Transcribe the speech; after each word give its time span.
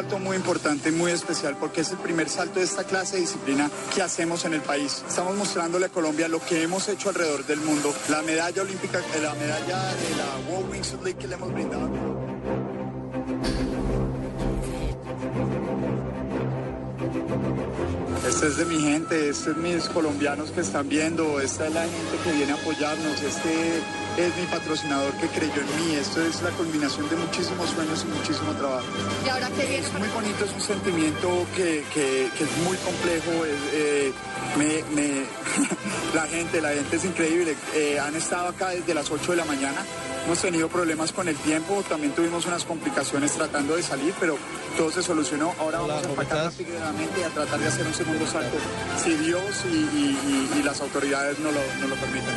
Salto 0.00 0.18
muy 0.18 0.34
importante, 0.34 0.90
muy 0.92 1.12
especial, 1.12 1.58
porque 1.60 1.82
es 1.82 1.90
el 1.90 1.98
primer 1.98 2.30
salto 2.30 2.58
de 2.58 2.64
esta 2.64 2.84
clase 2.84 3.16
de 3.16 3.20
disciplina 3.20 3.70
que 3.94 4.00
hacemos 4.00 4.46
en 4.46 4.54
el 4.54 4.62
país. 4.62 5.04
Estamos 5.06 5.36
mostrándole 5.36 5.86
a 5.86 5.88
Colombia 5.90 6.26
lo 6.26 6.40
que 6.40 6.62
hemos 6.62 6.88
hecho 6.88 7.10
alrededor 7.10 7.44
del 7.44 7.60
mundo. 7.60 7.92
La 8.08 8.22
medalla 8.22 8.62
olímpica, 8.62 8.98
eh, 8.98 9.20
la 9.20 9.34
medalla 9.34 9.94
de 9.94 10.16
la 10.16 10.50
World 10.50 10.70
Wingsuit 10.70 11.02
League 11.02 11.18
que 11.18 11.28
le 11.28 11.34
hemos 11.34 11.52
brindado. 11.52 11.90
Este 18.26 18.46
es 18.46 18.56
de 18.56 18.64
mi 18.64 18.80
gente, 18.80 19.28
este 19.28 19.50
es 19.50 19.56
mis 19.58 19.86
colombianos 19.90 20.50
que 20.50 20.62
están 20.62 20.88
viendo, 20.88 21.42
esta 21.42 21.66
es 21.66 21.74
la 21.74 21.82
gente 21.82 22.16
que 22.24 22.32
viene 22.32 22.52
a 22.52 22.54
apoyarnos, 22.54 23.20
este 23.20 23.82
es 24.16 24.36
mi 24.36 24.46
patrocinador 24.46 25.12
que 25.14 25.26
creyó 25.28 25.60
en 25.60 25.86
mí, 25.86 25.94
esto 25.96 26.20
es 26.22 26.42
la 26.42 26.50
culminación 26.50 27.08
de 27.08 27.16
muchísimos 27.16 27.70
sueños 27.70 28.04
y 28.04 28.18
muchísimo 28.18 28.52
trabajo. 28.52 28.84
¿Y 29.24 29.28
ahora 29.28 29.48
qué 29.48 29.64
viene? 29.66 29.86
Es 29.86 29.92
muy 29.92 30.08
bonito, 30.08 30.44
es 30.44 30.52
un 30.52 30.60
sentimiento 30.60 31.46
que, 31.56 31.84
que- 31.94 32.28
que 32.36 32.44
es 32.44 32.56
muy 32.64 32.76
complejo. 32.78 33.44
es, 33.44 33.56
eh, 33.72 34.12
me- 34.56 34.84
me- 34.94 35.24
la 36.14 36.26
gente, 36.26 36.60
la 36.60 36.70
gente 36.70 36.96
es 36.96 37.04
increíble. 37.04 37.56
Eh, 37.74 37.98
han 38.00 38.14
estado 38.16 38.48
acá 38.48 38.70
desde 38.70 38.94
las 38.94 39.10
8 39.10 39.30
de 39.32 39.36
la 39.38 39.44
mañana. 39.44 39.84
Hemos 40.26 40.38
tenido 40.40 40.68
problemas 40.68 41.12
con 41.12 41.28
el 41.28 41.36
tiempo, 41.36 41.82
también 41.88 42.12
tuvimos 42.12 42.44
unas 42.46 42.64
complicaciones 42.64 43.32
tratando 43.32 43.74
de 43.76 43.82
salir, 43.82 44.12
pero 44.20 44.36
todo 44.76 44.90
se 44.92 45.02
solucionó. 45.02 45.54
Ahora 45.58 45.78
vamos 45.80 46.04
a 46.04 46.08
empacar 46.10 46.44
rápidamente 46.44 47.20
y 47.20 47.22
a 47.22 47.28
tratar 47.30 47.58
de 47.58 47.66
hacer 47.66 47.86
un 47.86 47.94
segundo 47.94 48.26
salto, 48.26 48.56
si 49.02 49.14
Dios 49.14 49.42
y, 49.72 49.76
y- 49.76 50.50
y- 50.54 50.58
y 50.58 50.62
las 50.62 50.80
autoridades 50.82 51.38
no 51.38 51.50
lo, 51.50 51.60
no 51.80 51.88
lo 51.88 51.94
permiten. 51.96 52.34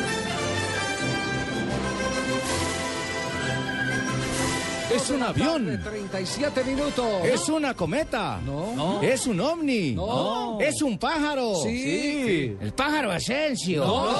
Es 4.94 5.10
un 5.10 5.22
avión. 5.22 5.80
37 5.82 6.64
minutos. 6.64 7.06
Es 7.24 7.48
una 7.48 7.74
cometa. 7.74 8.40
No. 8.44 9.00
Es 9.02 9.26
un 9.26 9.40
ovni. 9.40 9.92
No. 9.92 10.60
Es 10.60 10.80
un 10.82 10.98
pájaro. 10.98 11.56
Sí. 11.62 12.56
El 12.60 12.72
pájaro 12.72 13.10
Asensio. 13.10 13.84
No, 13.84 14.14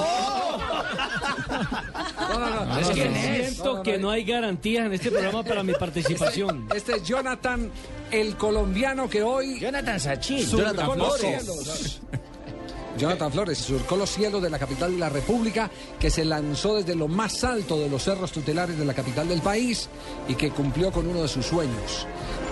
no, 2.39 2.65
no. 2.65 2.79
Es 2.79 2.89
que 2.89 3.05
no, 3.05 3.11
no, 3.11 3.17
siento 3.17 3.75
no, 3.75 3.83
que 3.83 3.93
no. 3.93 3.99
no 3.99 4.11
hay 4.11 4.23
garantías 4.23 4.85
en 4.85 4.93
este 4.93 5.11
programa 5.11 5.43
para 5.43 5.63
mi 5.63 5.73
participación. 5.73 6.67
Este 6.75 6.97
es 6.97 7.03
Jonathan, 7.03 7.71
el 8.11 8.35
colombiano 8.35 9.09
que 9.09 9.23
hoy 9.23 9.59
Jonathan 9.59 9.99
Sachin. 9.99 10.45
los 10.97 11.17
cielos. 11.19 12.01
Jonathan 12.97 13.31
Flores 13.31 13.57
surcó 13.57 13.97
los 13.97 14.09
cielos 14.09 14.41
de 14.41 14.49
la 14.49 14.59
capital 14.59 14.91
de 14.91 14.99
la 14.99 15.09
República, 15.09 15.69
que 15.99 16.09
se 16.09 16.23
lanzó 16.23 16.75
desde 16.75 16.95
lo 16.95 17.07
más 17.07 17.43
alto 17.43 17.77
de 17.77 17.89
los 17.89 18.03
cerros 18.03 18.31
tutelares 18.31 18.77
de 18.77 18.85
la 18.85 18.93
capital 18.93 19.27
del 19.27 19.41
país 19.41 19.89
y 20.27 20.35
que 20.35 20.51
cumplió 20.51 20.91
con 20.91 21.07
uno 21.07 21.21
de 21.21 21.27
sus 21.27 21.45
sueños. 21.45 22.07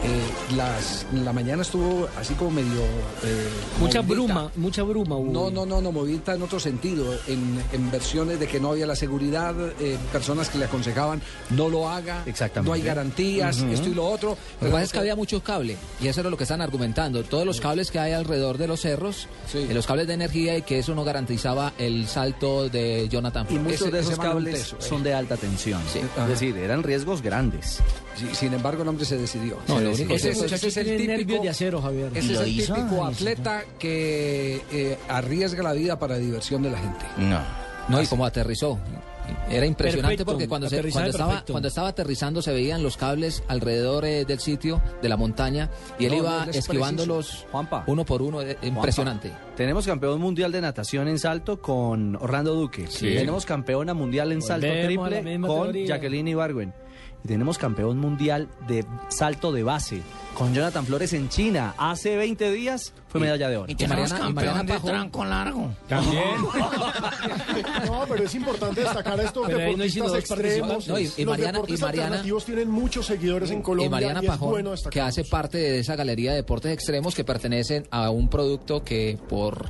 Eh, 0.06 0.56
las, 0.58 1.06
la 1.14 1.32
mañana 1.32 1.62
estuvo 1.62 2.08
así 2.20 2.34
como 2.34 2.52
medio... 2.52 2.82
eh, 3.24 3.48
Mucha 3.80 4.02
movidita. 4.02 4.04
bruma, 4.34 4.52
mucha 4.58 4.84
bruma 4.84 5.16
hubo. 5.16 5.32
No, 5.32 5.50
no, 5.50 5.66
no, 5.66 5.82
no, 5.82 5.92
movida 5.94 6.34
en 6.36 6.42
otro 6.42 6.60
sentido, 6.60 7.06
en, 7.28 7.64
en 7.72 7.90
versiones 7.90 8.38
de 8.40 8.48
que 8.48 8.60
no 8.60 8.72
había 8.72 8.86
la 8.86 8.98
seguridad, 8.98 9.56
eh, 9.80 9.98
personas 10.12 10.50
que 10.50 10.58
le 10.58 10.66
aconsejaban 10.66 11.22
no 11.52 11.70
lo 11.70 11.88
haga, 11.90 12.24
Exactamente. 12.26 12.68
no 12.70 12.74
hay 12.74 12.82
garantías, 12.82 13.60
esto 13.60 13.88
y 13.90 13.94
lo 13.94 14.06
otro. 14.06 14.38
Lo 14.60 14.68
que 14.68 14.72
pasa 14.74 14.84
es 14.84 14.92
que 14.92 15.00
había 15.00 15.16
mucho 15.16 15.42
cable 15.42 15.78
y 16.02 16.08
eso 16.08 16.20
era 16.20 16.30
lo 16.30 16.36
que 16.38 16.44
están 16.44 16.62
argumentando. 16.62 17.24
Todos 17.24 17.46
los 17.46 17.62
cables 17.62 17.90
que 17.90 18.00
hay 18.00 18.12
alrededor 18.12 18.58
de 18.58 18.68
los 18.68 18.82
cerros, 18.82 19.28
Sí. 19.50 19.60
eh, 19.70 19.74
los 19.74 19.86
cables 19.88 20.08
de 20.08 20.14
energía 20.16 20.58
y 20.58 20.64
que 20.64 20.80
eso 20.80 20.94
no 20.96 21.04
garantizaba 21.06 21.72
el 21.78 22.08
salto 22.08 22.68
de 22.68 23.08
Jonathan 23.10 23.48
Y 23.50 23.54
muchos 23.54 23.82
Ese- 23.84 23.92
de 23.92 24.00
esos 24.02 24.20
cables 24.20 24.74
eh. 24.74 24.76
son 24.80 25.02
de 25.02 25.14
alta 25.14 25.38
tensión. 25.38 25.82
Sí. 25.92 26.00
Es 26.00 26.28
decir, 26.28 26.58
eran 26.58 26.84
riesgos 26.84 27.22
grandes. 27.22 27.80
Sí, 28.16 28.28
sin 28.34 28.54
embargo, 28.54 28.84
el 28.84 28.88
hombre 28.90 29.06
se 29.06 29.18
decidió. 29.18 29.58
No, 29.68 29.78
Se 29.78 29.84
lo 29.84 29.90
decidió. 29.90 30.06
único 30.06 30.16
ese, 30.16 30.30
es- 30.30 30.38
Ese 30.38 30.40
ese 30.40 30.42
muchacho 30.44 30.68
es 30.68 30.78
el 30.78 30.86
típico, 30.98 31.12
nervios 31.12 31.42
de 31.44 31.50
acero, 31.50 31.82
Javier. 31.82 32.12
ese 32.16 32.34
es 32.34 32.40
el 32.40 32.48
hizo, 32.48 32.74
típico 32.76 33.06
atleta 33.06 33.64
que 33.80 34.62
eh, 34.72 34.98
arriesga 35.10 35.64
la 35.64 35.74
vida 35.74 35.98
para 36.00 36.18
diversión 36.18 36.62
de 36.64 36.72
la 36.72 36.78
gente. 36.78 37.06
No. 37.18 37.40
No, 37.90 38.02
y 38.02 38.06
como 38.08 38.26
aterrizó. 38.26 38.80
Era 39.50 39.66
impresionante 39.66 40.18
Perfecto, 40.18 40.26
porque 40.26 40.48
cuando, 40.50 40.70
se- 40.70 40.82
cuando, 40.92 41.10
estaba, 41.10 41.30
perfecto. 41.32 41.54
cuando 41.54 41.68
estaba 41.70 41.88
aterrizando 41.90 42.42
se 42.42 42.52
veían 42.52 42.84
los 42.84 42.98
cables 42.98 43.42
alrededor 43.48 44.04
eh, 44.04 44.26
del 44.26 44.40
sitio, 44.40 44.82
de 45.02 45.08
la 45.10 45.16
montaña, 45.16 45.70
y 45.98 46.06
él 46.06 46.12
No, 46.12 46.18
iba 46.18 46.46
no, 46.46 46.52
esquivándolos 46.52 47.46
Juanpa. 47.52 47.84
uno 47.88 48.04
por 48.06 48.22
uno. 48.22 48.42
eh, 48.42 48.58
Impresionante. 48.64 49.32
Tenemos 49.56 49.86
campeón 49.86 50.20
mundial 50.20 50.52
de 50.52 50.60
natación 50.60 51.08
en 51.08 51.20
salto 51.20 51.62
con 51.62 52.18
Orlando 52.18 52.54
Duque. 52.54 52.86
Tenemos 53.00 53.46
campeona 53.46 53.94
mundial 53.94 54.32
en 54.34 54.42
salto 54.42 54.68
Volvemos 54.68 55.10
la 55.10 55.18
triple 55.22 55.48
con 55.48 55.64
teoría. 55.64 55.88
Jacqueline 55.88 56.28
Ibargüen. 56.28 56.74
Y 57.24 57.28
tenemos 57.28 57.58
campeón 57.58 58.00
mundial 58.00 58.50
de 58.68 58.86
salto 59.10 59.52
de 59.52 59.64
base 59.64 60.02
con 60.34 60.54
Jonathan 60.54 60.86
Flores 60.86 61.14
en 61.14 61.30
China. 61.30 61.74
Hace 61.78 62.16
20 62.16 62.52
días 62.52 62.94
fue 63.08 63.22
medalla 63.22 63.50
de 63.50 63.58
oro. 63.58 63.72
Y 63.72 63.88
Mariana, 63.88 64.30
y 64.30 64.34
Mariana 64.34 64.64
Pajón- 64.66 65.30
largo. 65.30 65.72
También. 65.88 66.24
No, 67.86 68.06
pero 68.10 68.24
es 68.26 68.36
importante 68.36 68.82
destacar 68.82 69.20
a 69.20 69.24
estos 69.24 69.46
Pero 69.46 69.58
no 69.60 69.64
deportistas 69.66 70.08
dos 70.08 70.18
extremos. 70.20 70.88
No, 70.88 71.00
y- 71.00 71.04
y 71.18 71.24
Los 71.24 71.34
Mariana- 71.34 71.52
deportes 71.54 71.80
y 71.80 71.82
Mariana- 71.82 72.06
alternativos 72.08 72.46
tienen 72.46 72.70
muchos 72.70 73.06
seguidores 73.06 73.52
en 73.52 73.62
Colombia 73.62 73.86
y 73.88 73.90
Mariana 73.90 74.22
Pajón, 74.22 74.50
bueno 74.50 74.74
que 74.90 75.02
hace 75.02 75.24
parte 75.24 75.58
de 75.58 75.80
esa 75.80 75.96
galería 75.96 76.32
de 76.32 76.38
deportes 76.38 76.72
extremos 76.74 77.14
que 77.16 77.24
pertenecen 77.24 77.88
a 77.92 78.10
un 78.10 78.28
producto 78.30 78.84
que 78.84 79.18
por... 79.30 79.70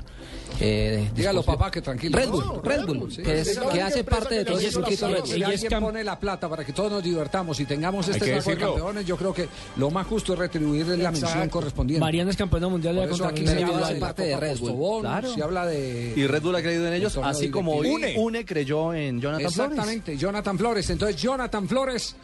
Eh, 0.59 1.09
Dígalo, 1.15 1.41
papá, 1.41 1.71
que 1.71 1.81
tranquilo. 1.81 2.15
Red 2.17 2.29
Bull, 2.29 2.45
No, 2.45 2.61
Red 2.61 2.85
Bull, 2.85 3.11
sí. 3.11 3.23
que, 3.23 3.41
es- 3.41 3.57
que 3.59 3.81
hace 3.81 4.03
parte 4.03 4.35
de 4.35 4.45
todo 4.45 4.59
ese 4.59 4.71
circuito 4.71 5.07
Red 5.07 5.25
Si 5.25 5.31
Bull. 5.41 5.51
Es 5.51 5.63
alguien 5.63 5.81
pone 5.81 6.03
la 6.03 6.19
plata 6.19 6.47
para 6.47 6.63
que 6.63 6.73
todos 6.73 6.91
nos 6.91 7.03
divertamos 7.03 7.59
y 7.59 7.65
tengamos 7.65 8.07
este 8.07 8.37
tipo 8.37 8.49
de 8.51 8.57
campeones, 8.57 9.05
yo 9.05 9.17
creo 9.17 9.33
que 9.33 9.47
lo 9.77 9.89
más 9.89 10.05
justo 10.05 10.33
es 10.33 10.39
la 10.59 11.11
mención 11.11 11.49
correspondiente. 11.49 11.99
Mariana 11.99 12.31
es 12.31 12.37
campeona 12.37 12.67
mundial 12.67 12.95
de 12.95 13.01
la 13.01 13.07
se 13.07 13.21
contrarreloj 13.21 13.49
habla 13.49 13.53
de 13.53 13.61
individual. 13.61 13.93
la 13.93 13.99
parte 13.99 14.23
de 14.23 14.37
Red 14.37 14.57
Bull. 14.59 15.01
Claro. 15.01 15.33
se 15.33 15.43
habla 15.43 15.65
de... 15.65 16.13
Y 16.15 16.27
Red 16.27 16.41
Bull 16.41 16.55
ha 16.55 16.61
creído 16.61 16.87
en 16.87 16.93
ellos, 16.93 17.17
así 17.23 17.49
como. 17.49 17.73
Une. 17.77 18.15
Une 18.17 18.45
creyó 18.45 18.93
en 18.93 19.19
Jonathan 19.21 19.51
Flores. 19.51 19.71
Exactamente, 19.71 20.17
Jonathan 20.17 20.57
Flores. 20.57 20.89
Entonces, 20.89 21.21
Jonathan 21.21 21.67
Flores 21.67 22.15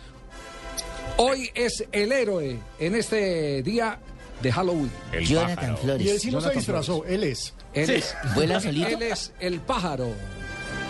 hoy 1.18 1.50
es 1.54 1.86
el 1.92 2.12
héroe 2.12 2.58
en 2.80 2.96
este 2.96 3.62
día 3.62 4.00
de 4.42 4.52
Halloween. 4.52 4.92
Jonathan 5.22 5.78
Flores. 5.78 6.06
Y 6.06 6.10
él 6.10 6.20
sí 6.20 6.32
no 6.32 6.42
se 6.42 6.52
disfrazó, 6.52 7.06
él 7.06 7.24
es. 7.24 7.54
Él, 7.74 7.90
es, 7.90 8.16
¿Vuela 8.36 8.60
solito? 8.60 8.88
él 8.88 9.02
es 9.04 9.32
el 9.40 9.60
pájaro. 9.60 10.10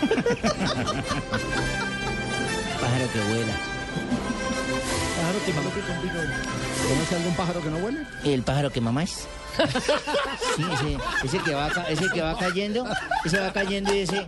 Pájaro 2.80 3.12
que 3.12 3.18
vuela. 3.28 3.52
Pájaro 5.16 5.38
que 5.44 5.52
mamá. 5.52 5.70
¿Conoce 6.88 7.14
algún 7.16 7.34
pájaro 7.34 7.62
que 7.62 7.70
no 7.70 7.76
huele? 7.78 8.00
¿El 8.24 8.42
pájaro 8.42 8.70
que 8.70 8.80
mamás? 8.80 9.26
Sí, 10.56 10.64
ese, 10.72 10.96
ese 11.26 11.38
que 11.44 11.54
va 11.54 11.68
ese 11.88 12.08
que 12.14 12.22
va 12.22 12.38
cayendo, 12.38 12.84
ese 13.24 13.38
va 13.40 13.52
cayendo 13.52 13.92
y 13.94 13.98
ese 14.00 14.26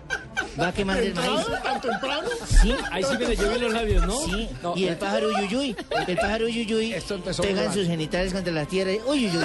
va 0.61 0.73
quemando 0.73 1.03
el 1.03 1.15
maíz. 1.15 1.47
¿Tan 1.63 1.81
temprano? 1.81 2.29
Sí, 2.61 2.75
Ahí 2.91 3.03
sí 3.05 3.17
que 3.17 3.29
le 3.29 3.37
llueven 3.37 3.63
los 3.63 3.73
labios, 3.73 4.07
¿no? 4.07 4.19
sí. 4.27 4.49
No, 4.63 4.77
y 4.77 4.85
el 4.89 4.97
pájaro 4.97 5.31
yuyuy, 5.41 5.77
el 6.07 6.17
pájaro 6.17 6.49
yuyuy 6.49 6.93
Esto 6.93 7.15
empezó 7.15 7.43
pega 7.43 7.55
muy 7.55 7.61
en 7.63 7.69
mal. 7.69 7.79
sus 7.79 7.87
genitales 7.87 8.33
contra 8.35 8.53
la 8.53 8.67
tierra 8.67 8.93
y 8.93 9.01
uy, 9.07 9.27
uy, 9.29 9.37
uy, 9.37 9.43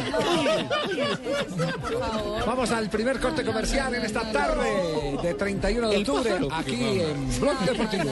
uy, 0.89 1.01
uy. 1.01 1.95
Vamos 2.45 2.71
al 2.71 2.89
primer 2.89 3.19
corte 3.19 3.45
comercial 3.45 3.94
en 3.95 4.04
esta 4.04 4.30
tarde 4.31 5.18
de 5.24 5.33
31 5.36 5.89
de 5.89 5.98
octubre 5.98 6.38
aquí 6.51 7.01
en 7.01 7.39
Blog 7.39 7.59
Deportivo. 7.59 8.12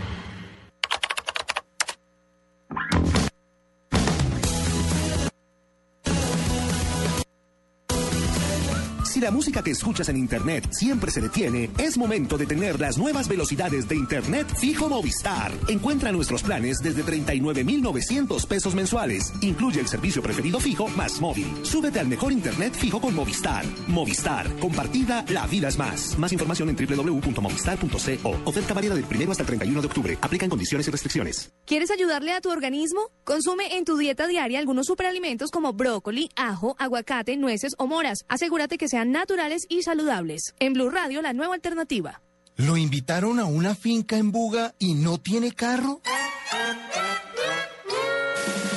Si 9.11 9.19
la 9.19 9.29
música 9.29 9.61
que 9.61 9.71
escuchas 9.71 10.07
en 10.07 10.15
Internet 10.15 10.69
siempre 10.71 11.11
se 11.11 11.19
detiene, 11.19 11.69
es 11.77 11.97
momento 11.97 12.37
de 12.37 12.45
tener 12.45 12.79
las 12.79 12.97
nuevas 12.97 13.27
velocidades 13.27 13.85
de 13.89 13.97
Internet 13.97 14.47
fijo 14.55 14.87
Movistar. 14.87 15.51
Encuentra 15.67 16.13
nuestros 16.13 16.43
planes 16.43 16.77
desde 16.81 17.03
39,900 17.03 18.45
pesos 18.45 18.73
mensuales. 18.73 19.33
Incluye 19.41 19.81
el 19.81 19.89
servicio 19.89 20.21
preferido 20.21 20.61
fijo 20.61 20.87
más 20.95 21.19
móvil. 21.19 21.45
Súbete 21.63 21.99
al 21.99 22.07
mejor 22.07 22.31
Internet 22.31 22.73
fijo 22.73 23.01
con 23.01 23.13
Movistar. 23.13 23.65
Movistar. 23.89 24.47
Compartida, 24.59 25.25
la 25.27 25.45
vida 25.45 25.67
es 25.67 25.77
más. 25.77 26.17
Más 26.17 26.31
información 26.31 26.69
en 26.69 26.77
www.movistar.co. 26.77 28.29
Oferta 28.45 28.73
válida 28.73 28.95
del 28.95 29.03
primero 29.03 29.31
hasta 29.31 29.43
el 29.43 29.47
31 29.47 29.81
de 29.81 29.87
octubre. 29.87 30.17
Aplican 30.21 30.49
condiciones 30.49 30.87
y 30.87 30.91
restricciones. 30.91 31.51
¿Quieres 31.65 31.91
ayudarle 31.91 32.31
a 32.31 32.39
tu 32.39 32.49
organismo? 32.49 33.09
Consume 33.25 33.75
en 33.75 33.83
tu 33.83 33.97
dieta 33.97 34.25
diaria 34.27 34.59
algunos 34.59 34.85
superalimentos 34.85 35.51
como 35.51 35.73
brócoli, 35.73 36.29
ajo, 36.37 36.77
aguacate, 36.79 37.35
nueces 37.35 37.75
o 37.77 37.87
moras. 37.87 38.23
Asegúrate 38.29 38.77
que 38.77 38.87
naturales 39.05 39.65
y 39.69 39.83
saludables. 39.83 40.55
En 40.59 40.73
Blue 40.73 40.89
Radio, 40.89 41.21
la 41.21 41.33
nueva 41.33 41.55
alternativa. 41.55 42.21
¿Lo 42.57 42.77
invitaron 42.77 43.39
a 43.39 43.45
una 43.45 43.75
finca 43.75 44.17
en 44.17 44.31
Buga 44.31 44.75
y 44.77 44.93
no 44.93 45.19
tiene 45.19 45.51
carro? 45.51 46.01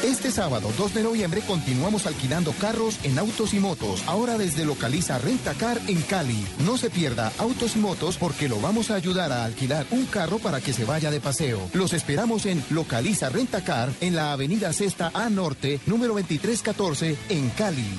Este 0.05 0.31
sábado 0.31 0.71
2 0.77 0.95
de 0.95 1.03
noviembre 1.03 1.41
continuamos 1.47 2.07
alquilando 2.07 2.53
carros 2.53 2.99
en 3.05 3.19
autos 3.19 3.55
y 3.55 3.59
motos, 3.59 4.03
ahora 4.07 4.37
desde 4.37 4.65
Localiza 4.65 5.19
Rentacar 5.19 5.81
en 5.87 6.03
Cali. 6.03 6.47
No 6.59 6.77
se 6.77 6.91
pierda 6.91 7.33
autos 7.39 7.75
y 7.75 7.79
motos 7.79 8.19
porque 8.19 8.49
lo 8.49 8.61
vamos 8.61 8.91
a 8.91 8.97
ayudar 8.97 9.33
a 9.33 9.45
alquilar 9.45 9.87
un 9.91 10.05
carro 10.07 10.39
para 10.39 10.61
que 10.61 10.73
se 10.75 10.85
vaya 10.85 11.11
de 11.11 11.21
paseo. 11.21 11.69
Los 11.73 11.95
esperamos 11.95 12.45
en 12.47 12.63
Localiza 12.71 13.31
Rentacar 13.31 13.91
en 14.01 14.15
la 14.15 14.33
avenida 14.33 14.73
Sexta 14.73 15.11
A 15.15 15.31
Norte, 15.31 15.81
número 15.87 16.13
2314 16.15 17.17
en 17.31 17.51
Cali. 17.51 17.99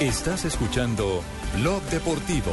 Estás 0.00 0.44
escuchando 0.44 1.22
Blog 1.56 1.80
Deportivo. 1.84 2.50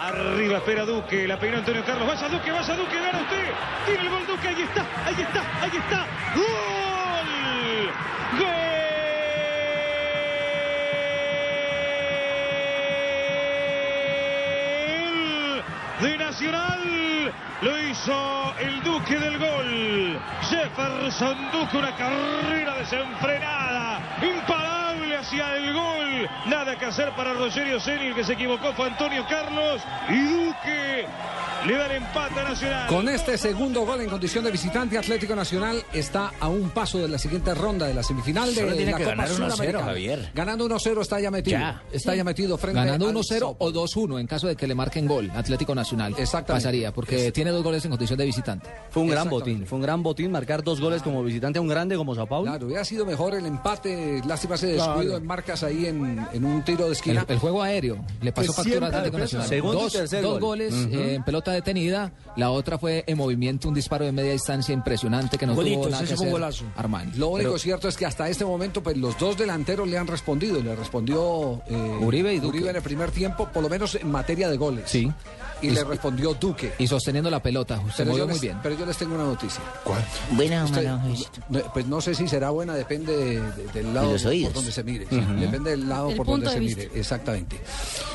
Arriba 0.00 0.58
espera 0.58 0.84
Duque, 0.84 1.28
la 1.28 1.38
peinó 1.38 1.58
Antonio 1.58 1.84
Carlos. 1.84 2.08
Vaya 2.08 2.28
Duque, 2.28 2.50
vaya 2.50 2.74
Duque, 2.74 2.94
gana 2.96 3.20
usted. 3.22 3.44
Tiene 3.86 4.02
el 4.02 4.10
gol 4.10 4.26
Duque, 4.26 4.48
ahí 4.48 4.62
está, 4.62 4.84
ahí 5.06 5.22
está, 5.22 5.62
ahí 5.62 5.70
está. 5.76 6.06
¡Gol! 6.34 6.46
¡Gol! 16.00 16.10
De 16.10 16.18
Nacional. 16.18 17.32
Lo 17.62 17.78
hizo 18.02 18.54
el 18.60 18.82
Duque 18.82 19.18
del 19.18 19.38
gol. 19.38 20.20
Jefferson 20.42 21.36
Duque, 21.52 21.76
una 21.78 21.96
carrera 21.96 22.74
desenfrenada. 22.78 24.18
Imparable 24.22 25.16
hacia 25.16 25.56
el 25.56 25.72
gol. 25.72 26.28
Nada 26.46 26.78
que 26.78 26.86
hacer 26.86 27.10
para 27.16 27.32
Rogerio 27.34 27.80
Ceni, 27.80 28.06
el 28.06 28.14
que 28.14 28.24
se 28.24 28.34
equivocó 28.34 28.72
fue 28.74 28.86
Antonio 28.88 29.24
Carlos. 29.28 29.82
Y 30.08 30.22
Duque 30.22 31.06
le 31.66 31.76
da 31.76 31.86
el 31.86 31.92
empate 32.02 32.40
a 32.40 32.44
Nacional. 32.44 32.86
Con 32.88 33.08
este 33.08 33.36
segundo 33.38 33.84
gol 33.84 34.00
en 34.00 34.08
condición 34.08 34.44
de 34.44 34.50
visitante, 34.52 34.96
Atlético 34.98 35.34
Nacional 35.34 35.82
está 35.92 36.32
a 36.38 36.48
un 36.48 36.70
paso 36.70 36.98
de 36.98 37.08
la 37.08 37.18
siguiente 37.18 37.54
ronda 37.54 37.86
de 37.86 37.94
la 37.94 38.02
semifinal 38.02 38.54
de 38.54 38.60
Solo 38.60 38.76
tiene 38.76 38.92
la 38.92 38.98
que 38.98 39.04
Copa 39.04 39.16
ganar 39.16 39.28
1-0, 39.30 39.34
Sudamericana. 39.50 39.84
Javier. 39.84 40.30
Ganando 40.34 40.66
1-0 40.68 41.00
está 41.02 41.18
ya 41.20 41.30
metido. 41.30 41.58
Ya. 41.58 41.82
Está 41.92 42.12
Sí. 42.12 42.18
ya 42.18 42.24
metido 42.24 42.56
frente 42.58 42.78
Ganando 42.80 43.08
al 43.08 43.14
1-0 43.16 43.56
o 43.58 43.72
2-1 43.72 44.20
en 44.20 44.26
caso 44.26 44.46
de 44.46 44.54
que 44.56 44.66
le 44.66 44.74
marquen 44.74 45.06
gol 45.06 45.30
Atlético 45.34 45.74
Nacional. 45.74 46.14
Pasaría, 46.46 46.92
porque 46.92 47.32
tiene 47.32 47.50
dos 47.50 47.64
goles 47.64 47.84
en 47.86 47.90
condición 47.90 48.18
de 48.18 48.24
visitante. 48.24 48.68
Fue 48.90 49.02
un 49.02 49.08
gran 49.08 49.28
botín, 49.30 49.66
fue 49.66 49.76
un 49.76 49.82
gran 49.82 50.02
botín 50.02 50.30
marcar 50.30 50.62
dos 50.62 50.80
goles 50.80 51.02
como 51.02 51.22
visitante 51.22 51.58
a 51.58 51.62
un 51.62 51.68
grande 51.68 51.96
como 51.96 52.14
Sao 52.14 52.26
Paulo. 52.26 52.50
Claro, 52.50 52.66
hubiera 52.66 52.84
sido 52.84 53.04
mejor 53.06 53.34
el 53.34 53.46
empate. 53.46 54.20
Lástima 54.26 54.54
ese 54.56 54.74
Claro. 54.74 54.92
descuido 54.92 55.16
en 55.16 55.26
marcas 55.26 55.62
ahí 55.62 55.86
en, 55.86 56.26
en 56.32 56.44
un 56.44 56.62
tiro 56.62 56.86
de 56.86 56.92
esquina. 56.92 57.24
El, 57.28 57.34
el 57.34 57.38
juego 57.40 57.62
aéreo 57.62 57.98
le 58.20 58.32
pasó 58.32 58.52
Que 58.52 58.56
factura 58.62 58.86
Atlético. 58.88 59.18
Nacional. 59.18 59.48
Segundo 59.48 59.78
y 59.78 59.82
dos, 59.84 59.92
tercer 59.92 60.22
dos 60.22 60.32
gol. 60.34 60.40
goles 60.40 60.74
eh, 60.74 61.14
en 61.14 61.24
pelota 61.24 61.52
detenida. 61.52 62.12
La 62.36 62.50
otra 62.50 62.78
fue 62.78 63.04
en 63.06 63.16
movimiento, 63.16 63.68
un 63.68 63.74
disparo 63.74 64.04
de 64.04 64.12
media 64.12 64.32
distancia 64.32 64.72
impresionante 64.74 65.38
que 65.38 65.46
no 65.46 65.54
Bonito, 65.54 65.80
tuvo 65.80 65.90
nada 65.90 66.02
ese 66.02 66.08
que 66.10 66.14
hacer 66.20 66.30
golazo. 66.30 66.64
Armani. 66.76 67.12
Lo 67.16 67.28
único 67.28 67.50
Pero- 67.50 67.58
cierto 67.58 67.88
es 67.88 67.96
que 67.96 68.06
hasta 68.06 68.28
este 68.28 68.44
momento, 68.44 68.82
pues 68.82 68.96
los 68.96 69.18
dos 69.18 69.36
delanteros 69.36 69.88
le 69.88 69.96
han 69.98 70.06
respondido. 70.06 70.60
Le 70.62 70.74
respondió 70.76 71.62
eh, 71.68 71.98
Uribe 72.00 72.34
y 72.34 72.40
Duque. 72.40 72.68
en 72.68 72.76
el 72.76 72.82
primer 72.82 73.10
tiempo, 73.10 73.48
por 73.52 73.62
lo 73.62 73.68
menos 73.68 73.94
en 73.94 74.10
materia 74.10 74.48
de 74.50 74.56
goles. 74.56 74.84
Sí. 74.86 75.10
Y, 75.62 75.70
le 75.70 75.84
respondió 75.84 76.34
Duque. 76.34 76.72
Y 76.78 76.86
sosteniendo 76.86 77.30
la 77.30 77.40
pelota, 77.42 77.80
se 77.90 77.98
Pero 77.98 78.10
movió 78.10 78.28
muy 78.28 78.38
bien. 78.38 78.58
Pero 78.62 78.76
yo 78.78 78.84
les 78.86 78.96
tengo 78.96 79.14
una 79.14 79.24
noticia. 79.24 79.62
¿Cuál? 79.84 80.04
Buena 80.32 80.64
o 80.64 80.68
mala. 80.68 81.02
Pues 81.72 81.86
no 81.86 82.00
sé 82.00 82.14
si 82.14 82.28
será 82.28 82.50
buena, 82.50 82.74
depende 82.74 83.16
de- 83.16 83.40
de- 83.52 83.66
del 83.72 83.94
lado 83.94 84.12
por 84.44 84.52
donde 84.52 84.72
se 84.72 84.82
mire. 84.84 85.06
Depende 85.06 85.70
del 85.70 85.88
lado 85.88 86.14
por 86.16 86.26
donde 86.26 86.50
se 86.50 86.60
mire. 86.60 86.90
Exactamente. 86.94 87.58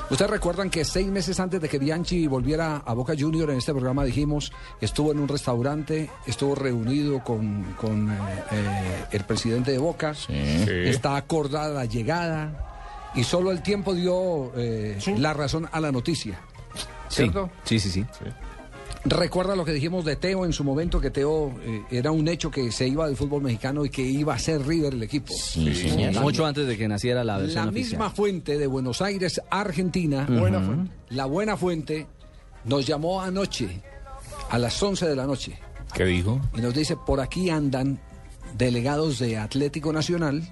Ustedes 0.10 0.30
recuerdan 0.30 0.70
que 0.70 0.84
seis 0.86 1.08
meses 1.08 1.40
antes 1.40 1.62
de 1.62 1.70
que 1.70 1.80
Bianchi 1.80 2.28
volviera 2.28 2.78
a 2.86 2.94
Boca 2.94 3.14
Junior 3.18 3.50
en 3.50 3.58
este 3.58 3.72
programa 3.72 4.04
dijimos, 4.04 4.52
estuvo 4.82 5.12
en 5.12 5.20
un 5.20 5.28
restaurante, 5.28 6.10
estuvo 6.28 6.54
reunido 6.54 7.24
con, 7.24 7.64
con, 7.80 8.10
eh, 8.12 8.16
eh, 8.52 9.06
el 9.12 9.24
presidente 9.24 9.72
de 9.72 9.78
Boca, 9.78 10.14
está 10.30 11.16
acordada 11.16 11.70
la 11.70 11.86
llegada 11.86 12.68
y 13.16 13.24
solo 13.24 13.52
el 13.52 13.62
tiempo 13.62 13.94
dio 13.94 14.52
eh, 14.56 14.98
la 15.18 15.34
razón 15.34 15.68
a 15.72 15.80
la 15.80 15.92
noticia. 15.92 16.40
¿Cierto? 17.16 17.50
Sí, 17.64 17.80
sí, 17.80 17.90
sí. 17.90 18.06
Recuerda 19.04 19.56
lo 19.56 19.66
que 19.66 19.72
dijimos 19.74 20.06
de 20.06 20.16
Teo 20.16 20.46
en 20.46 20.54
su 20.54 20.64
momento, 20.64 21.02
que 21.02 21.10
Teo 21.10 21.52
eh, 21.64 21.82
era 21.90 22.12
un 22.12 22.28
hecho 22.28 22.52
que 22.52 22.72
se 22.72 22.88
iba 22.88 23.08
del 23.08 23.18
fútbol 23.18 23.42
mexicano 23.42 23.84
y 23.84 23.90
que 23.90 24.04
iba 24.04 24.36
a 24.36 24.40
ser 24.40 24.62
River 24.66 24.94
el 24.94 25.02
equipo. 25.02 25.34
La- 25.56 26.22
Mucho 26.22 26.46
antes 26.46 26.68
de 26.68 26.78
que 26.78 26.88
naciera 26.88 27.24
la 27.24 27.40
versión 27.40 27.66
La 27.66 27.72
oficial. 27.72 27.92
misma 28.00 28.10
fuente 28.12 28.60
de 28.60 28.68
Buenos 28.68 29.02
Aires, 29.02 29.42
Argentina, 29.50 30.28
Ujú. 30.30 30.40
Buena 30.40 30.62
fuente. 30.62 30.92
la 31.10 31.26
buena 31.26 31.58
fuente, 31.58 32.06
nos 32.66 32.86
llamó 32.86 33.22
anoche, 33.22 33.82
a 34.52 34.60
las 34.60 34.82
11 34.82 35.08
de 35.08 35.16
la 35.16 35.26
noche. 35.26 35.58
¿Qué 35.96 36.06
dijo? 36.06 36.40
Y 36.56 36.62
nos 36.62 36.74
dice, 36.76 36.96
por 36.96 37.22
aquí 37.22 37.50
andan 37.50 38.00
delegados 38.56 39.18
de 39.18 39.38
Atlético 39.40 39.92
Nacional 39.92 40.44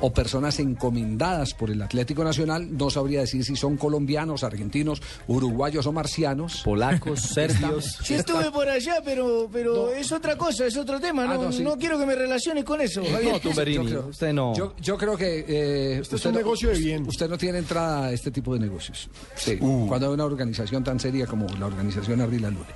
o 0.00 0.12
personas 0.12 0.58
encomendadas 0.60 1.54
por 1.54 1.70
el 1.70 1.82
Atlético 1.82 2.22
Nacional, 2.22 2.76
no 2.76 2.88
sabría 2.88 3.20
decir 3.20 3.44
si 3.44 3.56
son 3.56 3.76
colombianos, 3.76 4.44
argentinos, 4.44 5.02
uruguayos 5.26 5.86
o 5.86 5.92
marcianos. 5.92 6.62
Polacos, 6.64 7.20
serbios. 7.34 7.98
Sí 8.04 8.14
estuve 8.14 8.50
por 8.52 8.68
allá, 8.68 9.02
pero, 9.04 9.48
pero 9.52 9.92
es 9.92 10.12
otra 10.12 10.36
cosa, 10.36 10.66
es 10.66 10.76
otro 10.76 11.00
tema. 11.00 11.24
No, 11.26 11.32
Ah, 11.32 11.36
no, 11.46 11.52
sí. 11.52 11.62
no 11.64 11.76
quiero 11.76 11.98
que 11.98 12.06
me 12.06 12.14
relaciones 12.14 12.64
con 12.64 12.80
eso. 12.80 13.02
Javier. 13.04 13.32
No, 13.32 13.40
Tumberini, 13.40 13.76
Yo 13.84 13.90
creo- 13.90 14.06
usted 14.08 14.32
no. 14.32 14.54
Yo, 14.54 14.74
yo 14.80 14.96
creo 14.96 15.16
que 15.16 15.38
eh, 15.48 15.98
Este 16.00 16.00
es 16.00 16.12
usted 16.14 16.28
un 16.30 16.34
no- 16.34 16.38
negocio 16.40 16.68
de 16.70 16.78
bien. 16.78 17.06
Usted 17.08 17.28
no 17.28 17.36
tiene 17.36 17.58
entrada 17.58 18.04
a 18.06 18.12
este 18.12 18.30
tipo 18.30 18.54
de 18.54 18.60
negocios. 18.60 19.08
Sí, 19.34 19.58
Uh. 19.60 19.86
Cuando 19.88 20.06
hay 20.08 20.14
una 20.14 20.24
organización 20.24 20.84
tan 20.84 21.00
seria 21.00 21.26
como 21.26 21.46
la 21.58 21.66
organización 21.66 22.20
Ardila 22.20 22.50
Lune. 22.50 22.66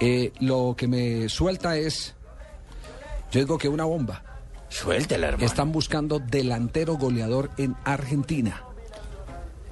Eh, 0.00 0.32
lo 0.40 0.74
que 0.76 0.86
me 0.86 1.28
suelta 1.28 1.76
es, 1.76 2.14
yo 3.32 3.40
digo 3.40 3.58
que 3.58 3.68
una 3.68 3.84
bomba. 3.84 4.22
Suéltela, 4.70 5.28
hermano. 5.28 5.44
Están 5.46 5.72
buscando 5.72 6.18
delantero 6.18 6.96
goleador 6.96 7.50
en 7.58 7.76
Argentina. 7.84 8.64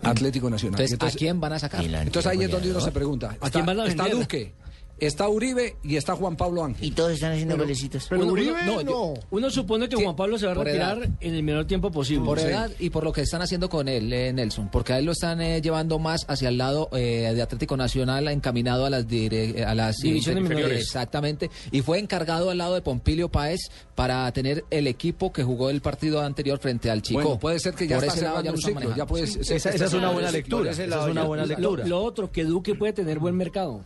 Atlético 0.03 0.51
Nacional. 0.51 0.81
Entonces, 0.81 1.15
¿a 1.15 1.19
quién 1.19 1.41
van 1.41 1.55
a 1.55 1.59
sacar? 1.59 1.83
Entonces 1.85 2.27
ahí 2.27 2.43
es 2.43 2.51
donde 2.51 2.71
uno 2.71 2.81
se 2.81 2.93
pregunta. 2.93 3.31
¿A 3.31 3.35
Está, 3.35 3.51
quién 3.51 3.67
van 3.67 3.81
a 3.81 3.87
está? 3.87 4.09
Duque, 4.09 4.53
está 5.01 5.29
Uribe 5.29 5.77
y 5.83 5.97
está 5.97 6.15
Juan 6.15 6.37
Pablo 6.37 6.65
Ángel. 6.65 6.85
Y 6.87 6.91
todos 6.91 7.13
están 7.13 7.33
haciendo 7.33 7.57
golecitos. 7.57 8.09
Uno- 8.11 8.27
uno- 8.33 8.83
no, 8.83 9.15
uno 9.31 9.51
supone 9.51 9.89
que 9.89 9.97
Juan 9.97 10.17
Pablo 10.17 10.39
se 10.39 10.47
va 10.47 10.53
a 10.53 10.55
retirar 10.57 10.99
edad. 10.99 11.11
en 11.21 11.35
el 11.35 11.43
menor 11.43 11.67
tiempo 11.67 11.91
posible. 11.91 12.25
Por 12.25 12.39
Sí. 12.41 12.47
edad 12.47 12.71
y 12.79 12.91
por 12.91 13.05
lo 13.05 13.13
que 13.13 13.21
están 13.23 13.43
haciendo 13.43 13.69
con 13.69 13.89
él, 13.89 14.13
eh, 14.13 14.33
Nelson, 14.33 14.71
porque 14.71 14.93
a 14.93 14.99
él 14.99 15.05
lo 15.05 15.13
están 15.13 15.41
eh, 15.41 15.61
llevando 15.63 15.99
más 15.99 16.25
hacia 16.29 16.49
el 16.49 16.59
lado 16.59 16.89
eh, 16.93 17.31
de 17.35 17.43
Atlético 17.43 17.77
Nacional, 17.77 18.29
encaminado 18.29 18.87
a 18.87 18.91
las 18.91 19.07
dire- 19.07 19.65
a 19.65 19.75
las 19.75 19.97
Divisiones 19.99 20.43
menores. 20.43 20.81
Exactamente, 20.83 21.51
y 21.71 21.83
fue 21.83 21.99
encargado 21.99 22.51
al 22.51 22.59
lado 22.59 22.75
de 22.75 22.83
Pompilio 22.83 23.29
Páez 23.29 23.61
para 23.95 24.31
tener 24.33 24.65
el 24.71 24.87
equipo 24.87 25.33
que 25.33 25.43
jugó 25.45 25.71
el 25.71 25.81
partido 25.81 26.21
anterior 26.21 26.59
frente 26.59 26.91
al 26.91 27.03
Chico. 27.03 27.21
Bueno, 27.23 27.39
puede 27.39 27.59
ser 27.61 27.75
que 27.75 27.87
ya 27.87 27.97
Por 27.97 28.05
está 28.05 28.17
ese 28.17 28.25
lado 28.25 28.37
ya 28.43 28.51
lo 28.51 28.53
un 28.53 28.59
están 28.59 28.75
ciclo, 28.83 28.97
ya 28.97 29.55
Esa- 29.55 29.71
esa 29.71 29.85
es 29.85 29.93
una 29.93 30.11
buena 30.11 30.31
lectura, 30.31 30.71
esa 30.71 30.85
es 30.85 30.91
una 31.11 31.25
buena 31.25 31.43
Lo- 31.45 31.49
lectura. 31.49 31.87
Lo, 31.87 32.03
otro, 32.03 32.31
que 32.31 32.45
Duque 32.45 32.75
puede 32.75 32.93
tener 32.93 33.19
buen 33.19 33.37
mercado. 33.37 33.83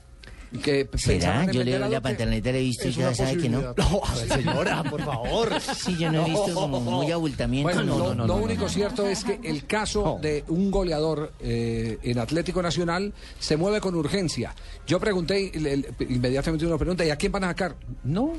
Que 0.62 0.88
¿Será? 0.96 1.46
Yo 1.50 1.64
le 1.64 1.78
doy 1.78 1.90
la 1.90 2.00
pantaloneta, 2.00 2.52
le 2.52 2.58
he 2.58 2.62
visto 2.62 2.88
y 2.88 2.92
ya 2.92 3.14
sabe 3.14 3.36
que 3.38 3.48
no. 3.48 3.60
No, 3.76 4.00
a 4.04 4.14
señora, 4.36 4.82
por 4.84 5.00
favor. 5.02 5.50
Sí, 5.60 5.96
yo 5.96 6.12
no 6.12 6.26
he 6.26 6.30
visto 6.30 6.54
como 6.54 6.80
muy 6.80 7.10
abultamiento. 7.10 7.68
Bueno, 7.72 7.84
no, 7.84 7.98
lo, 7.98 8.04
no, 8.08 8.14
no, 8.14 8.26
lo 8.26 8.36
no, 8.38 8.42
único 8.44 8.62
no. 8.64 8.68
cierto 8.68 9.06
es 9.06 9.24
que 9.24 9.40
el 9.42 9.66
caso 9.66 10.18
de 10.20 10.44
un 10.48 10.70
goleador 10.70 11.32
eh, 11.40 11.98
en 12.02 12.18
Atlético 12.18 12.60
Nacional 12.62 13.12
se 13.38 13.56
mueve 13.56 13.80
con 13.80 13.94
urgencia. 13.94 14.54
Yo 14.86 15.00
pregunté, 15.00 15.50
el- 15.54 15.66
el- 15.66 15.86
inmediatamente 16.08 16.66
uno 16.66 16.76
pregunta, 16.78 17.04
¿y 17.04 17.10
a 17.10 17.16
quién 17.16 17.32
van 17.32 17.44
a 17.44 17.48
sacar? 17.48 17.76
No, 18.04 18.32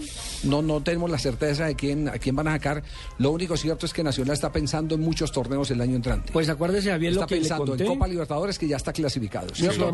no, 0.43 0.61
no 0.61 0.81
tenemos 0.83 1.09
la 1.09 1.17
certeza 1.17 1.65
de 1.65 1.75
quién, 1.75 2.07
a 2.09 2.13
quién 2.19 2.35
van 2.35 2.47
a 2.47 2.51
sacar. 2.53 2.83
Lo 3.17 3.31
único 3.31 3.57
cierto 3.57 3.85
es 3.85 3.93
que 3.93 4.03
Nacional 4.03 4.33
está 4.33 4.51
pensando 4.51 4.95
en 4.95 5.01
muchos 5.01 5.31
torneos 5.31 5.71
el 5.71 5.81
año 5.81 5.95
entrante. 5.95 6.31
Pues 6.31 6.49
acuérdese, 6.49 6.89
Javier, 6.91 7.13
Está 7.13 7.21
lo 7.21 7.27
que 7.27 7.35
le 7.35 7.41
pensando 7.41 7.65
conté. 7.65 7.83
en 7.85 7.89
Copa 7.89 8.07
Libertadores, 8.07 8.59
que 8.59 8.67
ya 8.67 8.77
está 8.77 8.93
clasificado. 8.93 9.47
La 9.47 9.53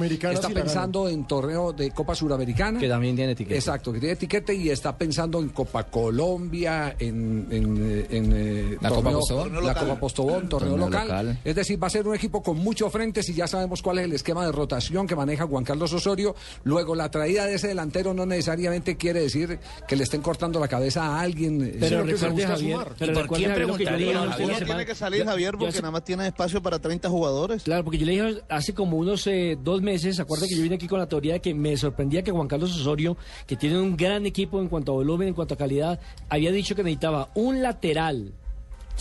Está 0.10 0.48
sí 0.48 0.54
la 0.54 0.62
pensando 0.62 1.08
en 1.08 1.26
torneo 1.28 1.72
de 1.74 1.92
Copa 1.92 2.09
Suramericana. 2.16 2.80
Que 2.80 2.88
también 2.90 3.16
tiene 3.16 3.34
etiqueta. 3.34 3.56
Exacto, 3.56 3.92
que 3.94 4.00
tiene 4.00 4.14
etiqueta 4.14 4.54
y 4.54 4.70
está 4.70 4.98
pensando 4.98 5.40
en 5.40 5.50
Copa 5.50 5.84
Colombia, 5.86 6.96
en, 7.00 7.48
en, 7.50 7.78
eh, 7.82 8.08
en, 8.10 8.32
eh, 8.36 8.78
La 8.82 8.90
Copa 8.90 9.02
torneo- 9.12 9.20
Postobón. 9.20 9.66
la 9.66 9.74
Copa 9.76 9.96
Postobón, 10.00 10.50
torneo, 10.50 10.72
Torneo 10.72 10.88
local. 10.90 11.08
local. 11.08 11.40
Es 11.44 11.56
decir, 11.56 11.82
va 11.82 11.88
a 11.88 11.90
ser 11.90 12.08
un 12.08 12.16
equipo 12.16 12.42
con 12.44 12.58
muchos 12.58 12.92
frentes 12.92 13.28
y 13.30 13.34
ya 13.34 13.48
sabemos 13.48 13.82
cuál 13.82 14.00
es 14.00 14.06
el 14.06 14.14
esquema 14.14 14.46
de 14.46 14.52
rotación 14.52 15.08
que 15.08 15.16
maneja 15.16 15.46
Juan 15.48 15.64
Carlos 15.64 15.92
Osorio. 15.94 16.36
Luego, 16.64 16.96
la 16.96 17.10
traída 17.12 17.46
de 17.46 17.56
ese 17.56 17.68
delantero 17.70 18.14
no 18.14 18.26
necesariamente 18.26 18.98
quiere 18.98 19.22
decir 19.22 19.60
que 19.88 19.96
le 19.96 20.04
estén 20.04 20.22
cortando 20.22 20.60
la 20.60 20.68
cabeza 20.68 21.04
a 21.06 21.22
alguien. 21.22 21.62
eh, 21.64 21.78
Pero 21.80 21.88
Sino 22.02 22.06
que 22.06 22.18
se 22.18 22.30
busca 22.30 22.48
Javier, 22.50 22.72
sumar. 22.78 22.96
pero 22.98 23.12
¿Y 23.12 23.16
por 23.16 23.24
recuerde, 23.24 23.44
quién 23.46 23.56
preguntaría? 23.56 24.66
tiene 24.66 24.86
que 24.86 24.96
salir 24.96 25.26
Javier 25.26 25.56
porque 25.58 25.78
nada 25.80 25.92
más 25.92 26.04
tiene 26.04 26.28
espacio 26.28 26.62
para 26.62 26.80
30 26.80 27.10
jugadores. 27.10 27.64
Claro, 27.64 27.84
porque 27.84 27.98
yo 27.98 28.06
le 28.06 28.12
dije 28.12 28.42
hace 28.50 28.74
como 28.74 28.98
unos 28.98 29.26
eh, 29.28 29.58
dos 29.62 29.82
meses, 29.82 30.20
acuerda 30.20 30.48
que 30.48 30.56
yo 30.56 30.62
vine 30.64 30.76
aquí 30.76 30.88
con 30.88 31.00
la 31.00 31.08
teoría 31.08 31.34
de 31.34 31.42
que 31.42 31.54
me 31.54 31.78
sorprendía 32.00 32.24
que 32.24 32.32
Juan 32.32 32.48
Carlos 32.48 32.80
Osorio, 32.80 33.18
que 33.46 33.58
tiene 33.58 33.78
un 33.78 33.98
gran 33.98 34.26
equipo 34.26 34.62
en 34.62 34.70
cuanto 34.70 34.94
a 34.94 34.96
volumen, 34.96 35.28
en 35.28 35.34
cuanto 35.34 35.56
a 35.56 35.58
calidad, 35.58 36.00
había 36.30 36.50
dicho 36.50 36.74
que 36.74 36.82
necesitaba 36.82 37.30
un 37.36 37.62
lateral, 37.62 38.32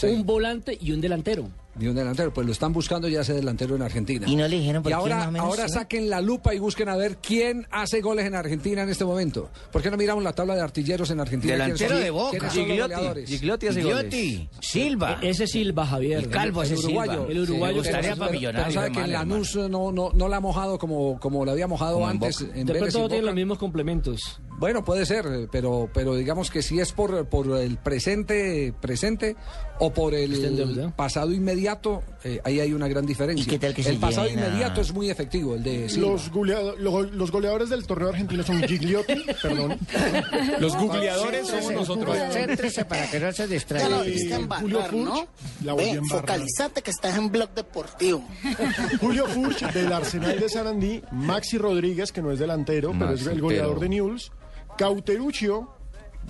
un 0.02 0.26
volante 0.26 0.76
y 0.80 0.90
un 0.90 1.00
delantero. 1.00 1.48
Ni 1.78 1.86
un 1.88 1.94
delantero, 1.94 2.32
pues 2.34 2.46
lo 2.46 2.52
están 2.52 2.72
buscando 2.72 3.08
ya 3.08 3.20
ese 3.20 3.34
delantero 3.34 3.76
en 3.76 3.82
Argentina. 3.82 4.26
Y 4.28 4.34
no 4.36 4.48
le 4.48 4.56
dijeron 4.58 4.82
por 4.82 4.90
Y 4.90 4.94
quién, 4.94 5.00
ahora, 5.12 5.30
menos, 5.30 5.46
ahora 5.48 5.68
¿sí? 5.68 5.74
saquen 5.74 6.10
la 6.10 6.20
lupa 6.20 6.54
y 6.54 6.58
busquen 6.58 6.88
a 6.88 6.96
ver 6.96 7.18
quién 7.18 7.66
hace 7.70 8.00
goles 8.00 8.26
en 8.26 8.34
Argentina 8.34 8.82
en 8.82 8.88
este 8.88 9.04
momento. 9.04 9.50
¿Por 9.70 9.82
qué 9.82 9.90
no 9.90 9.96
miramos 9.96 10.24
la 10.24 10.32
tabla 10.32 10.54
de 10.56 10.60
artilleros 10.62 11.10
en 11.10 11.20
Argentina? 11.20 11.54
¿Quiénes 11.54 11.78
Delantero 11.78 11.94
son- 11.94 12.02
de 12.04 12.10
Boca. 12.10 12.50
Gigliotti. 12.50 13.26
Gigliotti 13.26 13.66
hace 13.68 13.82
goles. 13.82 14.00
Gigliotti, 14.14 14.48
Silva. 14.60 15.18
E- 15.22 15.30
Ese 15.30 15.46
Silva, 15.46 15.86
Javier. 15.86 16.22
Y 16.22 16.26
Calvo, 16.26 16.62
ese 16.62 16.74
el 16.74 16.80
uruguayo. 16.80 17.12
Silva. 17.12 17.26
El 17.32 17.38
uruguayo 17.40 17.76
gustaría 17.76 18.12
que- 18.14 18.16
para 18.18 18.70
sabe 18.72 18.92
que 18.92 19.00
en 19.00 19.12
Lanús 19.12 19.56
no, 19.56 19.92
no, 19.92 20.10
no 20.12 20.28
la 20.28 20.36
ha 20.36 20.40
mojado 20.40 20.78
como, 20.78 21.18
como 21.20 21.44
la 21.44 21.52
había 21.52 21.66
mojado 21.66 21.94
Como 21.94 22.06
en 22.06 22.10
antes 22.12 22.40
en 22.54 22.66
De 22.66 22.74
pronto 22.74 22.98
no 23.00 23.08
tienen 23.08 23.26
los 23.26 23.34
mismos 23.34 23.58
complementos. 23.58 24.40
Bueno, 24.58 24.84
puede 24.84 25.06
ser, 25.06 25.24
eh, 25.26 25.48
pero, 25.52 25.88
pero 25.94 26.14
digamos 26.16 26.50
que 26.50 26.62
si 26.62 26.80
es 26.80 26.92
por, 26.92 27.26
por 27.28 27.56
el 27.58 27.76
presente 27.78 28.74
presente 28.80 29.36
o 29.80 29.92
por 29.92 30.14
el 30.14 30.92
pasado 30.96 31.32
inmediato, 31.32 32.02
eh, 32.24 32.40
ahí 32.44 32.60
hay 32.60 32.72
una 32.72 32.88
gran 32.88 33.06
diferencia. 33.06 33.42
¿Y 33.44 33.46
qué 33.46 33.58
tal 33.58 33.74
que 33.74 33.82
se 33.82 33.90
el 33.90 33.98
pasado 33.98 34.28
inmediato 34.28 34.80
es 34.80 34.92
muy 34.92 35.08
efectivo, 35.10 35.54
el 35.54 35.62
de 35.62 35.88
Silva. 35.88 36.10
Los, 36.12 36.30
goleado- 36.32 36.76
lo- 36.76 37.02
los 37.02 37.30
goleadores 37.30 37.68
del 37.70 37.86
torneo 37.86 38.08
argentino 38.08 38.42
son 38.42 38.62
Gigliotti, 38.62 39.14
perdón. 39.42 39.78
Los 40.58 40.76
googleadores 40.76 41.46
somos 41.46 41.72
nosotros. 41.72 42.16
Céntrese 42.32 42.84
para 42.84 43.10
que 43.10 43.20
no 43.20 43.32
se 43.32 43.42
Ya 43.42 43.46
distraiga. 43.46 44.04
embarrar, 44.36 44.92
¿no? 44.92 45.26
La 45.64 45.74
Ve, 45.74 46.00
focalizate 46.08 46.82
que 46.82 46.90
estás 46.90 47.16
en 47.16 47.30
blog 47.30 47.50
deportivo. 47.54 48.24
Julio 49.00 49.26
Furch 49.26 49.72
del 49.72 49.92
Arsenal 49.92 50.38
de 50.40 50.48
Sarandí, 50.48 51.02
Maxi 51.12 51.58
Rodríguez, 51.58 52.10
que 52.12 52.20
no 52.22 52.32
es 52.32 52.38
delantero, 52.38 52.92
pero 52.98 53.12
es 53.12 53.26
el 53.26 53.40
goleador 53.40 53.78
de 53.80 53.88
News, 53.90 54.32
Cauteruccio 54.76 55.68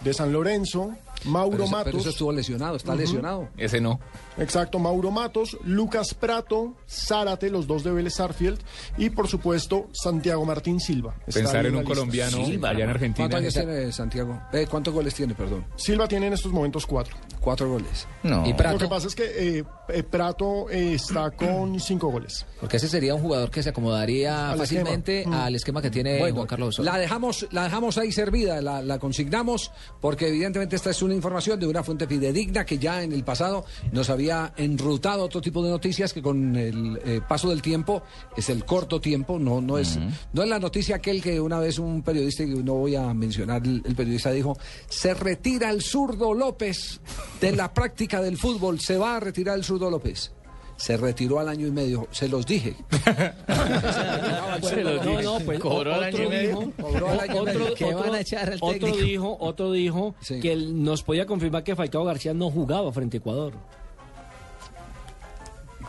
de 0.05 0.15
San 0.15 0.33
Lorenzo, 0.33 0.93
Mauro 1.25 1.51
pero, 1.53 1.65
ese- 1.65 1.73
pero 1.73 1.85
Matos. 1.87 2.01
eso 2.01 2.11
estuvo 2.11 2.33
lesionado, 2.33 2.77
está 2.77 2.95
lesionado. 2.95 3.49
Ese 3.57 3.81
no. 3.81 4.01
Exacto, 4.39 4.79
Mauro 4.79 5.11
Matos, 5.11 5.57
Lucas 5.65 6.15
Prato, 6.15 6.75
Zárate, 6.89 7.51
los 7.51 7.67
dos 7.67 7.83
de 7.85 7.91
Vélez 7.93 8.15
Sarfield, 8.15 8.59
y 8.97 9.11
por 9.11 9.29
supuesto 9.29 9.89
Santiago 9.93 10.45
Martín 10.45 10.81
Silva. 10.81 11.15
Pensar 11.33 11.67
en 11.67 11.75
un 11.75 11.81
lista. 11.81 11.95
colombiano 11.95 12.45
Silva, 12.45 12.71
allá 12.71 12.85
en. 12.85 12.91
Argentina. 12.91 13.29
¿Cuántos 13.29 13.57
años 13.57 13.67
tiene 13.67 13.93
Santiago? 13.93 14.41
Eh, 14.53 14.67
¿Cuántos 14.71 14.95
goles 14.95 15.15
tiene, 15.15 15.35
perdón? 15.35 15.65
Silva 15.77 16.07
tiene 16.07 16.29
en 16.29 16.33
estos 16.35 16.53
momentos 16.53 16.87
cuatro. 16.87 17.17
Cuatro 17.41 17.69
goles. 17.71 18.07
No. 18.23 18.47
Y 18.47 18.53
Prato, 18.55 18.75
Lo 18.75 18.79
que 18.81 18.89
pasa 18.89 19.07
es 19.09 19.15
que 19.15 19.59
eh, 19.59 19.65
eh, 19.89 20.03
Prato 20.03 20.69
eh, 20.71 20.95
está 20.95 21.31
con 21.37 21.79
cinco 21.81 22.09
goles. 22.11 22.47
porque 22.61 22.77
ese 22.77 22.89
sería 22.89 23.15
un 23.15 23.23
jugador 23.23 23.51
que 23.51 23.63
se 23.63 23.71
acomodaría 23.71 24.51
Al 24.51 24.59
fácilmente 24.59 25.21
esquema. 25.21 25.37
Mm. 25.37 25.41
al 25.41 25.55
esquema 25.55 25.83
que 25.83 25.91
tiene 25.91 26.19
Bueno, 26.19 26.35
Juan 26.37 26.47
Carlos 26.47 26.69
Osorio. 26.71 26.93
la 26.93 26.99
dejamos, 26.99 27.47
la 27.51 27.65
dejamos 27.65 27.99
ahí 27.99 28.13
servida, 28.13 28.61
la, 28.61 28.83
la 28.83 28.99
consignamos, 28.99 29.71
porque 30.01 30.29
evidentemente 30.29 30.77
esta 30.77 30.91
es 30.91 31.03
una 31.03 31.15
información 31.15 31.59
de 31.59 31.67
una 31.67 31.83
fuente 31.83 32.07
fidedigna 32.07 32.65
que 32.65 32.79
ya 32.79 33.03
en 33.03 33.13
el 33.13 33.25
pasado 33.25 33.65
nos 33.93 34.11
había 34.11 34.28
enrutado 34.57 35.25
otro 35.25 35.41
tipo 35.41 35.63
de 35.63 35.71
noticias 35.71 36.13
que 36.13 36.21
con 36.23 36.55
el 36.57 37.01
eh, 37.05 37.21
paso 37.27 37.49
del 37.51 37.63
tiempo, 37.63 38.03
es 38.37 38.49
el 38.51 38.65
corto 38.65 39.01
tiempo, 39.01 39.39
no, 39.39 39.61
no, 39.61 39.79
es, 39.79 39.99
no 40.33 40.43
es 40.43 40.49
la 40.49 40.59
noticia 40.59 40.97
aquel 40.97 41.23
que 41.23 41.41
una 41.41 41.59
vez 41.59 41.79
un 41.79 42.03
periodista, 42.03 42.43
y 42.43 42.49
no 42.49 42.75
voy 42.75 42.97
a 42.97 43.13
mencionar 43.15 43.63
el, 43.65 43.83
el 43.85 43.95
periodista, 43.95 44.31
dijo, 44.31 44.57
se 44.89 45.15
retira 45.15 45.71
el 45.71 45.83
zurdo 45.83 46.35
López 46.35 47.01
de 47.41 47.53
la 47.57 47.73
práctica 47.73 48.21
del 48.23 48.37
fútbol, 48.37 48.81
se 48.81 48.97
va 48.99 49.17
a 49.17 49.21
retirar 49.21 49.57
el 49.57 49.65
zurdo 49.65 49.91
López. 49.91 50.33
Se 50.77 50.97
retiró 50.97 51.41
al 51.41 51.49
año 51.49 51.67
y 51.67 51.73
medio, 51.73 52.07
se 52.13 52.29
los 52.29 52.47
dije. 52.47 52.77
no, 53.49 55.23
no, 55.23 55.41
pues 55.45 55.59
Cobró 55.61 55.95
al 55.95 56.05
otro 56.05 56.19
año 56.19 56.23
y 56.25 56.29
medio. 56.29 56.49
dijo, 56.61 56.73
Cobró 56.81 57.09
al 57.11 57.21
año 57.21 57.35
y 57.35 57.39
otro, 57.39 57.55
medio. 57.61 57.75
¿Qué 57.75 57.85
otro- 57.87 57.99
van 57.99 58.15
a 58.15 58.21
echar 58.21 58.49
al 58.51 58.59
otro 58.61 58.69
técnico? 58.79 58.97
dijo, 58.99 59.37
otro 59.41 59.73
dijo 59.73 60.15
Sí. 60.21 60.41
que 60.41 60.53
él 60.53 60.83
nos 60.83 61.03
podía 61.03 61.27
confirmar 61.27 61.65
que 61.65 61.75
Falcao 61.75 62.05
García 62.05 62.33
no 62.35 62.51
jugaba 62.51 62.93
frente 62.93 63.17
a 63.17 63.19
Ecuador. 63.19 63.55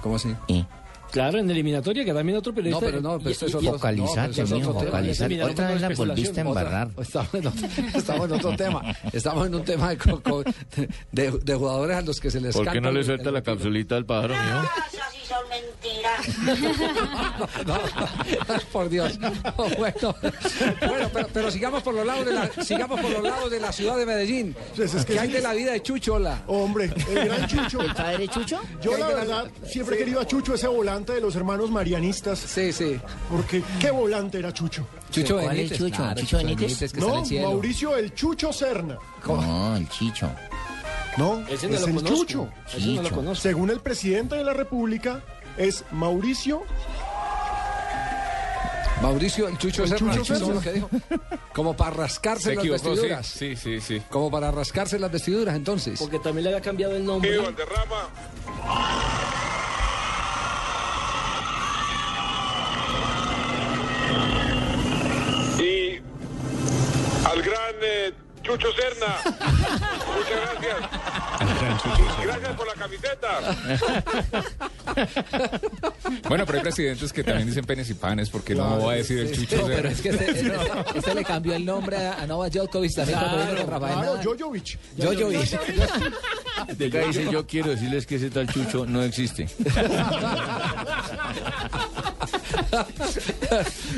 ¿Cómo 0.02 0.16
así? 0.16 0.36
Claro, 1.12 1.40
en 1.40 1.50
eliminatoria, 1.50 2.06
que 2.06 2.14
también 2.14 2.38
otro 2.38 2.52
No, 2.52 2.56
periodista. 2.56 2.86
pero 2.86 3.02
no, 3.02 3.18
pero 3.18 3.30
esto 3.32 3.46
es 3.48 3.56
otro, 3.56 3.72
Focalizate, 3.74 4.28
no, 4.28 4.44
eso 4.44 4.56
tema. 4.60 4.74
focalizate. 4.74 5.44
Otra 5.44 5.68
vez 5.72 5.82
la 5.82 5.90
volviste 5.90 6.40
a 6.40 6.44
embarrar. 6.44 6.90
Estamos 7.00 7.34
en, 7.34 7.48
otro, 7.48 7.68
estamos 7.96 8.26
en 8.28 8.32
otro 8.34 8.56
tema. 8.56 8.96
Estamos 9.12 9.48
en 9.48 9.56
un 9.56 9.64
tema 9.66 9.90
de, 9.96 9.98
de, 11.12 11.32
de 11.32 11.56
jugadores 11.56 11.98
a 11.98 12.02
los 12.02 12.20
que 12.20 12.30
se 12.32 12.40
les 12.42 12.56
¿Por 12.56 12.72
qué 12.72 12.80
no 12.82 12.92
le 12.92 13.00
el- 13.00 13.06
suelta 13.06 13.30
el- 13.30 13.34
la 13.36 13.42
capsulita 13.42 13.96
al 13.96 14.06
pájaro? 14.06 14.34
Eso 14.36 15.00
sí 15.12 15.20
son 15.28 15.50
mentiras. 15.50 16.70
No, 17.66 17.78
por 18.72 18.90
Dios. 18.90 19.18
Bueno, 19.78 20.16
bueno 20.88 21.10
pero, 21.14 21.28
pero 21.34 21.52
sigamos 21.52 21.82
por 21.84 21.94
los 21.94 22.06
lados 22.06 22.26
de 22.26 22.34
la 22.34 22.50
sigamos 22.64 23.00
por 23.00 23.10
los 23.12 23.24
lados 23.24 23.50
de 23.52 23.60
la 23.60 23.72
ciudad 23.72 23.98
de 23.98 24.06
Medellín. 24.06 24.56
Pues 24.76 24.94
es 24.94 25.06
que 25.06 25.14
¿Qué 25.14 25.20
hay 25.20 25.28
sí. 25.28 25.34
de 25.36 25.42
la 25.42 25.54
vida 25.54 25.72
de 25.72 25.82
Chuchola? 25.82 26.44
Hombre, 26.48 26.92
el 27.10 27.26
gran 27.26 27.48
Chucho. 27.48 27.82
¿El 27.82 27.94
padre 27.94 28.28
Chucho? 28.28 28.62
Yo 28.82 28.98
la 28.98 29.08
verdad 29.08 29.52
siempre 29.66 29.96
he 29.96 30.00
querido 30.00 30.20
a 30.20 30.28
Chucho, 30.28 30.54
ese 30.56 30.68
volante 30.68 30.99
de 31.14 31.22
los 31.22 31.36
hermanos 31.36 31.72
marianistas. 31.72 32.40
Sí, 32.40 32.72
sí. 32.74 33.00
Porque 33.30 33.64
qué 33.80 33.92
volante 33.92 34.40
era 34.40 34.54
Chucho. 34.54 34.86
Chucho 35.12 35.36
¿Cuál 35.36 35.46
es 35.46 35.70
Benítez. 35.70 35.78
Chucho? 35.78 35.96
claro, 35.96 36.20
¿Chucho 36.22 36.38
Benítez? 36.38 36.78
que 36.80 36.86
está 36.86 36.98
en 37.00 37.08
No, 37.08 37.20
el 37.20 37.26
cielo. 37.26 37.48
Mauricio 37.50 37.96
el 37.98 38.14
Chucho 38.14 38.54
Serna. 38.54 38.98
No, 39.26 39.76
el 39.76 39.90
Chicho. 39.90 40.30
No, 41.18 41.46
Ese 41.48 41.68
no 41.68 41.76
es 41.76 41.82
lo 41.82 41.88
el 41.88 41.94
conozco. 41.96 42.16
Chucho. 42.18 42.50
Ese 42.68 42.80
no 42.80 42.94
lo 42.96 43.02
Chicho. 43.04 43.16
conozco. 43.16 43.42
Según 43.42 43.70
el 43.72 43.80
presidente 43.80 44.36
de 44.36 44.44
la 44.44 44.54
República, 44.54 45.24
es 45.58 45.84
Mauricio 45.92 46.62
Mauricio, 49.02 49.48
el 49.48 49.58
Chucho 49.58 49.84
El 49.84 49.90
Serna, 49.90 50.14
Chucho. 50.14 50.90
Como 51.54 51.74
para 51.76 51.92
rascarse 51.92 52.50
Se 52.50 52.56
las 52.56 52.68
vestiduras. 52.70 53.26
Sí, 53.28 53.56
sí, 53.56 53.80
sí. 53.80 54.02
Como 54.10 54.30
para 54.30 54.52
rascarse 54.52 55.00
las 55.00 55.10
vestiduras, 55.10 55.56
entonces. 55.56 55.98
Porque 55.98 56.20
también 56.20 56.44
le 56.44 56.50
había 56.50 56.62
cambiado 56.62 56.96
el 56.98 57.06
nombre. 57.06 57.32
Y 57.34 57.40
al 67.40 67.46
gran 67.46 67.76
eh, 67.82 68.14
Chucho 68.58 68.72
Serna. 68.74 69.16
Gracias 72.24 72.56
por 72.56 72.68
la 72.68 72.74
camiseta. 72.74 73.30
Bueno, 76.28 76.46
pero 76.46 76.58
hay 76.58 76.64
presidentes 76.64 77.14
que 77.14 77.24
también 77.24 77.48
dicen 77.48 77.64
penes 77.64 77.90
y 77.90 77.94
panes, 77.94 78.30
porque 78.30 78.54
no 78.56 78.84
va 78.86 78.94
a 78.94 78.96
decir 78.96 79.20
el 79.20 79.32
chucho. 79.32 79.58
No, 79.58 79.66
pero 79.68 79.88
es 79.90 80.02
que 80.02 80.10
este, 80.10 80.32
este- 80.32 80.52
este 80.96 81.16
le 81.16 81.24
cambió 81.24 81.54
el 81.56 81.66
nombre 81.66 81.98
a, 81.98 82.22
a 82.22 82.28
Novak 82.28 82.52
Djokovic 82.54 82.94
también 82.96 83.18
cuando 83.20 83.38
vino 83.46 83.56
con 83.62 83.68
Rafael 83.70 83.94
Claro. 84.00 84.20
Jojovic. 84.24 84.78
Jojovic. 84.98 86.78
De 86.78 86.86
acá 86.88 87.00
dice, 87.08 87.28
yo 87.32 87.46
quiero 87.48 87.70
decirles 87.70 88.06
que 88.06 88.16
ese 88.16 88.30
tal 88.30 88.48
chucho 88.52 88.86
no 88.86 89.04
existe. 89.04 89.48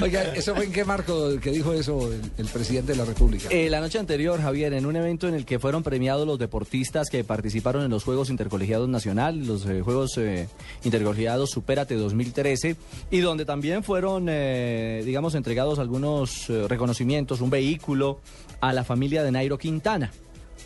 Oiga, 0.01 0.23
¿eso 0.35 0.55
fue 0.55 0.65
en 0.65 0.71
qué 0.71 0.85
marco 0.85 1.39
que 1.39 1.51
dijo 1.51 1.73
eso 1.73 2.11
el, 2.11 2.21
el 2.37 2.45
presidente 2.47 2.91
de 2.93 2.97
la 2.97 3.05
República? 3.05 3.47
Eh, 3.49 3.69
la 3.69 3.79
noche 3.79 3.99
anterior, 3.99 4.40
Javier, 4.41 4.73
en 4.73 4.85
un 4.85 4.95
evento 4.95 5.27
en 5.27 5.33
el 5.35 5.45
que 5.45 5.59
fueron 5.59 5.83
premiados 5.83 6.25
los 6.27 6.37
deportistas 6.39 7.09
que 7.09 7.23
participaron 7.23 7.83
en 7.83 7.89
los 7.91 8.03
Juegos 8.03 8.29
Intercolegiados 8.29 8.89
Nacional, 8.89 9.45
los 9.45 9.65
eh, 9.65 9.81
Juegos 9.81 10.17
eh, 10.17 10.47
Intercolegiados 10.83 11.49
Supérate 11.51 11.95
2013, 11.95 12.75
y 13.11 13.19
donde 13.19 13.45
también 13.45 13.83
fueron, 13.83 14.27
eh, 14.29 15.01
digamos, 15.05 15.35
entregados 15.35 15.79
algunos 15.79 16.49
eh, 16.49 16.67
reconocimientos, 16.67 17.41
un 17.41 17.49
vehículo 17.49 18.19
a 18.59 18.73
la 18.73 18.83
familia 18.83 19.23
de 19.23 19.31
Nairo 19.31 19.57
Quintana. 19.57 20.11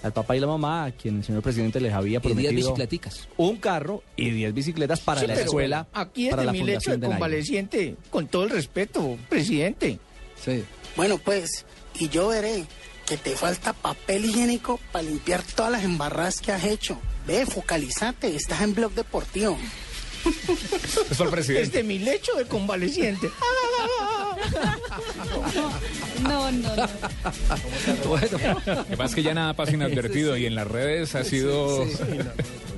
Al 0.04 0.12
papá 0.14 0.36
y 0.36 0.40
la 0.40 0.46
mamá, 0.48 0.86
a 0.86 0.92
quien 0.92 1.18
el 1.18 1.24
señor 1.24 1.42
presidente 1.42 1.80
les 1.80 1.92
había 1.94 2.20
Y 2.20 2.22
diez 2.22 2.22
prometido 2.22 2.52
bicicleticas. 2.54 3.28
un 3.38 3.56
carro 3.58 4.04
y 4.16 4.30
10 4.30 4.54
bicicletas 4.54 5.00
para 5.00 5.22
Sí, 5.22 5.26
la 5.28 5.34
pero 5.34 5.46
escuela, 5.46 5.88
Aquí 5.94 6.26
es 6.26 6.30
para 6.32 6.42
de 6.42 6.46
la 6.48 6.52
mi 6.52 6.60
lecho 6.60 6.68
fundación 6.74 7.00
de 7.00 7.02
de 7.02 7.08
Nairo. 7.08 7.20
convaleciente, 7.20 7.96
con 8.12 8.28
todo 8.28 8.44
el 8.44 8.50
respeto, 8.52 9.18
presidente. 9.30 9.98
Sí. 10.36 10.64
Bueno, 10.96 11.18
pues, 11.18 11.66
y 11.98 12.10
yo 12.10 12.28
veré 12.28 12.66
que 13.06 13.18
te 13.18 13.36
falta 13.36 13.74
papel 13.74 14.26
higiénico 14.26 14.80
para 14.92 15.04
limpiar 15.04 15.44
todas 15.44 15.72
las 15.72 15.84
embarradas 15.84 16.40
que 16.40 16.52
has 16.52 16.64
hecho. 16.64 17.00
Ve, 17.28 17.46
focalizate, 17.46 18.36
estás 18.36 18.62
en 18.62 18.74
blog 18.74 18.94
deportivo. 18.94 19.58
Es 21.10 21.18
para 21.18 21.30
el 21.30 21.36
presidente. 21.36 21.64
Es 21.64 21.72
de 21.72 21.84
mi 21.84 22.00
lecho 22.00 22.34
de 22.36 22.48
convaleciente. 22.48 23.30
No, 26.24 26.52
no, 26.52 26.76
no. 26.76 26.88
Bueno. 28.08 28.38
Lo 28.66 28.86
que 28.86 28.98
pasa 28.98 29.06
es 29.06 29.16
que 29.16 29.24
ya 29.24 29.34
nada 29.34 29.54
pasa 29.54 29.74
inadvertido 29.74 30.38
y 30.38 30.46
en 30.46 30.56
las 30.56 30.68
redes 30.68 31.14
ha 31.16 31.24
sido 31.24 31.86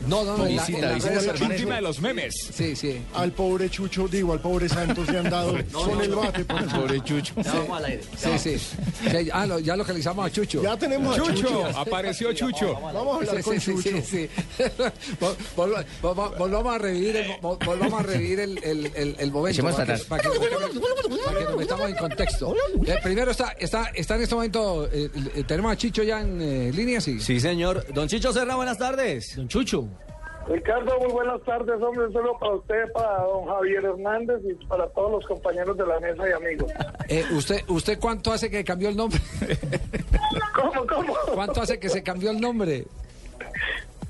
No, 0.08 0.24
no, 0.24 0.38
no. 0.38 0.46
visita, 0.46 0.94
visita 0.94 1.20
Chucho- 1.36 1.68
de 1.76 1.82
los 1.82 2.00
memes. 2.02 2.34
Sí, 2.54 2.76
sí. 2.76 2.98
Al 3.14 3.32
pobre 3.32 3.70
Chucho, 3.70 4.08
digo, 4.08 4.34
al 4.34 4.40
pobre 4.42 4.68
Santos 4.70 5.08
le 5.10 5.20
han 5.20 5.30
dado 5.30 5.54
con 5.72 6.02
el 6.02 6.16
bate. 6.16 6.46
por 6.46 6.62
eso. 6.62 6.76
Pobre 6.82 7.02
chucho. 7.04 7.34
Sí, 8.18 8.40
sí. 8.40 8.58
Sí, 8.58 9.30
Ah, 9.32 9.46
lo- 9.46 9.60
ya 9.60 9.76
localizamos 9.76 10.26
a 10.26 10.32
Chucho. 10.32 10.62
Ya 10.64 10.78
tenemos 10.78 11.14
a 11.16 11.22
Chucho, 11.22 11.34
Chucho. 11.36 11.66
apareció 11.78 12.34
Chucho. 12.34 12.74
Vamos 12.82 13.14
a 13.14 13.16
hablar 13.18 13.38
Sí, 13.38 13.44
con 13.44 13.60
sí, 13.60 13.74
sí, 13.78 13.84
Chucho. 13.92 13.98
sí, 14.02 14.02
sí. 14.02 14.30
Vol- 15.20 15.36
vol- 15.56 15.86
vol- 16.02 16.38
Volvamos 16.38 16.76
a 16.76 16.78
revivir 16.80 17.16
el, 17.18 17.32
vol- 17.42 17.64
volvamos 17.66 18.00
a 18.00 18.04
revivir 18.04 18.40
el, 18.40 18.58
el, 18.64 18.92
el, 18.96 19.16
el 19.20 19.32
momento 19.32 19.64
para 19.64 20.22
que, 20.24 20.30
metamos 21.58 21.90
en 21.90 21.96
contexto. 21.96 22.56
Eh, 22.86 22.96
primero 23.04 23.32
está, 23.32 23.54
está, 23.60 23.92
está 23.94 24.16
en 24.16 24.22
este 24.22 24.36
momento, 24.36 24.88
eh, 24.92 25.10
eh, 25.36 25.44
tenemos 25.46 25.72
a 25.72 25.76
Chicho 25.76 26.04
ya 26.04 26.22
en 26.22 26.42
eh, 26.42 26.72
línea, 26.74 27.02
sí. 27.02 27.20
Sí, 27.20 27.40
señor. 27.40 27.86
Don 27.94 28.08
Chicho 28.08 28.32
Serra, 28.32 28.56
buenas 28.56 28.78
tardes. 28.78 29.36
Don 29.36 29.48
Chucho. 29.48 29.88
Ricardo, 30.50 30.98
muy 31.00 31.12
buenas 31.12 31.42
tardes, 31.44 31.82
hombre. 31.82 32.06
Un 32.06 32.14
saludo 32.14 32.38
para 32.40 32.54
usted, 32.54 32.92
para 32.94 33.24
don 33.24 33.46
Javier 33.48 33.84
Hernández 33.84 34.42
y 34.46 34.66
para 34.66 34.88
todos 34.90 35.12
los 35.12 35.26
compañeros 35.26 35.78
de 35.78 35.86
la 35.86 36.00
mesa 36.00 36.30
y 36.30 36.32
amigos. 36.32 36.72
Eh, 37.10 37.26
usted, 37.32 37.62
¿Usted 37.68 38.00
cuánto 38.00 38.32
hace 38.32 38.50
que 38.50 38.64
cambió 38.64 38.90
el 38.90 38.96
nombre? 38.96 39.20
¿Cómo, 40.56 40.88
cómo? 40.88 41.14
¿Cuánto 41.34 41.62
hace 41.62 41.80
que 41.80 41.90
se 41.90 42.02
cambió 42.02 42.32
el 42.32 42.40
nombre? 42.40 42.86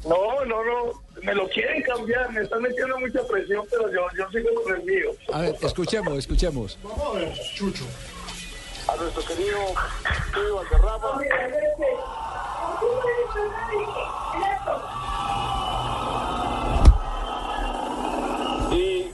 No, 0.06 0.46
no, 0.46 0.64
no. 0.64 1.04
Me 1.22 1.34
lo 1.34 1.48
quieren 1.50 1.82
cambiar. 1.84 2.32
Me 2.32 2.42
están 2.42 2.62
metiendo 2.62 3.00
mucha 3.00 3.26
presión, 3.28 3.66
pero 3.70 3.92
yo, 3.92 4.08
yo 4.18 4.30
sigo 4.30 4.64
con 4.64 4.76
el 4.76 4.84
mío. 4.84 5.12
A 5.34 5.42
ver, 5.42 5.56
escuchemos, 5.62 6.18
escuchemos. 6.18 6.78
Vamos 6.84 7.16
a 7.16 7.20
ver, 7.20 7.34
Chucho. 7.56 7.86
A 8.88 8.96
nuestro 8.96 9.24
querido 9.26 9.60
Estudio 10.28 10.56
Valderrama. 10.56 11.22
Y 18.72 19.12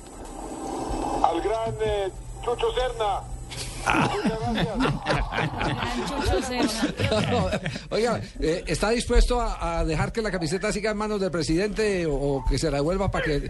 al 1.24 1.42
gran 1.42 1.76
eh, 1.82 2.12
Chucho 2.44 2.72
Serna. 2.74 3.33
Gracias. 6.26 6.94
Oiga, 7.90 8.22
eh, 8.40 8.64
¿está 8.68 8.90
dispuesto 8.90 9.40
a, 9.40 9.80
a 9.80 9.86
dejar 9.86 10.12
que 10.12 10.22
la 10.22 10.32
camiseta 10.32 10.72
siga 10.72 10.92
en 10.92 10.98
manos 10.98 11.20
del 11.20 11.32
presidente 11.32 12.06
o, 12.06 12.14
o 12.14 12.46
que 12.50 12.58
se 12.58 12.70
la 12.72 12.78
devuelva 12.78 13.10
para 13.10 13.26
que... 13.26 13.48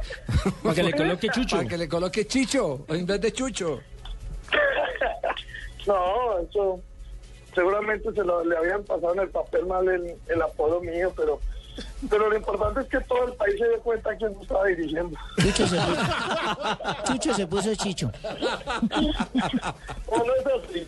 Para 0.62 0.76
que 0.76 0.84
le 0.84 0.92
coloque 0.94 1.30
Chucho. 1.30 1.58
Para 1.58 1.70
que 1.70 1.78
le 1.78 1.88
coloque 1.88 2.28
Chicho 2.28 2.86
en 2.90 3.06
vez 3.06 3.22
de 3.22 3.32
Chucho. 3.32 3.80
No, 5.86 6.40
eso 6.40 6.80
seguramente 7.54 8.10
se 8.14 8.24
lo, 8.24 8.42
le 8.46 8.56
habían 8.56 8.84
pasado 8.86 9.14
en 9.16 9.20
el 9.20 9.30
papel 9.30 9.66
mal 9.66 9.86
el, 9.90 10.16
el 10.30 10.42
apodo 10.42 10.80
mío, 10.80 11.12
pero 11.14 11.42
pero 12.10 12.30
lo 12.30 12.36
importante 12.36 12.82
es 12.82 12.88
que 12.88 13.00
todo 13.02 13.26
el 13.28 13.34
país 13.34 13.56
se 13.58 13.68
dé 13.68 13.78
cuenta 13.78 14.16
quién 14.18 14.34
lo 14.34 14.42
estaba 14.42 14.66
dirigiendo. 14.66 15.18
Chucho 15.42 15.68
se 15.68 15.78
puso, 15.78 17.04
Chucho 17.06 17.34
se 17.34 17.48
puso 17.48 17.76
chicho. 17.76 18.12
¿O 20.08 20.18
no 20.18 20.36
es 20.36 20.70
así? 20.70 20.88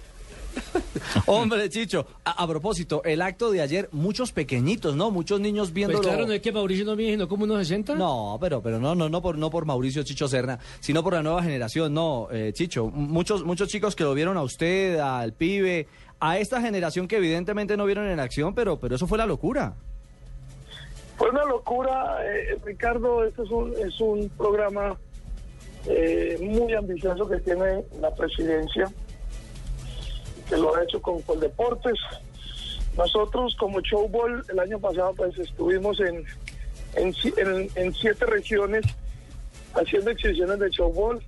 Hombre, 1.26 1.70
Chicho, 1.70 2.08
a, 2.24 2.44
a 2.44 2.48
propósito, 2.48 3.02
el 3.04 3.22
acto 3.22 3.52
de 3.52 3.62
ayer, 3.62 3.90
muchos 3.92 4.32
pequeñitos, 4.32 4.96
¿no? 4.96 5.12
Muchos 5.12 5.40
niños 5.40 5.74
viendo. 5.74 5.98
Pues 5.98 6.08
claro, 6.08 6.26
no 6.26 6.34
es 6.34 6.42
que 6.42 6.52
Mauricio 6.52 6.86
no 6.86 6.96
mide, 6.96 7.12
sino 7.12 7.28
como 7.28 7.44
unos 7.44 7.60
60. 7.60 7.96
No, 7.96 8.38
pero, 8.40 8.62
pero 8.62 8.80
no, 8.80 8.96
no, 8.96 9.10
no 9.10 9.22
por, 9.22 9.38
no 9.38 9.50
por 9.50 9.66
Mauricio 9.66 10.04
Chicho 10.04 10.28
Serna, 10.28 10.60
sino 10.80 11.04
por 11.04 11.14
la 11.14 11.24
nueva 11.24 11.44
generación, 11.44 11.94
no, 11.94 12.28
eh, 12.32 12.52
Chicho. 12.54 12.88
Muchos, 12.88 13.44
muchos 13.44 13.68
chicos 13.70 13.96
que 13.96 14.04
lo 14.04 14.14
vieron 14.14 14.38
a 14.38 14.44
usted, 14.44 15.00
al 15.00 15.34
pibe, 15.34 15.88
a 16.20 16.40
esta 16.40 16.62
generación 16.62 17.08
que 17.08 17.18
evidentemente 17.18 17.78
no 17.78 17.86
vieron 17.86 18.08
en 18.08 18.20
acción, 18.20 18.54
pero, 18.56 18.80
pero 18.80 18.96
eso 18.96 19.08
fue 19.08 19.18
la 19.18 19.26
locura. 19.26 19.76
Fue 21.18 21.30
una 21.30 21.46
locura, 21.46 22.18
eh, 22.26 22.58
Ricardo, 22.66 23.24
este 23.24 23.44
es 23.44 23.50
un, 23.50 23.74
es 23.86 24.00
un 24.02 24.30
programa 24.30 24.98
eh, 25.88 26.38
muy 26.42 26.74
ambicioso 26.74 27.28
que 27.30 27.38
tiene 27.40 27.84
la 28.02 28.14
presidencia, 28.14 28.92
que 30.50 30.58
lo 30.58 30.76
ha 30.76 30.84
hecho 30.84 31.02
con 31.02 31.22
Coldeportes. 31.22 31.98
Nosotros 32.98 33.56
como 33.58 33.80
Showball 33.82 34.44
el 34.50 34.60
año 34.60 34.80
pasado 34.80 35.14
pues 35.16 35.38
estuvimos 35.38 36.00
en, 36.02 36.26
en- 36.96 37.70
en 37.76 37.94
siete 37.94 38.26
regiones 38.26 38.86
haciendo 39.74 40.12
exhibiciones 40.12 40.60
de 40.60 40.70
Showball. 40.70 41.22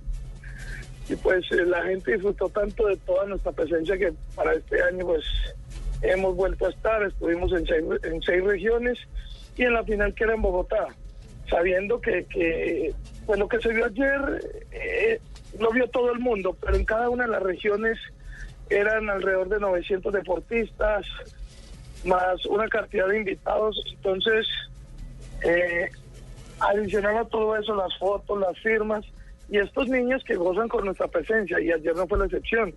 Y 1.08 1.16
pues 1.16 1.44
eh, 1.52 1.64
la 1.64 1.82
gente 1.84 2.12
disfrutó 2.12 2.50
tanto 2.50 2.86
de 2.86 2.96
toda 2.98 3.24
nuestra 3.24 3.52
presencia 3.52 3.96
que 3.96 4.12
para 4.34 4.52
este 4.52 4.82
año 4.82 5.06
pues 5.06 5.24
hemos 6.02 6.36
vuelto 6.36 6.66
a 6.66 6.70
estar, 6.70 7.02
estuvimos 7.02 7.50
en 7.52 7.66
seis, 7.66 7.84
en 8.02 8.22
seis 8.22 8.44
regiones 8.44 8.98
y 9.58 9.64
en 9.64 9.74
la 9.74 9.84
final 9.84 10.14
que 10.14 10.24
era 10.24 10.34
en 10.34 10.42
Bogotá, 10.42 10.86
sabiendo 11.50 12.00
que, 12.00 12.24
que 12.26 12.94
pues 13.26 13.38
lo 13.38 13.48
que 13.48 13.60
se 13.60 13.74
vio 13.74 13.86
ayer 13.86 14.64
eh, 14.70 15.20
lo 15.58 15.70
vio 15.72 15.88
todo 15.88 16.12
el 16.12 16.20
mundo, 16.20 16.56
pero 16.60 16.76
en 16.76 16.84
cada 16.84 17.10
una 17.10 17.24
de 17.24 17.30
las 17.30 17.42
regiones 17.42 17.98
eran 18.70 19.10
alrededor 19.10 19.48
de 19.48 19.58
900 19.58 20.12
deportistas, 20.12 21.04
más 22.04 22.46
una 22.46 22.68
cantidad 22.68 23.08
de 23.08 23.18
invitados, 23.18 23.82
entonces 23.90 24.46
eh, 25.42 25.90
adicional 26.60 27.18
a 27.18 27.24
todo 27.24 27.56
eso, 27.56 27.74
las 27.74 27.96
fotos, 27.98 28.38
las 28.38 28.56
firmas, 28.60 29.04
y 29.48 29.58
estos 29.58 29.88
niños 29.88 30.22
que 30.24 30.36
gozan 30.36 30.68
con 30.68 30.84
nuestra 30.84 31.08
presencia, 31.08 31.58
y 31.60 31.72
ayer 31.72 31.96
no 31.96 32.06
fue 32.06 32.18
la 32.18 32.26
excepción, 32.26 32.72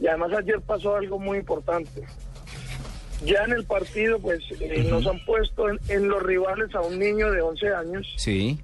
y 0.00 0.08
además 0.08 0.32
ayer 0.32 0.60
pasó 0.62 0.96
algo 0.96 1.20
muy 1.20 1.38
importante. 1.38 2.02
Ya 3.24 3.44
en 3.44 3.52
el 3.52 3.64
partido, 3.64 4.18
pues 4.18 4.40
eh, 4.60 4.86
nos 4.90 5.06
han 5.06 5.18
puesto 5.24 5.68
en, 5.70 5.78
en 5.88 6.08
los 6.08 6.22
rivales 6.22 6.74
a 6.74 6.80
un 6.80 6.98
niño 6.98 7.30
de 7.30 7.40
11 7.40 7.68
años 7.74 8.06
Sí. 8.16 8.58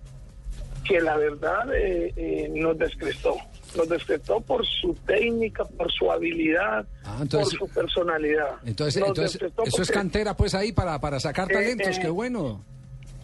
que 0.85 1.01
la 1.01 1.16
verdad 1.16 1.73
eh, 1.75 2.12
eh, 2.16 2.51
nos 2.55 2.77
descrestó. 2.79 3.37
Nos 3.77 3.88
descrestó 3.88 4.40
por 4.40 4.66
su 4.66 4.94
técnica, 5.07 5.64
por 5.64 5.90
su 5.92 6.11
habilidad, 6.11 6.85
entonces- 7.20 7.57
por 7.59 7.68
su 7.68 7.75
personalidad. 7.75 8.57
Entonces, 8.66 9.01
Nos 9.01 9.11
entonces 9.11 9.42
eso 9.64 9.83
es 9.83 9.90
cantera 9.90 10.37
pues 10.37 10.55
ahí 10.55 10.73
para, 10.73 11.01
para 11.01 11.20
sacar 11.20 11.49
Eh, 11.51 11.55
talentos, 11.55 11.99
qué 12.01 12.09
bueno. 12.09 12.64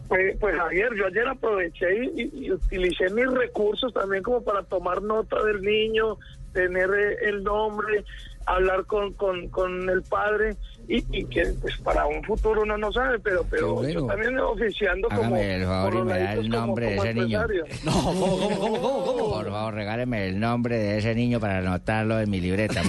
Pues, 0.09 0.37
pues 0.39 0.55
Javier, 0.57 0.89
yo 0.97 1.07
ayer 1.07 1.27
aproveché 1.27 1.87
y, 2.15 2.23
y- 2.23 2.47
y 2.47 2.53
utilicé 2.53 3.11
mis 3.11 3.27
recursos 3.29 3.93
también 3.93 4.23
como 4.23 4.41
para 4.45 4.63
tomar 4.63 5.03
nota 5.03 5.43
del 5.43 5.61
niño, 5.63 6.17
tener 6.53 6.89
el 7.23 7.43
nombre, 7.43 8.05
hablar 8.47 8.85
con, 8.85 9.15
con, 9.15 9.49
con 9.49 9.91
el 9.91 10.03
padre 10.05 10.55
y, 10.89 11.05
y 11.19 11.25
que 11.27 11.47
pues 11.61 11.77
para 11.79 12.07
un 12.07 12.23
futuro 12.23 12.63
uno 12.63 12.77
no 12.79 12.93
sabe, 12.93 13.19
pero 13.19 13.45
pero 13.51 13.81
Qué 13.83 13.93
yo 13.93 14.03
bueno. 14.05 14.07
también 14.15 14.39
oficiando 14.39 15.09
como, 15.09 15.21
Hágame 15.23 15.55
el 15.57 15.65
favor 15.65 15.93
por 15.93 16.01
y 16.01 16.05
me 16.05 16.19
da 16.19 16.33
el 16.35 16.51
como- 16.51 16.57
nombre 16.67 16.87
de 16.87 16.97
como 16.97 17.09
ese 17.09 17.15
niño. 17.21 17.41
No, 17.85 17.93
¿cómo, 17.93 18.39
cómo, 18.39 18.59
cómo, 18.59 18.81
cómo, 18.81 19.05
cómo? 19.05 19.31
Por 19.35 19.51
favor, 19.51 19.75
regáleme 19.75 20.29
el 20.29 20.39
nombre 20.41 20.79
de 20.79 20.99
ese 20.99 21.15
niño 21.15 21.41
para 21.41 21.59
anotarlo 21.59 22.19
en 22.21 22.31
mi 22.31 22.41
libreta. 22.41 22.83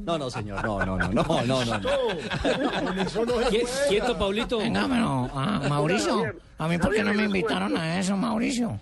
No, 0.00 0.18
no, 0.18 0.30
señor, 0.30 0.62
no, 0.64 0.84
no, 0.84 0.96
no, 0.98 1.08
no, 1.12 1.22
no, 1.24 1.44
no. 1.64 1.64
no. 1.64 1.80
Qui- 3.50 3.66
Quieto, 3.88 4.18
Paulito. 4.18 4.58
Venga, 4.58 4.86
pero, 4.88 5.30
ah, 5.34 5.60
Mauricio, 5.68 6.24
a 6.58 6.68
mí 6.68 6.78
por 6.78 6.92
qué 6.94 7.02
no 7.04 7.14
me 7.14 7.24
invitaron 7.24 7.76
a 7.76 7.98
eso, 7.98 8.16
Mauricio. 8.16 8.78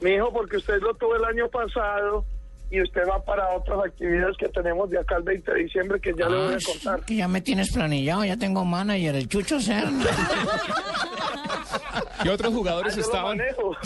Mi 0.00 0.10
hijo, 0.12 0.32
porque 0.32 0.58
usted 0.58 0.80
lo 0.80 0.94
tuvo 0.94 1.16
el 1.16 1.24
año 1.24 1.48
pasado 1.48 2.24
y 2.70 2.82
usted 2.82 3.02
va 3.08 3.22
para 3.24 3.48
otras 3.56 3.78
actividades 3.86 4.36
que 4.38 4.48
tenemos 4.48 4.90
de 4.90 4.98
acá 4.98 5.16
al 5.16 5.22
20 5.22 5.52
de 5.52 5.58
diciembre 5.62 6.00
que 6.00 6.12
ya 6.18 6.28
le 6.28 6.36
voy 6.36 6.54
Ah, 6.54 6.58
a 6.60 6.72
contar. 6.72 7.00
Que 7.06 7.16
ya 7.16 7.28
me 7.28 7.40
tienes 7.40 7.72
planillado, 7.72 8.24
ya 8.24 8.36
tengo 8.36 8.64
manager, 8.64 9.14
el 9.14 9.28
Chucho 9.28 9.60
Serna. 9.60 10.04
¿Qué 12.22 12.30
otros 12.30 12.52
jugadores 12.52 12.96
Ah, 12.96 13.00
estaban? 13.00 13.36
manejo. 13.36 13.76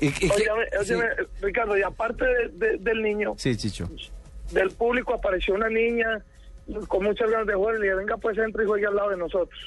¿Y- 0.00 0.08
sí. 0.10 0.94
Ricardo, 1.42 1.76
y 1.76 1.82
aparte 1.82 2.24
de- 2.24 2.48
de- 2.54 2.78
del 2.78 3.02
niño, 3.02 3.34
Sí, 3.36 3.56
Chicho. 3.56 3.88
del 4.52 4.70
público 4.70 5.14
apareció 5.14 5.54
una 5.54 5.68
niña 5.68 6.22
con 6.88 7.04
muchas 7.04 7.30
ganas 7.30 7.46
de 7.46 7.54
jugar 7.54 7.76
y 7.76 7.78
le 7.78 7.84
dije, 7.84 7.94
venga 7.96 8.16
pues 8.16 8.38
entra 8.38 8.62
y 8.62 8.66
juegue 8.66 8.86
al 8.86 8.96
lado 8.96 9.10
de 9.10 9.16
nosotros. 9.16 9.58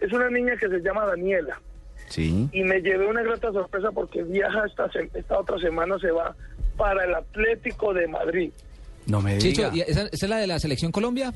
Es 0.00 0.12
una 0.12 0.30
niña 0.30 0.56
que 0.56 0.68
se 0.68 0.80
llama 0.80 1.04
Daniela 1.06 1.60
Sí. 2.10 2.48
y 2.52 2.62
me 2.64 2.80
llevé 2.82 3.06
una 3.06 3.22
grata 3.22 3.50
sorpresa 3.52 3.90
porque 3.92 4.22
viaja 4.24 4.66
esta, 4.66 4.90
se- 4.92 5.08
esta 5.14 5.38
otra 5.38 5.58
semana, 5.58 5.96
se 5.98 6.10
va 6.10 6.34
para 6.76 7.04
el 7.04 7.14
Atlético 7.14 7.94
de 7.94 8.06
Madrid. 8.08 8.50
No 9.06 9.22
me 9.22 9.38
Chicho, 9.38 9.70
diga. 9.70 9.86
¿y 9.88 9.90
esa, 9.90 10.02
esa 10.02 10.26
es 10.26 10.28
la 10.28 10.36
de 10.36 10.46
la 10.46 10.58
selección 10.58 10.92
Colombia? 10.92 11.32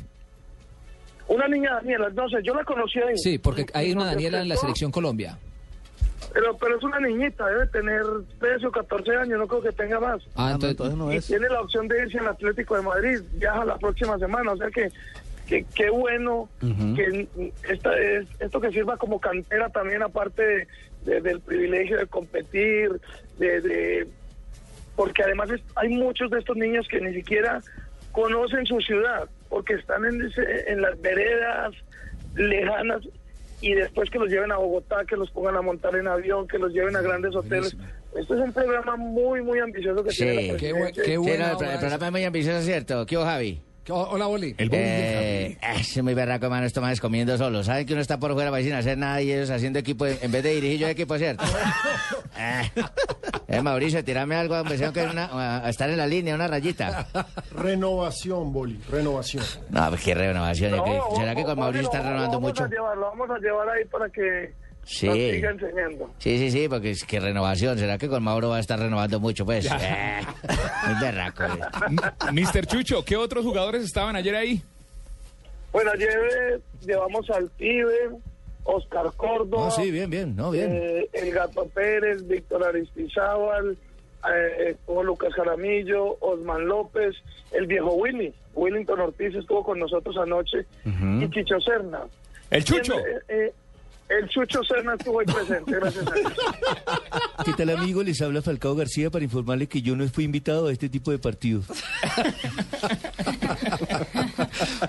Una 1.26 1.48
niña 1.48 1.74
Daniela, 1.76 2.10
no 2.10 2.28
sé, 2.28 2.36
yo 2.42 2.54
la 2.54 2.64
conocí 2.64 2.98
ahí. 2.98 3.16
Sí, 3.16 3.38
porque 3.38 3.64
hay 3.72 3.92
una 3.92 4.04
Daniela 4.04 4.42
en 4.42 4.48
la 4.48 4.56
selección 4.56 4.90
Colombia. 4.90 5.38
Pero, 6.32 6.56
pero 6.58 6.76
es 6.76 6.82
una 6.82 6.98
niñita, 7.00 7.46
debe 7.46 7.66
tener 7.68 8.02
13 8.40 8.66
o 8.66 8.70
14 8.72 9.16
años, 9.16 9.38
no 9.38 9.46
creo 9.46 9.62
que 9.62 9.72
tenga 9.72 10.00
más. 10.00 10.20
Ah, 10.34 10.52
entonces, 10.52 11.24
y 11.24 11.28
tiene 11.28 11.48
la 11.48 11.60
opción 11.60 11.86
de 11.86 12.02
irse 12.02 12.18
al 12.18 12.28
Atlético 12.28 12.74
de 12.76 12.82
Madrid, 12.82 13.20
viaja 13.34 13.64
la 13.64 13.76
próxima 13.78 14.18
semana, 14.18 14.52
o 14.52 14.56
sea 14.56 14.68
que 14.70 14.88
que 15.48 15.64
qué 15.74 15.90
bueno 15.90 16.48
que 16.96 17.26
esta 17.70 17.98
es, 17.98 18.26
esto 18.40 18.60
que 18.60 18.70
sirva 18.70 18.96
como 18.96 19.20
cantera 19.20 19.68
también 19.70 20.02
aparte 20.02 20.42
de- 20.42 20.66
de- 21.04 21.20
del 21.20 21.40
privilegio 21.40 21.98
de 21.98 22.06
competir, 22.06 22.90
de, 23.38 23.60
de- 23.60 24.06
porque 24.96 25.22
además 25.22 25.50
es- 25.50 25.62
hay 25.76 25.88
muchos 25.90 26.30
de 26.30 26.38
estos 26.38 26.56
niños 26.56 26.86
que 26.88 27.00
ni 27.00 27.12
siquiera 27.14 27.60
conocen 28.12 28.64
su 28.64 28.80
ciudad, 28.80 29.28
porque 29.48 29.74
están 29.74 30.04
en, 30.06 30.22
ese- 30.22 30.70
en 30.70 30.80
las 30.82 31.00
veredas 31.02 31.74
lejanas 32.36 33.02
y 33.60 33.74
después 33.74 34.10
que 34.10 34.18
los 34.18 34.28
lleven 34.28 34.52
a 34.52 34.56
Bogotá, 34.56 35.04
que 35.08 35.16
los 35.16 35.30
pongan 35.30 35.56
a 35.56 35.62
montar 35.62 35.94
en 35.96 36.06
avión, 36.06 36.46
que 36.48 36.58
los 36.58 36.72
lleven 36.72 36.96
a 36.96 37.00
grandes 37.02 37.34
hoteles. 37.34 37.76
Este 38.16 38.34
es 38.34 38.40
un 38.40 38.52
programa 38.52 38.96
muy, 38.96 39.42
muy 39.42 39.58
ambicioso 39.58 40.04
que 40.04 40.10
tiene 40.10 40.32
Sí, 40.42 40.48
la 40.52 40.56
qué, 40.58 40.70
presidencia. 40.70 41.04
Sí, 41.04 41.14
no, 41.16 41.50
el, 41.50 41.56
pro- 41.56 41.70
el 41.70 41.78
programa 41.78 42.06
es 42.06 42.12
muy 42.12 42.24
ambicioso, 42.24 42.62
¿cierto? 42.62 43.06
¿Qué 43.06 43.16
hubo, 43.16 43.24
Javi? 43.24 43.60
Hola, 43.88 44.26
Boli. 44.26 44.54
El 44.56 44.70
eh, 44.72 45.58
es 45.78 46.02
muy 46.02 46.14
berraco, 46.14 46.46
hermano, 46.46 46.64
esto 46.64 46.80
más 46.80 47.00
comiendo 47.00 47.36
solo. 47.36 47.62
¿Saben 47.62 47.84
que 47.86 47.92
uno 47.92 48.00
está 48.00 48.18
por 48.18 48.32
fuera 48.32 48.50
para 48.50 48.62
sin 48.62 48.72
hacer 48.72 48.96
nada 48.96 49.20
y 49.20 49.30
ellos 49.30 49.50
haciendo 49.50 49.78
equipo 49.78 50.06
en 50.06 50.32
vez 50.32 50.42
de 50.42 50.54
dirigir 50.54 50.78
yo 50.78 50.88
equipo, 50.88 51.18
cierto? 51.18 51.44
Eh, 52.36 52.68
eh, 53.46 53.62
Mauricio, 53.62 54.02
tirame 54.04 54.34
algo, 54.34 54.56
hombre, 54.58 54.76
tengo 54.76 54.92
que 54.92 55.04
una- 55.04 55.64
a 55.64 55.68
estar 55.70 55.88
en 55.88 55.96
la 55.96 56.06
línea, 56.06 56.34
una 56.34 56.48
rayita. 56.48 57.06
Renovación, 57.52 58.52
Boli, 58.52 58.80
renovación. 58.90 59.44
No, 59.70 59.88
pues 59.90 60.02
qué 60.02 60.14
renovación. 60.14 60.72
No, 60.72 60.82
¿qué? 60.84 61.00
¿Será 61.16 61.34
que 61.36 61.44
con 61.44 61.56
Mauricio 61.58 61.84
está 61.86 61.98
lo- 61.98 62.04
lo 62.04 62.10
renovando 62.10 62.36
vamos 62.40 62.50
mucho? 62.50 62.64
A 62.64 62.68
llevar, 62.68 62.96
lo 62.98 63.06
vamos 63.06 63.30
a 63.30 63.38
llevar 63.38 63.68
ahí 63.68 63.84
para 63.84 64.10
que 64.10 64.52
Sí. 64.86 65.06
nos 65.06 65.16
siga 65.16 65.50
enseñando. 65.50 66.10
Sí, 66.18 66.38
sí, 66.38 66.50
sí, 66.50 66.68
porque 66.68 66.90
es 66.90 67.04
que 67.04 67.20
renovación. 67.20 67.78
¿Será 67.78 67.98
que 67.98 68.08
con 68.08 68.22
Mauro 68.22 68.50
va 68.50 68.56
a 68.56 68.60
estar 68.60 68.78
renovando 68.78 69.18
mucho? 69.20 69.44
Pues, 69.44 69.66
eh, 69.66 70.20
muy 70.86 71.00
berraco. 71.00 71.44
eh. 71.44 72.32
Mister 72.32 72.66
Chucho, 72.66 73.04
¿qué 73.04 73.16
otros 73.16 73.44
jugadores 73.44 73.82
estaban 73.84 74.16
ayer 74.16 74.34
ahí? 74.36 74.62
Bueno, 75.72 75.90
ayer 75.92 76.10
eh, 76.10 76.60
llevamos 76.86 77.28
al 77.30 77.48
pibe, 77.50 78.10
Oscar 78.64 79.06
Córdoba. 79.16 79.64
No, 79.64 79.70
sí, 79.70 79.90
bien, 79.90 80.08
bien, 80.10 80.36
no, 80.36 80.50
bien. 80.50 80.70
eh, 80.72 81.08
el 81.12 81.32
Gato 81.32 81.66
Pérez, 81.66 82.26
Víctor 82.28 82.64
Aristizábal, 82.64 83.76
eh, 84.32 84.76
Lucas 85.02 85.34
Jaramillo, 85.34 86.16
Osman 86.20 86.66
López, 86.66 87.14
el 87.52 87.66
viejo 87.66 87.92
Willy. 87.94 88.32
Willington 88.54 89.00
Ortiz 89.00 89.34
estuvo 89.34 89.64
con 89.64 89.80
nosotros 89.80 90.16
anoche 90.16 90.64
y 90.84 91.28
Chicho 91.30 91.60
Serna. 91.60 92.02
El 92.50 92.62
Chucho. 92.64 92.96
Eh, 93.00 93.02
eh, 93.28 93.52
el 94.08 94.28
Chucho 94.28 94.62
Serna 94.64 94.94
estuvo 94.94 95.20
ahí 95.20 95.26
presente, 95.26 95.72
gracias 95.72 96.06
a 96.06 96.10
Dios. 96.14 96.32
¿Qué 97.44 97.52
tal, 97.54 97.70
amigo? 97.70 98.02
Les 98.02 98.20
habla 98.22 98.42
Falcao 98.42 98.74
García 98.74 99.10
para 99.10 99.24
informarle 99.24 99.66
que 99.66 99.82
yo 99.82 99.96
no 99.96 100.06
fui 100.08 100.24
invitado 100.24 100.68
a 100.68 100.72
este 100.72 100.88
tipo 100.88 101.10
de 101.10 101.18
partidos. 101.18 101.66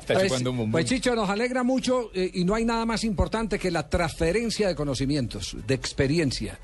Está 0.01 0.13
Pues, 0.13 0.23
chupando 0.27 0.51
un 0.51 0.57
bombón. 0.57 0.71
pues, 0.73 0.85
Chicho, 0.85 1.15
nos 1.15 1.29
alegra 1.29 1.63
mucho 1.63 2.11
eh, 2.13 2.29
y 2.33 2.43
no 2.45 2.55
hay 2.55 2.65
nada 2.65 2.85
más 2.85 3.03
importante 3.03 3.57
que 3.59 3.71
la 3.71 3.87
transferencia 3.89 4.67
de 4.67 4.75
conocimientos, 4.75 5.55
de 5.65 5.73
experiencia. 5.73 6.59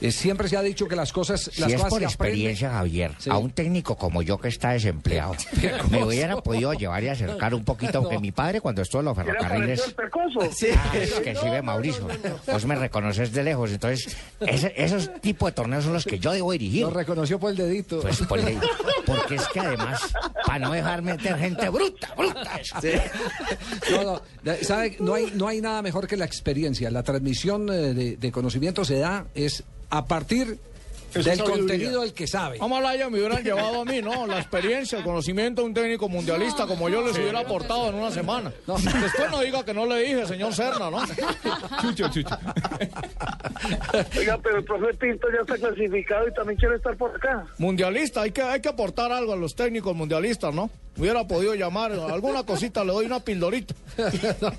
Eh, 0.00 0.10
siempre 0.12 0.48
se 0.48 0.56
ha 0.56 0.62
dicho 0.62 0.86
que 0.88 0.96
las 0.96 1.12
cosas, 1.12 1.50
Si 1.52 1.60
las 1.60 1.70
es 1.70 1.76
cosas 1.76 1.90
por 1.90 2.02
experiencia, 2.02 2.70
Javier, 2.70 3.12
Sí. 3.18 3.30
a 3.30 3.36
un 3.36 3.50
técnico 3.50 3.96
como 3.96 4.22
yo 4.22 4.38
que 4.38 4.48
está 4.48 4.70
desempleado, 4.70 5.34
me 5.90 6.04
hubiera 6.04 6.36
podido 6.38 6.72
llevar 6.74 7.02
y 7.04 7.08
acercar 7.08 7.54
un 7.54 7.64
poquito, 7.64 8.02
porque 8.02 8.18
mi 8.18 8.32
padre 8.32 8.60
cuando 8.60 8.82
estuvo 8.82 9.00
en 9.00 9.04
los 9.06 9.18
¿Era 9.18 9.24
ferrocarriles... 9.26 9.82
el 9.86 9.94
pecoso? 9.94 10.40
Ah, 10.42 10.96
es 10.96 11.12
que 11.14 11.34
sí 11.34 11.48
ve 11.48 11.62
Mauricio. 11.62 12.06
Vos 12.46 12.64
me 12.66 12.74
reconoces 12.74 13.32
de 13.32 13.42
lejos. 13.44 13.70
Entonces, 13.70 14.16
ese- 14.40 14.72
esos 14.76 15.10
tipos 15.20 15.48
de 15.48 15.52
torneos 15.52 15.84
son 15.84 15.92
los 15.92 16.04
que 16.04 16.18
yo 16.18 16.32
debo 16.32 16.52
dirigir. 16.52 16.82
Lo 16.82 16.90
reconoció 16.90 17.38
por 17.38 17.50
el 17.50 17.56
dedito. 17.56 18.00
Pues 18.00 18.18
por 18.22 18.42
ley. 18.42 18.58
Porque 19.06 19.36
es 19.36 19.46
que 19.48 19.60
además, 19.60 20.00
para 20.46 20.58
no 20.58 20.72
dejar 20.72 21.02
meter 21.02 21.38
gente 21.38 21.68
bruta, 21.68 22.12
bruta. 22.16 22.56
eso. 22.60 22.76
No, 23.90 24.22
no, 24.42 24.52
¿sabe? 24.62 24.96
No 25.00 25.14
hay, 25.14 25.32
no 25.34 25.48
hay 25.48 25.60
nada 25.60 25.82
mejor 25.82 26.06
que 26.06 26.16
la 26.16 26.24
experiencia. 26.24 26.90
La 26.90 27.02
transmisión 27.02 27.68
eh, 27.70 27.94
de, 27.94 28.16
de 28.16 28.32
conocimiento 28.32 28.84
se 28.84 28.98
da 28.98 29.26
es 29.34 29.62
a 29.94 30.06
partir 30.06 30.58
Esa 31.14 31.30
del 31.30 31.42
contenido 31.42 32.00
del 32.02 32.12
que 32.12 32.26
sabe. 32.26 32.58
Ojalá 32.60 32.94
ellos 32.94 33.10
me 33.10 33.18
hubieran 33.18 33.42
llevado 33.44 33.82
a 33.82 33.84
mí, 33.84 34.02
¿no? 34.02 34.26
La 34.26 34.38
experiencia, 34.38 34.98
el 34.98 35.04
conocimiento 35.04 35.62
de 35.62 35.68
un 35.68 35.74
técnico 35.74 36.08
mundialista 36.08 36.66
como 36.66 36.88
yo 36.88 37.02
les 37.02 37.16
hubiera 37.16 37.40
aportado 37.40 37.88
en 37.88 37.96
una 37.96 38.10
semana. 38.10 38.52
Después 38.66 39.30
no 39.30 39.40
diga 39.40 39.64
que 39.64 39.74
no 39.74 39.86
le 39.86 40.00
dije, 40.00 40.26
señor 40.26 40.54
Serna, 40.54 40.90
¿no? 40.90 41.02
Chucho, 41.80 42.08
Chucho. 42.08 42.36
Oiga, 44.18 44.38
pero 44.42 44.58
el 44.58 44.64
profe 44.64 44.94
Pinto 44.94 45.28
ya 45.30 45.40
está 45.40 45.56
clasificado 45.56 46.28
y 46.28 46.34
también 46.34 46.58
quiere 46.58 46.76
estar 46.76 46.96
por 46.96 47.14
acá. 47.14 47.46
Mundialista, 47.58 48.22
hay 48.22 48.30
que, 48.30 48.42
hay 48.42 48.60
que 48.60 48.68
aportar 48.68 49.12
algo 49.12 49.32
a 49.32 49.36
los 49.36 49.54
técnicos 49.54 49.94
mundialistas, 49.94 50.54
¿no? 50.54 50.70
Hubiera 50.96 51.26
podido 51.26 51.54
llamar, 51.54 51.90
alguna 51.92 52.44
cosita, 52.44 52.84
le 52.84 52.92
doy 52.92 53.06
una 53.06 53.18
pildorita. 53.18 53.74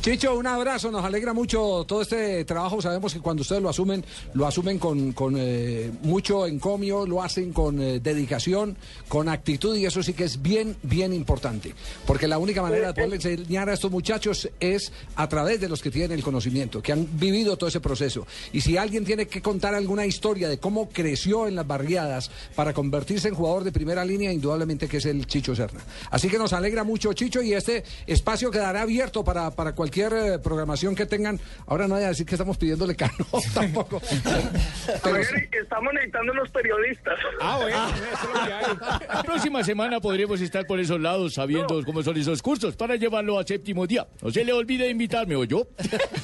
Chicho, 0.00 0.36
un 0.36 0.46
abrazo, 0.46 0.90
nos 0.90 1.02
alegra 1.02 1.32
mucho 1.32 1.84
todo 1.88 2.02
este 2.02 2.44
trabajo. 2.44 2.82
Sabemos 2.82 3.14
que 3.14 3.20
cuando 3.20 3.40
ustedes 3.40 3.62
lo 3.62 3.70
asumen, 3.70 4.04
lo 4.34 4.46
asumen 4.46 4.78
con, 4.78 5.12
con, 5.12 5.34
eh, 5.38 5.65
mucho 6.02 6.46
encomio, 6.46 7.06
lo 7.06 7.22
hacen 7.22 7.52
con 7.52 7.80
eh, 7.80 8.00
dedicación, 8.00 8.76
con 9.08 9.28
actitud 9.28 9.76
y 9.76 9.86
eso 9.86 10.02
sí 10.02 10.12
que 10.12 10.24
es 10.24 10.42
bien, 10.42 10.76
bien 10.82 11.12
importante. 11.12 11.74
Porque 12.06 12.28
la 12.28 12.38
única 12.38 12.62
manera 12.62 12.88
de 12.88 12.94
poder 12.94 13.14
enseñar 13.14 13.68
a 13.68 13.74
estos 13.74 13.90
muchachos 13.90 14.48
es 14.60 14.92
a 15.14 15.28
través 15.28 15.60
de 15.60 15.68
los 15.68 15.82
que 15.82 15.90
tienen 15.90 16.12
el 16.12 16.22
conocimiento, 16.22 16.82
que 16.82 16.92
han 16.92 17.08
vivido 17.18 17.56
todo 17.56 17.68
ese 17.68 17.80
proceso. 17.80 18.26
Y 18.52 18.60
si 18.60 18.76
alguien 18.76 19.04
tiene 19.04 19.26
que 19.26 19.42
contar 19.42 19.74
alguna 19.74 20.06
historia 20.06 20.48
de 20.48 20.58
cómo 20.58 20.88
creció 20.88 21.46
en 21.46 21.54
las 21.54 21.66
barriadas 21.66 22.30
para 22.54 22.72
convertirse 22.72 23.28
en 23.28 23.34
jugador 23.34 23.64
de 23.64 23.72
primera 23.72 24.04
línea, 24.04 24.32
indudablemente 24.32 24.88
que 24.88 24.98
es 24.98 25.06
el 25.06 25.26
Chicho 25.26 25.54
Serna. 25.54 25.80
Así 26.10 26.28
que 26.28 26.38
nos 26.38 26.52
alegra 26.52 26.84
mucho, 26.84 27.12
Chicho, 27.12 27.42
y 27.42 27.54
este 27.54 27.84
espacio 28.06 28.50
quedará 28.50 28.82
abierto 28.82 29.24
para, 29.24 29.50
para 29.50 29.74
cualquier 29.74 30.12
eh, 30.12 30.38
programación 30.38 30.94
que 30.94 31.06
tengan. 31.06 31.40
Ahora 31.66 31.88
no 31.88 31.94
voy 31.94 32.04
a 32.04 32.08
decir 32.08 32.26
que 32.26 32.34
estamos 32.34 32.56
pidiéndole 32.56 32.94
cano 32.96 33.26
tampoco. 33.54 34.00
Pero 35.02 35.16
Javier, 35.56 35.62
estamos 35.62 35.92
necesitando 35.94 36.32
unos 36.32 36.50
periodistas. 36.50 37.18
Ah, 37.40 37.58
bueno, 37.60 37.86
eso 37.88 38.12
es 38.12 38.40
lo 38.40 38.46
que 38.46 38.52
hay. 38.52 39.06
La 39.08 39.22
próxima 39.24 39.64
semana 39.64 40.00
podremos 40.00 40.40
estar 40.40 40.66
por 40.66 40.78
esos 40.80 41.00
lados 41.00 41.34
sabiendo 41.34 41.82
cómo 41.84 42.02
son 42.02 42.16
esos 42.16 42.42
cursos 42.42 42.76
para 42.76 42.96
llevarlo 42.96 43.38
a 43.38 43.44
séptimo 43.46 43.86
día. 43.86 44.06
No 44.22 44.30
se 44.30 44.44
le 44.44 44.52
olvide 44.52 44.88
invitarme, 44.88 45.36
¿o 45.36 45.44
yo? 45.44 45.66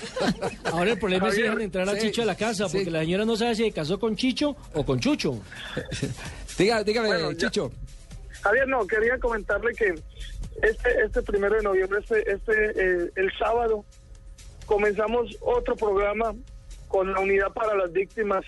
Ahora 0.72 0.92
el 0.92 0.98
problema 0.98 1.28
es 1.28 1.34
si 1.34 1.40
Javier, 1.40 1.50
dejan 1.54 1.62
entrar 1.64 1.88
a 1.88 1.92
sí, 1.94 2.06
Chicho 2.08 2.22
a 2.22 2.26
la 2.26 2.36
casa, 2.36 2.68
sí. 2.68 2.76
porque 2.78 2.90
la 2.90 3.00
señora 3.00 3.24
no 3.24 3.36
sabe 3.36 3.54
si 3.54 3.64
se 3.64 3.72
casó 3.72 3.98
con 3.98 4.16
Chicho 4.16 4.56
o 4.74 4.84
con 4.84 5.00
Chucho. 5.00 5.40
Diga, 6.58 6.82
dígame, 6.84 7.08
Bueno, 7.08 7.32
ya- 7.32 7.38
Chicho. 7.48 7.70
Javier, 8.42 8.68
no, 8.68 8.86
quería 8.86 9.18
comentarle 9.18 9.72
que 9.74 9.94
este, 10.62 11.02
este 11.04 11.22
primero 11.22 11.54
de 11.56 11.62
noviembre, 11.62 12.00
este, 12.00 12.32
este 12.32 12.52
eh, 12.76 13.10
el 13.16 13.32
sábado, 13.38 13.84
comenzamos 14.66 15.36
otro 15.40 15.76
programa 15.76 16.34
con 16.88 17.12
la 17.12 17.20
unidad 17.20 17.48
para 17.54 17.74
las 17.76 17.92
víctimas 17.92 18.44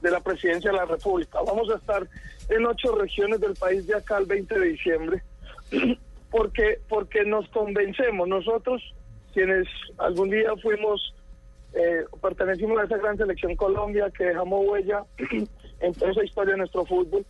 de 0.00 0.10
la 0.10 0.20
presidencia 0.20 0.70
de 0.70 0.76
la 0.76 0.84
República. 0.84 1.38
Vamos 1.46 1.70
a 1.70 1.76
estar 1.76 2.06
en 2.48 2.66
ocho 2.66 2.94
regiones 2.96 3.40
del 3.40 3.54
país 3.54 3.86
de 3.86 3.96
acá 3.96 4.18
el 4.18 4.26
20 4.26 4.58
de 4.58 4.66
diciembre, 4.66 5.22
porque, 6.30 6.78
porque 6.88 7.24
nos 7.24 7.48
convencemos 7.48 8.28
nosotros, 8.28 8.82
quienes 9.32 9.66
algún 9.98 10.30
día 10.30 10.50
fuimos, 10.62 11.14
eh, 11.74 12.04
pertenecimos 12.22 12.78
a 12.80 12.84
esa 12.84 12.96
gran 12.98 13.16
selección 13.16 13.54
Colombia 13.56 14.10
que 14.16 14.24
dejamos 14.24 14.64
huella 14.66 15.04
en 15.80 15.94
toda 15.94 16.10
esa 16.12 16.24
historia 16.24 16.52
de 16.52 16.58
nuestro 16.58 16.84
fútbol, 16.84 17.24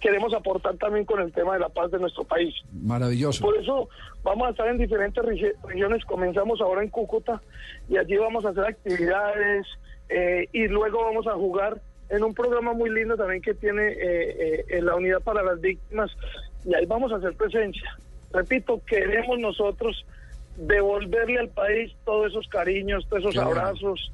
queremos 0.00 0.32
aportar 0.32 0.76
también 0.76 1.04
con 1.04 1.20
el 1.20 1.30
tema 1.32 1.54
de 1.54 1.60
la 1.60 1.68
paz 1.68 1.90
de 1.90 1.98
nuestro 1.98 2.24
país. 2.24 2.54
Maravilloso. 2.72 3.44
Por 3.44 3.56
eso 3.58 3.88
vamos 4.22 4.48
a 4.48 4.50
estar 4.50 4.66
en 4.68 4.78
diferentes 4.78 5.22
regi- 5.22 5.52
regiones. 5.66 6.04
Comenzamos 6.06 6.60
ahora 6.60 6.82
en 6.82 6.88
Cúcuta 6.88 7.42
y 7.88 7.96
allí 7.98 8.16
vamos 8.16 8.44
a 8.46 8.50
hacer 8.50 8.64
actividades 8.64 9.66
eh, 10.08 10.48
y 10.52 10.68
luego 10.68 11.04
vamos 11.04 11.26
a 11.26 11.32
jugar 11.32 11.80
en 12.08 12.24
un 12.24 12.34
programa 12.34 12.72
muy 12.72 12.90
lindo 12.90 13.16
también 13.16 13.42
que 13.42 13.54
tiene 13.54 13.88
eh, 13.88 13.96
eh, 14.00 14.64
en 14.68 14.86
la 14.86 14.96
Unidad 14.96 15.20
para 15.20 15.42
las 15.42 15.60
Víctimas 15.60 16.10
y 16.64 16.74
ahí 16.74 16.86
vamos 16.86 17.12
a 17.12 17.16
hacer 17.16 17.34
presencia. 17.34 17.98
Repito, 18.32 18.80
queremos 18.86 19.38
nosotros 19.38 20.04
devolverle 20.56 21.38
al 21.38 21.48
país 21.48 21.94
todos 22.04 22.32
esos 22.32 22.48
cariños, 22.48 23.06
todos 23.08 23.24
esos 23.24 23.36
abrazos. 23.38 24.12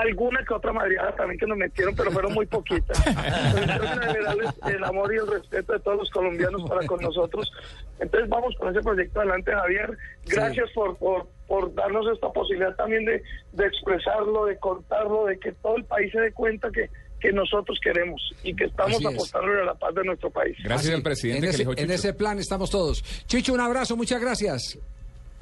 Alguna 0.00 0.44
que 0.44 0.54
otra 0.54 0.72
madreada 0.72 1.14
también 1.16 1.38
que 1.38 1.46
nos 1.46 1.58
metieron, 1.58 1.94
pero 1.94 2.10
fueron 2.10 2.32
muy 2.32 2.46
poquitas. 2.46 3.00
Pero 3.04 3.58
en 3.58 3.66
términos 3.66 4.06
generales, 4.06 4.50
el 4.66 4.84
amor 4.84 5.12
y 5.12 5.18
el 5.18 5.26
respeto 5.26 5.72
de 5.74 5.80
todos 5.80 5.98
los 5.98 6.10
colombianos 6.10 6.68
para 6.68 6.86
con 6.86 7.00
nosotros. 7.00 7.52
Entonces 8.00 8.28
vamos 8.28 8.54
con 8.58 8.70
ese 8.70 8.80
proyecto 8.80 9.20
adelante, 9.20 9.52
Javier. 9.52 9.96
Gracias 10.26 10.70
por, 10.74 10.96
por, 10.96 11.28
por 11.46 11.74
darnos 11.74 12.06
esta 12.12 12.30
posibilidad 12.32 12.74
también 12.76 13.04
de, 13.04 13.22
de 13.52 13.66
expresarlo, 13.66 14.46
de 14.46 14.56
contarlo, 14.58 15.26
de 15.26 15.38
que 15.38 15.52
todo 15.52 15.76
el 15.76 15.84
país 15.84 16.10
se 16.10 16.20
dé 16.20 16.32
cuenta 16.32 16.70
que, 16.70 16.88
que 17.20 17.32
nosotros 17.32 17.78
queremos 17.82 18.20
y 18.42 18.54
que 18.54 18.64
estamos 18.64 19.00
es. 19.00 19.06
apostando 19.06 19.52
a 19.52 19.64
la 19.64 19.74
paz 19.74 19.94
de 19.94 20.04
nuestro 20.04 20.30
país. 20.30 20.56
Gracias 20.64 20.88
Así, 20.88 20.92
al 20.94 21.02
presidente 21.02 21.38
en 21.38 21.42
que 21.42 21.48
ese, 21.50 21.62
eligió 21.62 21.84
en 21.84 21.90
ese 21.90 22.14
plan 22.14 22.38
estamos 22.38 22.70
todos. 22.70 23.02
Chicho, 23.26 23.52
un 23.52 23.60
abrazo, 23.60 23.96
muchas 23.96 24.20
gracias. 24.20 24.78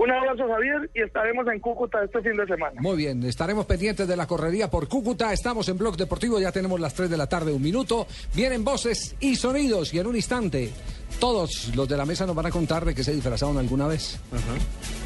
Un 0.00 0.10
abrazo, 0.10 0.48
Javier, 0.48 0.90
y 0.94 1.02
estaremos 1.02 1.46
en 1.52 1.60
Cúcuta 1.60 2.02
este 2.02 2.22
fin 2.22 2.34
de 2.34 2.46
semana. 2.46 2.80
Muy 2.80 2.96
bien, 2.96 3.22
estaremos 3.24 3.66
pendientes 3.66 4.08
de 4.08 4.16
la 4.16 4.26
correría 4.26 4.70
por 4.70 4.88
Cúcuta. 4.88 5.30
Estamos 5.30 5.68
en 5.68 5.76
Blog 5.76 5.98
Deportivo, 5.98 6.40
ya 6.40 6.50
tenemos 6.50 6.80
las 6.80 6.94
3 6.94 7.10
de 7.10 7.18
la 7.18 7.28
tarde, 7.28 7.52
un 7.52 7.60
minuto. 7.60 8.06
Vienen 8.34 8.64
voces 8.64 9.14
y 9.20 9.36
sonidos 9.36 9.92
y 9.92 9.98
en 9.98 10.06
un 10.06 10.16
instante 10.16 10.70
todos 11.18 11.76
los 11.76 11.86
de 11.86 11.98
la 11.98 12.06
mesa 12.06 12.24
nos 12.24 12.34
van 12.34 12.46
a 12.46 12.50
contar 12.50 12.86
de 12.86 12.94
que 12.94 13.04
se 13.04 13.12
disfrazaron 13.12 13.58
alguna 13.58 13.88
vez. 13.88 14.18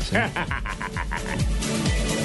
Sí. 0.09 0.16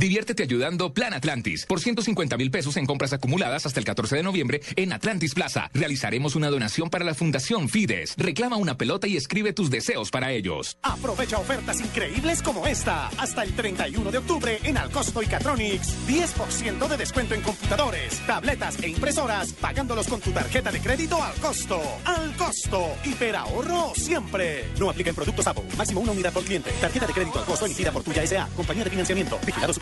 Diviértete 0.00 0.44
ayudando 0.44 0.94
Plan 0.94 1.12
Atlantis 1.12 1.66
por 1.66 1.78
150 1.78 2.38
mil 2.38 2.50
pesos 2.50 2.78
en 2.78 2.86
compras 2.86 3.12
acumuladas 3.12 3.66
hasta 3.66 3.80
el 3.80 3.84
14 3.84 4.16
de 4.16 4.22
noviembre 4.22 4.62
en 4.76 4.94
Atlantis 4.94 5.34
Plaza. 5.34 5.68
Realizaremos 5.74 6.36
una 6.36 6.48
donación 6.48 6.88
para 6.88 7.04
la 7.04 7.12
Fundación 7.12 7.68
Fides. 7.68 8.14
Reclama 8.16 8.56
una 8.56 8.78
pelota 8.78 9.06
y 9.08 9.18
escribe 9.18 9.52
tus 9.52 9.68
deseos 9.68 10.10
para 10.10 10.32
ellos. 10.32 10.78
Aprovecha 10.80 11.36
ofertas 11.36 11.80
increíbles 11.80 12.40
como 12.40 12.66
esta. 12.66 13.08
Hasta 13.18 13.42
el 13.42 13.52
31 13.52 14.10
de 14.10 14.16
octubre 14.16 14.58
en 14.64 14.78
Alcosto 14.78 15.22
y 15.22 15.26
Catronics. 15.26 15.94
10% 16.08 16.88
de 16.88 16.96
descuento 16.96 17.34
en 17.34 17.42
computadores, 17.42 18.20
tabletas 18.26 18.82
e 18.82 18.88
impresoras, 18.88 19.52
pagándolos 19.52 20.08
con 20.08 20.22
tu 20.22 20.30
tarjeta 20.30 20.72
de 20.72 20.80
crédito 20.80 21.22
al 21.22 21.34
costo. 21.34 21.78
Al 22.06 22.34
costo. 22.36 22.88
Hiperahorro 23.04 23.92
siempre. 23.94 24.64
No 24.78 24.88
aplica 24.88 25.10
en 25.10 25.16
productos 25.16 25.46
Apple. 25.46 25.64
Máximo 25.76 26.00
una 26.00 26.12
unidad 26.12 26.32
por 26.32 26.42
cliente. 26.42 26.70
Tarjeta 26.80 27.06
de 27.06 27.12
crédito 27.12 27.38
al 27.38 27.44
costo 27.44 27.66
emitida 27.66 27.92
por 27.92 28.02
Tuya 28.02 28.22
S.A. 28.22 28.46
Compañía 28.56 28.84
de 28.84 28.90
financiamiento. 28.90 29.38
Vigilado 29.44 29.74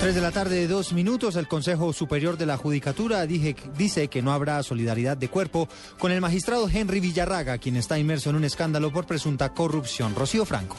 3 0.00 0.14
de 0.14 0.20
la 0.22 0.30
tarde, 0.30 0.66
dos 0.66 0.92
minutos. 0.94 1.36
El 1.36 1.46
Consejo 1.46 1.92
Superior 1.92 2.38
de 2.38 2.46
la 2.46 2.56
Judicatura 2.56 3.26
dije- 3.26 3.54
dice 3.76 4.08
que 4.08 4.22
no 4.22 4.32
habrá 4.32 4.62
solidaridad 4.62 5.16
de 5.16 5.28
cuerpo 5.28 5.68
con 5.98 6.10
el 6.10 6.20
magistrado 6.22 6.68
Henry 6.72 7.00
Villarraga, 7.00 7.58
quien 7.58 7.76
está 7.76 7.98
inmerso 7.98 8.30
en 8.30 8.36
un 8.36 8.44
escándalo 8.44 8.90
por 8.90 9.06
presunta 9.06 9.52
corrupción. 9.52 10.14
Rocío 10.14 10.46
Franco. 10.46 10.76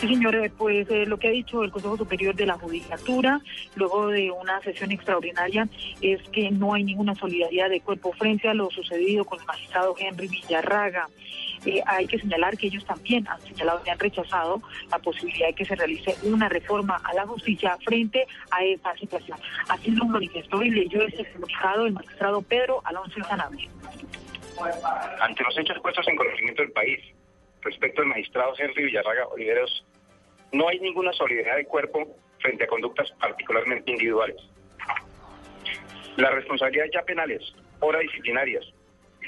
Sí, 0.00 0.06
señor, 0.08 0.34
eh, 0.34 0.50
pues 0.56 0.88
eh, 0.90 1.04
lo 1.06 1.18
que 1.18 1.28
ha 1.28 1.30
dicho 1.30 1.62
el 1.62 1.70
Consejo 1.70 1.96
Superior 1.96 2.34
de 2.34 2.46
la 2.46 2.54
Judicatura, 2.58 3.40
luego 3.74 4.08
de 4.08 4.30
una 4.30 4.58
sesión 4.62 4.90
extraordinaria, 4.92 5.68
es 6.00 6.20
que 6.30 6.50
no 6.50 6.72
hay 6.74 6.84
ninguna 6.84 7.14
solidaridad 7.14 7.68
de 7.70 7.80
cuerpo 7.80 8.12
frente 8.12 8.48
a 8.48 8.54
lo 8.54 8.70
sucedido 8.70 9.24
con 9.26 9.40
el 9.40 9.46
magistrado 9.46 9.94
Henry 9.98 10.28
Villarraga. 10.28 11.08
Eh, 11.66 11.82
hay 11.86 12.06
que 12.06 12.18
señalar 12.18 12.56
que 12.56 12.68
ellos 12.68 12.84
también 12.84 13.26
han 13.28 13.40
señalado 13.42 13.82
y 13.84 13.90
han 13.90 13.98
rechazado 13.98 14.62
la 14.90 14.98
posibilidad 14.98 15.48
de 15.48 15.54
que 15.54 15.64
se 15.64 15.76
realice 15.76 16.16
una 16.22 16.48
reforma 16.48 17.00
a 17.04 17.12
la 17.14 17.26
justicia 17.26 17.76
frente 17.84 18.26
a 18.50 18.64
esta 18.64 18.96
situación. 18.96 19.38
Así 19.68 19.90
lo 19.90 20.06
manifestó 20.06 20.62
y 20.62 20.70
leyó 20.70 21.02
ese 21.02 21.24
comunicado 21.32 21.86
el 21.86 21.92
magistrado 21.92 22.42
Pedro 22.42 22.80
Alonso 22.84 23.22
Sanabria. 23.24 23.68
ante 25.20 25.44
los 25.44 25.58
hechos 25.58 25.78
puestos 25.80 26.06
en 26.08 26.16
conocimiento 26.16 26.62
del 26.62 26.72
país 26.72 27.00
respecto 27.62 28.00
al 28.02 28.08
magistrado 28.08 28.54
Henry 28.58 28.84
Villarraga 28.84 29.26
Oliveros, 29.28 29.84
no 30.52 30.68
hay 30.68 30.80
ninguna 30.80 31.12
solidaridad 31.12 31.56
de 31.56 31.66
cuerpo 31.66 32.16
frente 32.38 32.64
a 32.64 32.66
conductas 32.66 33.10
particularmente 33.20 33.90
individuales. 33.90 34.36
Las 36.16 36.34
responsabilidades 36.34 36.92
ya 36.92 37.02
penales, 37.02 37.42
o 37.80 37.92
disciplinarias, 37.98 38.64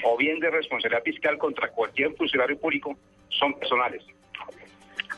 o 0.03 0.17
bien 0.17 0.39
de 0.39 0.49
responsabilidad 0.49 1.03
fiscal 1.03 1.37
contra 1.37 1.69
cualquier 1.71 2.13
funcionario 2.15 2.57
público 2.59 2.97
son 3.29 3.53
personales. 3.59 4.03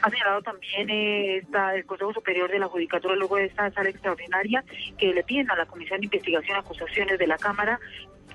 Ha 0.01 0.09
señalado 0.09 0.41
también 0.41 0.89
eh, 0.89 1.37
esta- 1.37 1.73
el 1.75 1.85
Consejo 1.85 2.13
Superior 2.13 2.51
de 2.51 2.59
la 2.59 2.67
Judicatura, 2.67 3.15
luego 3.15 3.37
de 3.37 3.45
esta 3.45 3.71
sala 3.71 3.89
extraordinaria, 3.89 4.63
que 4.97 5.13
le 5.13 5.23
piden 5.23 5.49
a 5.49 5.55
la 5.55 5.65
Comisión 5.65 5.99
de 6.01 6.05
Investigación 6.05 6.57
y 6.57 6.59
Acusaciones 6.59 7.17
de 7.17 7.27
la 7.27 7.37
Cámara 7.37 7.79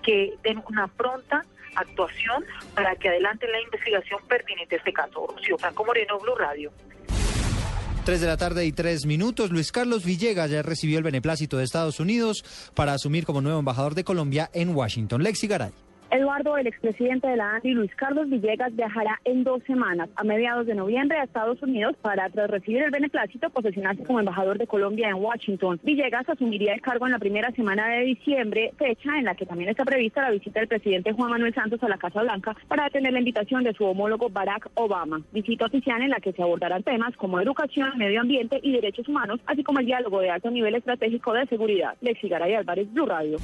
que 0.02 0.32
den 0.42 0.62
una 0.68 0.88
pronta 0.88 1.44
actuación 1.74 2.44
para 2.74 2.96
que 2.96 3.08
adelante 3.10 3.46
la 3.46 3.60
investigación 3.60 4.18
pertinente 4.26 4.76
a 4.76 4.78
este 4.78 4.92
caso. 4.92 5.26
Rocío 5.36 5.58
Franco 5.58 5.84
Moreno, 5.84 6.18
Blue 6.18 6.34
Radio. 6.34 6.72
3 8.04 8.20
de 8.20 8.26
la 8.26 8.36
tarde 8.38 8.64
y 8.64 8.72
tres 8.72 9.04
minutos. 9.04 9.50
Luis 9.50 9.70
Carlos 9.70 10.04
Villegas 10.04 10.50
ya 10.50 10.62
recibió 10.62 10.96
el 10.98 11.04
beneplácito 11.04 11.58
de 11.58 11.64
Estados 11.64 12.00
Unidos 12.00 12.42
para 12.74 12.94
asumir 12.94 13.26
como 13.26 13.42
nuevo 13.42 13.58
embajador 13.58 13.94
de 13.94 14.04
Colombia 14.04 14.50
en 14.54 14.74
Washington. 14.74 15.22
Lexi 15.22 15.46
Garay. 15.46 15.70
Eduardo, 16.10 16.56
el 16.56 16.66
expresidente 16.66 17.28
de 17.28 17.36
la 17.36 17.54
ANDI, 17.54 17.72
Luis 17.72 17.94
Carlos 17.94 18.28
Villegas, 18.28 18.74
viajará 18.74 19.20
en 19.24 19.44
dos 19.44 19.62
semanas, 19.62 20.08
a 20.16 20.24
mediados 20.24 20.66
de 20.66 20.74
noviembre, 20.74 21.18
a 21.18 21.24
Estados 21.24 21.62
Unidos 21.62 21.94
para, 22.02 22.28
tras 22.30 22.50
recibir 22.50 22.82
el 22.82 22.90
beneplácito, 22.90 23.48
posesionarse 23.50 24.02
como 24.02 24.18
embajador 24.18 24.58
de 24.58 24.66
Colombia 24.66 25.08
en 25.08 25.22
Washington. 25.22 25.78
Villegas 25.84 26.28
asumiría 26.28 26.74
el 26.74 26.80
cargo 26.80 27.06
en 27.06 27.12
la 27.12 27.20
primera 27.20 27.52
semana 27.52 27.88
de 27.88 28.04
diciembre, 28.04 28.72
fecha 28.76 29.18
en 29.18 29.24
la 29.24 29.36
que 29.36 29.46
también 29.46 29.70
está 29.70 29.84
prevista 29.84 30.22
la 30.22 30.30
visita 30.30 30.58
del 30.58 30.68
presidente 30.68 31.12
Juan 31.12 31.30
Manuel 31.30 31.54
Santos 31.54 31.82
a 31.82 31.88
la 31.88 31.98
Casa 31.98 32.22
Blanca 32.22 32.56
para 32.66 32.86
atender 32.86 33.12
la 33.12 33.20
invitación 33.20 33.62
de 33.62 33.72
su 33.72 33.84
homólogo 33.84 34.30
Barack 34.30 34.68
Obama. 34.74 35.22
Visita 35.32 35.66
oficial 35.66 36.02
en 36.02 36.10
la 36.10 36.20
que 36.20 36.32
se 36.32 36.42
abordarán 36.42 36.82
temas 36.82 37.16
como 37.16 37.40
educación, 37.40 37.96
medio 37.96 38.20
ambiente 38.20 38.58
y 38.62 38.72
derechos 38.72 39.08
humanos, 39.08 39.40
así 39.46 39.62
como 39.62 39.78
el 39.78 39.86
diálogo 39.86 40.20
de 40.20 40.30
alto 40.30 40.50
nivel 40.50 40.74
estratégico 40.74 41.32
de 41.34 41.46
seguridad. 41.46 41.94
Lexi 42.00 42.28
Garay 42.28 42.54
Álvarez, 42.54 42.92
Blue 42.92 43.06
Radio. 43.06 43.38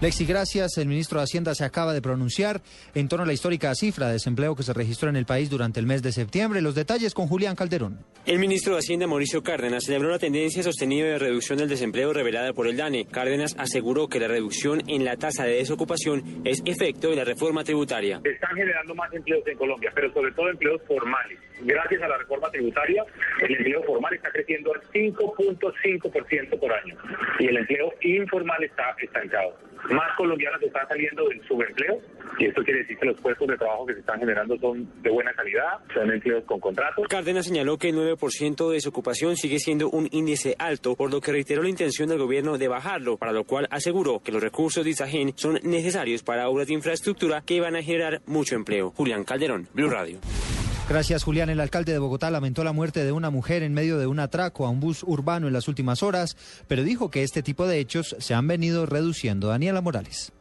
Lexi, 0.00 0.24
gracias. 0.24 0.78
El 0.78 0.88
ministro 0.88 1.18
de 1.18 1.24
Hacienda 1.24 1.54
se 1.54 1.62
acaba 1.62 1.92
de 1.92 2.00
pronunciar 2.00 2.62
en 2.94 3.06
torno 3.06 3.24
a 3.24 3.26
la 3.26 3.34
histórica 3.34 3.74
cifra 3.74 4.06
de 4.06 4.14
desempleo 4.14 4.56
que 4.56 4.62
se 4.62 4.72
registró 4.72 5.10
en 5.10 5.16
el 5.16 5.26
país 5.26 5.50
durante 5.50 5.78
el 5.78 5.84
mes 5.84 6.02
de 6.02 6.10
septiembre. 6.10 6.62
Los 6.62 6.74
detalles 6.74 7.12
con 7.12 7.26
Julián 7.26 7.54
Calderón. 7.54 7.98
El 8.24 8.38
ministro 8.38 8.72
de 8.72 8.78
Hacienda, 8.78 9.06
Mauricio 9.06 9.42
Cárdenas, 9.42 9.84
celebró 9.84 10.08
la 10.08 10.18
tendencia 10.18 10.62
sostenida 10.62 11.06
de 11.06 11.18
reducción 11.18 11.58
del 11.58 11.68
desempleo 11.68 12.14
revelada 12.14 12.54
por 12.54 12.66
el 12.66 12.78
DANE. 12.78 13.08
Cárdenas 13.08 13.54
aseguró 13.58 14.08
que 14.08 14.20
la 14.20 14.28
reducción 14.28 14.82
en 14.86 15.04
la 15.04 15.16
tasa 15.16 15.44
de 15.44 15.56
desocupación 15.56 16.40
es 16.46 16.62
efecto 16.64 17.10
de 17.10 17.16
la 17.16 17.24
reforma 17.24 17.62
tributaria. 17.62 18.20
Se 18.22 18.30
están 18.30 18.56
generando 18.56 18.94
más 18.94 19.12
empleos 19.12 19.46
en 19.46 19.58
Colombia, 19.58 19.92
pero 19.94 20.10
sobre 20.14 20.32
todo 20.32 20.48
empleos 20.48 20.80
formales. 20.88 21.38
Gracias 21.62 22.02
a 22.02 22.08
la 22.08 22.18
reforma 22.18 22.50
tributaria, 22.50 23.04
el 23.40 23.56
empleo 23.56 23.82
formal 23.84 24.14
está 24.14 24.30
creciendo 24.30 24.72
al 24.74 24.80
5.5% 24.92 26.58
por 26.58 26.72
año 26.72 26.96
y 27.38 27.46
el 27.46 27.56
empleo 27.56 27.92
informal 28.00 28.62
está 28.64 28.94
estancado. 29.00 29.56
Más 29.88 30.14
colombianos 30.16 30.62
están 30.62 30.86
saliendo 30.88 31.26
del 31.28 31.42
subempleo 31.46 32.00
Y 32.38 32.46
esto 32.46 32.62
quiere 32.62 32.80
decir 32.80 32.98
que 32.98 33.06
los 33.06 33.20
puestos 33.20 33.48
de 33.48 33.56
trabajo 33.56 33.86
que 33.86 33.94
se 33.94 34.00
están 34.00 34.18
generando 34.18 34.56
son 34.58 34.88
de 35.02 35.10
buena 35.10 35.32
calidad, 35.32 35.78
son 35.92 36.10
empleos 36.10 36.44
con 36.44 36.60
contratos. 36.60 37.06
Cárdenas 37.08 37.46
señaló 37.46 37.78
que 37.78 37.88
el 37.88 37.96
9% 37.96 38.68
de 38.68 38.74
desocupación 38.74 39.36
sigue 39.36 39.58
siendo 39.58 39.88
un 39.90 40.08
índice 40.12 40.54
alto, 40.58 40.96
por 40.96 41.10
lo 41.10 41.20
que 41.20 41.32
reiteró 41.32 41.62
la 41.62 41.70
intención 41.70 42.08
del 42.08 42.18
gobierno 42.18 42.58
de 42.58 42.68
bajarlo, 42.68 43.16
para 43.16 43.32
lo 43.32 43.44
cual 43.44 43.66
aseguró 43.70 44.20
que 44.20 44.32
los 44.32 44.42
recursos 44.42 44.84
de 44.84 44.90
Isagen 44.90 45.32
son 45.36 45.58
necesarios 45.62 46.22
para 46.22 46.48
obras 46.48 46.68
de 46.68 46.74
infraestructura 46.74 47.42
que 47.42 47.60
van 47.60 47.76
a 47.76 47.82
generar 47.82 48.20
mucho 48.26 48.54
empleo. 48.54 48.90
Julián 48.90 49.24
Calderón, 49.24 49.68
Blue 49.72 49.90
Radio. 49.90 50.18
Gracias, 50.90 51.22
Julián. 51.22 51.48
El 51.50 51.60
alcalde 51.60 51.92
de 51.92 52.00
Bogotá 52.00 52.32
lamentó 52.32 52.64
la 52.64 52.72
muerte 52.72 53.04
de 53.04 53.12
una 53.12 53.30
mujer 53.30 53.62
en 53.62 53.72
medio 53.72 53.96
de 53.96 54.08
un 54.08 54.18
atraco 54.18 54.66
a 54.66 54.70
un 54.70 54.80
bus 54.80 55.04
urbano 55.04 55.46
en 55.46 55.52
las 55.52 55.68
últimas 55.68 56.02
horas, 56.02 56.36
pero 56.66 56.82
dijo 56.82 57.12
que 57.12 57.22
este 57.22 57.44
tipo 57.44 57.68
de 57.68 57.78
hechos 57.78 58.16
se 58.18 58.34
han 58.34 58.48
venido 58.48 58.86
reduciendo. 58.86 59.46
Daniela 59.46 59.82
Morales. 59.82 60.32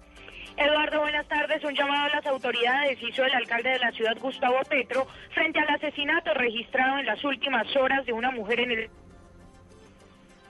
Eduardo, 0.57 1.01
buenas 1.01 1.27
tardes. 1.27 1.63
Un 1.63 1.75
llamado 1.75 2.05
a 2.05 2.15
las 2.15 2.25
autoridades 2.25 2.97
hizo 2.99 3.23
el 3.23 3.33
alcalde 3.35 3.69
de 3.69 3.77
la 3.77 3.91
ciudad, 3.91 4.17
Gustavo 4.19 4.57
Petro, 4.67 5.05
frente 5.35 5.59
al 5.59 5.69
asesinato 5.69 6.33
registrado 6.33 6.97
en 6.97 7.05
las 7.05 7.23
últimas 7.23 7.67
horas 7.75 8.03
de 8.07 8.13
una 8.13 8.31
mujer 8.31 8.61
en 8.61 8.71
el 8.71 8.89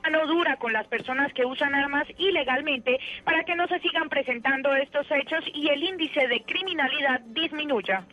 no 0.09 0.25
dura 0.27 0.55
con 0.55 0.71
las 0.71 0.87
personas 0.87 1.33
que 1.33 1.45
usan 1.45 1.75
armas 1.75 2.07
ilegalmente 2.17 2.97
para 3.25 3.43
que 3.43 3.53
no 3.53 3.67
se 3.67 3.79
sigan 3.79 4.07
presentando 4.07 4.73
estos 4.75 5.05
hechos 5.11 5.43
y 5.53 5.67
el 5.67 5.83
índice 5.83 6.25
de 6.25 6.41
criminalidad 6.43 7.19
disminuya. 7.19 8.05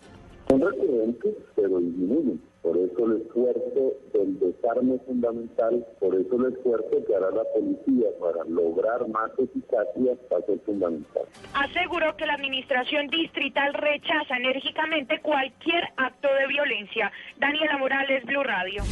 Son 0.49 0.61
recurrentes, 0.61 1.35
pero 1.55 1.79
disminuyen. 1.79 2.41
Por 2.63 2.77
eso 2.77 3.07
el 3.07 3.23
esfuerzo 3.23 3.95
del 4.13 4.41
desarme 4.41 4.97
es 4.97 5.03
fundamental, 5.03 5.87
por 6.01 6.15
eso 6.17 6.37
el 6.37 6.53
esfuerzo 6.53 7.05
que 7.07 7.15
hará 7.15 7.31
la 7.31 7.45
policía 7.55 8.09
para 8.21 8.45
lograr 8.45 9.07
más 9.09 9.31
eficacia 9.39 10.17
va 10.33 10.39
a 10.39 10.43
ser 10.43 10.59
fundamental. 10.67 11.23
Aseguró 11.55 12.17
que 12.17 12.27
la 12.27 12.35
administración 12.35 13.07
distrital 13.07 13.73
rechaza 13.75 14.37
enérgicamente 14.37 15.21
cualquier 15.21 15.85
acto 15.97 16.29
de 16.41 16.47
violencia. 16.49 17.13
Daniela 17.39 17.79
Morales, 17.79 18.25
Blue 18.25 18.43
Radio. 18.43 18.83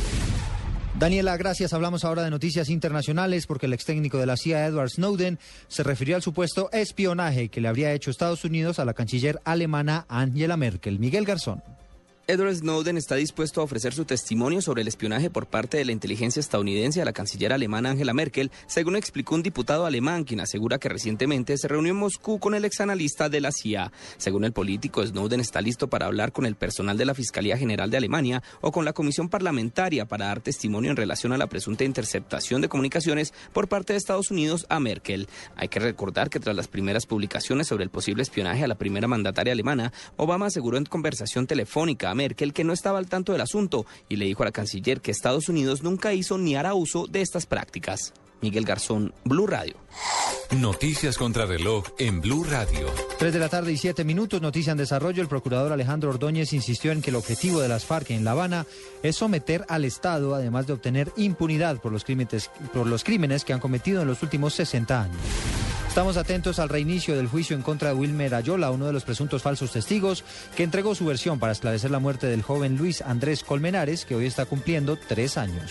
Daniela, 0.98 1.36
gracias. 1.36 1.72
Hablamos 1.72 2.04
ahora 2.04 2.22
de 2.22 2.30
noticias 2.30 2.68
internacionales 2.68 3.48
porque 3.48 3.66
el 3.66 3.72
ex 3.72 3.84
técnico 3.84 4.18
de 4.18 4.26
la 4.26 4.36
CIA, 4.36 4.66
Edward 4.66 4.90
Snowden, 4.90 5.40
se 5.66 5.82
refirió 5.82 6.14
al 6.14 6.22
supuesto 6.22 6.70
espionaje 6.72 7.48
que 7.48 7.60
le 7.60 7.66
habría 7.66 7.92
hecho 7.92 8.12
Estados 8.12 8.44
Unidos 8.44 8.78
a 8.78 8.84
la 8.84 8.94
canciller 8.94 9.40
alemana 9.44 10.06
Angela 10.08 10.56
Merkel. 10.56 11.00
Miguel 11.00 11.24
Garzón. 11.24 11.62
Edward 12.26 12.54
Snowden 12.54 12.96
está 12.96 13.16
dispuesto 13.16 13.60
a 13.60 13.64
ofrecer 13.64 13.92
su 13.92 14.06
testimonio 14.06 14.62
sobre 14.62 14.80
el 14.80 14.88
espionaje 14.88 15.28
por 15.28 15.46
parte 15.46 15.76
de 15.76 15.84
la 15.84 15.92
inteligencia 15.92 16.40
estadounidense 16.40 17.02
a 17.02 17.04
la 17.04 17.12
canciller 17.12 17.52
alemana 17.52 17.90
Angela 17.90 18.14
Merkel, 18.14 18.50
según 18.66 18.96
explicó 18.96 19.34
un 19.34 19.42
diputado 19.42 19.84
alemán, 19.84 20.24
quien 20.24 20.40
asegura 20.40 20.78
que 20.78 20.88
recientemente 20.88 21.58
se 21.58 21.68
reunió 21.68 21.90
en 21.90 21.98
Moscú 21.98 22.38
con 22.38 22.54
el 22.54 22.64
exanalista 22.64 23.28
de 23.28 23.42
la 23.42 23.52
CIA. 23.52 23.92
Según 24.16 24.46
el 24.46 24.54
político, 24.54 25.06
Snowden 25.06 25.40
está 25.40 25.60
listo 25.60 25.88
para 25.88 26.06
hablar 26.06 26.32
con 26.32 26.46
el 26.46 26.54
personal 26.54 26.96
de 26.96 27.04
la 27.04 27.12
Fiscalía 27.12 27.58
General 27.58 27.90
de 27.90 27.98
Alemania 27.98 28.42
o 28.62 28.72
con 28.72 28.86
la 28.86 28.94
Comisión 28.94 29.28
Parlamentaria 29.28 30.06
para 30.06 30.28
dar 30.28 30.40
testimonio 30.40 30.92
en 30.92 30.96
relación 30.96 31.34
a 31.34 31.38
la 31.38 31.48
presunta 31.48 31.84
interceptación 31.84 32.62
de 32.62 32.70
comunicaciones 32.70 33.34
por 33.52 33.68
parte 33.68 33.92
de 33.92 33.98
Estados 33.98 34.30
Unidos 34.30 34.64
a 34.70 34.80
Merkel. 34.80 35.28
Hay 35.56 35.68
que 35.68 35.78
recordar 35.78 36.30
que 36.30 36.40
tras 36.40 36.56
las 36.56 36.68
primeras 36.68 37.04
publicaciones 37.04 37.66
sobre 37.66 37.84
el 37.84 37.90
posible 37.90 38.22
espionaje 38.22 38.64
a 38.64 38.68
la 38.68 38.78
primera 38.78 39.08
mandataria 39.08 39.52
alemana, 39.52 39.92
Obama 40.16 40.46
aseguró 40.46 40.78
en 40.78 40.86
conversación 40.86 41.46
telefónica 41.46 42.13
Merkel 42.14 42.52
que 42.52 42.64
no 42.64 42.72
estaba 42.72 42.98
al 42.98 43.08
tanto 43.08 43.32
del 43.32 43.40
asunto 43.40 43.86
y 44.08 44.16
le 44.16 44.26
dijo 44.26 44.42
a 44.42 44.46
la 44.46 44.52
canciller 44.52 45.00
que 45.00 45.10
Estados 45.10 45.48
Unidos 45.48 45.82
nunca 45.82 46.12
hizo 46.12 46.38
ni 46.38 46.56
hará 46.56 46.74
uso 46.74 47.06
de 47.06 47.20
estas 47.20 47.46
prácticas. 47.46 48.12
Miguel 48.44 48.66
Garzón, 48.66 49.14
Blue 49.24 49.46
Radio. 49.46 49.74
Noticias 50.50 51.16
contra 51.16 51.46
reloj 51.46 51.84
en 51.98 52.20
Blue 52.20 52.44
Radio. 52.44 52.88
Tres 53.18 53.32
de 53.32 53.38
la 53.38 53.48
tarde 53.48 53.72
y 53.72 53.78
siete 53.78 54.04
minutos, 54.04 54.42
noticia 54.42 54.72
en 54.72 54.76
desarrollo. 54.76 55.22
El 55.22 55.28
procurador 55.28 55.72
Alejandro 55.72 56.10
Ordóñez 56.10 56.52
insistió 56.52 56.92
en 56.92 57.00
que 57.00 57.08
el 57.08 57.16
objetivo 57.16 57.60
de 57.60 57.68
las 57.68 57.86
FARC 57.86 58.10
en 58.10 58.22
La 58.22 58.32
Habana 58.32 58.66
es 59.02 59.16
someter 59.16 59.64
al 59.68 59.86
Estado, 59.86 60.34
además 60.34 60.66
de 60.66 60.74
obtener 60.74 61.10
impunidad 61.16 61.80
por 61.80 61.90
los 61.90 62.04
crímenes, 62.04 62.50
por 62.74 62.86
los 62.86 63.02
crímenes 63.02 63.44
que 63.44 63.54
han 63.54 63.60
cometido 63.60 64.02
en 64.02 64.08
los 64.08 64.22
últimos 64.22 64.52
60 64.54 65.02
años. 65.02 65.63
Estamos 65.94 66.16
atentos 66.16 66.58
al 66.58 66.70
reinicio 66.70 67.14
del 67.14 67.28
juicio 67.28 67.54
en 67.54 67.62
contra 67.62 67.90
de 67.90 67.94
Wilmer 67.94 68.34
Ayola, 68.34 68.72
uno 68.72 68.86
de 68.86 68.92
los 68.92 69.04
presuntos 69.04 69.42
falsos 69.42 69.70
testigos, 69.70 70.24
que 70.56 70.64
entregó 70.64 70.96
su 70.96 71.06
versión 71.06 71.38
para 71.38 71.52
esclarecer 71.52 71.92
la 71.92 72.00
muerte 72.00 72.26
del 72.26 72.42
joven 72.42 72.76
Luis 72.76 73.00
Andrés 73.00 73.44
Colmenares, 73.44 74.04
que 74.04 74.16
hoy 74.16 74.26
está 74.26 74.44
cumpliendo 74.44 74.98
tres 75.06 75.38
años. 75.38 75.70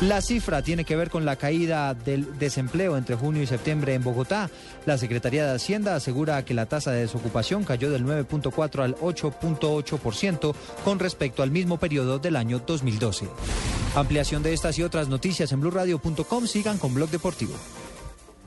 La 0.00 0.22
cifra 0.22 0.62
tiene 0.62 0.84
que 0.84 0.96
ver 0.96 1.08
con 1.08 1.24
la 1.24 1.36
caída 1.36 1.94
del 1.94 2.36
desempleo 2.36 2.96
entre 2.96 3.14
junio 3.14 3.44
y 3.44 3.46
septiembre 3.46 3.94
en 3.94 4.02
Bogotá. 4.02 4.50
La 4.86 4.98
Secretaría 4.98 5.46
de 5.46 5.54
Hacienda 5.54 5.94
asegura 5.94 6.44
que 6.44 6.52
la 6.52 6.66
tasa 6.66 6.90
de 6.90 7.02
desocupación 7.02 7.62
cayó 7.62 7.92
del 7.92 8.04
9.4 8.04 8.82
al 8.82 8.96
8.8% 8.96 10.52
con 10.84 10.98
respecto 10.98 11.44
al 11.44 11.52
mismo 11.52 11.78
periodo 11.78 12.18
del 12.18 12.34
año 12.34 12.58
2012. 12.58 13.28
Ampliación 13.94 14.42
de 14.42 14.52
estas 14.52 14.76
y 14.80 14.82
otras 14.82 15.06
noticias 15.06 15.52
en 15.52 15.60
blurradio.com. 15.60 16.48
Sigan 16.48 16.78
con 16.78 16.92
Blog 16.92 17.10
Deportivo. 17.10 17.54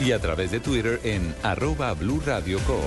y 0.00 0.12
a 0.12 0.18
través 0.18 0.50
de 0.50 0.60
Twitter 0.60 1.00
en 1.04 1.34
arroba 1.42 1.92
Blue 1.92 2.22
Radio 2.24 2.58
Co. 2.60 2.80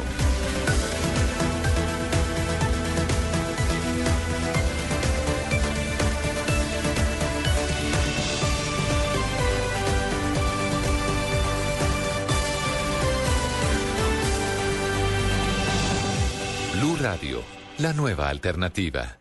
Blue 16.79 16.97
Radio, 16.99 17.43
la 17.77 17.93
nueva 17.93 18.29
alternativa. 18.29 19.17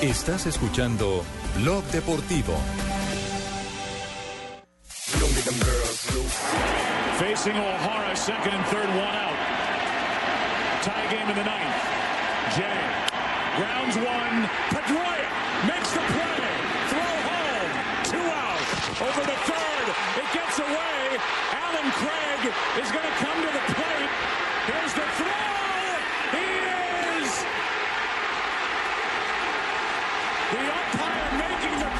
Estás 0.00 0.46
escuchando 0.46 1.24
Blog 1.58 1.84
Deportivo. 1.86 2.54
Facing 7.22 7.56
O'Hara, 7.56 8.16
second 8.16 8.52
and 8.52 8.66
third, 8.66 8.88
one 8.98 9.14
out. 9.14 9.38
Tie 10.82 11.06
game 11.06 11.30
in 11.30 11.36
the 11.36 11.44
ninth. 11.44 11.78
Jay 12.50 12.82
grounds 13.54 13.94
one. 13.94 14.42
Pedroia 14.74 15.30
makes 15.70 15.92
the 15.94 16.02
play. 16.02 16.50
Throw 16.90 17.14
home. 17.30 17.72
Two 18.10 18.26
out. 18.26 18.66
Over 19.06 19.22
the 19.22 19.38
third. 19.46 19.86
It 20.18 20.28
gets 20.34 20.58
away. 20.58 21.16
Alan 21.54 21.92
Craig 22.02 22.52
is 22.82 22.90
going 22.90 23.06
to 23.06 23.16
come 23.22 23.38
to 23.40 23.52
the 23.54 23.72
plate. 23.72 23.81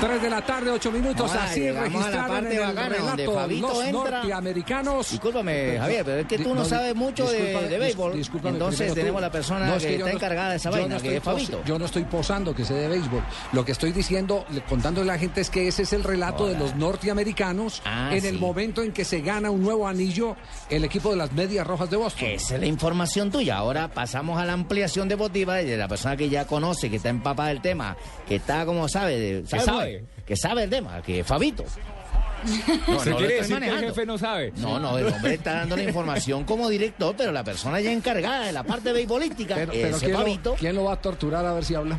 3 0.03 0.21
de 0.21 0.31
la 0.31 0.43
tarde, 0.45 0.71
8 0.71 0.91
minutos. 0.91 1.31
Ahora 1.31 1.45
así 1.45 1.71
registraron 1.71 2.47
en 2.47 2.53
el 2.53 2.59
bacana, 2.61 2.89
relato 2.89 3.33
Fabito 3.35 3.69
los 3.69 3.85
entra. 3.85 4.11
norteamericanos. 4.11 5.11
Discúlpame, 5.13 5.77
Javier, 5.79 6.05
pero 6.05 6.19
es 6.23 6.27
que 6.27 6.39
tú 6.41 6.55
no, 6.57 6.65
sabes 6.65 6.95
mucho 6.97 7.31
de, 7.31 7.69
de 7.69 7.79
béisbol. 7.79 8.13
Entonces 8.17 8.29
primero 8.79 8.95
tú. 8.95 9.01
tenemos 9.01 9.21
la 9.21 9.31
persona 9.31 9.67
No, 9.67 9.73
que, 9.73 9.79
es 9.79 9.85
que 9.85 9.93
yo 9.93 9.99
está 9.99 10.11
no- 10.11 10.17
encargada 10.17 10.51
de 10.51 10.57
esa 10.57 10.71
vaina, 10.71 10.99
que 10.99 11.17
es 11.19 11.23
Fabito. 11.23 11.63
Yo 11.65 11.79
no 11.79 11.85
estoy 11.85 12.03
posando 12.05 12.53
que 12.53 12.65
sé 12.65 12.75
de 12.75 12.89
béisbol. 12.89 13.23
Lo 13.53 13.65
que 13.65 13.71
estoy 13.73 13.93
diciendo, 13.93 14.45
le- 14.51 14.63
contándole 14.63 15.09
a 15.11 15.15
la 15.15 15.19
gente 15.21 15.41
es 15.41 15.51
que 15.51 15.69
ese 15.69 15.83
es 15.83 15.93
el 15.93 16.03
relato 16.03 16.47
de 16.49 16.59
los 16.59 16.75
norteamericanos 16.75 17.81
Ah, 17.85 18.11
en 18.13 18.23
sí. 18.23 18.27
el 18.27 18.39
momento 18.41 18.83
en 18.83 18.91
que 18.93 19.05
se 19.05 19.21
gana 19.21 19.51
un 19.51 19.63
nuevo 19.63 19.87
anillo 19.87 20.35
el 20.69 20.85
equipo 20.85 21.11
de 21.11 21.17
las 21.17 21.31
medias 21.33 21.65
rojas 21.65 21.89
de 21.91 21.97
Boston. 21.97 22.29
Esa 22.29 22.55
es 22.57 22.61
la 22.61 22.67
información 22.67 23.31
tuya. 23.31 23.57
Ahora 23.57 23.87
pasamos 23.89 24.41
a 24.41 24.45
la 24.47 24.53
ampliación 24.55 25.07
deportiva 25.09 25.57
de 25.57 25.77
la 25.77 25.87
persona 25.87 26.17
que 26.17 26.29
ya 26.29 26.45
conoce, 26.47 26.91
que 26.91 26.97
está 26.97 27.09
empapada 27.09 27.51
del 27.51 27.61
tema, 27.61 27.97
que 28.27 28.37
está 28.37 28.67
como 28.67 28.89
sabe, 28.89 29.19
de- 29.19 29.47
sabe. 29.47 29.92
Que 30.33 30.37
sabe 30.39 30.63
el 30.65 30.71
tema, 30.71 31.03
que 31.03 31.21
es 31.21 31.27
Fabito. 31.27 31.63
No, 32.89 32.97
¿Usted 32.97 33.11
no 33.11 33.17
quiere 33.19 33.35
decir 33.35 33.59
que 33.59 33.69
el 33.69 33.79
jefe 33.81 34.07
no 34.07 34.17
sabe? 34.17 34.51
No, 34.57 34.81
no, 34.81 34.97
el 34.97 35.09
hombre 35.09 35.35
está 35.35 35.57
dando 35.57 35.77
la 35.77 35.83
información 35.83 36.45
como 36.45 36.71
director, 36.71 37.15
pero 37.19 37.33
la 37.33 37.45
persona 37.45 37.81
ya 37.83 37.93
encargada 37.93 38.47
de 38.47 38.53
la 38.53 38.63
parte 38.63 38.93
beisbolística, 38.95 39.55
Pero, 39.57 39.73
pero 39.73 39.89
ese 39.97 40.07
¿quién, 40.07 40.17
Fabito. 40.17 40.51
lo, 40.53 40.57
quién 40.57 40.75
lo 40.75 40.85
va 40.85 40.95
a 40.95 41.01
torturar 41.03 41.45
a 41.45 41.53
ver 41.53 41.67
si 41.67 41.75
habla? 41.75 41.99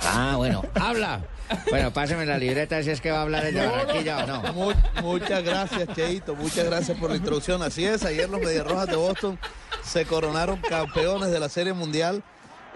Ah, 0.00 0.34
bueno, 0.38 0.62
habla. 0.74 1.20
Bueno, 1.68 1.92
páseme 1.92 2.24
la 2.24 2.38
libreta 2.38 2.82
si 2.82 2.88
es 2.88 3.02
que 3.02 3.10
va 3.10 3.18
a 3.18 3.22
hablar 3.22 3.44
el 3.44 3.54
de 3.54 3.66
Barranquilla 3.66 4.24
o 4.24 4.26
no. 4.26 4.52
Mu- 4.54 4.72
muchas 5.02 5.44
gracias, 5.44 5.86
Cheito. 5.94 6.34
Muchas 6.34 6.64
gracias 6.64 6.96
por 6.98 7.10
la 7.10 7.16
introducción. 7.16 7.62
Así 7.62 7.84
es, 7.84 8.02
ayer 8.06 8.30
los 8.30 8.40
Medias 8.40 8.66
Rojas 8.66 8.86
de 8.86 8.96
Boston 8.96 9.38
se 9.84 10.06
coronaron 10.06 10.56
campeones 10.62 11.30
de 11.30 11.38
la 11.38 11.50
Serie 11.50 11.74
Mundial. 11.74 12.22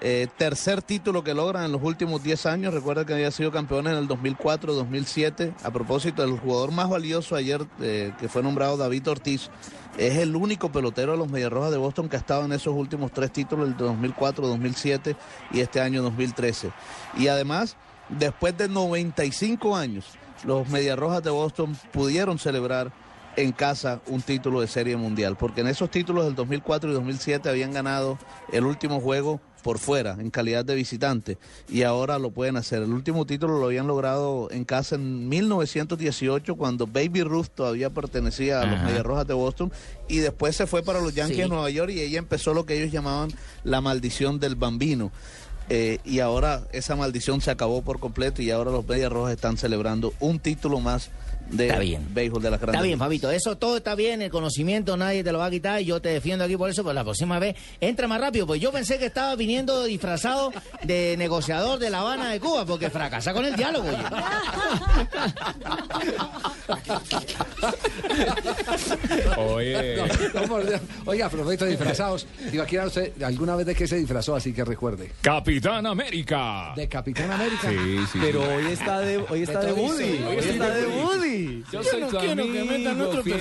Eh, 0.03 0.29
tercer 0.37 0.83
título 0.83 1.25
que 1.25 1.33
logran 1.33 1.65
en 1.65 1.73
los 1.73 1.83
últimos 1.83 2.23
10 2.23 2.47
años. 2.47 2.75
Recuerda 2.75 3.07
que 3.07 3.15
había 3.15 3.31
sido 3.31 3.51
campeones 3.51 3.93
en 3.93 3.99
el 3.99 4.09
2004, 4.09 4.75
2007. 4.75 5.55
A 5.63 5.71
propósito, 5.71 6.23
el 6.23 6.39
jugador 6.39 6.71
más 6.71 6.91
valioso 6.91 7.35
ayer, 7.35 7.67
eh, 7.81 8.13
que 8.21 8.29
fue 8.29 8.43
nombrado 8.43 8.77
David 8.77 9.09
Ortiz, 9.09 9.49
es 9.97 10.19
el 10.19 10.37
único 10.37 10.71
pelotero 10.71 11.13
de 11.13 11.19
los 11.19 11.31
Mediarrojas 11.31 11.71
de 11.71 11.79
Boston 11.79 12.11
que 12.11 12.17
ha 12.17 12.19
estado 12.19 12.45
en 12.45 12.53
esos 12.53 12.75
últimos 12.75 13.11
tres 13.13 13.33
títulos, 13.33 13.69
el 13.69 13.77
de 13.77 13.85
2004, 13.85 14.47
2007 14.47 15.17
y 15.53 15.61
este 15.61 15.81
año 15.81 16.03
2013. 16.03 16.71
Y 17.17 17.29
además, 17.29 17.77
después 18.11 18.57
de 18.59 18.69
95 18.69 19.75
años, 19.75 20.05
los 20.45 20.69
Mediarrojas 20.69 21.23
de 21.23 21.31
Boston 21.31 21.75
pudieron 21.93 22.39
celebrar 22.39 22.93
en 23.37 23.53
casa 23.53 24.01
un 24.07 24.23
título 24.23 24.61
de 24.61 24.67
serie 24.67 24.97
mundial, 24.97 25.37
porque 25.37 25.61
en 25.61 25.69
esos 25.69 25.91
títulos 25.91 26.25
del 26.25 26.35
2004 26.35 26.91
y 26.91 26.95
2007 26.95 27.49
habían 27.49 27.73
ganado 27.73 28.19
el 28.53 28.65
último 28.65 29.01
juego 29.01 29.41
por 29.67 29.81
fuera, 29.81 30.17
en 30.21 30.31
calidad 30.31 30.65
de 30.65 30.77
visitante, 30.77 31.39
y 31.69 31.83
ahora 31.83 32.21
lo 32.21 32.31
pueden 32.31 32.57
hacer. 32.57 32.85
El 32.85 32.93
último 32.93 33.27
título 33.27 33.59
lo 33.59 33.67
habían 33.67 33.89
logrado 33.89 34.49
en 34.53 34.65
casa 34.65 34.95
en 34.95 35.29
1918, 35.29 36.55
cuando 36.55 36.87
Baby 36.87 37.25
Ruth 37.25 37.49
todavía 37.53 37.91
pertenecía 37.91 38.61
a 38.61 38.67
los. 38.67 38.81
Medias 38.85 39.03
Rojas 39.03 39.27
de 39.27 39.35
Boston, 39.35 39.73
y 40.07 40.19
después 40.19 40.55
se 40.55 40.69
fue 40.69 40.85
para 40.85 41.01
los 41.01 41.15
Yankees 41.17 41.37
Sí. 41.39 41.43
de 41.43 41.49
Nueva 41.49 41.69
York 41.69 41.91
y 41.91 42.01
ella 42.01 42.21
empezó 42.21 42.55
lo 42.55 42.65
que 42.65 42.79
ellos 42.81 42.93
llamaban 42.93 43.31
la 43.65 43.81
maldición 43.81 44.39
del 44.39 44.55
bambino. 44.55 45.11
Eh, 45.69 45.99
y 46.05 46.21
ahora 46.21 46.63
esa 46.71 46.95
maldición 46.95 47.41
se 47.41 47.51
acabó 47.51 47.83
por 47.83 47.99
completo 47.99 48.41
y 48.41 48.53
ahora 48.53 48.71
los 48.71 48.87
Medias 48.87 49.11
Rojas 49.11 49.33
están 49.35 49.57
celebrando 49.57 50.15
un 50.21 50.39
título 50.39 50.79
más 50.79 51.11
de 51.51 51.67
Está 51.69 51.79
bien. 51.79 52.07
béisbol 52.13 52.43
de 52.43 52.51
las 52.51 52.61
grandes 52.61 52.77
Está 52.77 52.87
bien. 52.87 52.99
Fabito, 52.99 53.31
eso 53.31 53.57
todo 53.57 53.77
está 53.77 53.95
bien, 53.95 54.23
el 54.23 54.31
conocimiento 54.31 54.97
nadie 54.97 55.23
te 55.23 55.33
lo 55.33 55.39
va 55.39 55.47
a 55.47 55.51
quitar 55.51 55.81
y 55.81 55.85
yo 55.87 56.01
te 56.01 56.09
defiendo 56.11 56.45
aquí 56.45 56.57
por 56.57 56.71
eso, 56.71 56.83
pero 56.83 56.95
la 56.95 57.05
próxima 57.05 57.39
vez 57.39 57.57
entra 57.81 58.09
más 58.09 58.21
rápido, 58.21 58.47
pues 58.47 58.61
yo 58.61 58.73
pensé 58.73 58.99
que 58.99 59.07
estaba 59.07 59.35
viniendo 59.37 59.85
disfrazado 59.85 60.53
de 60.83 61.15
negociador 61.19 61.79
de 61.79 61.91
La 61.91 62.01
Habana 62.01 62.31
de 62.31 62.41
Cuba, 62.41 62.65
porque 62.65 62.91
fracasa 62.91 63.33
con 63.33 63.45
el 63.45 63.55
diálogo. 63.57 63.89
oye. 69.37 70.01
Oye. 70.51 70.81
Oiga, 71.07 71.29
prometo 71.29 71.65
disfrazados. 71.65 72.27
Ibaquira, 72.53 72.87
¿usted 72.87 73.23
alguna 73.23 73.57
vez 73.57 73.67
de 73.67 73.75
qué 73.75 73.87
se 73.87 73.97
disfrazó? 73.97 74.35
Así 74.37 74.53
que 74.53 74.65
recuerde. 74.65 75.13
Capitán 75.21 75.87
América. 75.87 76.73
¿De 76.77 76.89
Capitán 76.89 77.31
América? 77.31 77.69
Sí, 77.69 77.99
sí. 78.13 78.19
Pero 78.21 78.43
sí. 78.43 78.49
hoy 78.49 78.73
está 78.73 79.01
de, 79.01 79.19
hoy 79.19 79.43
está 79.43 79.61
de 79.61 79.73
Woody. 79.73 80.25
Hoy 80.25 80.37
está 80.39 80.75
de 80.75 80.87
Woody. 80.87 81.36
Yo 81.73 81.83
soy 81.83 82.03
tu 82.11 82.19
amigo, 82.19 83.23
fiel. 83.23 83.39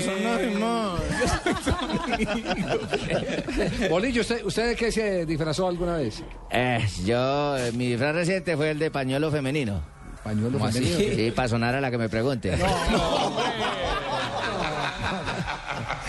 Bolillo, 3.90 4.22
¿usted, 4.22 4.44
¿usted 4.46 4.70
de 4.70 4.76
qué 4.76 4.92
se 4.92 5.26
disfrazó 5.26 5.68
alguna 5.68 5.98
vez? 5.98 6.22
Eh, 6.52 6.86
yo, 7.06 7.58
eh, 7.58 7.72
mi 7.74 7.90
disfraz 7.90 8.16
reciente 8.16 8.56
fue 8.56 8.72
el 8.72 8.80
de 8.80 8.92
pañuelo 8.92 9.32
femenino. 9.32 9.82
¿Pañuelo 10.24 10.54
¿Cómo 10.54 10.66
así? 10.66 10.84
femenino? 10.84 11.16
Sí, 11.16 11.32
para 11.32 11.48
sonar 11.48 11.76
a 11.76 11.82
la 11.82 11.92
que 11.92 11.98
me 11.98 12.10
pregunte. 12.10 12.52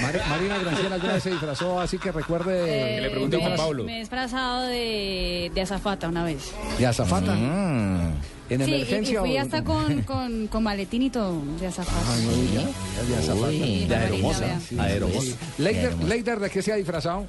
Mari- 0.01 0.21
Marina 0.29 0.59
Granciera 0.59 0.95
alguna 0.95 1.13
vez 1.15 1.23
se 1.23 1.31
disfrazó, 1.31 1.81
así 1.81 1.99
que 1.99 2.13
recuerde. 2.13 3.01
le 3.01 3.11
pregunte 3.11 3.37
a 3.37 3.41
Juan 3.41 3.57
Pablo. 3.57 3.85
Me 3.85 3.97
he 3.97 4.01
disfrazado 4.01 4.63
de, 4.67 5.51
de 5.55 5.61
azafata 5.61 6.09
una 6.09 6.25
vez. 6.25 6.53
¿De 6.79 6.87
azafata? 6.87 7.33
Mm. 7.35 8.13
¿En 8.49 8.65
sí, 8.65 8.71
y- 8.71 8.75
emergencia 8.75 9.15
y, 9.15 9.17
fui 9.19 9.37
o- 9.37 9.41
hasta 9.41 9.65
con, 9.65 10.03
con, 10.03 10.47
con 10.47 10.63
maletín 10.63 11.03
y 11.03 11.11
todo 11.11 11.41
de 11.61 11.67
azafata. 11.67 11.99
Ah, 12.07 12.17
no 12.25 12.33
diga. 12.33 12.63
De 13.09 13.17
azafata. 13.17 13.49
Uy, 13.49 13.85
De 13.87 13.97
aeromoza. 13.97 14.61
Sí. 14.61 14.77
Leider, 15.59 15.95
Leider, 16.05 16.39
¿de 16.41 16.51
qué 16.51 16.63
se 16.63 16.73
ha 16.73 16.77
disfrazado? 16.77 17.27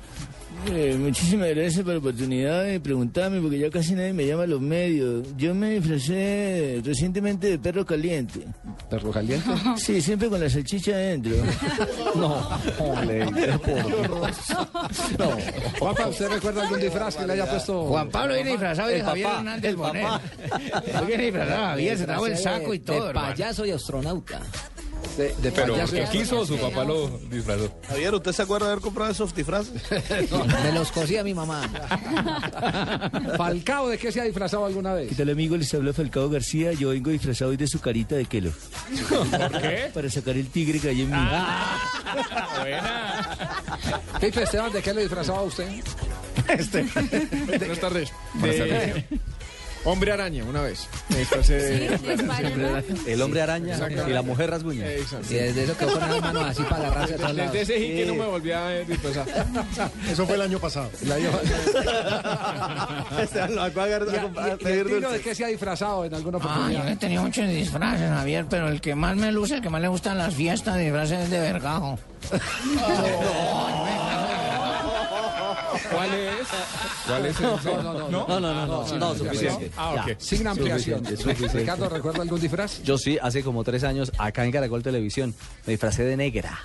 Eh, 0.65 0.97
muchísimas 0.99 1.49
gracias 1.49 1.83
por 1.83 1.93
la 1.93 1.99
oportunidad 1.99 2.63
de 2.63 2.79
preguntarme, 2.79 3.39
porque 3.39 3.59
ya 3.59 3.69
casi 3.69 3.93
nadie 3.93 4.11
me 4.11 4.25
llama 4.25 4.43
a 4.43 4.47
los 4.47 4.59
medios. 4.59 5.25
Yo 5.37 5.53
me 5.55 5.79
disfracé 5.79 6.81
recientemente 6.83 7.47
de 7.47 7.59
perro 7.59 7.85
caliente. 7.85 8.41
¿Perro 8.89 9.11
caliente? 9.11 9.47
Sí, 9.77 10.01
siempre 10.01 10.29
con 10.29 10.41
la 10.41 10.49
salchicha 10.49 10.91
adentro. 10.91 11.35
No, 12.15 12.49
por 12.77 13.05
No. 15.19 15.37
Juanpa, 15.79 16.07
¿usted 16.07 16.29
recuerda 16.29 16.63
algún 16.63 16.79
disfraz 16.79 17.15
que 17.15 17.27
le 17.27 17.33
haya 17.33 17.49
puesto? 17.49 17.85
Juan 17.85 18.09
Pablo 18.09 18.33
viene 18.33 18.51
disfrazado 18.51 18.89
de 18.89 18.95
El 18.97 19.03
Javier 19.03 19.27
papá, 19.27 19.37
Hernández 19.39 19.69
el 19.69 19.75
Bonet. 19.75 20.07
viene 21.05 21.23
disfrazado 21.23 21.61
de 21.61 21.67
Javier, 21.67 21.97
se 21.97 22.05
trajo 22.05 22.27
el 22.27 22.37
saco 22.37 22.73
y 22.73 22.79
todo. 22.79 23.07
De 23.07 23.13
payaso 23.13 23.65
y 23.65 23.71
astronauta. 23.71 24.41
De, 25.17 25.33
de 25.41 25.51
Pero 25.51 25.73
payaso. 25.73 25.95
porque 25.95 26.11
quiso 26.17 26.39
o 26.41 26.45
su 26.45 26.57
papá 26.57 26.83
lo 26.83 27.07
disfrazó. 27.31 27.71
Javier, 27.87 28.13
¿usted 28.13 28.31
se 28.33 28.41
acuerda 28.43 28.67
de 28.67 28.71
haber 28.73 28.83
comprado 28.83 29.11
esos 29.11 29.33
disfraces? 29.33 29.73
Me 30.63 30.71
los 30.73 30.91
cosía 30.91 31.23
mi 31.23 31.33
mamá. 31.33 31.63
Falcao, 33.37 33.89
¿de 33.89 33.97
qué 33.97 34.11
se 34.11 34.21
ha 34.21 34.25
disfrazado 34.25 34.65
alguna 34.65 34.93
vez? 34.93 35.09
¿Qué 35.09 35.15
tal 35.15 35.29
amigo? 35.29 35.57
Les 35.57 35.73
habla 35.73 35.91
Falcao 35.93 36.29
García. 36.29 36.71
Yo 36.73 36.89
vengo 36.89 37.09
disfrazado 37.09 37.49
hoy 37.51 37.57
de 37.57 37.67
su 37.67 37.79
carita 37.79 38.15
de 38.15 38.25
Kelo. 38.25 38.51
¿Por 39.09 39.61
qué? 39.61 39.89
Para 39.93 40.09
sacar 40.09 40.35
el 40.37 40.47
tigre 40.49 40.79
que 40.79 40.89
hay 40.89 41.01
en 41.01 41.09
mí. 41.11 41.17
Buena. 42.59 43.37
Pipe 44.21 44.43
Esteban, 44.43 44.71
¿de 44.71 44.81
qué 44.83 44.93
le 44.93 45.01
disfrazaba 45.01 45.41
usted? 45.43 45.67
Buenas 46.47 47.79
tardes. 47.79 48.11
Buenas 48.35 48.57
De 48.57 48.65
tardes. 48.67 49.05
Hombre 49.89 50.11
araña, 50.11 50.43
una 50.43 50.61
vez. 50.63 50.85
Sí. 51.43 51.53
El 53.07 53.21
hombre 53.21 53.41
araña 53.41 53.77
y 54.05 54.09
la 54.11 54.21
mujer 54.21 54.49
rasguña. 54.51 54.85
Y 55.29 55.33
desde 55.33 55.63
eso 55.63 55.77
quedó 55.77 55.91
con 55.97 56.09
las 56.09 56.21
manos 56.21 56.43
así 56.45 56.61
para 56.63 56.87
agarrarse 56.87 57.13
a 57.13 57.17
todos 57.17 57.35
lados. 57.35 57.53
Desde 57.53 57.75
ese 57.77 57.95
que 57.95 58.05
no 58.05 58.15
me 58.15 58.25
volví 58.25 58.51
a 58.51 58.69
disfrazar. 58.79 59.25
Eso 60.11 60.25
fue 60.25 60.35
el 60.35 60.41
año 60.41 60.59
pasado. 60.59 60.89
El 61.01 61.11
año- 61.11 61.29
Esteban 63.21 63.55
lo 63.55 63.61
va 63.73 63.83
a 63.83 63.85
agarrar 63.85 64.07
¿Y, 64.11 64.15
a 64.15 64.17
y- 64.17 64.21
comprar- 64.23 64.45
a 64.45 64.49
y 64.49 64.51
el 64.51 64.57
pedir 64.57 64.83
Tino 64.85 64.95
dulces. 64.95 65.11
de 65.13 65.21
qué 65.21 65.35
se 65.35 65.45
ha 65.45 65.47
disfrazado 65.47 66.03
en 66.05 66.13
alguna 66.13 66.37
Ah, 66.37 66.41
yo 66.43 66.49
oportunidad? 66.49 66.87
he 66.89 66.95
tenido 66.97 67.23
muchos 67.23 67.47
disfraces, 67.47 68.09
Javier, 68.09 68.45
pero 68.49 68.67
el 68.67 68.81
que 68.81 68.95
más 68.95 69.15
me 69.15 69.31
luce, 69.31 69.55
el 69.55 69.61
que 69.61 69.69
más 69.69 69.81
le 69.81 69.87
gustan 69.87 70.17
las 70.17 70.33
fiestas, 70.33 70.77
disfraces 70.77 71.19
es 71.21 71.29
de 71.29 71.39
vergajo. 71.39 71.97
¿Cuál 75.91 76.13
es? 76.13 76.47
¿Cuál 77.07 77.25
es 77.25 77.39
el 77.39 77.43
No, 77.43 77.57
no, 77.57 77.83
no, 77.83 77.93
no, 77.93 78.09
No, 78.09 78.39
no, 78.39 78.53
no, 78.53 78.65
no, 78.65 78.97
no, 78.97 79.15
suficiente. 79.15 79.71
Ah, 79.77 79.95
ok. 79.95 80.15
Sin 80.19 80.47
ampliación. 80.47 81.03
Ricardo, 81.53 81.89
¿recuerda 81.89 82.21
algún 82.21 82.39
disfraz? 82.39 82.81
Yo 82.83 82.97
sí, 82.97 83.17
hace 83.21 83.43
como 83.43 83.63
tres 83.63 83.83
años, 83.83 84.11
acá 84.17 84.45
en 84.45 84.51
Caracol 84.51 84.83
Televisión, 84.83 85.33
me 85.65 85.71
disfracé 85.71 86.03
de 86.03 86.17
negra. 86.17 86.59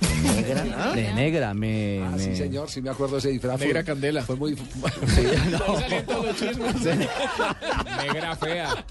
¿Negra? 0.00 0.92
De 0.94 1.12
negra, 1.14 1.54
me... 1.54 2.02
Ah, 2.04 2.10
me- 2.10 2.18
sí, 2.22 2.36
señor, 2.36 2.70
sí 2.70 2.80
me 2.80 2.90
acuerdo 2.90 3.14
de 3.14 3.18
ese 3.20 3.28
disfraz. 3.30 3.58
Negra 3.60 3.80
Fue- 3.80 3.84
candela. 3.84 4.22
Fue 4.22 4.36
muy... 4.36 4.54
Sí, 4.56 4.62
no. 5.50 5.58
Negra 8.02 8.36
fea. 8.36 8.84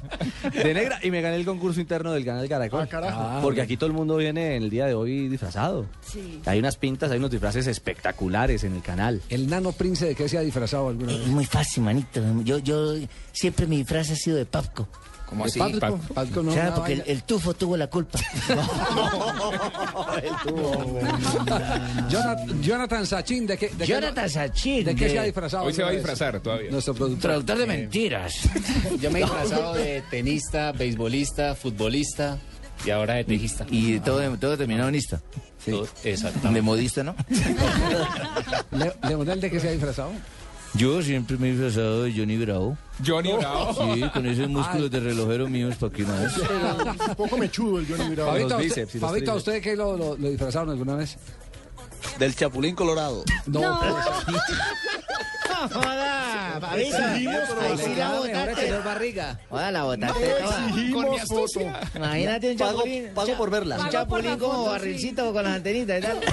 De 0.54 0.74
negra 0.74 1.00
y 1.04 1.12
me 1.12 1.22
gané 1.22 1.36
el 1.38 1.46
concurso 1.46 1.80
interno 1.80 2.12
del 2.12 2.26
canal 2.26 2.48
Caracol. 2.48 2.82
Ah, 2.82 2.88
carajo. 2.88 3.42
Porque 3.42 3.62
aquí 3.62 3.78
todo 3.78 3.88
el 3.88 3.94
mundo 3.94 4.18
viene 4.18 4.56
en 4.56 4.64
el 4.64 4.70
día 4.70 4.86
de 4.86 4.94
hoy 4.94 5.28
disfrazado. 5.28 5.86
Sí. 6.02 6.42
Hay 6.46 6.60
unas 6.60 6.78
pintas, 6.78 7.12
hay 7.12 7.18
unos 7.20 7.32
disfraces 7.32 7.68
espectaculares 7.68 8.64
en 8.64 8.76
el 8.76 8.82
canal. 8.82 9.22
El 9.30 9.50
nano 9.50 9.72
prince, 9.72 10.06
¿de 10.06 10.16
qué 10.16 10.28
se 10.30 10.38
ha 10.38 10.42
disfrazado 10.42 10.90
alguna 10.90 11.14
vez? 11.14 11.22
Es 11.22 11.28
muy 11.28 11.46
fácil, 11.46 11.84
manito. 11.84 12.22
Yo, 12.44 12.58
yo 12.60 12.96
siempre 13.32 13.66
mi 13.68 13.78
disfraz 13.78 14.10
ha 14.12 14.16
sido 14.16 14.38
de 14.38 14.46
Papco. 14.46 14.88
¿Cómo 15.28 15.44
¿De 15.44 15.50
así? 15.50 15.60
No, 15.60 15.66
o 15.68 16.52
sea, 16.54 16.64
una 16.64 16.76
porque 16.76 16.94
el, 16.94 17.04
el 17.06 17.24
tufo 17.24 17.54
tuvo 17.54 17.76
la 17.76 17.88
culpa. 17.88 18.18
Jonathan, 22.10 22.62
Jonathan 22.64 23.06
Sachin, 23.06 23.48
¿de 23.48 23.58
qué? 23.58 23.68
De 23.70 23.78
qué- 23.78 23.86
Jonathan 23.86 24.30
Sachin. 24.30 24.86
¿De 24.86 24.96
qué 24.96 25.06
de- 25.06 25.12
se 25.12 25.20
ha 25.20 25.24
disfrazado? 25.24 25.66
Hoy 25.66 25.74
se 25.74 25.84
va 25.84 25.90
a 25.90 25.92
disfrazar 25.92 26.40
todavía. 26.40 26.72
Nuestro 26.72 26.94
productor. 26.94 27.22
Traductor 27.22 27.58
de 27.58 27.66
mentiras. 27.66 28.34
Yo 29.02 29.12
me 29.12 29.20
he 29.20 29.24
disfrazado 29.24 29.74
de 29.74 30.02
tenista, 30.10 30.72
beisbolista, 30.72 31.56
futbolista 31.56 32.38
y 32.86 32.90
ahora 32.92 33.16
de 33.16 33.24
tejista. 33.26 33.66
Y 33.70 34.00
todo, 34.00 34.38
todo 34.38 34.58
terminado 34.58 34.90
en 34.90 34.96
ista. 34.96 35.22
Todo- 35.66 35.88
De 36.54 36.62
modista, 36.62 37.04
¿no? 37.04 37.16
Le- 38.72 38.94
Leonel, 39.08 39.42
¿de 39.42 39.52
qué 39.52 39.60
se 39.60 39.68
ha 39.68 39.72
disfrazado? 39.72 40.12
Yo 40.78 41.02
siempre 41.02 41.38
me 41.38 41.48
he 41.48 41.52
disfrazado 41.54 42.04
de 42.04 42.14
Johnny 42.16 42.38
Bravo. 42.38 42.78
Johnny 43.06 43.34
Bravo. 43.34 43.94
Sí, 43.96 44.02
con 44.14 44.26
esos 44.26 44.48
músculos 44.50 44.92
de 44.92 45.00
relojero 45.00 45.48
míos, 45.48 45.76
¿para 45.80 45.92
qué 45.94 46.04
más? 46.04 46.38
Un 46.38 47.16
poco 47.16 47.38
mechudo 47.38 47.80
el 47.80 47.88
Johnny 47.88 48.14
Bravo. 48.16 48.32
Fabito, 48.32 48.50
los 48.50 48.54
¿a 48.54 48.56
usted, 48.58 48.64
bíceps 48.70 48.96
y 48.96 49.00
los 49.00 49.10
Fabito, 49.10 49.32
¿a 49.32 49.34
tríceps. 49.36 49.48
usted 49.56 49.62
qué 49.64 49.76
lo, 49.76 49.98
lo- 49.98 50.18
lo 50.18 50.30
disfrazaron 50.30 50.70
alguna 50.70 50.96
vez? 50.96 51.18
Del 52.20 52.36
Chapulín 52.36 52.76
Colorado. 52.76 53.24
No, 53.48 53.62
tener 58.56 58.82
barriga. 58.84 59.40
Joda, 59.50 59.72
la 59.72 59.84
botaste 59.84 60.28
toda. 60.28 60.68
Exigimos 60.68 61.22
foto. 61.28 61.60
Imagínate 61.96 62.52
un 62.52 62.58
chapulín. 62.58 63.08
pago 63.14 63.34
por 63.38 63.50
verla. 63.50 63.78
Un 63.80 63.90
chapulín 63.90 64.38
como 64.38 64.66
barrilcito 64.66 65.34
con 65.34 65.44
las 65.44 65.56
antenitas 65.56 66.00
y 66.00 66.02
tal. 66.02 66.20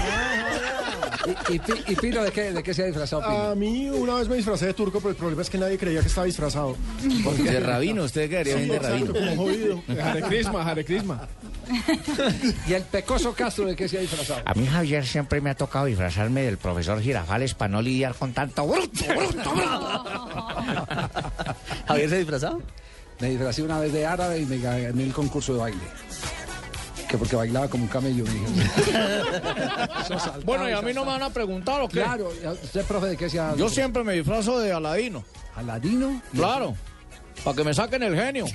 ¿Y, 1.48 1.54
y, 1.54 1.58
Pi- 1.58 1.72
y 1.92 1.96
Pino, 1.96 2.22
¿de 2.22 2.30
qué, 2.30 2.52
de 2.52 2.62
qué 2.62 2.74
se 2.74 2.82
ha 2.82 2.86
disfrazado, 2.86 3.22
Pino? 3.22 3.34
A 3.50 3.54
mí 3.54 3.88
una 3.88 4.16
vez 4.16 4.28
me 4.28 4.36
disfracé 4.36 4.66
de 4.66 4.74
turco, 4.74 4.98
pero 4.98 5.08
el 5.10 5.16
problema 5.16 5.40
es 5.40 5.48
que 5.48 5.56
nadie 5.56 5.78
creía 5.78 6.00
que 6.00 6.08
estaba 6.08 6.26
disfrazado. 6.26 6.76
De 7.42 7.60
rabino, 7.60 8.04
usted 8.04 8.28
quedaría 8.28 8.56
bien 8.56 8.68
de 8.68 8.78
rabino. 8.78 9.12
como 9.14 9.36
jodido. 9.36 9.82
Hare 10.02 10.20
Krishna, 10.22 10.62
Hare 10.70 10.84
Krishna. 10.84 11.20
¿Y 12.68 12.74
el 12.74 12.82
pecoso 12.82 13.32
Castro 13.32 13.64
de 13.64 13.74
qué 13.74 13.88
se 13.88 13.96
ha 13.96 14.00
disfrazado? 14.02 14.42
A 14.44 14.52
mí, 14.52 14.66
Javier, 14.66 15.06
siempre 15.06 15.40
me 15.40 15.48
ha 15.48 15.54
tocado 15.54 15.86
disfrazarme 15.86 16.42
del 16.42 16.58
profesor 16.58 17.00
Girafales 17.00 17.54
para 17.54 17.70
no 17.72 17.80
lidiar 17.80 18.14
con 18.14 18.34
tanto 18.34 18.66
bruto. 18.66 19.04
¿Javier 21.86 22.10
se 22.10 22.18
disfrazado? 22.18 22.62
Me 23.20 23.30
disfrazé 23.30 23.62
una 23.62 23.78
vez 23.78 23.92
de 23.92 24.06
árabe 24.06 24.40
y 24.40 24.46
me 24.46 24.58
gané 24.58 25.02
el 25.02 25.12
concurso 25.12 25.54
de 25.54 25.60
baile. 25.60 25.82
Que 27.08 27.16
porque 27.16 27.36
bailaba 27.36 27.68
como 27.68 27.84
un 27.84 27.88
camello. 27.88 28.24
saltaba 30.08 30.38
Bueno, 30.44 30.68
y 30.68 30.72
a 30.72 30.82
mí 30.82 30.92
no 30.92 31.04
me 31.04 31.12
van 31.12 31.22
a 31.22 31.30
preguntar 31.30 31.80
o 31.80 31.88
qué. 31.88 32.00
Claro, 32.00 32.32
¿usted, 32.62 32.84
profe, 32.84 33.06
de 33.08 33.16
qué 33.16 33.30
se 33.30 33.38
ha 33.38 33.54
Yo 33.54 33.68
siempre 33.68 34.02
me 34.02 34.14
disfrazo 34.14 34.58
de 34.58 34.72
Aladino. 34.72 35.24
¿Aladino? 35.54 36.20
Claro. 36.32 36.74
Para 37.44 37.56
que 37.56 37.64
me 37.64 37.74
saquen 37.74 38.02
el 38.02 38.16
genio. 38.16 38.46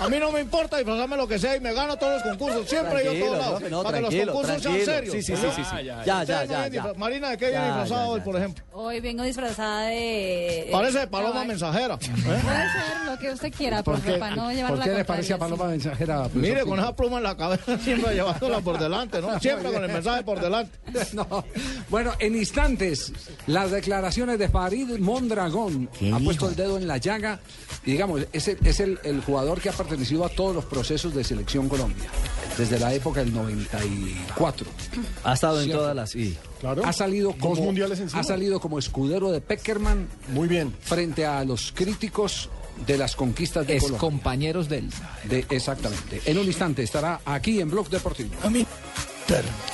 A 0.00 0.08
mí 0.08 0.16
no 0.18 0.30
me 0.30 0.40
importa 0.40 0.76
disfrazarme 0.76 1.16
lo 1.16 1.26
que 1.26 1.38
sea 1.38 1.56
y 1.56 1.60
me 1.60 1.72
gano 1.74 1.96
todos 1.96 2.14
los 2.14 2.22
concursos. 2.22 2.68
Siempre 2.68 3.04
yo 3.04 3.10
a 3.10 3.14
todos 3.26 3.38
lados. 3.38 3.62
no, 3.70 3.82
para 3.82 3.96
que 3.98 4.02
los 4.02 4.10
tranquilo, 4.10 4.32
concursos 4.32 4.62
sean 4.62 4.84
serios. 4.84 5.14
Sí, 5.14 5.22
sí, 5.22 5.36
sí, 5.36 5.46
sí, 5.56 5.62
sí. 5.64 5.70
Ah, 5.72 6.04
Ya, 6.04 6.24
ya, 6.24 6.68
ya, 6.68 6.92
Marina, 6.96 7.30
¿de 7.30 7.36
qué 7.36 7.46
viene 7.50 7.60
Ya, 7.66 7.66
disfrazado 7.80 8.06
ya, 8.06 8.10
hoy, 8.12 8.18
ya. 8.20 8.24
por 8.24 8.36
ejemplo? 8.36 8.64
Hoy 8.72 9.00
vengo 9.00 9.24
disfrazada 9.24 9.82
de... 9.86 10.68
Parece 10.70 10.98
de 11.00 11.06
paloma 11.08 11.44
mensajera. 11.44 11.94
¿eh? 11.94 11.98
Puede 12.24 12.40
ser 12.42 13.06
lo 13.06 13.18
que 13.18 13.30
usted 13.32 13.52
quiera, 13.52 13.82
¿Por 13.82 13.94
profe, 13.94 14.12
qué, 14.12 14.18
para 14.18 14.36
no 14.36 14.52
llevar 14.52 14.70
¿por 14.70 14.78
la 14.78 14.84
qué 14.84 14.90
le 14.92 15.04
parece 15.04 15.32
a 15.32 15.36
sí. 15.36 15.40
Paloma 15.40 15.64
Mensajera? 15.66 16.28
Mire, 16.32 16.62
con 16.64 16.78
esa 16.78 16.94
pluma 16.94 17.16
en 17.16 17.22
la 17.24 17.36
cabeza, 17.36 17.78
siempre 17.82 18.14
llevándola 18.14 18.60
por 18.60 18.78
delante, 18.78 19.20
¿no? 19.20 19.40
Siempre 19.48 19.72
con 19.72 19.82
el 19.82 19.90
mensaje 19.92 20.22
por 20.22 20.40
delante. 20.40 20.78
No. 21.12 21.44
Bueno, 21.88 22.12
en 22.18 22.36
instantes, 22.36 23.12
las 23.46 23.70
declaraciones 23.70 24.38
de 24.38 24.48
Farid 24.48 24.98
Mondragón. 24.98 25.88
Ha 26.12 26.18
puesto 26.20 26.48
el 26.48 26.54
dedo 26.54 26.76
en 26.76 26.86
la 26.86 26.98
llaga. 26.98 27.40
Y 27.84 27.92
digamos, 27.92 28.22
es, 28.32 28.48
el, 28.48 28.58
es 28.64 28.80
el, 28.80 28.98
el 29.04 29.22
jugador 29.22 29.60
que 29.60 29.70
ha 29.70 29.72
pertenecido 29.88 30.24
a 30.24 30.28
todos 30.28 30.54
los 30.54 30.64
procesos 30.66 31.14
de 31.14 31.24
selección 31.24 31.68
Colombia. 31.68 32.04
Desde 32.56 32.78
la 32.78 32.92
época 32.92 33.20
del 33.20 33.32
94. 33.32 34.66
Ha 35.24 35.32
estado 35.34 35.58
en 35.60 35.64
¿Cierto? 35.64 35.80
todas 35.82 35.96
las... 35.96 36.10
Sí. 36.10 36.36
Claro. 36.60 36.82
Ha 36.84 36.92
salido 36.92 37.28
Dos 37.30 37.38
como, 37.40 37.62
mundiales 37.62 38.00
encima. 38.00 38.20
ha 38.20 38.24
salido 38.24 38.60
como 38.60 38.78
escudero 38.78 39.30
de 39.30 39.40
Peckerman. 39.40 40.08
Muy 40.32 40.48
bien. 40.48 40.74
Frente 40.80 41.24
a 41.24 41.44
los 41.44 41.72
críticos 41.72 42.50
de 42.86 42.98
las 42.98 43.16
conquistas 43.16 43.66
de 43.66 43.76
Es 43.76 43.82
Colombia. 43.84 44.00
compañeros 44.00 44.68
de 44.68 44.78
él. 44.78 44.90
De, 45.24 45.46
exactamente. 45.50 46.20
En 46.26 46.38
un 46.38 46.46
instante 46.46 46.82
estará 46.82 47.20
aquí 47.24 47.60
en 47.60 47.70
Blog 47.70 47.88
Deportivo. 47.88 48.30
A 48.42 48.50
mí, 48.50 48.66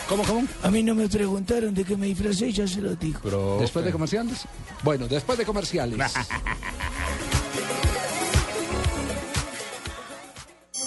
¿Cómo, 0.08 0.24
cómo? 0.24 0.44
a 0.64 0.70
mí 0.70 0.82
no 0.82 0.94
me 0.96 1.08
preguntaron 1.08 1.72
de 1.74 1.84
qué 1.84 1.96
me 1.96 2.06
disfracé, 2.06 2.52
ya 2.52 2.66
se 2.66 2.80
lo 2.80 2.94
digo. 2.96 3.58
¿Después 3.60 3.84
de 3.84 3.92
comerciales? 3.92 4.40
Bueno, 4.82 5.06
después 5.06 5.38
de 5.38 5.44
comerciales. 5.46 5.98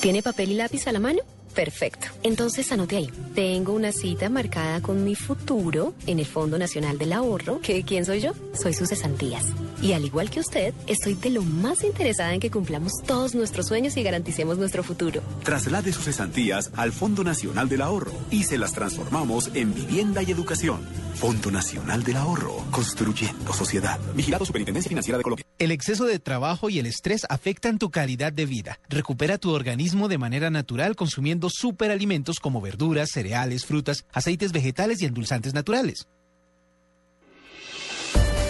¿Tiene 0.08 0.24
papel 0.24 0.54
y 0.54 0.56
lápiz 0.56 0.88
a 0.88 0.94
la 0.94 1.02
mano? 1.02 1.20
Perfecto. 1.54 2.08
Entonces 2.24 2.72
anote 2.72 2.96
ahí. 2.96 3.10
Tengo 3.36 3.74
una 3.74 3.92
cita 3.92 4.30
marcada 4.30 4.80
con 4.80 5.04
mi 5.04 5.16
futuro 5.16 5.96
en 6.06 6.20
el 6.20 6.26
Fondo 6.26 6.58
Nacional 6.58 6.98
del 6.98 7.12
Ahorro. 7.12 7.60
¿Que 7.60 7.84
quién 7.84 8.06
soy 8.06 8.22
yo? 8.22 8.32
Soy 8.54 8.74
sus 8.74 8.88
cesantías. 8.88 9.48
Y 9.82 9.94
al 9.94 10.06
igual 10.06 10.30
que 10.30 10.40
usted, 10.40 10.74
estoy 10.88 11.14
de 11.14 11.30
lo 11.30 11.44
más 11.44 11.84
interesada 11.84 12.34
en 12.34 12.40
que 12.40 12.52
cumplamos 12.52 12.94
todos 13.06 13.36
nuestros 13.36 13.68
sueños 13.68 13.96
y 13.98 14.04
garanticemos 14.04 14.58
nuestro 14.58 14.84
futuro. 14.84 15.22
Traslade 15.44 15.94
sus 15.94 16.06
cesantías 16.06 16.72
al 16.76 16.92
Fondo 16.92 17.24
Nacional 17.24 17.70
del 17.70 17.82
Ahorro 17.82 18.12
y 18.32 18.44
se 18.44 18.58
las 18.58 18.74
transformamos 18.74 19.52
en 19.54 19.74
vivienda 19.74 20.24
y 20.24 20.32
educación. 20.32 20.82
Fondo 21.16 21.50
Nacional 21.50 22.04
del 22.04 22.18
Ahorro, 22.18 22.64
construyendo 22.70 23.52
sociedad. 23.54 24.00
Vigilado 24.16 24.46
Superintendencia 24.46 24.90
Financiera 24.90 25.18
de 25.18 25.24
Colombia. 25.24 25.46
El 25.58 25.72
exceso 25.72 26.06
de 26.06 26.20
trabajo 26.20 26.70
y 26.70 26.78
el 26.78 26.86
estrés 26.86 27.26
afectan 27.30 27.80
tu 27.80 27.90
calidad 27.90 28.32
de 28.32 28.46
vida. 28.46 28.80
Recupera 28.90 29.40
tu 29.40 29.52
organismo 29.52 30.08
de 30.08 30.20
manera 30.20 30.52
natural 30.52 30.96
consumiendo 30.96 31.50
superalimentos 31.50 32.40
como 32.40 32.62
verduras, 32.62 33.10
cereales, 33.12 33.66
frutas, 33.66 34.06
aceites 34.14 34.52
vegetales 34.52 35.02
y 35.02 35.06
endulzantes 35.06 35.56
naturales. 35.56 36.08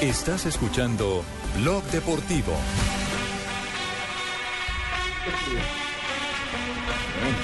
Estás 0.01 0.45
escuchando 0.45 1.23
Blog 1.59 1.83
Deportivo. 1.85 2.53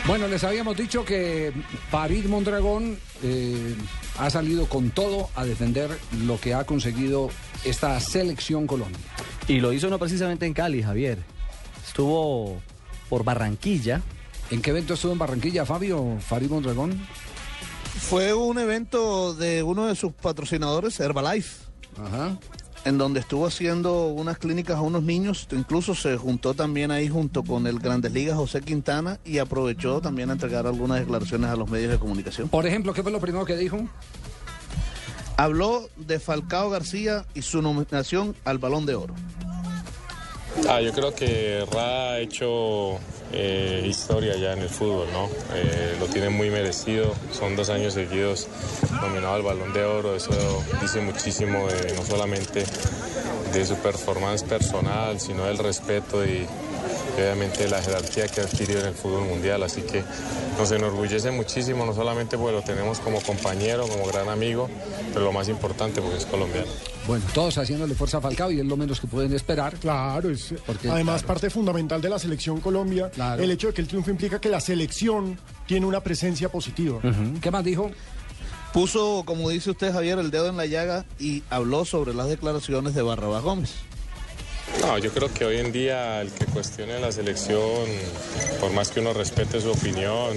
Bueno, 0.06 0.28
les 0.28 0.44
habíamos 0.44 0.78
dicho 0.78 1.04
que 1.04 1.52
Farid 1.90 2.26
Mondragón 2.26 3.00
eh, 3.24 3.76
ha 4.20 4.30
salido 4.30 4.70
con 4.70 4.92
todo 4.92 5.32
a 5.34 5.46
defender 5.46 5.98
lo 6.28 6.40
que 6.40 6.54
ha 6.54 6.64
conseguido 6.64 7.32
esta 7.66 8.00
selección 8.00 8.68
Colombia. 8.68 9.00
Y 9.48 9.60
lo 9.60 9.74
hizo 9.74 9.90
no 9.90 9.98
precisamente 9.98 10.46
en 10.46 10.54
Cali, 10.54 10.84
Javier. 10.84 11.18
Estuvo 11.88 12.62
por 13.10 13.24
Barranquilla. 13.24 14.04
¿En 14.52 14.62
qué 14.62 14.70
evento 14.70 14.94
estuvo 14.94 15.14
en 15.14 15.18
Barranquilla, 15.18 15.66
Fabio? 15.66 16.20
Farid 16.20 16.52
Mondragón. 16.52 17.04
Fue 18.00 18.32
un 18.36 18.60
evento 18.60 19.34
de 19.34 19.64
uno 19.64 19.88
de 19.88 19.96
sus 19.96 20.14
patrocinadores, 20.14 21.00
Herbalife. 21.00 21.73
En 22.86 22.98
donde 22.98 23.22
estuvo 23.22 23.48
haciendo 23.48 24.08
unas 24.08 24.38
clínicas 24.38 24.78
a 24.78 24.82
unos 24.82 25.04
niños, 25.04 25.48
incluso 25.52 25.96
se 25.96 26.18
juntó 26.18 26.54
también 26.54 26.92
ahí 26.92 27.08
junto 27.08 27.44
con 27.44 27.66
el 27.66 27.80
Grandes 27.80 28.12
Ligas 28.12 28.36
José 28.36 28.60
Quintana 28.62 29.20
y 29.24 29.38
aprovechó 29.38 30.02
también 30.02 30.30
a 30.30 30.34
entregar 30.34 30.68
algunas 30.68 31.00
declaraciones 31.00 31.50
a 31.50 31.56
los 31.56 31.70
medios 31.70 31.92
de 31.92 32.00
comunicación. 32.00 32.50
Por 32.50 32.68
ejemplo, 32.68 32.94
¿qué 32.94 33.02
fue 33.02 33.12
lo 33.12 33.22
primero 33.22 33.46
que 33.46 33.56
dijo? 33.56 33.88
Habló 35.38 35.90
de 35.96 36.20
Falcao 36.20 36.70
García 36.70 37.26
y 37.34 37.42
su 37.42 37.62
nominación 37.62 38.36
al 38.44 38.58
Balón 38.58 38.86
de 38.86 38.96
Oro. 38.96 39.16
Ah, 40.70 40.82
yo 40.82 40.92
creo 40.94 41.14
que 41.14 41.66
Ra 41.72 42.12
ha 42.12 42.20
hecho 42.20 43.00
eh, 43.32 43.86
historia 43.88 44.36
ya 44.38 44.54
en 44.54 44.60
el 44.60 44.70
fútbol, 44.70 45.08
¿no? 45.12 45.28
Eh, 45.54 45.96
lo 46.00 46.06
tiene 46.08 46.30
muy 46.30 46.50
merecido, 46.50 47.14
son 47.32 47.56
dos 47.56 47.70
años 47.70 47.94
seguidos 47.94 48.48
nominado 49.02 49.34
al 49.34 49.42
Balón 49.42 49.74
de 49.74 49.84
Oro, 49.84 50.16
eso 50.16 50.32
dice 50.82 51.02
muchísimo 51.02 51.68
no 51.96 52.06
solamente 52.06 52.66
de 53.52 53.66
su 53.66 53.76
performance 53.78 54.44
personal, 54.44 55.20
sino 55.20 55.46
del 55.46 55.58
respeto 55.58 56.24
y 56.26 56.46
obviamente 57.16 57.68
la 57.70 57.82
jerarquía 57.82 58.28
que 58.28 58.42
ha 58.42 58.44
adquirido 58.44 58.80
en 58.82 58.88
el 58.88 58.94
fútbol 58.94 59.26
mundial, 59.26 59.64
así 59.64 59.82
que 59.82 60.04
nos 60.58 60.72
enorgullece 60.72 61.32
muchísimo, 61.32 61.86
no 61.86 61.94
solamente 61.94 62.38
porque 62.38 62.54
lo 62.54 62.62
tenemos 62.62 63.00
como 63.00 63.22
compañero, 63.22 63.88
como 63.88 64.06
gran 64.06 64.30
amigo, 64.30 64.70
pero 65.14 65.26
lo 65.26 65.32
más 65.32 65.50
importante 65.50 66.02
porque 66.02 66.18
es 66.18 66.26
colombiano. 66.26 66.68
Bueno, 67.08 67.26
todos 67.34 67.58
haciéndole 67.58 67.96
fuerza 67.96 68.20
a 68.20 68.22
Falcao 68.22 68.50
y 68.52 68.60
es 68.60 68.66
lo 68.66 68.78
menos 68.78 69.00
que 69.02 69.08
pueden 69.08 69.34
esperar. 69.34 69.76
Claro, 69.76 70.30
es 70.30 70.54
Porque, 70.66 70.90
además 70.90 71.22
claro. 71.22 71.28
parte 71.28 71.50
fundamental 71.50 72.02
de 72.02 72.10
la 72.10 72.18
selección 72.18 72.62
Colombia. 72.62 73.12
El 73.38 73.52
hecho 73.52 73.68
de 73.68 73.74
que 73.74 73.82
el 73.82 73.88
triunfo 73.88 74.10
implica 74.10 74.40
que 74.40 74.50
la 74.50 74.62
selección 74.62 75.38
tiene 75.68 75.86
una 75.86 76.02
presencia 76.02 76.50
positiva. 76.50 77.00
¿Qué 77.42 77.52
más 77.52 77.64
dijo? 77.64 77.92
Puso, 78.72 79.24
como 79.26 79.50
dice 79.50 79.72
usted 79.72 79.94
Javier, 79.94 80.18
el 80.18 80.32
dedo 80.32 80.48
en 80.48 80.58
la 80.58 80.66
llaga 80.66 81.06
y 81.20 81.44
habló 81.50 81.86
sobre 81.86 82.14
las 82.14 82.28
declaraciones 82.28 82.96
de 82.96 83.02
Barrabás 83.04 83.44
Gómez. 83.44 83.76
No, 84.82 84.98
yo 84.98 85.12
creo 85.12 85.34
que 85.34 85.46
hoy 85.46 85.58
en 85.58 85.72
día 85.72 86.20
el 86.22 86.32
que 86.32 86.46
cuestione 86.46 87.00
la 87.00 87.12
selección, 87.12 87.86
por 88.60 88.72
más 88.72 88.90
que 88.90 89.00
uno 89.00 89.14
respete 89.14 89.62
su 89.62 89.72
opinión, 89.72 90.36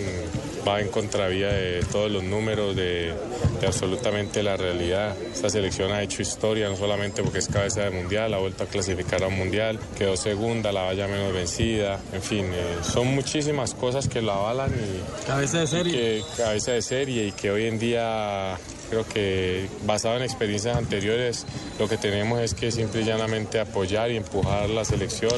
va 0.67 0.81
en 0.81 0.89
contravía 0.89 1.49
de 1.49 1.81
todos 1.91 2.11
los 2.11 2.23
números, 2.23 2.77
de, 2.77 3.13
de 3.61 3.67
absolutamente 3.67 4.43
la 4.45 4.57
realidad. 4.57 5.17
Esta 5.35 5.51
selección 5.51 5.91
ha 5.93 6.03
hecho 6.03 6.23
historia, 6.23 6.69
no 6.69 6.77
solamente 6.77 7.23
porque 7.23 7.39
es 7.39 7.49
cabeza 7.49 7.83
de 7.83 7.91
mundial, 7.91 8.35
ha 8.35 8.39
vuelto 8.39 8.65
a 8.65 8.67
clasificar 8.67 9.25
a 9.25 9.27
un 9.29 9.37
mundial, 9.37 9.81
quedó 9.99 10.17
segunda, 10.17 10.71
la 10.71 10.83
valla 10.83 11.09
menos 11.09 11.33
vencida, 11.33 11.99
en 12.13 12.23
fin, 12.23 12.47
eh, 12.53 12.77
son 12.83 13.09
muchísimas 13.09 13.75
cosas 13.75 14.07
que 14.09 14.23
la 14.23 14.35
avalan 14.35 14.71
y... 14.71 15.27
Cabeza 15.27 15.59
de 15.61 15.67
serie. 15.67 16.19
y 16.19 16.23
que- 16.23 16.43
cabeza 16.43 16.73
de 16.73 16.83
serie 16.83 17.27
y 17.27 17.33
que 17.33 17.51
hoy 17.51 17.67
en 17.67 17.79
día 17.81 18.57
creo 18.89 19.07
que 19.07 19.69
basado 19.85 20.17
en 20.17 20.23
experiencias 20.23 20.77
anteriores 20.77 21.47
lo 21.79 21.89
que 21.89 21.97
tenemos 21.97 22.41
es 22.41 22.55
que 22.55 22.71
simple 22.71 23.03
y 23.03 23.05
llanamente 23.05 23.61
apoyar 23.61 24.11
y 24.11 24.17
empujar 24.17 24.71
la 24.71 24.85
selección 24.85 25.33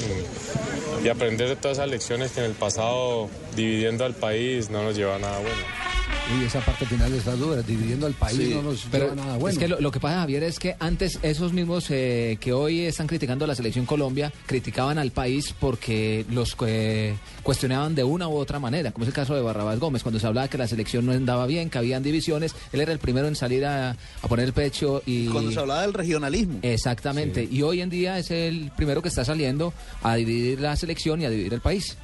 y, 1.03 1.09
aprender 1.09 1.49
de 1.49 1.57
todas 1.57 1.79
esas 1.79 1.89
lecciones 1.89 2.33
que 2.33 2.41
en 2.41 2.47
el 2.47 2.53
pasado 2.53 3.31
dividiendo 3.57 4.05
al 4.05 4.15
país 4.15 4.69
no 4.69 4.83
nos 4.83 4.97
lleva 4.97 5.17
a 5.17 5.19
nada 5.19 5.39
bueno. 5.39 5.88
Y 6.37 6.45
esa 6.45 6.61
parte 6.61 6.85
final 6.85 7.13
está 7.15 7.35
dura, 7.37 7.63
dividiendo 7.63 8.07
al 8.07 8.13
país 8.13 8.37
Sí, 8.37 8.53
no 8.55 8.63
nos 8.63 8.87
pero 8.91 9.05
lleva 9.05 9.17
nada 9.17 9.39
bueno. 9.39 9.53
Es 9.53 9.59
que 9.59 9.67
lo, 9.67 9.81
lo 9.81 9.91
que 9.91 9.99
pasa, 9.99 10.21
Javier, 10.21 10.43
es 10.43 10.59
que 10.59 10.77
antes 10.79 11.19
esos 11.23 11.55
mismos 11.55 11.87
eh, 11.91 12.37
que 12.39 12.53
hoy 12.53 12.81
están 12.81 13.07
criticando 13.07 13.47
a 13.47 13.49
la 13.49 13.55
selección 13.55 13.87
Colombia 13.87 14.31
criticaban 14.47 14.99
al 14.99 15.11
país 15.11 15.55
porque 15.59 16.27
los 16.31 16.55
eh, 16.67 17.17
cuestionaban 17.43 17.95
de 17.95 18.05
una 18.05 18.29
u 18.29 18.37
otra 18.37 18.59
manera, 18.59 18.93
como 18.93 19.05
es 19.05 19.09
el 19.09 19.15
caso 19.15 19.35
de 19.35 19.41
Barrabás 19.41 19.79
Gómez, 19.79 20.03
cuando 20.03 20.21
se 20.21 20.27
hablaba 20.27 20.49
que 20.49 20.59
la 20.59 20.69
selección 20.69 21.07
no 21.07 21.13
andaba 21.13 21.47
bien, 21.47 21.71
que 21.71 21.79
habían 21.79 22.03
divisiones, 22.03 22.55
él 22.73 22.81
era 22.81 22.93
el 22.93 22.99
primero 22.99 23.27
en 23.27 23.35
salir 23.35 23.65
a, 23.65 23.91
a 23.91 24.29
poner 24.29 24.45
el 24.45 24.53
pecho 24.53 25.03
y... 25.07 25.29
Cuando 25.29 25.51
se 25.51 25.61
hablaba 25.61 25.83
del 25.83 25.95
regionalismo. 25.95 26.59
Exactamente, 26.61 27.49
y 27.51 27.63
hoy 27.63 27.81
en 27.81 27.89
día 27.89 28.19
es 28.19 28.31
el 28.31 28.71
primero 28.77 29.01
que 29.01 29.09
está 29.09 29.25
saliendo 29.25 29.73
a 30.03 30.17
dividir 30.17 30.61
la 30.61 30.77
selección 30.77 31.23
y 31.23 31.25
a 31.25 31.31
dividir 31.31 31.55
el 31.55 31.61
país. 31.61 31.97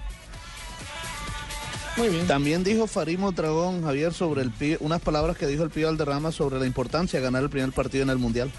Muy 1.97 2.09
bien. 2.09 2.27
También 2.27 2.65
dijo 2.65 2.87
Farimo 2.87 3.31
Dragón, 3.33 3.83
Javier, 3.85 4.13
sobre 4.13 4.43
el 4.43 4.51
Pi- 4.51 4.77
unas 4.81 5.01
palabras 5.01 5.37
que 5.37 5.47
dijo 5.47 5.63
el 5.63 5.71
Pío 5.71 5.89
Alderrama 5.89 6.33
sobre 6.33 6.59
la 6.59 6.67
importancia 6.67 7.21
de 7.21 7.25
ganar 7.25 7.43
el 7.45 7.51
primer 7.51 7.73
partido 7.73 8.03
en 8.03 8.11
el 8.11 8.19
Mundial. 8.19 8.51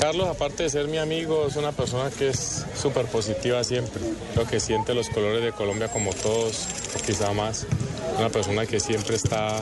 Carlos, 0.00 0.28
aparte 0.28 0.64
de 0.64 0.70
ser 0.70 0.88
mi 0.88 0.98
amigo, 0.98 1.46
es 1.46 1.56
una 1.56 1.72
persona 1.72 2.10
que 2.10 2.28
es 2.28 2.66
súper 2.80 3.06
positiva 3.06 3.64
siempre. 3.64 4.02
Creo 4.34 4.46
que 4.46 4.60
siente 4.60 4.94
los 4.94 5.08
colores 5.08 5.42
de 5.42 5.52
Colombia 5.52 5.88
como 5.88 6.12
todos, 6.12 6.66
o 6.96 7.02
quizá 7.06 7.32
más. 7.32 7.66
Una 8.18 8.28
persona 8.28 8.66
que 8.66 8.78
siempre 8.78 9.16
está 9.16 9.60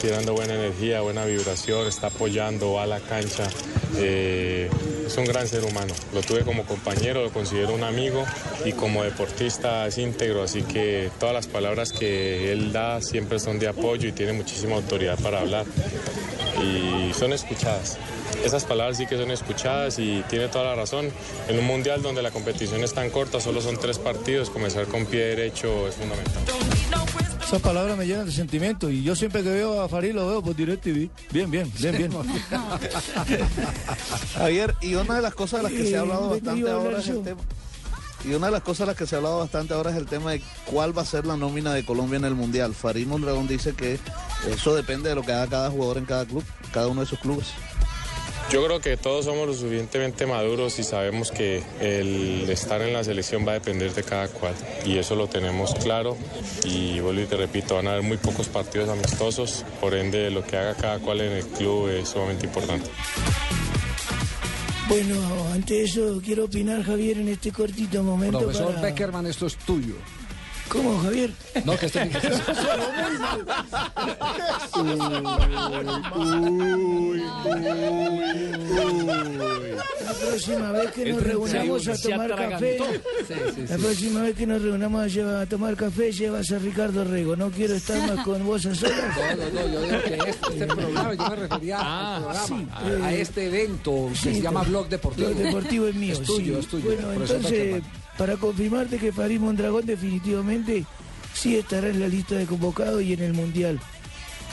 tirando 0.00 0.32
buena 0.32 0.54
energía, 0.54 1.00
buena 1.00 1.24
vibración, 1.26 1.86
está 1.86 2.08
apoyando, 2.08 2.72
va 2.72 2.82
a 2.84 2.86
la 2.86 3.00
cancha. 3.00 3.48
Eh, 3.96 4.70
es 5.06 5.16
un 5.16 5.24
gran 5.24 5.48
ser 5.48 5.64
humano. 5.64 5.94
Lo 6.12 6.20
tuve 6.20 6.42
como 6.42 6.64
compañero, 6.64 7.22
lo 7.22 7.30
considero 7.30 7.74
un 7.74 7.82
amigo 7.82 8.24
y 8.64 8.72
como 8.72 9.02
deportista 9.02 9.86
es 9.86 9.96
íntegro, 9.98 10.42
así 10.42 10.62
que 10.62 11.10
todas 11.18 11.34
las 11.34 11.46
palabras 11.46 11.92
que 11.92 12.52
él 12.52 12.72
da 12.72 13.00
siempre 13.00 13.38
son 13.38 13.58
de 13.58 13.68
apoyo 13.68 14.08
y 14.08 14.12
tiene 14.12 14.32
muchísima 14.34 14.76
autoridad 14.76 15.18
para 15.18 15.40
hablar 15.40 15.64
y 16.62 17.12
son 17.14 17.32
escuchadas. 17.32 17.98
Esas 18.44 18.64
palabras 18.64 18.98
sí 18.98 19.06
que 19.06 19.16
son 19.16 19.30
escuchadas 19.30 19.98
y 19.98 20.22
tiene 20.28 20.48
toda 20.48 20.64
la 20.64 20.74
razón. 20.74 21.10
En 21.48 21.58
un 21.58 21.64
mundial 21.64 22.02
donde 22.02 22.22
la 22.22 22.30
competición 22.30 22.84
es 22.84 22.92
tan 22.92 23.10
corta, 23.10 23.40
solo 23.40 23.60
son 23.60 23.78
tres 23.78 23.98
partidos, 23.98 24.50
comenzar 24.50 24.86
con 24.86 25.06
pie 25.06 25.20
derecho 25.36 25.88
es 25.88 25.94
fundamental. 25.94 26.44
Esas 27.48 27.62
palabras 27.62 27.96
me 27.96 28.06
llenan 28.06 28.26
de 28.26 28.32
sentimiento 28.32 28.90
y 28.90 29.02
yo 29.02 29.16
siempre 29.16 29.42
que 29.42 29.48
veo 29.48 29.80
a 29.80 29.88
Farid 29.88 30.12
lo 30.12 30.28
veo 30.28 30.42
por 30.42 30.54
DirecTV. 30.54 31.08
Bien, 31.32 31.50
bien, 31.50 31.72
bien, 31.80 31.96
bien. 31.96 32.12
Javier, 34.34 34.74
y 34.82 34.94
una 34.96 35.14
de 35.14 35.22
las 35.22 35.34
cosas 35.34 35.60
de 35.60 35.62
las 35.62 35.72
que 35.72 35.86
se 35.86 35.96
ha 35.96 36.00
hablado 36.00 36.30
Eh, 36.30 36.34
¿de 36.34 36.40
qué 36.40 36.46
bastante 36.46 36.70
ahora 36.70 36.98
es 36.98 37.08
el 37.08 37.22
tema. 37.22 37.40
Y 38.26 38.34
una 38.34 38.48
de 38.48 38.52
las 38.52 38.62
cosas 38.62 38.80
de 38.80 38.86
las 38.88 38.96
que 38.96 39.06
se 39.06 39.14
ha 39.14 39.18
hablado 39.18 39.38
bastante 39.38 39.72
ahora 39.72 39.92
es 39.92 39.96
el 39.96 40.04
tema 40.04 40.32
de 40.32 40.42
cuál 40.66 40.96
va 40.96 41.00
a 41.00 41.06
ser 41.06 41.24
la 41.24 41.38
nómina 41.38 41.72
de 41.72 41.86
Colombia 41.86 42.18
en 42.18 42.26
el 42.26 42.34
Mundial. 42.34 42.74
Farid 42.74 43.06
Mondragón 43.06 43.48
dice 43.48 43.72
que 43.72 43.98
eso 44.46 44.74
depende 44.74 45.08
de 45.08 45.14
lo 45.14 45.22
que 45.22 45.32
haga 45.32 45.46
cada 45.46 45.70
jugador 45.70 45.96
en 45.96 46.04
cada 46.04 46.26
club, 46.26 46.44
cada 46.74 46.88
uno 46.88 47.00
de 47.00 47.06
sus 47.06 47.18
clubes. 47.18 47.46
Yo 48.50 48.64
creo 48.64 48.80
que 48.80 48.96
todos 48.96 49.26
somos 49.26 49.46
lo 49.46 49.52
suficientemente 49.52 50.24
maduros 50.24 50.78
y 50.78 50.82
sabemos 50.82 51.30
que 51.30 51.62
el 51.80 52.48
estar 52.48 52.80
en 52.80 52.94
la 52.94 53.04
selección 53.04 53.46
va 53.46 53.50
a 53.50 53.54
depender 53.54 53.92
de 53.92 54.02
cada 54.02 54.26
cual. 54.28 54.54
Y 54.86 54.96
eso 54.96 55.14
lo 55.16 55.26
tenemos 55.28 55.74
claro. 55.74 56.16
Y 56.64 56.98
vuelvo 57.00 57.20
y 57.20 57.26
te 57.26 57.36
repito, 57.36 57.74
van 57.74 57.88
a 57.88 57.90
haber 57.92 58.04
muy 58.04 58.16
pocos 58.16 58.48
partidos 58.48 58.88
amistosos. 58.88 59.66
Por 59.82 59.94
ende, 59.94 60.30
lo 60.30 60.42
que 60.44 60.56
haga 60.56 60.74
cada 60.74 60.98
cual 60.98 61.20
en 61.20 61.32
el 61.32 61.44
club 61.46 61.88
es 61.90 62.08
sumamente 62.08 62.46
importante. 62.46 62.88
Bueno, 64.88 65.20
ante 65.52 65.82
eso 65.82 66.18
quiero 66.24 66.46
opinar, 66.46 66.82
Javier, 66.82 67.18
en 67.18 67.28
este 67.28 67.52
cortito 67.52 68.02
momento. 68.02 68.38
Profesor 68.38 68.68
para- 68.76 68.80
Beckerman, 68.80 69.26
esto 69.26 69.46
es 69.46 69.56
tuyo. 69.56 69.94
¿Cómo, 70.68 70.98
Javier? 71.00 71.30
No, 71.64 71.76
que 71.78 71.86
este 71.86 72.10
La 80.04 80.14
próxima 80.14 80.72
vez 80.72 80.90
que 80.92 81.12
nos 81.12 81.22
reunamos 81.22 81.88
a 81.88 81.96
tomar 81.96 82.36
café, 82.36 82.78
la 83.68 83.76
próxima 83.76 84.22
vez 84.22 84.36
que 84.36 84.46
nos 84.46 84.62
reunamos 84.62 85.16
a, 85.16 85.40
a 85.40 85.46
tomar 85.46 85.76
café, 85.76 86.12
llevas 86.12 86.50
a 86.52 86.58
Ricardo 86.58 87.04
Rego. 87.04 87.36
No 87.36 87.50
quiero 87.50 87.74
estar 87.74 87.98
más 88.14 88.24
con 88.24 88.44
vos 88.46 88.64
a 88.66 88.74
solas. 88.74 88.96
No, 89.36 89.36
no, 89.36 89.50
no, 89.50 89.72
yo 89.72 89.82
digo 89.82 90.02
que 90.02 90.14
este, 90.14 90.48
este 90.52 90.66
programa, 90.66 91.14
yo 91.14 91.30
me 91.30 91.36
refería 91.36 91.78
al 91.78 92.22
programa, 92.22 92.46
sí, 92.46 92.66
a, 92.72 93.06
a 93.06 93.14
eh, 93.14 93.20
este 93.20 93.46
evento 93.46 94.08
que 94.10 94.16
sí, 94.16 94.34
se 94.34 94.40
llama 94.42 94.62
Blog 94.62 94.88
Deportivo. 94.88 95.28
Blog 95.28 95.38
Deportivo 95.40 95.86
es 95.88 95.94
mío, 95.94 96.12
Es 96.12 96.22
tuyo, 96.22 96.54
sí. 96.54 96.60
es 96.60 96.66
tuyo. 96.68 96.84
Bueno, 96.84 97.12
entonces. 97.12 97.82
Para 98.18 98.36
confirmarte 98.36 98.98
que 98.98 99.12
Farid 99.12 99.40
Mondragón 99.40 99.86
definitivamente 99.86 100.84
sí 101.32 101.56
estará 101.56 101.88
en 101.88 102.00
la 102.00 102.08
lista 102.08 102.34
de 102.34 102.44
convocados 102.46 103.00
y 103.02 103.12
en 103.14 103.22
el 103.22 103.32
Mundial. 103.32 103.78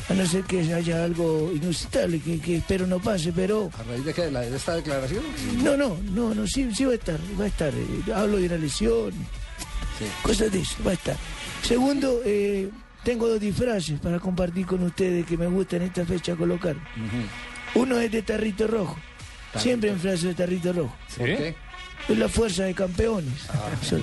A 0.08 0.14
no 0.14 0.24
ser 0.28 0.44
que 0.44 0.60
haya 0.72 1.04
algo 1.04 1.52
inusitable, 1.52 2.20
que, 2.20 2.40
que 2.40 2.58
espero 2.58 2.86
no 2.86 3.00
pase, 3.00 3.34
pero... 3.34 3.72
¿A 3.76 3.82
raíz 3.84 4.06
de 4.06 4.14
qué? 4.14 4.22
¿De, 4.26 4.32
la- 4.32 4.42
de 4.42 4.56
esta 4.56 4.76
declaración? 4.76 5.24
No, 5.64 5.76
no, 5.76 5.98
no, 6.12 6.36
no, 6.36 6.46
sí, 6.46 6.70
sí 6.76 6.86
va 6.86 6.92
a 6.92 6.96
estar, 6.96 7.20
va 7.40 7.46
a 7.46 7.48
estar. 7.48 7.74
eh, 7.74 8.14
hablo 8.14 8.38
de 8.38 8.46
una 8.46 8.58
lesión, 8.58 9.12
cosas 10.22 10.52
de 10.52 10.60
eso, 10.60 10.76
va 10.86 10.92
a 10.92 10.94
estar. 10.94 11.18
Segundo, 11.64 12.22
eh, 12.24 12.70
tengo 13.04 13.28
dos 13.28 13.40
disfraces 13.40 14.00
para 14.00 14.20
compartir 14.20 14.68
con 14.68 14.84
ustedes 14.84 15.26
que 15.26 15.38
me 15.38 15.48
gusta 15.48 15.78
en 15.78 15.84
esta 15.84 16.06
fecha 16.06 16.36
colocar. 16.36 16.76
Uno 17.74 18.00
es 18.00 18.12
de 18.12 18.22
tarrito 18.22 18.68
rojo, 18.68 18.96
siempre 19.58 19.90
en 19.90 20.00
frase 20.00 20.28
de 20.28 20.34
tarrito 20.36 20.72
rojo. 20.72 20.96
¿Por 21.18 21.26
qué? 21.26 21.56
Es 22.08 22.18
la 22.18 22.30
fuerza 22.30 22.64
de 22.66 22.74
campeones. 22.74 23.34
Eso. 23.82 23.98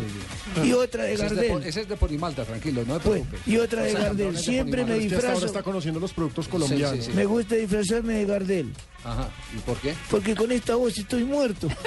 Y 0.65 0.73
otra 0.73 1.05
de 1.05 1.15
Ese 1.15 1.27
es 1.27 1.31
de, 1.37 1.49
Gardel. 1.49 1.69
Ese 1.69 1.81
es 1.83 1.89
de 1.89 1.97
Ponimalta, 1.97 2.45
tranquilo, 2.45 2.83
no 2.87 2.99
preocupes. 2.99 3.41
y 3.47 3.57
otra 3.59 3.83
de 3.83 3.93
Gardel. 3.93 4.37
Siempre 4.37 4.85
me. 4.85 4.97
Usted 4.97 5.05
hasta 5.07 5.17
ahora 5.17 5.23
disfrazo. 5.31 5.47
está 5.47 5.63
conociendo 5.63 6.01
los 6.01 6.13
productos 6.13 6.49
colombianos. 6.49 6.97
Sí, 6.97 7.03
sí, 7.05 7.11
sí. 7.11 7.17
Me 7.17 7.25
gusta 7.25 7.55
disfrazarme 7.55 8.15
de 8.15 8.25
Gardel. 8.27 8.73
Ajá, 9.05 9.29
¿y 9.57 9.59
por 9.61 9.77
qué? 9.79 9.95
Porque 10.11 10.35
con 10.35 10.51
esta 10.53 10.75
voz 10.77 10.97
estoy 10.99 11.25
muerto. 11.25 11.69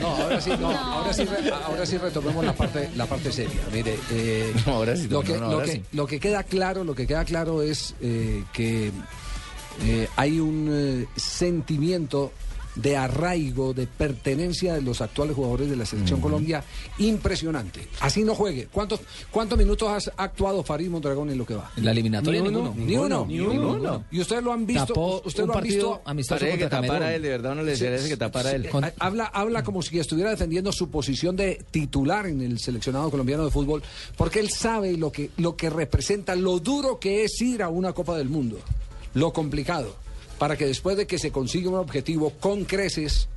No, 0.00 0.06
ahora 0.06 0.40
sí, 0.40 0.50
no, 0.58 0.70
ahora 0.70 1.12
sí, 1.12 1.24
re- 1.24 1.50
ahora 1.50 1.86
sí 1.86 1.98
retomemos 1.98 2.44
la 2.44 2.54
parte, 2.54 2.90
la 2.96 3.06
parte 3.06 3.32
seria. 3.32 3.60
Mire, 3.72 3.98
eh, 4.10 4.52
ahora 4.66 4.96
sí, 4.96 5.08
lo, 5.08 5.22
no, 5.22 5.62
que, 5.62 5.82
lo 5.92 6.06
que 6.06 6.20
queda 6.20 6.42
claro, 6.42 6.84
lo 6.84 6.94
que 6.94 7.06
queda 7.06 7.24
claro 7.24 7.62
es 7.62 7.94
eh, 8.00 8.44
que 8.52 8.92
eh, 9.82 10.08
hay 10.16 10.40
un 10.40 10.68
eh, 10.70 11.06
sentimiento 11.16 12.32
de 12.78 12.96
arraigo, 12.96 13.74
de 13.74 13.86
pertenencia 13.86 14.74
de 14.74 14.82
los 14.82 15.00
actuales 15.00 15.34
jugadores 15.34 15.68
de 15.68 15.76
la 15.76 15.84
selección 15.84 16.20
Colombia 16.20 16.62
impresionante. 16.98 17.88
Así 18.00 18.22
no 18.22 18.34
juegue. 18.34 18.68
¿Cuántos, 18.70 19.00
cuántos 19.30 19.58
minutos 19.58 19.88
has 19.88 20.12
actuado 20.16 20.62
Farid 20.62 20.88
Mondragón 20.88 21.30
en 21.30 21.38
lo 21.38 21.44
que 21.44 21.54
va? 21.54 21.70
En 21.76 21.84
la 21.84 21.90
eliminatoria, 21.90 22.40
Ni 22.40 22.48
ninguno. 22.48 22.74
Ni 22.76 22.96
uno. 22.96 23.26
Ni 23.26 23.40
uno. 23.40 24.04
Y 24.10 24.20
ustedes 24.20 24.42
lo 24.42 24.52
han 24.52 24.64
visto. 24.64 24.86
Tapó 24.86 25.22
usted 25.24 25.42
un 25.42 25.48
lo 25.48 25.56
han 25.56 25.64
visto. 25.64 26.02
amistoso 26.04 26.38
Parece 26.40 26.58
que 26.58 26.66
tapara 26.68 27.14
él, 27.14 27.22
de 27.22 27.28
verdad 27.28 27.54
no 27.54 27.62
le 27.62 27.76
parece 27.76 28.08
que 28.08 28.16
tapara 28.16 28.52
él. 28.52 28.68
Habla, 28.98 29.24
habla 29.26 29.64
como 29.64 29.82
si 29.82 29.98
estuviera 29.98 30.30
defendiendo 30.30 30.70
su 30.70 30.88
posición 30.88 31.34
de 31.34 31.64
titular 31.70 32.26
en 32.26 32.40
el 32.40 32.60
seleccionado 32.60 33.10
colombiano 33.10 33.44
de 33.44 33.50
fútbol, 33.50 33.82
porque 34.16 34.38
él 34.38 34.50
sabe 34.50 34.96
lo 34.96 35.10
que, 35.10 35.30
lo 35.36 35.56
que 35.56 35.68
representa, 35.68 36.36
lo 36.36 36.60
duro 36.60 37.00
que 37.00 37.24
es 37.24 37.40
ir 37.40 37.62
a 37.62 37.68
una 37.68 37.92
Copa 37.92 38.16
del 38.16 38.28
Mundo, 38.28 38.60
lo 39.18 39.32
complicado, 39.32 39.94
para 40.38 40.56
que 40.56 40.66
después 40.66 40.96
de 40.96 41.06
que 41.06 41.18
se 41.18 41.32
consiga 41.32 41.68
un 41.68 41.76
objetivo 41.76 42.30
con 42.40 42.64
creces, 42.64 43.28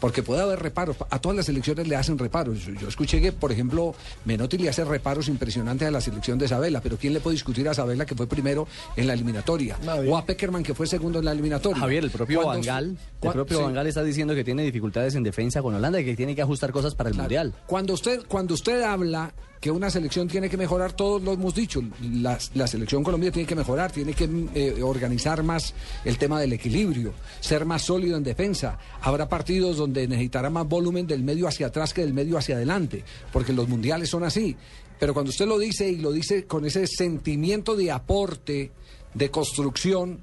porque 0.00 0.22
puede 0.22 0.40
haber 0.40 0.60
reparos, 0.60 0.96
a 1.10 1.18
todas 1.20 1.36
las 1.36 1.46
selecciones 1.46 1.86
le 1.86 1.94
hacen 1.94 2.18
reparos. 2.18 2.64
Yo, 2.64 2.72
yo 2.72 2.88
escuché 2.88 3.20
que, 3.20 3.32
por 3.32 3.52
ejemplo, 3.52 3.94
Menotti 4.24 4.56
le 4.56 4.70
hace 4.70 4.82
reparos 4.82 5.28
impresionantes 5.28 5.86
a 5.86 5.90
la 5.90 6.00
selección 6.00 6.38
de 6.38 6.46
Isabela, 6.46 6.80
pero 6.80 6.96
¿quién 6.96 7.12
le 7.12 7.20
puede 7.20 7.34
discutir 7.34 7.68
a 7.68 7.72
Isabela 7.72 8.06
que 8.06 8.14
fue 8.14 8.26
primero 8.26 8.66
en 8.96 9.06
la 9.06 9.12
eliminatoria? 9.12 9.76
O 10.08 10.16
a 10.16 10.24
Peckerman 10.24 10.62
que 10.62 10.74
fue 10.74 10.86
segundo 10.86 11.18
en 11.18 11.26
la 11.26 11.32
eliminatoria. 11.32 11.78
Javier, 11.78 12.04
el 12.04 12.10
propio 12.10 12.46
Bangal, 12.46 12.96
el 13.20 13.32
propio 13.32 13.58
sí. 13.58 13.62
Bangal 13.62 13.86
está 13.86 14.02
diciendo 14.02 14.34
que 14.34 14.42
tiene 14.42 14.62
dificultades 14.62 15.14
en 15.16 15.22
defensa 15.22 15.60
con 15.60 15.74
Holanda 15.74 16.00
y 16.00 16.04
que 16.06 16.16
tiene 16.16 16.34
que 16.34 16.42
ajustar 16.42 16.72
cosas 16.72 16.94
para 16.94 17.10
el 17.10 17.16
Mundial. 17.16 17.52
Cuando 17.66 17.92
usted, 17.92 18.22
cuando 18.26 18.54
usted 18.54 18.82
habla 18.82 19.34
que 19.60 19.70
una 19.70 19.90
selección 19.90 20.26
tiene 20.26 20.48
que 20.48 20.56
mejorar, 20.56 20.94
todos 20.94 21.22
lo 21.22 21.34
hemos 21.34 21.54
dicho, 21.54 21.82
la, 22.00 22.38
selección 22.66 23.04
Colombia 23.04 23.30
tiene 23.30 23.46
que 23.46 23.54
mejorar, 23.54 23.92
tiene 23.92 24.14
que 24.14 24.28
eh, 24.54 24.82
organizar 24.82 25.42
más 25.42 25.74
el 26.04 26.16
tema 26.16 26.40
del 26.40 26.54
equilibrio, 26.54 27.12
ser 27.40 27.66
más 27.66 27.82
sólido 27.82 28.16
en 28.16 28.24
defensa. 28.24 28.78
Habrá 29.02 29.28
partidos 29.28 29.76
donde 29.76 30.08
necesitará 30.08 30.48
más 30.48 30.66
volumen 30.66 31.06
del 31.06 31.22
medio 31.22 31.46
hacia 31.46 31.66
atrás 31.66 31.92
que 31.92 32.00
del 32.00 32.14
medio 32.14 32.38
hacia 32.38 32.56
adelante, 32.56 33.04
porque 33.32 33.52
los 33.52 33.68
mundiales 33.68 34.08
son 34.08 34.24
así. 34.24 34.56
Pero 34.98 35.12
cuando 35.12 35.30
usted 35.30 35.46
lo 35.46 35.58
dice 35.58 35.90
y 35.90 35.96
lo 35.96 36.10
dice 36.10 36.46
con 36.46 36.64
ese 36.64 36.86
sentimiento 36.86 37.76
de 37.76 37.90
aporte, 37.90 38.72
de 39.12 39.30
construcción, 39.30 40.20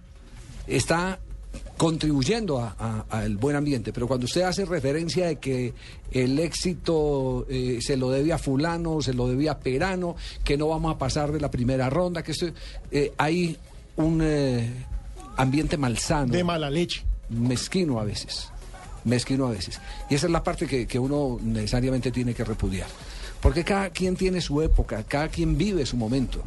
está 0.66 1.20
contribuyendo 1.78 2.60
a- 2.60 3.06
al 3.10 3.38
buen 3.38 3.56
ambiente, 3.56 3.94
pero 3.94 4.08
cuando 4.08 4.26
usted 4.26 4.42
hace 4.42 4.66
referencia 4.66 5.28
de 5.28 5.36
que 5.38 5.74
el 6.12 6.40
éxito 6.40 7.46
eh, 7.50 7.80
se 7.82 7.98
lo 7.98 8.10
debe 8.10 8.34
a 8.34 8.38
fulano, 8.38 9.02
se 9.02 9.14
lo 9.14 9.28
debe 9.28 9.50
a 9.50 9.60
Perano, 9.60 10.16
que 10.44 10.58
no 10.58 10.68
vamos 10.70 10.96
a 10.96 10.98
pasar 10.98 11.32
de 11.32 11.40
la 11.40 11.52
primera 11.52 11.90
ronda, 11.90 12.24
que 12.24 12.32
esto, 12.32 12.48
eh, 12.92 13.12
hay 13.18 13.58
un 13.96 14.22
eh, 14.24 14.70
ambiente 15.38 15.78
malsano. 15.78 16.32
De 16.34 16.44
mala 16.44 16.70
leche. 16.70 17.04
Mezquino 17.30 18.00
a 18.00 18.04
veces, 18.06 18.50
mezquino 19.04 19.46
a 19.48 19.52
veces. 19.52 19.80
Y 20.10 20.16
esa 20.16 20.26
es 20.28 20.32
la 20.32 20.42
parte 20.44 20.66
que, 20.66 20.88
que 20.88 20.98
uno 20.98 21.38
necesariamente 21.44 22.10
tiene 22.12 22.34
que 22.34 22.44
repudiar. 22.44 22.88
Porque 23.42 23.64
cada 23.64 23.92
quien 23.92 24.16
tiene 24.16 24.42
su 24.42 24.62
época, 24.64 25.04
cada 25.04 25.28
quien 25.28 25.58
vive 25.58 25.86
su 25.86 25.96
momento. 25.96 26.42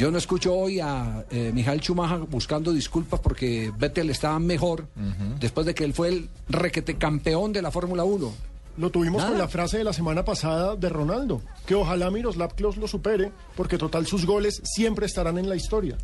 Yo 0.00 0.10
no 0.10 0.16
escucho 0.16 0.54
hoy 0.54 0.80
a 0.80 1.26
eh, 1.30 1.50
Mijael 1.52 1.82
Schumacher 1.82 2.20
buscando 2.20 2.72
disculpas 2.72 3.20
porque 3.20 3.70
Vettel 3.76 4.08
estaba 4.08 4.38
mejor 4.38 4.86
después 5.38 5.66
de 5.66 5.74
que 5.74 5.84
él 5.84 5.92
fue 5.92 6.08
el 6.08 6.30
requete 6.48 6.96
campeón 6.96 7.52
de 7.52 7.60
la 7.60 7.70
Fórmula 7.70 8.02
1. 8.02 8.32
Lo 8.78 8.88
tuvimos 8.88 9.18
Nada. 9.18 9.32
con 9.32 9.38
la 9.38 9.46
frase 9.46 9.76
de 9.76 9.84
la 9.84 9.92
semana 9.92 10.24
pasada 10.24 10.74
de 10.74 10.88
Ronaldo, 10.88 11.42
que 11.66 11.74
ojalá 11.74 12.10
Miroslav 12.10 12.54
Klose 12.54 12.80
lo 12.80 12.88
supere, 12.88 13.30
porque 13.54 13.76
total 13.76 14.06
sus 14.06 14.24
goles 14.24 14.62
siempre 14.64 15.04
estarán 15.04 15.36
en 15.36 15.50
la 15.50 15.56
historia. 15.56 15.98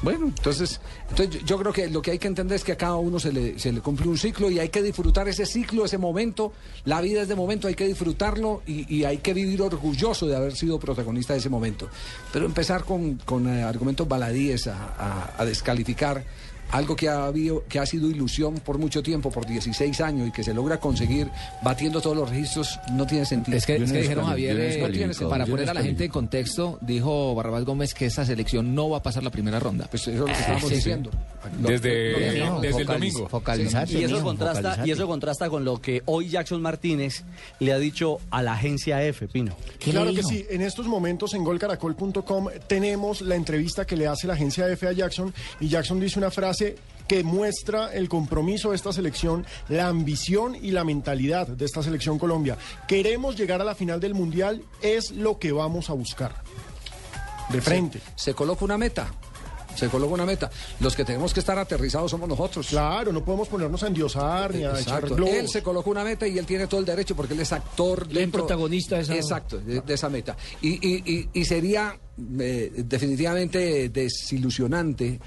Bueno, 0.00 0.26
entonces, 0.26 0.80
entonces 1.10 1.44
yo- 1.44 1.58
creo 1.58 1.72
que 1.72 1.88
lo 1.88 2.02
que 2.02 2.10
hay 2.12 2.18
que 2.18 2.26
entender 2.26 2.56
es 2.56 2.64
que 2.64 2.72
a 2.72 2.76
cada 2.76 2.96
uno 2.96 3.20
se 3.20 3.32
le, 3.32 3.58
se 3.58 3.70
le 3.70 3.80
cumple 3.80 4.08
un 4.08 4.18
ciclo 4.18 4.50
y 4.50 4.58
hay 4.58 4.68
que 4.68 4.82
disfrutar 4.82 5.28
ese 5.28 5.46
ciclo, 5.46 5.84
ese 5.84 5.98
momento. 5.98 6.52
La 6.84 7.00
vida 7.00 7.22
es 7.22 7.28
de 7.28 7.36
momento, 7.36 7.68
hay 7.68 7.74
que 7.74 7.86
disfrutarlo 7.86 8.62
y, 8.66 8.92
y 8.92 9.04
hay 9.04 9.18
que 9.18 9.32
vivir 9.34 9.62
orgulloso 9.62 10.26
de 10.26 10.34
haber 10.36 10.56
sido 10.56 10.80
protagonista 10.80 11.34
de 11.34 11.38
ese 11.38 11.50
momento. 11.50 11.88
Pero 12.32 12.46
empezar 12.46 12.84
con, 12.84 13.14
con 13.24 13.46
eh, 13.48 13.62
argumentos 13.62 14.08
baladíes 14.08 14.66
a, 14.66 14.94
a- 14.98 15.34
a 15.38 15.44
descalificar 15.44 16.24
algo 16.72 16.96
que 16.96 17.08
ha, 17.08 17.26
habido, 17.26 17.64
que 17.68 17.78
ha 17.78 17.86
sido 17.86 18.10
ilusión 18.10 18.54
por 18.54 18.78
mucho 18.78 19.02
tiempo, 19.02 19.30
por 19.30 19.46
16 19.46 20.00
años, 20.00 20.28
y 20.28 20.32
que 20.32 20.42
se 20.42 20.54
logra 20.54 20.80
conseguir 20.80 21.28
batiendo 21.62 22.00
todos 22.00 22.16
los 22.16 22.28
registros, 22.30 22.80
no 22.92 23.06
tiene 23.06 23.24
sentido. 23.26 23.56
Es 23.56 23.66
que, 23.66 23.76
es 23.76 23.92
dijeron 23.92 24.24
Javier, 24.26 24.56
no 24.56 24.62
eh, 24.62 25.14
para 25.28 25.46
poner 25.46 25.68
a 25.70 25.74
la 25.74 25.82
gente 25.82 26.06
en 26.06 26.10
contexto, 26.10 26.78
dijo 26.80 27.34
Barrabás 27.34 27.64
Gómez 27.64 27.94
que 27.94 28.06
esta 28.06 28.24
selección 28.24 28.74
no 28.74 28.88
va 28.90 28.98
a 28.98 29.02
pasar 29.02 29.22
la 29.22 29.30
primera 29.30 29.60
ronda. 29.60 29.86
Pues 29.90 30.02
eso 30.02 30.10
es 30.12 30.18
lo 30.18 30.24
que 30.26 30.32
estábamos 30.32 30.70
diciendo. 30.70 31.10
Desde, 31.58 32.38
No, 32.38 32.60
desde 32.60 32.82
el 32.82 32.86
focaliz- 32.86 33.12
domingo. 33.12 33.28
focalizarse, 33.28 34.00
Y 34.00 34.04
eso, 34.04 34.22
contrasta, 34.22 34.86
y 34.86 34.90
eso 34.90 35.06
contrasta 35.06 35.50
con 35.50 35.64
lo 35.64 35.80
que 35.80 36.02
hoy 36.06 36.28
Jackson 36.28 36.62
Martínez 36.62 37.24
le 37.58 37.72
ha 37.72 37.78
dicho 37.78 38.18
a 38.30 38.42
la 38.42 38.54
agencia 38.54 39.02
F, 39.04 39.28
Pino. 39.28 39.54
Claro 39.78 40.14
que 40.14 40.22
sí, 40.22 40.46
en 40.48 40.62
estos 40.62 40.86
momentos 40.86 41.34
en 41.34 41.44
golcaracol.com 41.44 42.46
tenemos 42.66 43.20
la 43.20 43.34
entrevista 43.34 43.84
que 43.84 43.96
le 43.96 44.06
hace 44.06 44.26
la 44.26 44.34
agencia 44.34 44.68
F 44.70 44.86
a 44.86 44.92
Jackson 44.92 45.34
y 45.60 45.68
Jackson 45.68 46.00
dice 46.00 46.18
una 46.18 46.30
frase 46.30 46.61
que 47.08 47.24
muestra 47.24 47.92
el 47.92 48.08
compromiso 48.08 48.70
de 48.70 48.76
esta 48.76 48.92
selección, 48.92 49.44
la 49.68 49.88
ambición 49.88 50.54
y 50.54 50.70
la 50.70 50.84
mentalidad 50.84 51.46
de 51.48 51.64
esta 51.64 51.82
selección 51.82 52.18
Colombia. 52.18 52.56
Queremos 52.88 53.36
llegar 53.36 53.60
a 53.60 53.64
la 53.64 53.74
final 53.74 54.00
del 54.00 54.14
Mundial, 54.14 54.62
es 54.80 55.10
lo 55.10 55.38
que 55.38 55.52
vamos 55.52 55.90
a 55.90 55.92
buscar. 55.94 56.34
De 57.50 57.60
frente. 57.60 58.00
Se, 58.16 58.24
se 58.26 58.34
coloca 58.34 58.64
una 58.64 58.78
meta. 58.78 59.12
Se 59.74 59.88
coloca 59.88 60.12
una 60.14 60.26
meta. 60.26 60.50
Los 60.80 60.94
que 60.94 61.04
tenemos 61.04 61.32
que 61.34 61.40
estar 61.40 61.58
aterrizados 61.58 62.10
somos 62.10 62.28
nosotros. 62.28 62.66
Claro, 62.68 63.10
no 63.12 63.24
podemos 63.24 63.48
ponernos 63.48 63.82
a 63.82 63.86
endiosar 63.88 64.54
ni 64.54 64.64
a 64.64 64.70
echar 64.70 64.80
Exacto. 64.80 65.16
globos. 65.16 65.34
Él 65.34 65.48
se 65.48 65.62
colocó 65.62 65.90
una 65.90 66.04
meta 66.04 66.26
y 66.26 66.38
él 66.38 66.44
tiene 66.46 66.66
todo 66.66 66.80
el 66.80 66.86
derecho 66.86 67.16
porque 67.16 67.32
él 67.34 67.40
es 67.40 67.52
actor. 67.52 68.06
Él 68.10 68.16
es 68.18 68.28
protagonista 68.30 68.96
de 68.96 69.02
esa- 69.02 69.14
Exacto, 69.16 69.58
de, 69.58 69.80
de 69.80 69.94
esa 69.94 70.08
meta. 70.10 70.36
Y, 70.60 70.68
y- 70.86 71.02
y- 71.06 71.28
y 71.32 71.44
sería 71.46 71.98
eh, 72.38 72.70
definitivamente 72.86 73.88
desilusionante. 73.88 75.18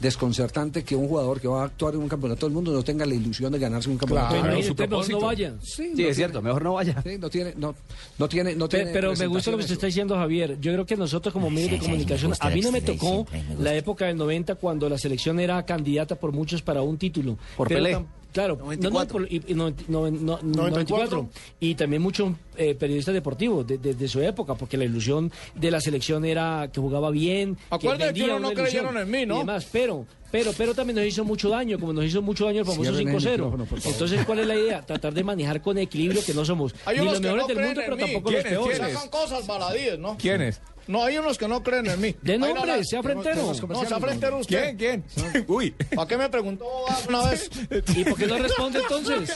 Desconcertante 0.00 0.84
que 0.84 0.94
un 0.94 1.08
jugador 1.08 1.40
que 1.40 1.48
va 1.48 1.62
a 1.62 1.64
actuar 1.66 1.94
en 1.94 2.00
un 2.00 2.08
campeonato 2.08 2.46
del 2.46 2.54
mundo 2.54 2.72
no 2.72 2.82
tenga 2.84 3.04
la 3.04 3.14
ilusión 3.14 3.50
de 3.52 3.58
ganarse 3.58 3.90
un 3.90 3.98
campeonato 3.98 4.36
mire, 4.36 4.54
mundo. 4.54 4.70
usted 4.70 4.88
mejor 4.88 5.10
no 5.10 5.20
vaya. 5.20 5.54
Sí, 5.60 5.92
Sí, 5.96 6.02
no 6.02 6.08
es 6.08 6.16
cierto, 6.16 6.40
mejor 6.42 6.62
no 6.62 6.74
vaya. 6.74 7.02
Sí, 7.02 7.18
no 7.18 7.28
tiene, 7.28 7.54
no, 7.56 7.74
no 8.18 8.28
tiene, 8.28 8.54
no 8.54 8.68
Pe- 8.68 8.76
tiene 8.78 8.92
Pero 8.92 9.14
me 9.16 9.26
gusta 9.26 9.50
lo 9.50 9.56
que 9.56 9.62
usted 9.64 9.74
está 9.74 9.86
diciendo, 9.86 10.14
Javier. 10.14 10.58
Yo 10.60 10.72
creo 10.72 10.86
que 10.86 10.96
nosotros 10.96 11.32
como 11.32 11.50
medios 11.50 11.70
de 11.72 11.76
sí, 11.78 11.82
me 11.82 11.86
comunicación, 11.88 12.32
a 12.38 12.50
mí 12.50 12.60
no 12.60 12.70
me 12.70 12.80
tocó 12.80 13.26
me 13.32 13.64
la 13.64 13.74
época 13.74 14.06
del 14.06 14.16
90 14.16 14.54
cuando 14.54 14.88
la 14.88 14.98
selección 14.98 15.40
era 15.40 15.64
candidata 15.66 16.14
por 16.14 16.30
muchos 16.32 16.62
para 16.62 16.80
un 16.82 16.96
título. 16.96 17.36
Por 17.56 17.66
Pero 17.68 17.82
Pelé. 17.82 17.98
Claro, 18.32 18.58
no, 18.62 18.90
no, 18.90 19.06
por- 19.08 19.26
y- 19.32 19.42
y 19.48 19.54
no- 19.54 19.72
no- 19.88 20.10
no- 20.10 20.38
94. 20.42 21.28
Y 21.60 21.74
también 21.74 22.02
muchos 22.02 22.32
eh, 22.56 22.74
periodistas 22.74 23.14
deportivos 23.14 23.66
de, 23.66 23.78
de- 23.78 23.94
de 23.94 24.08
su 24.08 24.20
época, 24.20 24.54
porque 24.54 24.76
la 24.76 24.84
ilusión 24.84 25.32
de 25.54 25.70
la 25.70 25.80
selección 25.80 26.24
era 26.24 26.68
que 26.72 26.80
jugaba 26.80 27.10
bien. 27.10 27.56
Acuérdate 27.70 27.98
que 28.12 28.20
vendía 28.20 28.36
uno 28.36 28.48
no 28.50 28.54
creyeron 28.54 28.96
en 28.98 29.10
mí, 29.10 29.24
¿no? 29.26 29.36
Y 29.36 29.38
demás, 29.38 29.66
pero, 29.72 30.04
pero, 30.30 30.52
pero 30.56 30.74
también 30.74 30.96
nos 30.96 31.06
hizo 31.06 31.24
mucho 31.24 31.48
daño, 31.48 31.78
como 31.78 31.92
nos 31.94 32.04
hizo 32.04 32.20
mucho 32.20 32.44
daño 32.44 32.60
el 32.60 32.66
famoso 32.66 32.82
Cierren 32.92 33.08
el 33.08 33.14
5-0. 33.14 33.30
micrófono, 33.32 33.64
por 33.64 33.80
favor. 33.80 33.92
Entonces, 33.94 34.26
¿cuál 34.26 34.38
es 34.40 34.46
la 34.46 34.56
idea? 34.56 34.82
Tratar 34.82 35.14
de 35.14 35.24
manejar 35.24 35.62
con 35.62 35.78
equilibrio 35.78 36.22
que 36.24 36.34
no 36.34 36.44
somos 36.44 36.74
Hay 36.84 36.96
ni 36.96 37.02
unos 37.02 37.14
los 37.14 37.20
que 37.20 37.26
mejores 37.28 37.42
no 37.42 37.48
del 37.54 37.64
mundo, 37.66 37.80
pero 37.84 37.96
mí. 37.96 38.02
tampoco 38.02 38.30
los 38.30 38.42
peores. 38.44 38.80
Cosas 39.10 39.46
baladíes, 39.46 39.98
¿no? 39.98 40.16
¿Quiénes? 40.18 40.60
No, 40.88 41.04
hay 41.04 41.18
unos 41.18 41.36
que 41.38 41.46
no 41.46 41.62
creen 41.62 41.86
en 41.86 42.00
mí. 42.00 42.16
De 42.22 42.38
no 42.38 42.46
nombre, 42.48 42.78
la- 42.78 42.82
sea 42.84 43.02
frentero. 43.02 43.52
No, 43.68 43.84
sea 43.84 44.00
frentero 44.00 44.38
usted. 44.38 44.74
¿Quién? 44.76 45.04
¿Quién? 45.14 45.44
Uy. 45.48 45.70
¿Para 45.94 46.08
qué 46.08 46.16
me 46.16 46.28
preguntó 46.30 46.64
una 47.08 47.24
vez? 47.26 47.50
¿Y 47.94 48.04
por 48.04 48.18
qué 48.18 48.26
no 48.26 48.38
responde 48.38 48.80
entonces? 48.80 49.32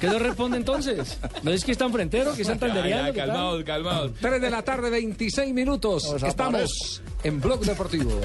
¿Qué 0.00 0.06
no 0.06 0.18
responde 0.18 0.56
entonces? 0.56 1.18
¿No 1.42 1.50
es 1.52 1.64
que 1.64 1.72
es 1.72 1.78
tan 1.78 1.92
frentero, 1.92 2.34
que 2.34 2.42
es 2.42 2.48
santanderiano? 2.48 3.08
Ya, 3.08 3.12
que 3.12 3.18
tal? 3.18 3.28
calmados, 3.28 3.64
calmados. 3.64 4.12
3 4.20 4.40
de 4.40 4.50
la 4.50 4.62
tarde, 4.62 4.90
26 4.90 5.52
minutos. 5.52 6.04
Nos 6.10 6.22
Estamos 6.22 7.02
en 7.22 7.40
Blog 7.40 7.60
Deportivo. 7.60 8.18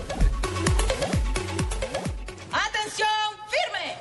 ¡Atención! 2.52 3.10
¡Firme! 3.50 3.96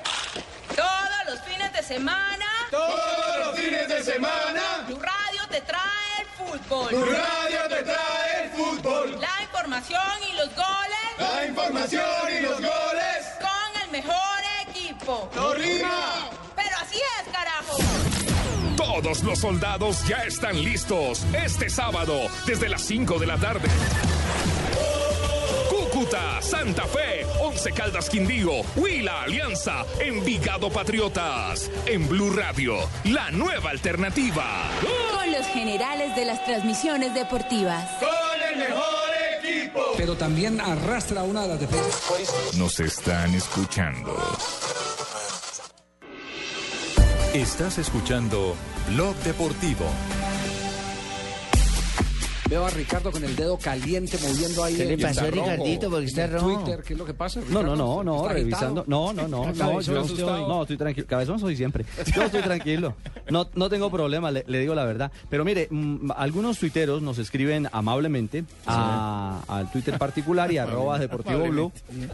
Todos 0.77 1.19
los 1.35 1.41
fines 1.41 1.73
de 1.73 1.83
semana. 1.83 2.47
Todos 2.71 3.47
los 3.47 3.59
fines 3.59 3.89
de 3.89 4.03
semana. 4.03 4.87
Tu 4.89 4.95
radio 4.97 5.41
te 5.51 5.61
trae 5.63 6.16
fútbol. 6.47 6.91
Tu 6.91 7.05
radio 7.05 7.61
te 7.69 7.83
trae 7.83 8.45
el 8.45 8.51
fútbol. 8.51 9.21
La 9.21 9.43
información 9.43 10.01
y 10.31 10.37
los 10.37 10.55
goles. 10.55 11.07
La 11.19 11.47
información 11.47 12.05
y 12.39 12.43
los 12.43 12.61
goles. 12.61 13.27
Con 13.41 13.83
el 13.83 13.91
mejor 13.91 14.41
equipo. 14.69 15.31
¡No 15.35 15.55
rima! 15.55 16.31
Pero 16.55 16.77
así 16.81 16.97
es, 16.97 17.33
carajo. 17.33 17.77
Todos 18.77 19.23
los 19.23 19.39
soldados 19.39 20.07
ya 20.07 20.19
están 20.25 20.63
listos 20.63 21.25
este 21.33 21.69
sábado 21.71 22.29
desde 22.47 22.69
las 22.69 22.83
5 22.83 23.19
de 23.19 23.27
la 23.27 23.39
tarde. 23.39 23.69
Santa 26.41 26.87
Fe, 26.87 27.27
Once 27.41 27.73
Caldas 27.73 28.09
Quindío, 28.09 28.63
Huila 28.77 29.23
Alianza, 29.23 29.85
Envigado 29.99 30.71
Patriotas. 30.71 31.71
En 31.87 32.09
Blue 32.09 32.31
Radio, 32.31 32.77
la 33.05 33.31
nueva 33.33 33.71
alternativa. 33.71 34.71
Con 35.13 35.33
los 35.33 35.47
generales 35.49 36.15
de 36.15 36.25
las 36.25 36.45
transmisiones 36.45 37.13
deportivas. 37.15 37.91
Con 37.99 38.53
el 38.53 38.59
mejor 38.59 38.85
equipo. 39.43 39.81
Pero 39.97 40.17
también 40.17 40.61
arrastra 40.61 41.25
una 41.25 41.43
de 41.43 41.49
las 41.49 41.61
defensas. 41.61 42.55
Nos 42.57 42.79
están 42.79 43.35
escuchando. 43.35 44.17
Estás 47.35 47.79
escuchando 47.79 48.55
Blog 48.91 49.17
Deportivo. 49.17 49.87
Veo 52.49 52.65
a 52.65 52.71
Ricardo 52.71 53.11
con 53.11 53.25
el 53.25 53.35
dedo 53.35 53.59
caliente 53.59 54.17
moviendo 54.23 54.63
ahí. 54.63 54.77
¿Qué 54.77 54.85
le 54.85 54.99
pasó, 54.99 55.23
rojo. 55.23 55.33
Ricardito? 55.33 55.91
Porque 55.91 56.07
está 56.07 56.27
rojo. 56.29 56.55
Twitter, 56.63 56.83
¿qué 56.87 56.93
es 56.93 56.99
lo 56.99 57.05
que 57.05 57.15
pasa? 57.15 57.41
No, 57.51 57.63
no, 57.63 57.75
no, 57.75 58.05
no, 58.05 58.17
¿Está 58.23 58.33
revisando. 58.35 58.85
No, 58.87 59.13
no, 59.13 59.27
no, 59.27 59.53
no, 59.53 59.81
yo 59.81 60.01
estoy, 60.01 60.41
no, 60.43 60.63
estoy 60.63 60.77
tranquilo. 60.77 61.07
Cabezón 61.09 61.41
soy 61.41 61.57
siempre. 61.57 61.85
Yo 62.15 62.23
estoy 62.23 62.43
tranquilo. 62.43 62.95
No, 63.31 63.49
no 63.57 63.69
tengo 63.69 63.91
problema, 63.91 64.31
le, 64.31 64.45
le 64.47 64.61
digo 64.61 64.75
la 64.77 64.85
verdad. 64.85 65.11
Pero 65.29 65.45
mire, 65.45 65.67
mm, 65.71 66.13
algunos 66.17 66.59
tuiteros 66.59 67.03
nos 67.03 67.19
escriben 67.19 67.69
amablemente 67.73 68.45
a- 68.67 69.41
al 69.49 69.71
Twitter 69.73 69.99
particular 69.99 70.53
y 70.53 70.59
arroba 70.59 70.99
Deportivo 71.01 71.49
Blue 71.49 71.73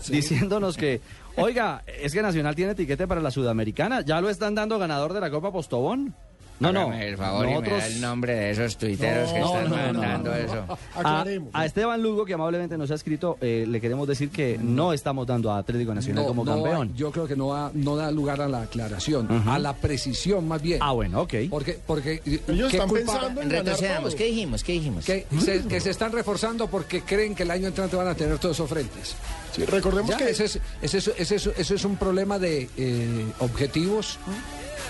diciéndonos 0.09 0.77
que, 0.79 1.03
oiga, 1.37 1.83
es 2.01 2.13
que 2.15 2.23
Nacional 2.23 2.55
tiene 2.55 2.73
etiquete 2.73 3.07
para 3.07 3.21
la 3.21 3.31
Sudamericana. 3.31 4.01
¿Ya 4.01 4.21
lo 4.23 4.31
están 4.31 4.55
dando 4.55 4.79
ganador 4.79 5.13
de 5.13 5.21
la 5.21 5.31
Copa 5.31 5.53
Postobón? 5.53 6.15
No, 6.63 6.73
no. 6.73 6.93
El 6.95 7.17
favor 7.17 7.47
y 7.49 7.59
me 7.61 7.69
da 7.69 7.87
el 7.87 8.01
nombre 8.01 8.35
de 8.35 8.51
esos 8.53 8.77
tuiteros 8.77 9.33
que 9.33 9.41
están 9.41 9.65
no, 9.65 9.77
mandando 9.77 10.31
no, 10.31 10.37
no. 10.37 10.43
eso. 10.43 10.79
A, 11.03 11.25
a 11.53 11.67
Esteban 11.67 12.03
Lugo, 12.03 12.25
que 12.25 12.35
amablemente 12.35 12.79
nos 12.79 12.91
ha 12.91 12.95
escrito, 12.95 13.37
eh, 13.41 13.65
le 13.69 13.81
queremos 13.81 14.07
decir 14.09 14.31
que 14.31 14.59
no 14.61 14.93
estamos 14.93 15.27
dando 15.27 15.51
a 15.51 15.59
Atlético 15.59 15.95
Nacional 15.95 16.23
No, 16.25 16.29
como 16.29 16.45
no, 16.45 16.55
campeón. 16.55 16.95
yo 16.95 17.11
creo 17.11 17.27
que 17.27 17.37
no, 17.37 17.71
da 17.97 18.11
lugar 18.11 18.41
a 18.41 18.49
la 18.49 18.63
aclaración, 18.63 19.29
a 19.49 19.59
la 19.59 19.75
precisión 19.75 20.47
más 20.49 20.63
bien. 20.63 20.79
Ah, 20.83 20.93
bueno, 20.93 21.23
ok. 21.23 21.35
Porque, 21.51 21.79
porque 21.87 22.23
Ellos 22.25 22.71
¿qué 22.71 22.77
están 22.77 22.89
culpa- 22.89 23.13
pensando 23.13 23.43
en 23.43 23.51
Retrocedamos. 23.51 24.15
¿qué 24.15 24.25
dijimos? 24.25 24.65
¿Qué 24.65 24.73
dijimos? 24.75 25.05
Que, 25.05 25.27
se, 25.41 25.63
que 25.65 25.81
se 25.81 25.91
están 25.91 26.13
reforzando 26.13 26.69
porque 26.69 27.03
creen 27.03 27.35
que 27.35 27.43
el 27.43 27.51
año 27.51 27.69
entrante 27.69 27.97
van 27.97 28.09
a 28.09 28.15
tener 28.15 28.39
todos 28.39 28.57
esos 28.57 28.69
frentes. 28.71 29.15
Sí, 29.55 29.65
recordemos 29.65 30.11
Ya, 30.13 30.17
que 30.19 30.31
ese 30.31 30.45
es, 30.47 30.59
ese 30.81 30.99
es- 30.99 31.09
ese 31.19 31.37
es- 31.37 31.47
ese 31.59 31.75
es 31.75 31.85
un 31.85 31.97
problema 31.97 32.39
de 32.39 32.69
eh, 32.77 33.27
objetivos 33.41 34.19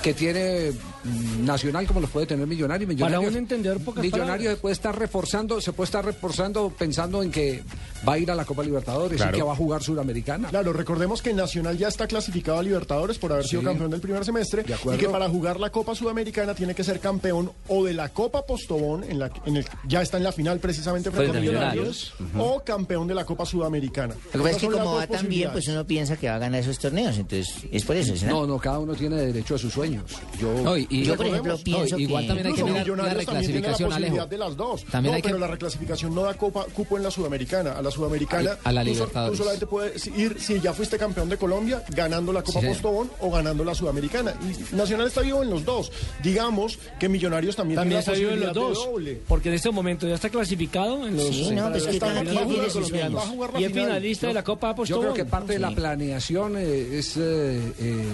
que 0.02 0.14
tiene 0.14 0.72
Nacional 1.04 1.86
como 1.86 2.00
los 2.00 2.10
puede 2.10 2.26
tener 2.26 2.46
Millonario. 2.46 2.86
Para 2.86 2.94
Millonarios, 2.94 3.32
un 3.32 3.38
entender 3.38 3.78
pocas 3.78 4.02
Millonario 4.02 4.28
palabras. 4.28 4.56
se 4.56 4.60
puede 4.60 4.72
estar 4.74 4.98
reforzando, 4.98 5.60
se 5.60 5.72
puede 5.72 5.86
estar 5.86 6.04
reforzando 6.04 6.70
pensando 6.70 7.22
en 7.22 7.30
que 7.30 7.62
va 8.06 8.14
a 8.14 8.18
ir 8.18 8.30
a 8.30 8.34
la 8.34 8.44
Copa 8.44 8.62
Libertadores 8.62 9.16
Claro. 9.16 9.36
y 9.36 9.40
que 9.40 9.44
va 9.44 9.52
a 9.52 9.56
jugar 9.56 9.82
Suramericana. 9.82 10.48
Claro, 10.48 10.72
recordemos 10.72 11.22
que 11.22 11.32
Nacional 11.34 11.76
ya 11.78 11.88
está 11.88 12.06
clasificado 12.06 12.58
a 12.58 12.62
Libertadores 12.62 13.18
por 13.18 13.32
haber 13.32 13.46
sido 13.46 13.62
campeón 13.62 13.90
del 13.90 14.00
primer 14.00 14.24
semestre 14.24 14.64
y 14.68 14.72
acuerdo. 14.72 14.98
que 15.00 15.08
para 15.08 15.28
jugar 15.28 15.58
la 15.60 15.70
Copa 15.70 15.94
Sudamericana 15.94 16.54
tiene 16.54 16.74
que 16.74 16.84
ser 16.84 17.00
campeón 17.00 17.50
o 17.68 17.84
de 17.84 17.94
la 17.94 18.08
Copa 18.10 18.44
Postobón, 18.46 19.04
en 19.04 19.18
la, 19.18 19.30
en 19.46 19.56
el, 19.56 19.66
ya 19.86 20.02
está 20.02 20.16
en 20.18 20.24
la 20.24 20.32
final 20.32 20.58
precisamente 20.60 21.10
frente 21.10 21.30
a 21.30 21.32
Frente 21.32 21.48
a 21.48 21.52
Millonarios, 21.52 22.14
Millonarios. 22.18 22.54
o 22.54 22.60
campeón 22.64 23.06
de 23.08 23.14
la 23.14 23.24
Copa 23.24 23.44
Sudamericana. 23.46 24.14
Lo 24.14 24.30
que 24.32 24.38
pasa 24.38 24.50
es 24.50 24.56
que 24.62 24.68
como 24.68 24.94
va 24.94 25.06
tan 25.06 25.28
bien, 25.28 25.50
pues 25.52 25.68
uno 25.68 25.84
piensa 25.86 26.16
que 26.16 26.28
va 26.28 26.36
a 26.36 26.38
ganar 26.38 26.60
esos 26.60 26.78
torneos. 26.78 27.16
Entonces, 27.18 27.54
es 27.70 27.84
por 27.84 27.96
eso. 27.96 28.12
No, 28.26 28.46
no, 28.46 28.58
cada 28.58 28.78
uno 28.78 28.94
tiene 28.94 29.16
derecho 29.16 29.54
a 29.54 29.58
sus 29.58 29.72
sueños. 29.72 30.04
Yo, 30.40 30.52
No, 30.62 30.76
y, 30.76 30.86
y- 31.00 31.04
Yo, 31.04 31.16
por 31.16 31.26
ejemplo, 31.26 31.58
pienso 31.58 31.98
igual 31.98 32.22
que... 32.22 32.28
también 32.28 32.46
hay 32.48 32.52
que 32.54 32.62
mirar 32.64 32.76
la 32.78 32.82
Millonarios 32.82 33.26
también 33.26 33.46
tiene 33.46 33.60
reclasificación, 33.60 33.88
posibilidad 33.90 34.24
Alejo. 34.24 34.30
de 34.30 34.38
las 34.38 34.56
dos. 34.56 34.84
También 34.84 35.12
no, 35.12 35.16
hay 35.16 35.22
que- 35.22 35.28
pero 35.28 35.38
la 35.38 35.46
reclasificación 35.46 36.14
no 36.14 36.22
da 36.22 36.34
copa, 36.34 36.66
cupo 36.72 36.96
en 36.96 37.02
la 37.02 37.10
Sudamericana. 37.10 37.72
A 37.72 37.82
la 37.82 37.90
Sudamericana 37.90 38.58
A- 38.64 38.68
a 38.68 38.72
la 38.72 38.84
Libertadores. 38.84 39.32
tú 39.38 39.42
solamente 39.44 39.66
puedes 39.66 40.06
ir 40.08 40.36
si 40.40 40.60
ya 40.60 40.72
fuiste 40.72 40.98
campeón 40.98 41.28
de 41.28 41.36
Colombia 41.36 41.82
ganando 41.94 42.32
la 42.32 42.42
Copa 42.42 42.60
Sí. 42.60 42.66
Postobón 42.66 43.10
o 43.20 43.30
ganando 43.30 43.64
la 43.64 43.74
Sudamericana. 43.74 44.34
Y 44.42 44.74
Nacional 44.74 45.06
está 45.08 45.20
vivo 45.22 45.42
en 45.42 45.50
los 45.50 45.64
dos. 45.64 45.90
Digamos 46.22 46.78
que 46.98 47.08
Millonarios 47.08 47.56
también, 47.56 47.76
También 47.80 48.00
tiene 48.00 48.00
está 48.00 48.12
la 48.12 48.18
vivo 48.18 48.30
en 48.32 48.40
los 48.40 48.54
dos. 48.54 48.88
Porque 49.28 49.48
en 49.48 49.54
este 49.54 49.70
momento 49.70 50.06
ya 50.08 50.14
está 50.14 50.28
clasificado 50.30 51.06
en 51.06 51.16
los. 51.16 51.26
Sí, 51.28 51.50
no, 51.52 51.70
pues 51.70 51.86
que 51.86 51.98
cada 51.98 52.22
quien 52.22 52.48
tiene 52.48 52.70
sus 52.70 52.90
Y 52.90 52.94
es 52.94 53.02
final. 53.02 53.72
finalista 53.72 54.26
de 54.28 54.34
la 54.34 54.44
Copa 54.44 54.68
Yo 54.68 54.72
Apostol. 54.72 55.00
creo 55.00 55.14
que 55.14 55.24
parte 55.24 55.52
de 55.54 55.58
la 55.58 55.70
planeación 55.70 56.56
eh, 56.56 56.98
es 56.98 57.16
eh, 57.16 57.60
eh, 57.80 58.04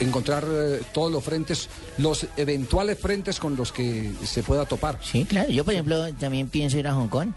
encontrar 0.00 0.44
todos 0.92 1.10
los 1.12 1.22
frentes, 1.24 1.68
los 1.98 2.17
eventuales 2.36 2.98
frentes 2.98 3.38
con 3.38 3.56
los 3.56 3.72
que 3.72 4.12
se 4.24 4.42
pueda 4.42 4.66
topar. 4.66 4.98
Sí, 5.02 5.24
claro. 5.24 5.50
Yo, 5.50 5.64
por 5.64 5.74
ejemplo, 5.74 6.12
también 6.14 6.48
pienso 6.48 6.78
ir 6.78 6.88
a 6.88 6.94
Hong 6.94 7.08
Kong. 7.08 7.30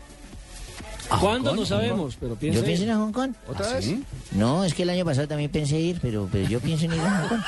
¿Cuándo? 1.20 1.56
No 1.56 1.66
sabemos, 1.66 2.18
pero 2.20 2.36
piensa. 2.36 2.60
Yo 2.60 2.66
pienso 2.66 2.84
ir 2.84 2.92
a 2.92 2.98
Hong 2.98 3.12
Kong. 3.12 3.34
¿Otra 3.48 3.74
vez? 3.74 3.94
No, 4.32 4.64
es 4.64 4.74
que 4.74 4.84
el 4.84 4.90
año 4.90 5.04
pasado 5.04 5.28
también 5.28 5.52
pensé 5.52 5.78
ir, 5.78 6.00
pero, 6.02 6.30
pero 6.32 6.48
yo 6.48 6.60
pienso 6.60 6.86
en 6.86 6.94
ir 6.94 7.00
a 7.02 7.20
Hong 7.20 7.30
Kong. 7.30 7.42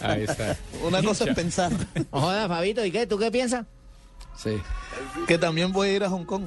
Ahí 0.02 0.22
está. 0.24 0.56
Una 0.84 1.02
cosa 1.02 1.24
es 1.24 1.34
pensar 1.34 1.72
Joda, 2.10 2.48
Fabito, 2.48 2.84
¿y 2.84 2.90
qué? 2.90 3.06
¿Tú 3.06 3.18
qué 3.18 3.30
piensas? 3.30 3.66
Sí. 4.36 4.60
que 5.26 5.38
también 5.38 5.72
voy 5.72 5.88
a 5.88 5.92
ir 5.92 6.04
a 6.04 6.10
Hong 6.10 6.24
Kong. 6.24 6.44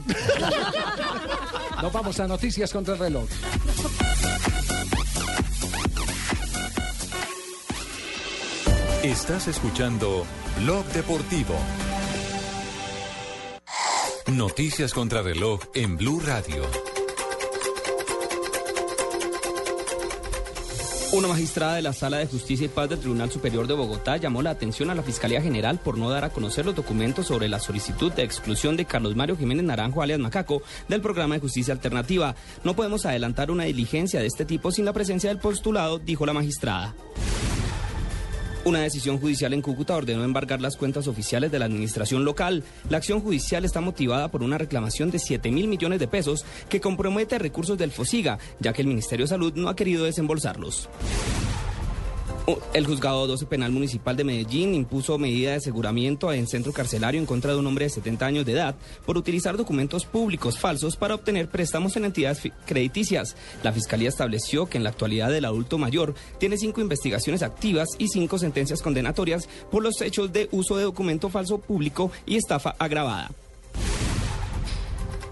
Nos 1.81 1.93
vamos 1.93 2.19
a 2.19 2.27
noticias 2.27 2.71
contra 2.71 2.93
el 2.93 2.99
reloj. 2.99 3.27
Estás 9.05 9.47
escuchando 9.47 10.25
Blog 10.63 10.83
Deportivo. 10.85 11.53
Noticias 14.33 14.95
contra 14.95 15.21
reloj 15.21 15.61
en 15.75 15.95
Blue 15.95 16.19
Radio. 16.25 16.63
Una 21.13 21.27
magistrada 21.27 21.75
de 21.75 21.83
la 21.83 21.93
Sala 21.93 22.17
de 22.17 22.25
Justicia 22.25 22.65
y 22.65 22.69
Paz 22.69 22.89
del 22.89 22.97
Tribunal 22.97 23.29
Superior 23.29 23.67
de 23.67 23.75
Bogotá 23.75 24.17
llamó 24.17 24.41
la 24.41 24.49
atención 24.49 24.89
a 24.89 24.95
la 24.95 25.03
Fiscalía 25.03 25.39
General 25.39 25.77
por 25.77 25.99
no 25.99 26.09
dar 26.09 26.23
a 26.23 26.31
conocer 26.31 26.65
los 26.65 26.73
documentos 26.73 27.27
sobre 27.27 27.47
la 27.47 27.59
solicitud 27.59 28.11
de 28.11 28.23
exclusión 28.23 28.75
de 28.75 28.85
Carlos 28.85 29.15
Mario 29.15 29.37
Jiménez 29.37 29.65
Naranjo, 29.65 30.01
alias 30.01 30.19
Macaco, 30.19 30.63
del 30.87 31.01
programa 31.01 31.35
de 31.35 31.41
justicia 31.41 31.75
alternativa. 31.75 32.35
No 32.63 32.75
podemos 32.75 33.05
adelantar 33.05 33.51
una 33.51 33.65
diligencia 33.65 34.19
de 34.19 34.25
este 34.25 34.45
tipo 34.45 34.71
sin 34.71 34.83
la 34.83 34.93
presencia 34.93 35.29
del 35.29 35.37
postulado, 35.37 35.99
dijo 35.99 36.25
la 36.25 36.33
magistrada. 36.33 36.95
Una 38.65 38.79
decisión 38.81 39.19
judicial 39.19 39.53
en 39.53 39.61
Cúcuta 39.61 39.95
ordenó 39.95 40.23
embargar 40.23 40.59
las 40.59 40.75
cuentas 40.75 41.07
oficiales 41.07 41.51
de 41.51 41.59
la 41.59 41.65
administración 41.65 42.25
local. 42.25 42.63
La 42.89 42.97
acción 42.97 43.21
judicial 43.21 43.63
está 43.63 43.79
motivada 43.79 44.31
por 44.31 44.41
una 44.41 44.57
reclamación 44.57 45.11
de 45.11 45.19
7 45.19 45.51
mil 45.51 45.67
millones 45.67 45.99
de 45.99 46.07
pesos 46.07 46.43
que 46.67 46.81
compromete 46.81 47.37
recursos 47.37 47.77
del 47.77 47.91
FOSIGA, 47.91 48.39
ya 48.59 48.73
que 48.73 48.81
el 48.81 48.87
Ministerio 48.87 49.25
de 49.25 49.29
Salud 49.29 49.53
no 49.53 49.69
ha 49.69 49.75
querido 49.75 50.05
desembolsarlos. 50.05 50.89
El 52.73 52.85
juzgado 52.85 53.25
12 53.25 53.47
penal 53.47 53.71
municipal 53.71 54.15
de 54.15 54.23
Medellín 54.23 54.75
impuso 54.75 55.17
medida 55.17 55.51
de 55.51 55.55
aseguramiento 55.55 56.31
en 56.31 56.45
centro 56.45 56.73
carcelario 56.73 57.19
en 57.19 57.25
contra 57.25 57.51
de 57.51 57.57
un 57.57 57.65
hombre 57.65 57.85
de 57.85 57.89
70 57.89 58.23
años 58.23 58.45
de 58.45 58.51
edad 58.51 58.75
por 59.03 59.17
utilizar 59.17 59.57
documentos 59.57 60.05
públicos 60.05 60.59
falsos 60.59 60.95
para 60.95 61.15
obtener 61.15 61.49
préstamos 61.49 61.95
en 61.95 62.05
entidades 62.05 62.41
crediticias. 62.67 63.35
La 63.63 63.73
fiscalía 63.73 64.09
estableció 64.09 64.67
que 64.67 64.77
en 64.77 64.83
la 64.83 64.91
actualidad 64.91 65.35
el 65.35 65.45
adulto 65.45 65.79
mayor 65.79 66.13
tiene 66.37 66.57
cinco 66.57 66.81
investigaciones 66.81 67.41
activas 67.41 67.89
y 67.97 68.09
cinco 68.09 68.37
sentencias 68.37 68.83
condenatorias 68.83 69.49
por 69.71 69.81
los 69.81 69.99
hechos 70.01 70.31
de 70.31 70.47
uso 70.51 70.77
de 70.77 70.83
documento 70.83 71.29
falso 71.29 71.57
público 71.57 72.11
y 72.27 72.35
estafa 72.35 72.75
agravada. 72.77 73.31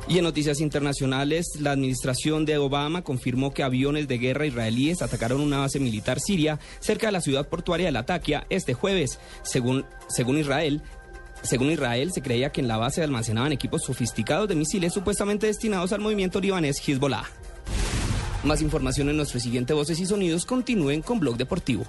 Y 0.08 0.18
en 0.18 0.24
noticias 0.26 0.60
internacionales, 0.60 1.48
la 1.60 1.72
administración 1.72 2.46
de 2.46 2.58
Obama 2.58 3.04
confirmó 3.04 3.54
que 3.54 3.64
aviones 3.64 4.08
de 4.08 4.18
guerra 4.18 4.46
israelíes 4.46 5.02
atacaron 5.02 5.40
una 5.40 5.60
base 5.60 5.80
militar 5.80 6.20
siria 6.20 6.60
cerca 6.80 7.08
de 7.08 7.14
la 7.14 7.22
ciudad 7.22 7.48
portuaria 7.48 7.86
de 7.86 7.94
Latakia 7.94 8.46
este 8.50 8.74
jueves. 8.74 9.20
Según, 9.44 9.86
según 10.10 10.38
Israel, 10.38 10.82
según 11.42 11.72
Israel, 11.72 12.12
se 12.12 12.22
creía 12.22 12.52
que 12.52 12.62
en 12.62 12.68
la 12.68 12.78
base 12.78 13.02
almacenaban 13.02 13.52
equipos 13.52 13.84
sofisticados 13.84 14.48
de 14.48 14.56
misiles 14.56 14.94
supuestamente 14.94 15.48
destinados 15.48 15.94
al 15.94 16.02
movimiento 16.02 16.40
libanés 16.40 16.82
Hezbollah. 16.86 17.26
Más 18.44 18.62
información 18.62 19.10
en 19.10 19.18
nuestro 19.18 19.40
siguiente 19.40 19.74
Voces 19.74 20.00
y 20.00 20.06
Sonidos. 20.06 20.46
Continúen 20.46 21.02
con 21.02 21.20
Blog 21.20 21.38
Deportivo. 21.38 21.86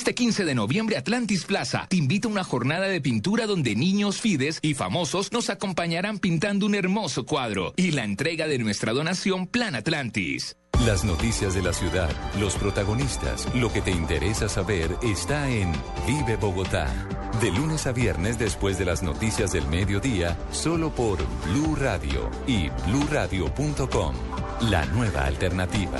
Este 0.00 0.14
15 0.14 0.46
de 0.46 0.54
noviembre 0.54 0.96
Atlantis 0.96 1.44
Plaza 1.44 1.86
te 1.86 1.96
invita 1.96 2.26
a 2.26 2.30
una 2.30 2.42
jornada 2.42 2.88
de 2.88 3.02
pintura 3.02 3.46
donde 3.46 3.76
niños 3.76 4.18
fides 4.18 4.58
y 4.62 4.72
famosos 4.72 5.30
nos 5.30 5.50
acompañarán 5.50 6.18
pintando 6.18 6.64
un 6.64 6.74
hermoso 6.74 7.26
cuadro 7.26 7.74
y 7.76 7.90
la 7.90 8.04
entrega 8.04 8.46
de 8.46 8.58
nuestra 8.58 8.94
donación 8.94 9.46
Plan 9.46 9.74
Atlantis. 9.74 10.56
Las 10.86 11.04
noticias 11.04 11.52
de 11.52 11.60
la 11.60 11.74
ciudad, 11.74 12.10
los 12.40 12.54
protagonistas, 12.54 13.46
lo 13.54 13.70
que 13.70 13.82
te 13.82 13.90
interesa 13.90 14.48
saber 14.48 14.96
está 15.02 15.50
en 15.50 15.70
Vive 16.06 16.36
Bogotá. 16.36 16.86
De 17.42 17.50
lunes 17.50 17.86
a 17.86 17.92
viernes 17.92 18.38
después 18.38 18.78
de 18.78 18.86
las 18.86 19.02
noticias 19.02 19.52
del 19.52 19.66
mediodía, 19.66 20.34
solo 20.50 20.94
por 20.94 21.18
Blue 21.44 21.76
Radio 21.76 22.30
y 22.46 22.70
bluradio.com. 22.88 24.14
La 24.62 24.86
nueva 24.86 25.26
alternativa. 25.26 25.98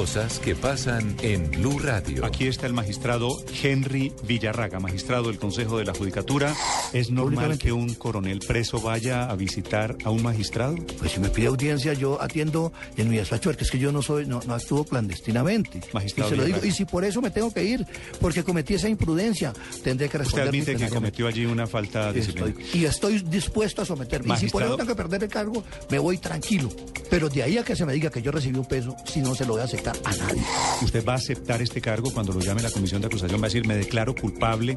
Cosas 0.00 0.38
que 0.38 0.56
pasan 0.56 1.14
en 1.20 1.50
Blue 1.50 1.78
Radio. 1.78 2.24
Aquí 2.24 2.46
está 2.46 2.66
el 2.66 2.72
magistrado 2.72 3.28
Henry 3.62 4.14
Villarraga, 4.26 4.80
magistrado 4.80 5.24
del 5.24 5.38
Consejo 5.38 5.76
de 5.76 5.84
la 5.84 5.92
Judicatura. 5.92 6.54
¿Es 6.94 7.10
normal 7.10 7.58
que 7.58 7.70
un 7.70 7.92
coronel 7.92 8.38
preso 8.38 8.80
vaya 8.80 9.28
a 9.30 9.36
visitar 9.36 9.98
a 10.02 10.08
un 10.08 10.22
magistrado? 10.22 10.74
Pues 10.98 11.12
si 11.12 11.20
me 11.20 11.28
pide 11.28 11.48
audiencia, 11.48 11.92
yo 11.92 12.20
atiendo 12.22 12.72
en 12.96 13.10
mi 13.10 13.18
despacho, 13.18 13.50
porque 13.50 13.64
es 13.64 13.70
que 13.70 13.78
yo 13.78 13.92
no 13.92 14.00
soy, 14.00 14.24
no, 14.24 14.40
no 14.46 14.54
actúo 14.54 14.84
clandestinamente. 14.84 15.82
Magistrado 15.92 16.30
y 16.30 16.30
se 16.30 16.36
lo 16.36 16.44
digo, 16.46 16.64
y 16.64 16.70
si 16.70 16.86
por 16.86 17.04
eso 17.04 17.20
me 17.20 17.30
tengo 17.30 17.52
que 17.52 17.62
ir, 17.62 17.86
porque 18.22 18.42
cometí 18.42 18.72
esa 18.72 18.88
imprudencia, 18.88 19.52
tendré 19.84 20.08
que 20.08 20.16
Usted 20.16 20.18
responder. 20.20 20.48
admite 20.48 20.76
que 20.76 20.88
cometió 20.88 21.26
allí 21.26 21.44
una 21.44 21.66
falta 21.66 22.10
disciplinaria. 22.10 22.56
Y 22.72 22.86
estoy 22.86 23.18
dispuesto 23.18 23.82
a 23.82 23.84
someterme. 23.84 24.32
Y 24.32 24.38
si 24.38 24.46
por 24.48 24.62
eso 24.62 24.76
tengo 24.76 24.88
que 24.88 24.96
perder 24.96 25.24
el 25.24 25.30
cargo, 25.30 25.62
me 25.90 25.98
voy 25.98 26.16
tranquilo. 26.16 26.70
Pero 27.10 27.28
de 27.28 27.42
ahí 27.42 27.58
a 27.58 27.64
que 27.64 27.76
se 27.76 27.84
me 27.84 27.92
diga 27.92 28.08
que 28.08 28.22
yo 28.22 28.30
recibí 28.30 28.56
un 28.56 28.64
peso, 28.64 28.96
si 29.04 29.20
no 29.20 29.34
se 29.34 29.44
lo 29.44 29.52
voy 29.52 29.60
a 29.60 29.64
aceptar 29.64 29.89
a 30.04 30.16
nadie. 30.16 30.42
¿Usted 30.82 31.04
va 31.04 31.14
a 31.14 31.16
aceptar 31.16 31.62
este 31.62 31.80
cargo 31.80 32.12
cuando 32.12 32.32
lo 32.32 32.40
llame 32.40 32.62
la 32.62 32.70
comisión 32.70 33.00
de 33.00 33.08
acusación? 33.08 33.40
¿Va 33.40 33.46
a 33.46 33.48
decir, 33.48 33.66
me 33.66 33.76
declaro 33.76 34.14
culpable 34.14 34.76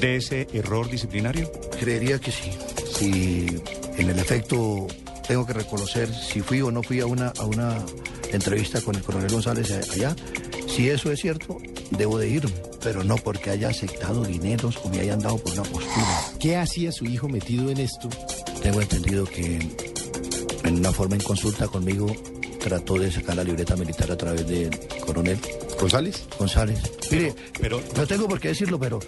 de 0.00 0.16
ese 0.16 0.48
error 0.52 0.90
disciplinario? 0.90 1.50
Creería 1.78 2.18
que 2.18 2.32
sí. 2.32 2.50
Si 2.94 3.46
en 3.98 4.10
el 4.10 4.18
efecto 4.18 4.86
tengo 5.26 5.46
que 5.46 5.52
reconocer 5.52 6.12
si 6.12 6.40
fui 6.40 6.60
o 6.60 6.70
no 6.70 6.82
fui 6.82 7.00
a 7.00 7.06
una, 7.06 7.28
a 7.38 7.44
una 7.44 7.78
entrevista 8.32 8.80
con 8.80 8.94
el 8.94 9.02
coronel 9.02 9.30
González 9.30 9.70
allá, 9.92 10.14
si 10.66 10.88
eso 10.88 11.12
es 11.12 11.20
cierto, 11.20 11.58
debo 11.90 12.18
de 12.18 12.28
irme, 12.28 12.52
pero 12.82 13.04
no 13.04 13.16
porque 13.16 13.50
haya 13.50 13.68
aceptado 13.68 14.24
dineros 14.24 14.78
o 14.82 14.88
me 14.88 15.00
hayan 15.00 15.18
dado 15.18 15.38
por 15.38 15.52
una 15.52 15.62
postura. 15.64 16.20
¿Qué 16.40 16.56
hacía 16.56 16.92
su 16.92 17.04
hijo 17.04 17.28
metido 17.28 17.70
en 17.70 17.78
esto? 17.78 18.08
Tengo 18.62 18.80
entendido 18.80 19.24
que 19.24 19.58
en 20.64 20.76
una 20.78 20.92
forma 20.92 21.16
en 21.16 21.22
consulta 21.22 21.68
conmigo 21.68 22.06
trató 22.62 22.98
de 22.98 23.10
sacar 23.10 23.36
la 23.36 23.44
libreta 23.44 23.76
militar 23.76 24.10
a 24.10 24.16
través 24.16 24.46
del 24.46 24.70
coronel. 25.04 25.38
¿González? 25.78 26.24
González. 26.38 26.78
Mire, 27.10 27.34
pero, 27.60 27.82
no 27.96 28.06
tengo 28.06 28.28
por 28.28 28.40
qué 28.40 28.48
decirlo, 28.48 28.78
pero 28.78 29.00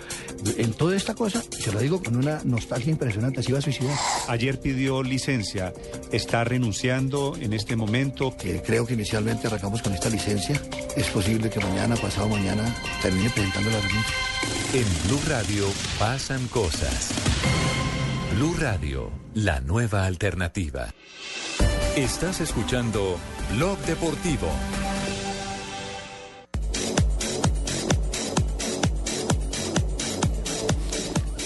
en 0.58 0.72
toda 0.74 0.96
esta 0.96 1.14
cosa, 1.14 1.42
se 1.42 1.72
lo 1.72 1.78
digo 1.78 2.02
con 2.02 2.16
una 2.16 2.40
nostalgia 2.44 2.90
impresionante, 2.90 3.42
se 3.42 3.50
iba 3.50 3.60
a 3.60 3.62
suicidar. 3.62 3.96
Ayer 4.28 4.60
pidió 4.60 5.02
licencia. 5.02 5.72
¿Está 6.10 6.44
renunciando 6.44 7.36
en 7.40 7.52
este 7.52 7.76
momento? 7.76 8.36
Que 8.36 8.60
creo 8.60 8.86
que 8.86 8.94
inicialmente 8.94 9.46
arrancamos 9.46 9.82
con 9.82 9.94
esta 9.94 10.10
licencia. 10.10 10.60
Es 10.96 11.08
posible 11.08 11.48
que 11.48 11.60
mañana, 11.60 11.96
pasado 11.96 12.28
mañana, 12.28 12.74
termine 13.00 13.30
presentando 13.30 13.70
la 13.70 13.80
renuncia. 13.80 14.14
En 14.74 15.08
Blue 15.08 15.20
Radio 15.28 15.66
pasan 15.98 16.48
cosas. 16.48 17.10
Blue 18.34 18.56
Radio, 18.58 19.12
la 19.34 19.60
nueva 19.60 20.06
alternativa. 20.06 20.92
Estás 21.96 22.40
escuchando 22.40 23.16
Blog 23.50 23.78
Deportivo. 23.86 24.83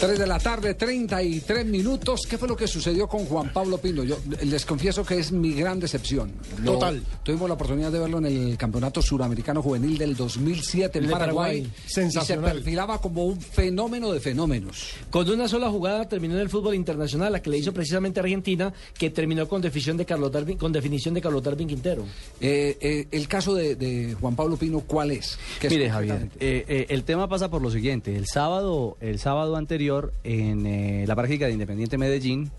3 0.00 0.16
de 0.16 0.26
la 0.28 0.38
tarde, 0.38 0.74
33 0.74 1.66
minutos. 1.66 2.20
¿Qué 2.30 2.38
fue 2.38 2.46
lo 2.46 2.54
que 2.56 2.68
sucedió 2.68 3.08
con 3.08 3.24
Juan 3.24 3.52
Pablo 3.52 3.78
Pino? 3.78 4.04
Yo 4.04 4.16
les 4.44 4.64
confieso 4.64 5.04
que 5.04 5.18
es 5.18 5.32
mi 5.32 5.52
gran 5.54 5.80
decepción. 5.80 6.32
Lo- 6.62 6.74
Total. 6.74 7.02
Tuvimos 7.24 7.48
la 7.48 7.54
oportunidad 7.54 7.90
de 7.90 7.98
verlo 7.98 8.18
en 8.18 8.26
el 8.26 8.56
Campeonato 8.56 9.02
Suramericano 9.02 9.60
Juvenil 9.60 9.98
del 9.98 10.14
2007 10.14 10.98
en 10.98 11.04
El 11.04 11.08
de 11.10 11.12
Paraguay. 11.16 11.62
Paraguay. 11.62 11.72
Y 11.86 11.90
Sensacional. 11.90 12.50
se 12.50 12.54
perfilaba 12.54 13.00
como 13.00 13.24
un 13.24 13.40
fenómeno 13.40 14.12
de 14.12 14.20
fenómenos. 14.20 14.90
Con 15.10 15.28
una 15.28 15.48
sola 15.48 15.68
jugada 15.68 16.08
terminó 16.08 16.34
en 16.34 16.40
el 16.42 16.48
fútbol 16.48 16.76
internacional, 16.76 17.32
la 17.32 17.42
que 17.42 17.50
le 17.50 17.58
hizo 17.58 17.72
precisamente 17.72 18.20
Argentina, 18.20 18.72
que 18.96 19.10
terminó 19.10 19.48
con 19.48 19.60
definición 19.60 19.96
de 19.96 20.04
Carlos 20.06 20.30
Darwin, 20.30 20.58
con 20.58 20.70
definición 20.70 21.14
de 21.14 21.20
Carlos 21.22 21.42
Darwin 21.42 21.66
Quintero. 21.66 22.04
Eh, 22.40 22.78
eh, 22.80 23.08
el 23.10 23.26
caso 23.26 23.52
de, 23.52 23.74
de 23.74 24.14
Juan 24.20 24.36
Pablo 24.36 24.56
Pino, 24.56 24.78
¿cuál 24.80 25.10
es? 25.10 25.36
¿Qué 25.60 25.66
es 25.66 25.72
Mire, 25.72 25.90
Javier, 25.90 26.28
eh, 26.38 26.64
eh, 26.68 26.86
el 26.90 27.02
tema 27.02 27.28
pasa 27.28 27.50
por 27.50 27.62
lo 27.62 27.70
siguiente. 27.72 28.14
El 28.14 28.26
sábado, 28.26 28.96
el 29.00 29.18
sábado 29.18 29.56
anterior, 29.56 29.87
en 30.24 30.66
eh, 30.66 31.04
la 31.06 31.16
práctica 31.16 31.46
de 31.46 31.52
Independiente 31.52 31.98
Medellín, 31.98 32.50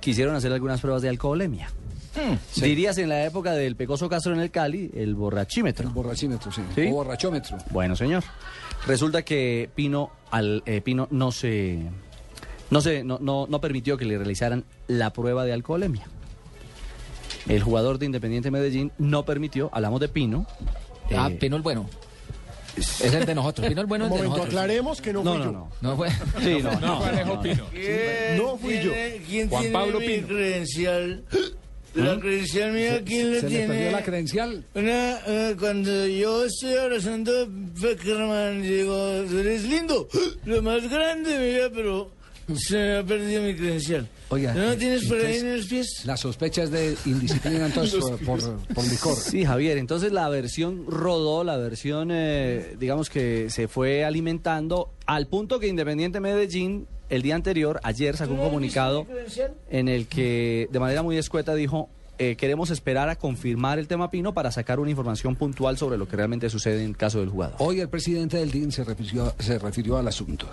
quisieron 0.00 0.34
hacer 0.34 0.52
algunas 0.52 0.80
pruebas 0.80 1.02
de 1.02 1.08
alcoholemia. 1.08 1.70
Dirías 2.56 2.98
en 2.98 3.08
la 3.08 3.24
época 3.24 3.52
del 3.52 3.76
Pecoso 3.76 4.08
Castro 4.08 4.32
en 4.34 4.40
el 4.40 4.50
Cali, 4.50 4.90
el 4.94 5.14
borrachímetro. 5.14 5.88
El 5.88 5.94
borrachímetro, 5.94 6.50
sí. 6.50 6.62
¿Sí? 6.74 6.88
O 6.88 6.94
borrachómetro. 6.94 7.58
Bueno, 7.70 7.94
señor. 7.94 8.24
Resulta 8.86 9.22
que 9.22 9.70
Pino, 9.74 10.10
al, 10.30 10.62
eh, 10.66 10.80
Pino 10.80 11.08
no 11.10 11.30
se, 11.32 11.78
no 12.70 12.80
se, 12.80 13.04
no, 13.04 13.18
no, 13.20 13.46
no 13.48 13.60
permitió 13.60 13.96
que 13.96 14.04
le 14.04 14.16
realizaran 14.16 14.64
la 14.86 15.12
prueba 15.12 15.44
de 15.44 15.52
alcoholemia. 15.52 16.06
El 17.48 17.62
jugador 17.62 17.98
de 17.98 18.06
Independiente 18.06 18.50
Medellín 18.50 18.92
no 18.98 19.24
permitió, 19.24 19.70
hablamos 19.72 20.00
de 20.00 20.08
Pino. 20.08 20.46
Ah, 21.16 21.28
eh, 21.30 21.36
Pino 21.36 21.56
el 21.56 21.62
bueno. 21.62 21.88
Es 22.78 23.14
el 23.14 23.24
de 23.26 23.34
nosotros. 23.34 23.66
Pino 23.68 23.80
el 23.80 23.86
bueno 23.86 24.04
es 24.06 24.10
de 24.10 24.16
momento, 24.16 24.36
nosotros. 24.36 24.54
aclaremos 24.54 25.00
que 25.00 25.12
no 25.12 25.22
No, 25.24 25.32
fui 25.34 25.38
no, 25.40 25.44
yo. 25.44 25.52
no. 25.52 25.70
No 25.80 25.96
fue. 25.96 26.10
Sí, 26.42 26.58
no, 26.62 26.72
no, 26.80 27.00
no, 28.36 28.58
fui 28.58 28.80
yo. 28.82 28.92
¿Quién 29.28 29.48
Juan 29.48 29.62
tiene 29.62 29.72
Pablo 29.78 30.00
mi 30.00 30.06
Pino. 30.06 30.28
credencial? 30.28 31.24
La 31.94 32.20
credencial 32.20 32.72
mía, 32.72 33.02
¿quién 33.04 33.32
la 33.34 33.40
¿Se 33.40 33.42
le 33.44 33.48
tiene? 33.48 33.66
perdió 33.74 33.90
la 33.90 34.02
credencial? 34.04 34.64
Una, 34.74 35.18
eh, 35.26 35.56
cuando 35.58 36.06
yo 36.06 36.44
estoy 36.44 36.74
abrazando 36.74 37.32
a 37.32 37.46
Beckerman, 37.48 38.62
digo, 38.62 38.96
eres 39.40 39.64
lindo, 39.64 40.06
lo 40.44 40.62
más 40.62 40.88
grande, 40.88 41.36
mira, 41.38 41.70
pero 41.74 42.10
se 42.56 42.76
me 42.76 42.96
ha 42.98 43.04
perdido 43.04 43.42
mi 43.42 43.54
credencial. 43.54 44.08
Oiga, 44.30 44.54
¿No 44.54 44.76
tienes 44.76 45.06
por 45.06 45.18
ahí 45.18 45.38
en 45.38 45.56
los 45.56 45.66
pies? 45.66 46.02
La 46.04 46.16
sospecha 46.16 46.62
es 46.62 46.70
de 46.70 46.96
indisciplina 47.06 47.66
entonces 47.66 48.00
por, 48.00 48.18
por, 48.18 48.58
por 48.74 48.84
licor. 48.86 49.16
Sí, 49.16 49.44
Javier, 49.44 49.78
entonces 49.78 50.12
la 50.12 50.28
versión 50.28 50.84
rodó, 50.86 51.44
la 51.44 51.56
versión, 51.56 52.10
eh, 52.12 52.76
digamos 52.78 53.10
que 53.10 53.50
se 53.50 53.68
fue 53.68 54.04
alimentando 54.04 54.90
al 55.06 55.26
punto 55.26 55.58
que 55.60 55.68
Independiente 55.68 56.20
Medellín, 56.20 56.86
el 57.08 57.22
día 57.22 57.34
anterior, 57.34 57.80
ayer, 57.82 58.16
sacó 58.16 58.34
un 58.34 58.40
comunicado 58.40 59.06
en 59.70 59.88
el 59.88 60.06
que 60.06 60.68
de 60.70 60.78
manera 60.78 61.02
muy 61.02 61.16
escueta 61.16 61.54
dijo, 61.54 61.88
eh, 62.18 62.34
queremos 62.36 62.70
esperar 62.70 63.08
a 63.08 63.16
confirmar 63.16 63.78
el 63.78 63.86
tema 63.86 64.10
Pino 64.10 64.34
para 64.34 64.50
sacar 64.50 64.80
una 64.80 64.90
información 64.90 65.36
puntual 65.36 65.78
sobre 65.78 65.96
lo 65.96 66.08
que 66.08 66.16
realmente 66.16 66.50
sucede 66.50 66.82
en 66.82 66.90
el 66.90 66.96
caso 66.96 67.20
del 67.20 67.28
jugador. 67.28 67.54
Hoy 67.60 67.80
el 67.80 67.88
presidente 67.88 68.38
del 68.38 68.50
DIN 68.50 68.72
se 68.72 68.82
refirió, 68.82 69.32
se 69.38 69.58
refirió 69.58 69.96
al 69.96 70.08
asunto. 70.08 70.48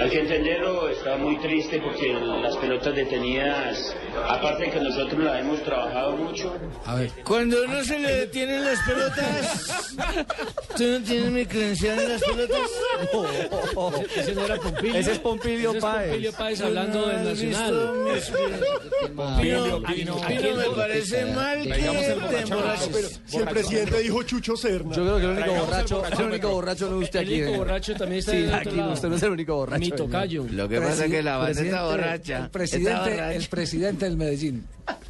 Hay 0.00 0.10
que 0.10 0.20
entenderlo, 0.20 0.88
está 1.00 1.16
muy 1.16 1.38
triste 1.38 1.80
porque 1.80 2.12
las 2.12 2.56
pelotas 2.58 2.94
detenidas, 2.94 3.94
aparte 4.28 4.64
de 4.64 4.70
que 4.70 4.80
nosotros 4.80 5.24
las 5.24 5.40
hemos 5.40 5.62
trabajado 5.62 6.16
mucho, 6.16 6.54
A 6.84 6.94
ver, 6.96 7.10
Cuando 7.24 7.66
no 7.66 7.82
se 7.82 7.98
le 7.98 8.12
detienen 8.16 8.64
las 8.64 8.78
pelotas, 8.86 9.94
¿tú 10.76 10.84
no 10.84 11.00
tienes 11.02 11.30
mi 11.30 11.46
credencial 11.46 11.98
en 12.00 12.08
las 12.10 12.22
pelotas? 12.22 12.58
Ese 14.16 14.34
no 14.34 14.44
era 14.44 14.56
Pompilio. 14.56 14.94
Ese 14.96 15.12
es 15.12 15.18
Pompilio 15.20 15.70
Ese 15.70 15.78
es 15.78 15.84
Páez. 15.84 16.08
Pompilio 16.10 16.32
Páez 16.32 16.60
hablando 16.60 17.06
del 17.06 17.28
¿Has 17.28 17.40
visto 17.40 17.58
Nacional. 17.58 18.14
mis 18.14 18.30
cre- 18.30 19.40
Pino, 19.40 19.82
Pino, 19.82 20.16
Pino, 20.26 20.56
me 20.56 20.76
parece 20.76 21.24
mal 21.26 21.62
que 21.62 21.72
te 21.72 22.40
emborraches. 22.42 23.20
Si 23.26 23.36
el 23.38 23.44
presidente 23.48 23.98
dijo 24.00 24.22
Chucho 24.22 24.56
Serna. 24.56 24.94
Yo 24.94 25.02
creo 25.02 25.16
que 25.16 25.24
el 25.24 25.30
único 25.30 25.54
el 25.54 25.60
borracho, 25.60 26.02
el 26.06 26.24
único 26.26 26.48
borracho 26.50 26.90
no 26.90 26.96
es 26.98 27.04
usted 27.04 27.20
El 27.20 27.26
aquí. 27.26 27.34
único 27.40 27.54
eh. 27.54 27.58
borracho 27.58 27.94
también 27.94 28.18
está 28.18 28.56
aquí 28.58 28.76
lado. 28.76 28.92
usted 28.92 29.08
no 29.08 29.16
es 29.16 29.22
el 29.22 29.30
único 29.30 29.54
borracho. 29.56 29.80
Mi 29.80 29.90
tocayo. 29.90 30.46
Lo 30.50 30.68
que 30.68 30.80
pasa 30.90 31.04
es 31.06 31.10
que 31.10 31.22
la 31.22 31.36
banda 31.36 31.50
está 31.50 31.62
Presidente- 31.62 31.90
borracha. 31.90 32.36
El 32.36 32.40
Está 32.44 32.52
presidente, 32.52 33.00
borracha. 33.10 33.34
el 33.34 33.46
presidente 33.48 34.04
del 34.04 34.16
Medellín. 34.16 34.66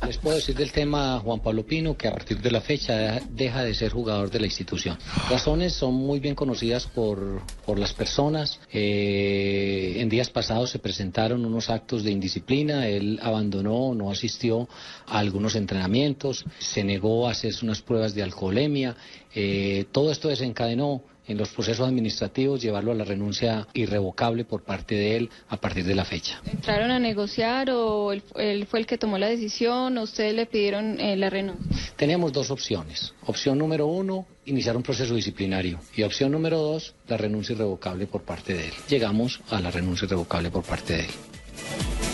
Les 0.06 0.18
puedo 0.18 0.36
decir 0.36 0.54
del 0.54 0.72
tema 0.72 1.18
Juan 1.20 1.40
Pablo 1.40 1.64
Pino 1.64 1.96
que 1.96 2.06
a 2.08 2.12
partir 2.12 2.38
de 2.40 2.50
la 2.50 2.60
fecha 2.60 2.94
deja- 2.96 3.20
deja 3.30 3.64
de 3.64 3.74
ser 3.74 3.90
jugador 3.92 4.30
de 4.30 4.40
la 4.40 4.46
institución. 4.46 4.98
Razones 5.30 5.72
son 5.72 5.94
muy 5.94 6.20
bien 6.20 6.34
conocidas 6.34 6.86
por, 6.86 7.40
por 7.64 7.78
las 7.78 7.94
personas. 7.94 8.60
Eh, 8.72 9.94
en 10.00 10.08
días 10.08 10.28
pasados 10.30 10.70
se 10.70 10.78
presentaron 10.78 11.44
unos 11.46 11.70
actos 11.70 12.04
de 12.04 12.10
indisciplina. 12.10 12.86
Él 12.88 13.18
abandonó, 13.22 13.94
no 13.94 14.10
asistió 14.10 14.68
a 15.06 15.18
algunos 15.18 15.54
entrenamientos, 15.54 16.44
se 16.58 16.84
negó 16.84 17.26
a 17.26 17.30
hacerse 17.32 17.64
unas 17.64 17.80
pruebas 17.80 18.14
de 18.14 18.22
alcoholemia. 18.22 18.96
Eh, 19.34 19.86
todo 19.92 20.12
esto 20.12 20.28
desencadenó 20.28 21.02
en 21.30 21.38
los 21.38 21.50
procesos 21.50 21.86
administrativos 21.86 22.60
llevarlo 22.60 22.90
a 22.90 22.94
la 22.94 23.04
renuncia 23.04 23.68
irrevocable 23.72 24.44
por 24.44 24.64
parte 24.64 24.96
de 24.96 25.16
él 25.16 25.30
a 25.48 25.56
partir 25.56 25.84
de 25.84 25.94
la 25.94 26.04
fecha. 26.04 26.40
¿Entraron 26.50 26.90
a 26.90 26.98
negociar 26.98 27.70
o 27.70 28.12
él, 28.12 28.22
él 28.34 28.66
fue 28.66 28.80
el 28.80 28.86
que 28.86 28.98
tomó 28.98 29.16
la 29.16 29.28
decisión 29.28 29.96
o 29.96 30.02
ustedes 30.02 30.34
le 30.34 30.46
pidieron 30.46 31.00
eh, 31.00 31.16
la 31.16 31.30
renuncia? 31.30 31.64
Teníamos 31.96 32.32
dos 32.32 32.50
opciones. 32.50 33.14
Opción 33.26 33.58
número 33.58 33.86
uno, 33.86 34.26
iniciar 34.46 34.76
un 34.76 34.82
proceso 34.82 35.14
disciplinario. 35.14 35.78
Y 35.94 36.02
opción 36.02 36.32
número 36.32 36.58
dos, 36.58 36.94
la 37.06 37.16
renuncia 37.16 37.54
irrevocable 37.54 38.06
por 38.06 38.22
parte 38.22 38.54
de 38.54 38.64
él. 38.66 38.74
Llegamos 38.88 39.40
a 39.50 39.60
la 39.60 39.70
renuncia 39.70 40.06
irrevocable 40.06 40.50
por 40.50 40.64
parte 40.64 40.94
de 40.94 41.00
él. 41.04 42.09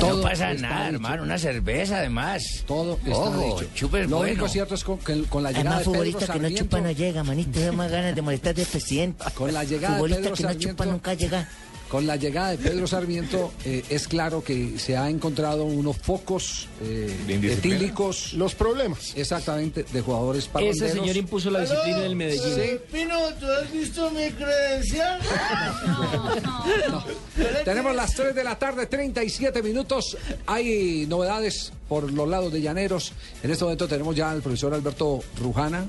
No 0.00 0.20
pasa 0.22 0.54
nada, 0.54 0.84
dicho. 0.84 0.94
hermano. 0.96 1.22
Una 1.22 1.38
cerveza, 1.38 1.98
además. 1.98 2.64
Todo 2.66 2.98
está 3.04 3.10
Ojo, 3.18 3.60
dicho. 3.60 3.84
Lo 3.86 3.88
bueno. 3.90 4.18
único 4.20 4.48
cierto 4.48 4.74
es 4.74 4.84
con, 4.84 4.98
que- 4.98 5.22
con 5.24 5.42
la 5.42 5.50
llegada 5.52 5.76
Además, 5.76 5.78
de 5.78 5.84
Pedro 5.84 5.94
futbolista 5.94 6.32
que 6.32 6.38
no 6.40 6.50
chupa 6.50 6.80
no 6.80 6.90
llega, 6.90 7.24
manito. 7.24 7.60
Da 7.60 7.72
más 7.72 7.90
ganas 7.90 8.14
de 8.14 8.22
molestar 8.22 8.54
del 8.54 8.66
presidente. 8.66 9.24
Con 9.34 9.52
la 9.52 9.64
llegada 9.64 9.94
de 9.94 10.00
Futbolista 10.00 10.22
Pedro 10.22 10.36
que 10.36 10.42
no 10.42 10.48
Sarmiento- 10.48 10.68
chupa 10.70 10.86
nunca 10.86 11.14
llega. 11.14 11.48
Con 11.90 12.06
la 12.06 12.14
llegada 12.14 12.50
de 12.50 12.58
Pedro 12.58 12.86
Sarmiento 12.86 13.52
eh, 13.64 13.82
es 13.90 14.06
claro 14.06 14.44
que 14.44 14.78
se 14.78 14.96
ha 14.96 15.10
encontrado 15.10 15.64
unos 15.64 15.96
focos 15.96 16.68
eh, 16.80 17.12
etílicos. 17.28 18.32
Los 18.34 18.54
problemas. 18.54 19.12
Exactamente, 19.16 19.84
de 19.92 20.00
jugadores 20.00 20.46
parranderos. 20.46 20.82
Ese 20.82 21.00
señor 21.00 21.16
impuso 21.16 21.50
la 21.50 21.62
disciplina 21.62 21.98
del 21.98 22.14
Medellín. 22.14 22.54
Sí. 22.54 22.78
Pino, 22.92 23.18
¿tú 23.40 23.46
has 23.46 23.72
visto 23.72 24.08
mi 24.12 24.30
credencial? 24.30 25.20
Tenemos 27.64 27.96
las 27.96 28.14
3 28.14 28.36
de 28.36 28.44
la 28.44 28.56
tarde, 28.56 28.86
37 28.86 29.60
minutos. 29.60 30.16
Hay 30.46 31.06
novedades 31.08 31.72
por 31.88 32.12
los 32.12 32.28
lados 32.28 32.52
de 32.52 32.60
Llaneros. 32.60 33.12
En 33.42 33.50
este 33.50 33.64
momento 33.64 33.88
tenemos 33.88 34.14
ya 34.14 34.30
al 34.30 34.42
profesor 34.42 34.74
Alberto 34.74 35.24
Rujana. 35.40 35.84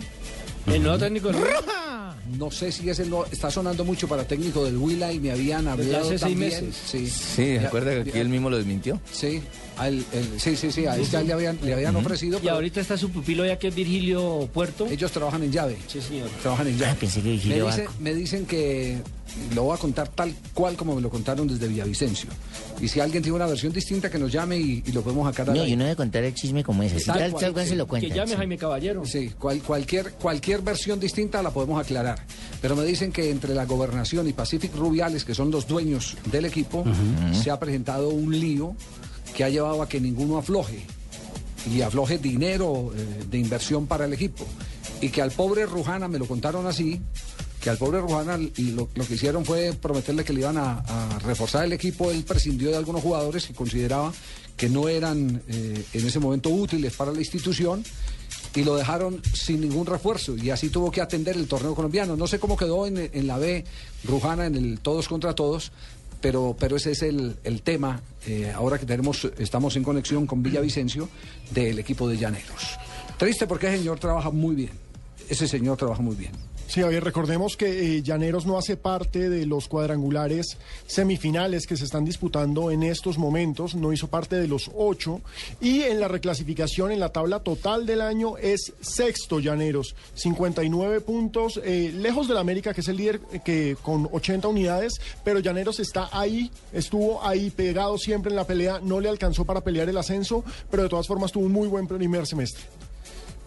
El 0.65 0.81
nuevo 0.81 0.97
técnico 0.97 1.27
del 1.27 1.43
No 2.37 2.49
sé 2.51 2.71
si 2.71 2.89
ese 2.89 3.05
no 3.05 3.25
está 3.25 3.51
sonando 3.51 3.83
mucho 3.83 4.07
para 4.07 4.23
técnico 4.25 4.63
del 4.63 4.77
Huila 4.77 5.11
y 5.11 5.19
me 5.19 5.31
habían 5.31 5.65
Desde 5.65 5.71
hablado 5.95 6.05
hace 6.05 6.09
seis 6.17 6.21
también. 6.21 6.39
meses. 6.65 6.75
Sí, 6.85 7.07
Sí, 7.07 7.53
Ya- 7.55 7.61
recuerda 7.63 7.91
que 7.93 7.99
aquí 8.01 8.11
ya- 8.11 8.21
él 8.21 8.29
mismo 8.29 8.49
lo 8.49 8.57
desmintió. 8.57 8.99
Sí, 9.11 9.41
a 9.77 9.89
sí, 10.37 10.55
sí, 10.55 10.71
sí, 10.71 10.85
a 10.85 10.95
este 10.97 11.23
le 11.23 11.33
habían, 11.33 11.57
le 11.63 11.73
habían 11.73 11.95
ofrecido. 11.95 12.37
Y 12.37 12.41
pero 12.41 12.55
ahorita 12.55 12.81
está 12.81 12.97
su 12.97 13.09
pupilo 13.09 13.45
ya 13.45 13.57
que 13.57 13.69
es 13.69 13.75
Virgilio 13.75 14.49
Puerto. 14.53 14.85
Ellos 14.87 15.11
trabajan 15.11 15.43
en 15.43 15.51
llave. 15.51 15.77
Sí, 15.87 16.01
señor. 16.01 16.29
Trabajan 16.41 16.67
en 16.67 16.77
llave. 16.77 16.91
Ah, 16.91 16.97
pensé 16.99 17.21
que 17.21 17.29
me, 17.99 18.13
dice- 18.13 18.15
dicen 18.15 18.45
que 18.45 18.97
lo 19.55 19.63
voy 19.63 19.75
a 19.75 19.79
contar 19.79 20.09
tal 20.09 20.33
cual 20.53 20.75
como 20.75 20.93
me 20.95 21.01
lo 21.01 21.09
contaron 21.09 21.47
desde 21.47 21.67
Villavicencio. 21.67 22.29
Y 22.81 22.87
si 22.89 22.99
alguien 22.99 23.23
tiene 23.23 23.35
una 23.35 23.45
versión 23.45 23.71
distinta, 23.71 24.09
que 24.09 24.17
nos 24.19 24.31
llame 24.31 24.57
y, 24.57 24.83
y 24.85 24.91
lo 24.91 25.01
podemos 25.03 25.27
aclarar. 25.27 25.55
No, 25.55 25.61
ahí. 25.63 25.71
yo 25.71 25.77
no 25.77 25.83
voy 25.83 25.91
a 25.91 25.95
contar 25.95 26.23
el 26.23 26.33
chisme 26.33 26.63
como 26.63 26.83
ese. 26.83 26.99
Si 26.99 27.05
Tal 27.05 27.17
tal, 27.19 27.31
cual, 27.31 27.41
tal 27.43 27.53
cual 27.53 27.63
sí. 27.65 27.69
se 27.71 27.75
lo 27.77 27.85
Que 27.85 27.89
cuenta. 27.89 28.15
llame 28.15 28.31
sí. 28.31 28.35
Jaime 28.37 28.57
Caballero. 28.57 29.05
Sí, 29.05 29.31
cual- 29.39 29.61
cualquier, 29.61 30.11
cualquier 30.13 30.61
versión 30.61 30.99
distinta 30.99 31.41
la 31.41 31.51
podemos 31.51 31.79
aclarar. 31.81 32.25
Pero 32.61 32.75
me 32.75 32.83
dicen 32.83 33.11
que 33.11 33.29
entre 33.31 33.55
la 33.55 33.65
gobernación 33.65 34.27
y 34.27 34.33
Pacific 34.33 34.75
Rubiales, 34.75 35.23
que 35.23 35.33
son 35.33 35.49
los 35.49 35.65
dueños 35.67 36.17
del 36.31 36.45
equipo, 36.45 36.83
se 37.41 37.49
ha 37.51 37.59
presentado 37.59 38.09
un 38.09 38.37
lío 38.39 38.75
que 39.35 39.43
ha 39.43 39.49
llevado 39.49 39.81
a 39.81 39.89
que 39.89 39.99
ninguno 39.99 40.37
afloje. 40.37 40.85
Y 41.71 41.81
afloje 41.81 42.17
dinero 42.17 42.91
eh, 42.95 43.23
de 43.29 43.37
inversión 43.37 43.87
para 43.87 44.05
el 44.05 44.13
equipo. 44.13 44.45
Y 44.99 45.09
que 45.09 45.21
al 45.21 45.31
pobre 45.31 45.65
Rujana, 45.65 46.07
me 46.07 46.19
lo 46.19 46.25
contaron 46.25 46.65
así, 46.67 46.99
que 47.61 47.69
al 47.69 47.77
pobre 47.77 48.01
Rujana 48.01 48.37
lo, 48.37 48.89
lo 48.93 49.07
que 49.07 49.13
hicieron 49.13 49.45
fue 49.45 49.73
prometerle 49.73 50.23
que 50.23 50.33
le 50.33 50.41
iban 50.41 50.57
a, 50.57 50.83
reforzar 51.23 51.63
el 51.63 51.73
equipo. 51.73 52.09
Él 52.09 52.23
prescindió 52.23 52.71
de 52.71 52.77
algunos 52.77 53.03
jugadores 53.03 53.45
que 53.45 53.53
consideraba 53.53 54.11
que 54.57 54.67
no 54.67 54.89
eran 54.89 55.41
eh, 55.47 55.85
en 55.93 56.07
ese 56.07 56.19
momento 56.19 56.49
útiles 56.49 56.93
para 56.95 57.11
la 57.11 57.19
institución 57.19 57.83
y 58.55 58.63
lo 58.63 58.75
dejaron 58.75 59.21
sin 59.33 59.61
ningún 59.61 59.85
refuerzo 59.85 60.35
y 60.35 60.49
así 60.49 60.69
tuvo 60.69 60.91
que 60.91 61.01
atender 61.01 61.37
el 61.37 61.47
torneo 61.47 61.75
colombiano. 61.75 62.17
No 62.17 62.27
sé 62.27 62.39
cómo 62.39 62.57
quedó 62.57 62.85
en, 62.85 62.97
en 62.97 63.27
la 63.27 63.37
B 63.37 63.63
Rujana 64.03 64.47
en 64.47 64.55
el 64.55 64.79
todos 64.79 65.07
contra 65.07 65.35
todos, 65.35 65.71
pero, 66.21 66.55
pero 66.57 66.77
ese 66.77 66.91
es 66.91 67.01
el, 67.01 67.35
el 67.43 67.61
tema, 67.61 68.01
eh, 68.27 68.51
ahora 68.55 68.77
que 68.77 68.85
tenemos, 68.85 69.25
estamos 69.37 69.75
en 69.75 69.83
conexión 69.83 70.27
con 70.27 70.43
Villavicencio, 70.43 71.09
del 71.51 71.79
equipo 71.79 72.07
de 72.07 72.17
Llaneros. 72.17 72.77
Triste 73.17 73.47
porque 73.47 73.67
ese 73.67 73.77
señor 73.77 73.99
trabaja 73.99 74.29
muy 74.29 74.55
bien, 74.55 74.71
ese 75.29 75.47
señor 75.47 75.77
trabaja 75.77 76.01
muy 76.01 76.15
bien. 76.15 76.31
Sí, 76.71 76.79
Javier, 76.79 77.03
recordemos 77.03 77.57
que 77.57 77.97
eh, 77.97 78.01
Llaneros 78.01 78.45
no 78.45 78.57
hace 78.57 78.77
parte 78.77 79.29
de 79.29 79.45
los 79.45 79.67
cuadrangulares 79.67 80.57
semifinales 80.87 81.67
que 81.67 81.75
se 81.75 81.83
están 81.83 82.05
disputando 82.05 82.71
en 82.71 82.83
estos 82.83 83.17
momentos, 83.17 83.75
no 83.75 83.91
hizo 83.91 84.07
parte 84.07 84.37
de 84.37 84.47
los 84.47 84.71
ocho 84.73 85.19
y 85.59 85.81
en 85.81 85.99
la 85.99 86.07
reclasificación 86.07 86.93
en 86.93 87.01
la 87.01 87.09
tabla 87.09 87.39
total 87.39 87.85
del 87.85 87.99
año 87.99 88.37
es 88.37 88.71
sexto 88.79 89.41
Llaneros, 89.41 89.97
59 90.13 91.01
puntos, 91.01 91.59
eh, 91.61 91.91
lejos 91.93 92.29
del 92.29 92.37
América 92.37 92.73
que 92.73 92.79
es 92.79 92.87
el 92.87 92.95
líder 92.95 93.19
eh, 93.33 93.41
que 93.43 93.75
con 93.81 94.07
80 94.09 94.47
unidades, 94.47 94.93
pero 95.25 95.39
Llaneros 95.39 95.81
está 95.81 96.07
ahí, 96.13 96.49
estuvo 96.71 97.21
ahí 97.21 97.49
pegado 97.49 97.97
siempre 97.97 98.29
en 98.29 98.37
la 98.37 98.47
pelea, 98.47 98.79
no 98.81 99.01
le 99.01 99.09
alcanzó 99.09 99.43
para 99.43 99.59
pelear 99.59 99.89
el 99.89 99.97
ascenso, 99.97 100.45
pero 100.69 100.83
de 100.83 100.89
todas 100.89 101.05
formas 101.05 101.33
tuvo 101.33 101.47
un 101.47 101.51
muy 101.51 101.67
buen 101.67 101.85
primer 101.85 102.25
semestre. 102.25 102.63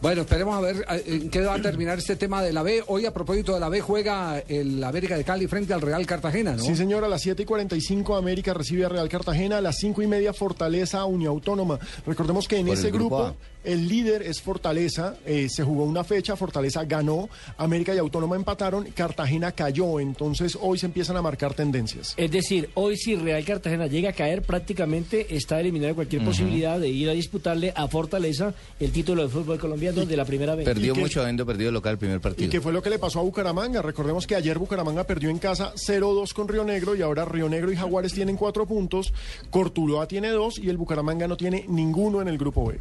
Bueno, 0.01 0.23
esperemos 0.23 0.57
a 0.57 0.61
ver 0.61 0.85
eh, 0.91 1.03
en 1.07 1.31
qué 1.31 1.41
va 1.41 1.55
a 1.55 1.63
terminar 1.63 1.99
este 1.99 2.17
tema 2.17 2.43
de 2.43 2.53
la 2.53 2.63
B. 2.63 2.83
Hoy, 2.89 3.07
a 3.07 3.15
propósito 3.15 3.55
de 3.55 3.61
la 3.61 3.69
B, 3.69 3.81
juega 3.81 4.39
el 4.41 4.83
América 4.85 5.17
de 5.17 5.25
Cali 5.25 5.47
frente 5.47 5.73
al 5.73 5.81
Real 5.81 6.07
Cartagena, 6.07 6.53
¿no? 6.53 6.63
Sí, 6.63 6.77
señor, 6.77 7.05
a 7.05 7.09
las 7.09 7.23
7 7.23 7.43
y 7.43 7.47
45 7.47 8.17
América 8.17 8.53
recibe 8.53 8.85
a 8.85 8.89
Real 8.89 9.09
Cartagena, 9.09 9.59
a 9.59 9.61
las 9.61 9.77
5 9.79 10.03
y 10.03 10.07
media 10.07 10.33
Fortaleza 10.33 11.05
Uniautónoma. 11.05 11.79
Recordemos 12.07 12.47
que 12.47 12.59
en 12.59 12.69
ese 12.69 12.91
grupo. 12.91 13.35
El 13.65 13.89
líder 13.89 14.23
es 14.23 14.41
Fortaleza, 14.41 15.17
eh, 15.27 15.49
se 15.49 15.65
jugó 15.65 15.85
una 15.85 16.05
fecha, 16.05 16.37
Fortaleza 16.37 16.85
ganó, 16.85 17.29
América 17.57 17.95
y 17.95 17.99
Autónoma 17.99 18.37
empataron, 18.37 18.85
Cartagena 18.95 19.53
cayó, 19.53 20.01
entonces 20.01 20.57
hoy 20.61 20.79
se 20.79 20.87
empiezan 20.87 21.17
a 21.17 21.23
marcar 21.23 21.55
tendencias. 21.55 22.15
Es 22.17 22.31
decir, 22.31 22.71
hoy 22.75 22.97
si 22.97 23.17
Real 23.17 23.45
Cartagena 23.45 23.87
llega 23.87 24.11
a 24.11 24.13
caer, 24.13 24.43
prácticamente 24.43 25.35
está 25.35 25.61
eliminado 25.61 25.89
de 25.89 25.95
cualquier 25.95 26.25
posibilidad 26.25 26.79
de 26.79 26.89
ir 26.89 27.09
a 27.09 27.13
disputarle 27.13 27.73
a 27.75 27.89
Fortaleza 27.89 28.55
el 28.79 28.93
título 28.93 29.23
de 29.23 29.29
fútbol 29.29 29.59
colombiano 29.59 30.05
de 30.05 30.17
la 30.17 30.25
primera 30.25 30.55
vez. 30.55 30.65
Perdió 30.65 30.95
¿Y 30.95 30.99
mucho 30.99 31.21
habiendo 31.21 31.47
perdido 31.47 31.71
local 31.73 31.93
el 31.93 31.99
primer 31.99 32.19
¿Y 32.19 32.21
partido. 32.21 32.51
qué 32.51 32.61
fue 32.61 32.73
lo 32.73 32.83
que 32.83 32.91
le 32.91 32.99
pasó 32.99 33.21
a 33.21 33.23
Bucaramanga? 33.23 33.83
Recordemos 33.83 34.27
que 34.27 34.35
ayer 34.35 34.59
Bucaramanga 34.59 35.05
perdió 35.05 35.31
en 35.31 35.39
casa 35.39 35.73
0-2 35.75 36.33
con 36.33 36.49
Río 36.49 36.65
Negro 36.65 36.95
y 36.95 37.03
ahora 37.03 37.25
Río 37.25 37.49
Negro 37.49 37.73
y 37.73 37.77
Jaguares 37.77 38.13
tienen 38.13 38.37
cuatro 38.37 38.67
puntos, 38.67 39.13
Cortuloa 39.51 40.07
tiene 40.07 40.31
dos 40.31 40.59
y 40.59 40.69
el 40.69 40.77
Bucaramanga 40.77 41.27
no 41.29 41.37
tiene 41.37 41.65
ninguno 41.69 42.21
en 42.21 42.29
el 42.29 42.39
grupo 42.39 42.67
B. 42.67 42.79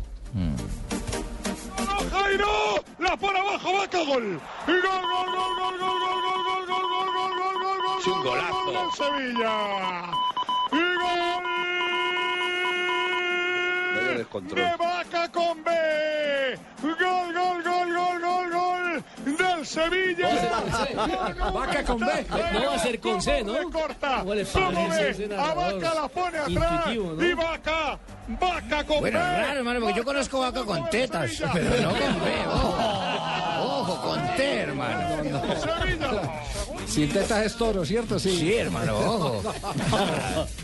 Jairo, 2.12 2.84
la 2.98 3.16
por 3.18 3.38
abajo, 3.38 3.74
vaca, 3.74 4.04
gol. 4.04 4.40
Gol, 4.66 4.82
gol, 4.82 5.28
gol, 5.36 5.56
gol, 5.60 5.78
gol, 5.80 6.00
gol, 6.00 6.18
gol, 6.22 6.24
gol, 6.24 6.44
gol, 6.44 6.64
gol, 6.64 6.84
gol, 6.84 7.14
gol, 7.14 7.34
gol, 7.38 7.60
gol, 7.60 7.84
gol 7.84 8.54
de 14.08 14.78
vaca 14.78 15.32
con 15.32 15.64
B. 15.64 15.72
Gol, 16.82 16.96
gol, 17.34 17.64
gol, 17.64 17.94
gol, 17.94 18.22
gol, 18.22 18.52
gol 18.52 19.04
del 19.38 19.66
Sevilla. 19.66 20.30
Vaca 21.54 21.84
con 21.84 22.00
B. 22.00 22.26
No 22.54 22.66
va 22.68 22.76
a 22.76 22.80
ser 22.80 23.00
con 23.00 23.22
C, 23.22 23.44
¿no? 23.44 23.70
Corta. 23.72 24.20
¿Cómo 24.20 24.34
le 24.34 24.46
¿Cómo 24.46 24.72
parece 24.90 25.04
ve? 25.04 25.10
ese 25.26 25.36
A 25.36 25.54
vaca 25.54 25.94
la 25.94 26.08
pone 26.08 26.38
atrás. 26.38 26.86
Y 26.94 27.34
vaca, 27.34 28.00
vaca 28.28 28.84
con 28.86 29.00
Bueno, 29.00 29.20
B. 29.20 29.26
raro, 29.26 29.58
hermano, 29.60 29.80
porque 29.80 29.96
yo 29.98 30.04
conozco 30.04 30.40
vaca 30.40 30.64
con 30.64 30.90
tetas, 30.90 31.32
pero 31.54 31.70
no 31.82 31.90
con 31.90 32.00
B, 32.24 32.48
ojo. 32.48 32.78
Ojo, 33.64 34.02
con 34.02 34.36
T, 34.36 34.56
hermano. 34.60 35.33
Sin 36.88 37.10
tetas 37.10 37.46
es 37.46 37.56
toro, 37.56 37.86
¿cierto? 37.86 38.20
Sí. 38.20 38.38
Sí, 38.38 38.54
hermano, 38.54 38.98
ojo. 38.98 39.42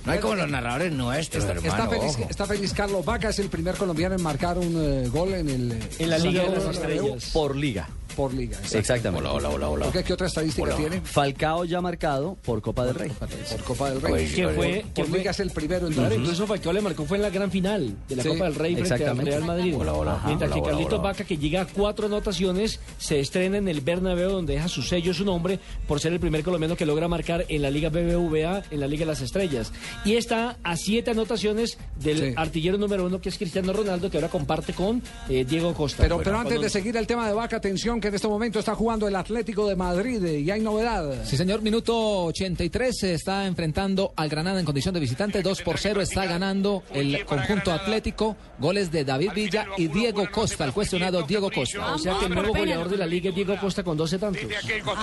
No 0.06 0.12
hay 0.12 0.20
como 0.20 0.36
los 0.36 0.50
narradores 0.50 0.92
nuestros, 0.92 1.44
Está, 1.44 1.54
hermano. 1.54 1.70
está 1.84 1.90
feliz, 1.90 2.16
ojo. 2.20 2.28
está 2.30 2.46
feliz 2.46 2.74
Carlos 2.74 3.06
Vaca, 3.06 3.30
es 3.30 3.40
el 3.40 3.50
primer 3.50 3.76
colombiano 3.76 4.16
en 4.16 4.22
marcar 4.22 4.58
un 4.58 4.76
eh, 5.06 5.08
gol 5.10 5.34
en 5.34 5.50
el 5.50 5.80
En 5.98 6.10
la 6.10 6.18
Liga 6.20 6.44
de 6.44 6.50
las. 6.58 6.66
Estrellas. 6.76 7.30
Por 7.34 7.56
liga. 7.56 7.88
Por 8.16 8.34
liga. 8.34 8.58
exacto. 8.58 8.78
Exactamente. 8.80 9.28
Hola, 9.28 9.34
hola, 9.34 9.50
hola, 9.50 9.70
hola. 9.70 9.86
¿Por 9.86 9.94
qué? 9.94 10.04
¿Qué 10.04 10.14
otra 10.14 10.28
estadística 10.28 10.76
tiene? 10.76 11.02
Falcao 11.02 11.66
ya 11.66 11.80
marcado 11.82 12.38
por 12.44 12.62
Copa 12.62 12.86
del 12.86 12.96
Rey. 12.96 13.12
Por 13.12 13.64
Copa 13.64 13.90
del 13.92 14.02
Rey. 14.02 14.28
Que 14.28 14.48
fue, 14.50 14.86
Por 14.94 15.06
fue 15.08 15.18
liga 15.20 15.32
es 15.32 15.40
el 15.40 15.52
primero 15.52 15.88
en 15.88 15.94
Claro, 15.94 16.16
incluso 16.16 16.46
Falcao 16.48 16.74
le 16.74 16.82
marcó 16.82 17.06
fue 17.06 17.18
en 17.18 17.24
la 17.24 17.30
gran 17.30 17.50
final 17.52 17.96
de 18.08 18.16
la 18.16 18.24
Sí, 18.24 18.30
Copa 18.30 18.46
del 18.46 18.56
Rey 18.56 18.74
frente 18.76 18.94
al 18.94 19.00
exactamente. 19.00 19.32
Real 19.32 19.44
Madrid. 19.46 19.76
Hola, 19.78 19.94
hola, 19.94 20.22
Mientras 20.26 20.52
hola, 20.52 20.62
que 20.62 20.70
Carlitos. 20.70 21.02
Vaca, 21.02 21.24
que 21.24 21.38
llega 21.38 21.62
a 21.62 21.66
cuatro 21.66 22.08
anotaciones, 22.08 22.80
se 22.98 23.20
estrena 23.20 23.58
en 23.58 23.68
el 23.68 23.82
Bernabéu, 23.82 24.32
donde 24.32 24.54
deja 24.54 24.68
su 24.68 24.82
sello, 24.82 25.14
su 25.14 25.24
nombre, 25.26 25.60
por 25.88 26.00
ser 26.00 26.14
el 26.14 26.20
primer 26.20 26.44
colombiano 26.44 26.76
que 26.76 26.86
logra 26.86 27.08
marcar 27.08 27.46
en 27.48 27.62
la 27.62 27.70
Liga 27.72 27.90
BBVA, 27.90 28.64
en 28.72 28.80
la 28.80 28.88
Liga 28.88 29.02
de 29.02 29.06
las 29.12 29.22
Estrellas. 29.22 29.72
Y 30.06 30.16
está 30.16 30.58
a 30.64 30.76
siete 30.76 31.12
anotaciones 31.12 31.78
del 32.00 32.18
Sí. 32.20 32.34
artillero 32.36 32.78
número 32.78 33.06
uno, 33.06 33.22
que 33.22 33.30
es 33.30 33.38
Cristiano 33.38 33.72
Ronaldo, 33.74 34.10
que 34.10 34.18
ahora 34.18 34.30
comparte 34.30 34.74
con 34.74 35.02
eh, 35.30 35.46
Diego 35.48 35.74
Costa. 35.74 36.04
Pero, 36.04 36.16
Bueno, 36.16 36.24
pero 36.26 36.38
antes 36.38 36.54
cuando- 36.54 36.64
de 36.64 36.70
seguir 36.70 36.98
el 36.98 37.08
tema 37.08 37.28
de 37.28 37.34
Vaca, 37.34 37.58
atención 37.58 37.99
que 38.02 38.08
en 38.08 38.16
este 38.16 38.28
momento 38.28 38.60
está 38.60 38.76
jugando 38.76 39.08
el 39.08 39.16
Atlético 39.16 39.68
de 39.68 39.76
Madrid 39.76 40.24
eh, 40.26 40.40
y 40.40 40.52
hay 40.52 40.62
novedad. 40.62 41.24
Sí, 41.26 41.38
señor, 41.38 41.62
minuto 41.62 42.26
83 42.26 42.98
se 42.98 43.14
está 43.14 43.46
enfrentando 43.46 44.14
al 44.16 44.30
Granada 44.30 44.60
en 44.60 44.66
condición 44.66 44.94
de 44.94 45.00
visitante, 45.00 45.42
2 45.42 45.62
por 45.62 45.78
0 45.78 46.02
está 46.02 46.26
ganando 46.26 46.84
el 46.94 47.26
conjunto 47.26 47.72
atlético, 47.72 48.36
goles 48.60 48.92
de 48.92 49.04
David 49.06 49.32
Villa 49.34 49.68
y 49.78 49.88
Diego 49.88 50.28
Costa, 50.32 50.66
el 50.66 50.74
cuestionado 50.74 51.24
Diego 51.24 51.50
Costa. 51.52 51.94
O 51.94 51.98
sea 51.98 52.18
que 52.20 52.26
el 52.26 52.34
nuevo 52.36 52.54
goleador 52.54 52.90
de 52.90 52.98
la 52.98 53.06
Liga 53.06 53.30
es 53.30 53.36
Diego 53.36 53.56
Costa 53.60 53.84
con 53.84 53.98
12 53.98 54.20
tantos. 54.20 54.44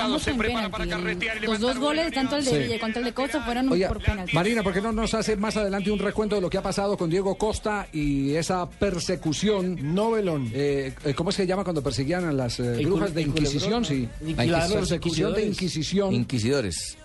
Ambos 0.01 0.27
en 0.29 0.39
penalti. 0.39 1.27
Los 1.43 1.61
dos 1.61 1.79
goles, 1.79 2.13
tanto 2.13 2.37
el 2.37 2.45
de 2.45 2.51
Sí. 2.51 2.59
Villa 2.59 2.79
cuanto 2.79 2.99
el 3.01 3.05
de 3.07 3.13
Costa, 3.13 3.43
fueron 3.43 3.69
Oiga, 3.71 3.89
por 3.89 4.03
penalti. 4.03 4.35
Marina, 4.35 4.63
¿por 4.63 4.73
qué 4.73 4.81
no 4.81 4.93
nos 4.93 5.15
hace 5.15 5.37
más 5.37 5.57
adelante 5.57 5.91
un 5.91 5.99
recuento 5.99 6.37
de 6.37 6.41
lo 6.41 6.49
que 6.51 6.59
ha 6.59 6.63
pasado 6.63 6.97
con 6.97 7.11
Diego 7.11 7.37
Costa 7.37 7.87
y 7.93 8.35
esa 8.35 8.69
persecución? 8.69 9.95
Novelón. 9.95 10.51
Eh, 10.55 10.93
eh, 11.05 11.15
¿Cómo 11.15 11.31
es 11.31 11.37
que 11.37 11.43
se 11.43 11.47
llama 11.47 11.65
cuando 11.65 11.83
perseguían 11.83 12.25
a 12.25 12.33
las 12.33 12.61
eh, 12.61 12.83
brujas 12.87 13.15
de 13.15 13.23
Inquisición? 13.23 13.85
Sí. 13.85 14.09
los 14.21 14.73
persecución 14.73 15.35
de 15.35 15.43
inquisidores. 15.47 15.47
Inquisición. 15.49 16.15
Inquisidores. 16.15 16.97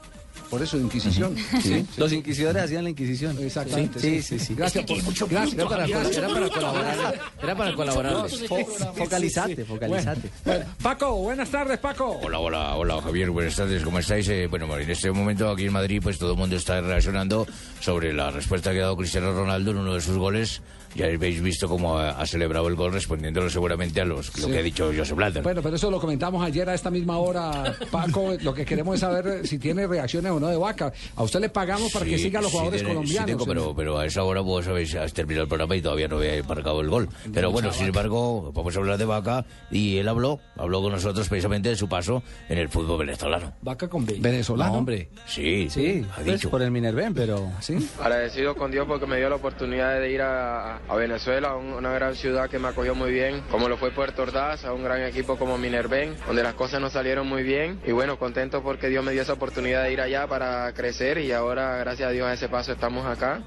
Por 0.49 0.61
eso, 0.61 0.77
Inquisición. 0.77 1.33
Sí. 1.63 1.85
Los 1.95 2.11
inquisidores 2.11 2.63
hacían 2.63 2.83
la 2.83 2.89
Inquisición. 2.89 3.37
Exactamente. 3.41 3.99
Sí, 4.01 4.21
sí, 4.21 4.37
sí. 4.37 4.53
Gracias 4.53 4.83
por 4.85 4.97
gracias, 5.29 5.53
Era 5.53 5.65
para, 5.69 5.87
gracias. 5.87 6.17
era 6.17 6.27
para 6.27 6.49
colaborar. 6.49 7.19
Era 7.41 7.55
para 7.55 7.73
colaborar. 7.75 8.13
Fo- 8.27 8.93
focalizate, 8.97 9.63
focalizate. 9.63 10.29
Bueno, 10.43 10.65
Paco, 10.83 11.15
buenas 11.15 11.49
tardes, 11.49 11.79
Paco. 11.79 12.19
Hola, 12.21 12.39
hola, 12.39 12.75
hola 12.75 13.01
Javier, 13.01 13.29
buenas 13.29 13.55
tardes, 13.55 13.81
¿cómo 13.81 13.99
estáis? 13.99 14.27
Eh, 14.27 14.47
bueno, 14.47 14.77
en 14.77 14.89
este 14.89 15.09
momento 15.11 15.49
aquí 15.49 15.65
en 15.67 15.73
Madrid 15.73 16.01
pues 16.03 16.17
todo 16.17 16.33
el 16.33 16.37
mundo 16.37 16.57
está 16.57 16.81
reaccionando 16.81 17.47
sobre 17.79 18.11
la 18.11 18.29
respuesta 18.31 18.73
que 18.73 18.79
ha 18.79 18.83
dado 18.83 18.97
Cristiano 18.97 19.31
Ronaldo 19.31 19.71
en 19.71 19.77
uno 19.77 19.93
de 19.93 20.01
sus 20.01 20.17
goles. 20.17 20.61
Ya 20.95 21.05
habéis 21.05 21.41
visto 21.41 21.67
cómo 21.67 21.97
ha, 21.97 22.11
ha 22.11 22.25
celebrado 22.25 22.67
el 22.67 22.75
gol 22.75 22.91
respondiéndolo 22.93 23.49
seguramente 23.49 24.01
a 24.01 24.05
los, 24.05 24.35
lo 24.39 24.47
Sí. 24.47 24.51
que 24.51 24.59
ha 24.59 24.63
dicho 24.63 24.91
Joseph 24.95 25.15
Blatter. 25.17 25.43
Bueno, 25.43 25.61
pero 25.61 25.75
eso 25.75 25.89
lo 25.89 25.99
comentamos 25.99 26.43
ayer 26.45 26.69
a 26.69 26.73
esta 26.73 26.89
misma 26.91 27.17
hora, 27.17 27.75
Paco. 27.89 28.33
Lo 28.41 28.53
que 28.53 28.65
queremos 28.65 28.95
es 28.95 29.01
saber 29.01 29.47
si 29.47 29.57
tiene 29.59 29.87
reacciones 29.87 30.31
o 30.31 30.39
no 30.39 30.47
de 30.47 30.57
vaca. 30.57 30.91
A 31.15 31.23
usted 31.23 31.39
le 31.39 31.49
pagamos 31.49 31.91
para 31.91 32.05
que 32.05 32.17
Sí, 32.17 32.23
siga 32.25 32.39
a 32.39 32.41
los 32.41 32.51
sí 32.51 32.57
jugadores 32.57 32.81
sí 32.81 32.87
colombianos. 32.87 33.25
tengo, 33.25 33.45
pero, 33.45 33.75
pero 33.75 33.97
a 33.99 34.05
esa 34.05 34.23
hora 34.23 34.41
vos 34.41 34.67
habéis 34.67 34.93
has 34.95 35.13
terminado 35.13 35.43
el 35.43 35.47
programa 35.49 35.75
y 35.75 35.81
todavía 35.81 36.07
no 36.07 36.17
había 36.17 36.41
marcado 36.43 36.81
el 36.81 36.89
gol. 36.89 37.09
Pero 37.33 37.51
bueno, 37.51 37.71
sin 37.71 37.87
embargo, 37.87 38.51
vamos 38.53 38.75
a 38.75 38.79
hablar 38.79 38.97
de 38.97 39.05
Vaca 39.05 39.45
y 39.71 39.97
él 39.97 40.07
habló, 40.07 40.39
habló 40.57 40.81
con 40.81 40.91
nosotros 40.91 41.27
precisamente 41.29 41.69
de 41.69 41.75
su 41.75 41.87
paso 41.87 42.23
en 42.49 42.57
el 42.57 42.69
fútbol 42.69 42.99
venezolano. 42.99 43.53
Vaca 43.61 43.87
con 43.87 44.05
B. 44.05 44.17
Venezolano. 44.19 44.71
No, 44.73 44.77
hombre. 44.79 45.09
Sí, 45.27 45.69
Sí, 45.69 46.05
ha 46.11 46.15
pues 46.15 46.25
dicho. 46.25 46.49
por 46.49 46.61
el 46.61 46.71
Minerven, 46.71 47.13
pero... 47.13 47.49
¿Sí? 47.61 47.77
Agradecido 48.01 48.55
con 48.55 48.71
Dios 48.71 48.85
porque 48.87 49.05
me 49.05 49.17
dio 49.17 49.29
la 49.29 49.35
oportunidad 49.35 49.99
de 49.99 50.11
ir 50.11 50.21
a, 50.21 50.80
a 50.89 50.95
Venezuela, 50.95 51.55
un- 51.55 51.73
una 51.73 51.91
gran 51.91 52.15
ciudad 52.15 52.49
que 52.49 52.59
me 52.59 52.67
acogió 52.67 52.93
muy 52.95 53.11
bien, 53.11 53.41
como 53.49 53.67
lo 53.69 53.77
fue 53.77 53.91
Puerto 53.91 54.23
Ordaz, 54.23 54.65
a 54.65 54.73
un 54.73 54.83
gran 54.83 55.01
equipo 55.03 55.37
como 55.37 55.57
Minerven, 55.57 56.15
donde 56.27 56.43
las 56.43 56.53
cosas 56.55 56.81
no 56.81 56.89
salieron 56.89 57.27
muy 57.27 57.43
bien. 57.43 57.79
Y 57.87 57.91
bueno, 57.91 58.17
contento 58.19 58.61
porque 58.61 58.89
Dios 58.89 59.03
me 59.03 59.11
dio 59.13 59.21
esa 59.21 59.33
oportunidad 59.33 59.83
de 59.83 59.93
ir 59.93 60.01
allá 60.01 60.27
para 60.27 60.73
crecer 60.73 61.17
y 61.19 61.31
ahora, 61.31 61.77
gracias 61.77 62.09
a 62.09 62.11
Dios, 62.11 62.27
a 62.27 62.33
ese 62.33 62.49
paso 62.49 62.73
estamos 62.73 63.05
acá. 63.05 63.41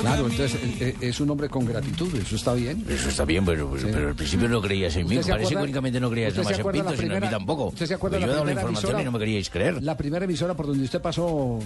Claro, 0.00 0.26
entonces 0.28 0.54
eh, 0.62 0.76
eh, 0.80 0.96
es 1.00 1.20
un 1.20 1.30
hombre 1.30 1.48
con 1.48 1.64
gratitud, 1.64 2.14
eso 2.16 2.36
está 2.36 2.52
bien. 2.54 2.84
Eso 2.88 3.08
está 3.08 3.24
bien, 3.24 3.44
pero, 3.44 3.70
pero- 3.70 3.88
pero 3.92 4.08
al 4.08 4.14
principio 4.14 4.48
no 4.48 4.60
creías 4.60 4.94
en 4.96 5.06
mí. 5.06 5.14
¿Usted 5.18 5.22
se 5.26 5.30
Parece 5.30 5.48
que 5.48 5.54
acuerda- 5.54 5.62
únicamente 5.64 6.00
no 6.00 6.10
creías 6.10 6.34
nomás 6.34 6.58
en 6.58 6.70
Pinto, 6.70 6.96
sino 6.96 7.14
en 7.14 7.20
mí 7.22 7.28
tampoco. 7.30 7.64
¿Usted 7.66 7.86
se 7.86 7.94
acuerda 7.94 8.18
Pues 8.18 8.20
la 8.22 8.26
yo 8.26 8.32
he 8.32 8.34
dado 8.34 8.44
la 8.46 8.52
información 8.52 8.84
emisora? 8.90 9.02
y 9.02 9.04
no 9.04 9.12
me 9.12 9.18
queríais 9.18 9.50
creer. 9.50 9.82
La 9.82 9.96
primera 9.96 10.24
emisora 10.24 10.54
por 10.54 10.66
donde 10.66 10.84
usted 10.84 11.00
pasó, 11.00 11.58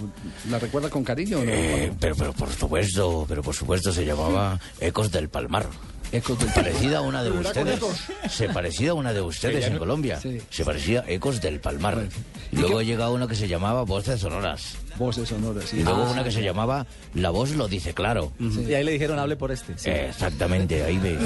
¿la 0.49 0.59
recuerda 0.59 0.89
con 0.89 1.03
cariño 1.03 1.39
o 1.39 1.45
no? 1.45 1.51
Eh, 1.51 1.91
pero, 1.99 2.15
pero 2.15 2.33
por 2.33 2.49
supuesto, 2.49 3.25
pero 3.27 3.41
por 3.43 3.53
supuesto 3.55 3.91
se 3.91 4.05
llamaba 4.05 4.59
Ecos 4.79 5.11
del 5.11 5.29
Palmar. 5.29 5.65
Ecos 6.11 6.37
del 6.39 6.49
Parecida 6.53 6.99
a 6.99 7.01
una 7.01 7.23
de 7.23 7.31
ustedes. 7.31 7.79
Se 8.29 8.47
parecía 8.49 8.91
a 8.91 8.93
una 8.93 9.11
de 9.11 9.21
ustedes 9.21 9.65
en 9.65 9.77
Colombia. 9.77 10.19
Sí. 10.21 10.39
Se 10.49 10.63
parecía 10.63 11.01
a 11.01 11.09
Ecos 11.09 11.41
del 11.41 11.59
Palmar. 11.59 12.07
Y 12.51 12.57
luego 12.57 12.81
llegaba 12.81 13.09
una 13.11 13.27
que 13.27 13.35
se 13.35 13.47
llamaba 13.47 13.81
Voces 13.83 14.21
Sonoras. 14.21 14.77
Voces 14.97 15.27
sonoras, 15.27 15.65
sí. 15.65 15.79
Y 15.79 15.83
luego 15.83 16.03
Ah. 16.03 16.11
una 16.11 16.23
que 16.23 16.31
se 16.31 16.41
llamaba 16.41 16.85
La 17.15 17.29
Voz 17.31 17.51
lo 17.51 17.67
dice 17.67 17.93
claro. 17.93 18.31
Y 18.39 18.73
ahí 18.75 18.83
le 18.85 18.91
dijeron, 18.93 19.19
hable 19.19 19.35
por 19.35 19.51
este. 19.51 19.77
Sí. 19.77 19.89
Exactamente, 19.89 20.83
ahí 20.85 20.97
ve. 20.99 21.17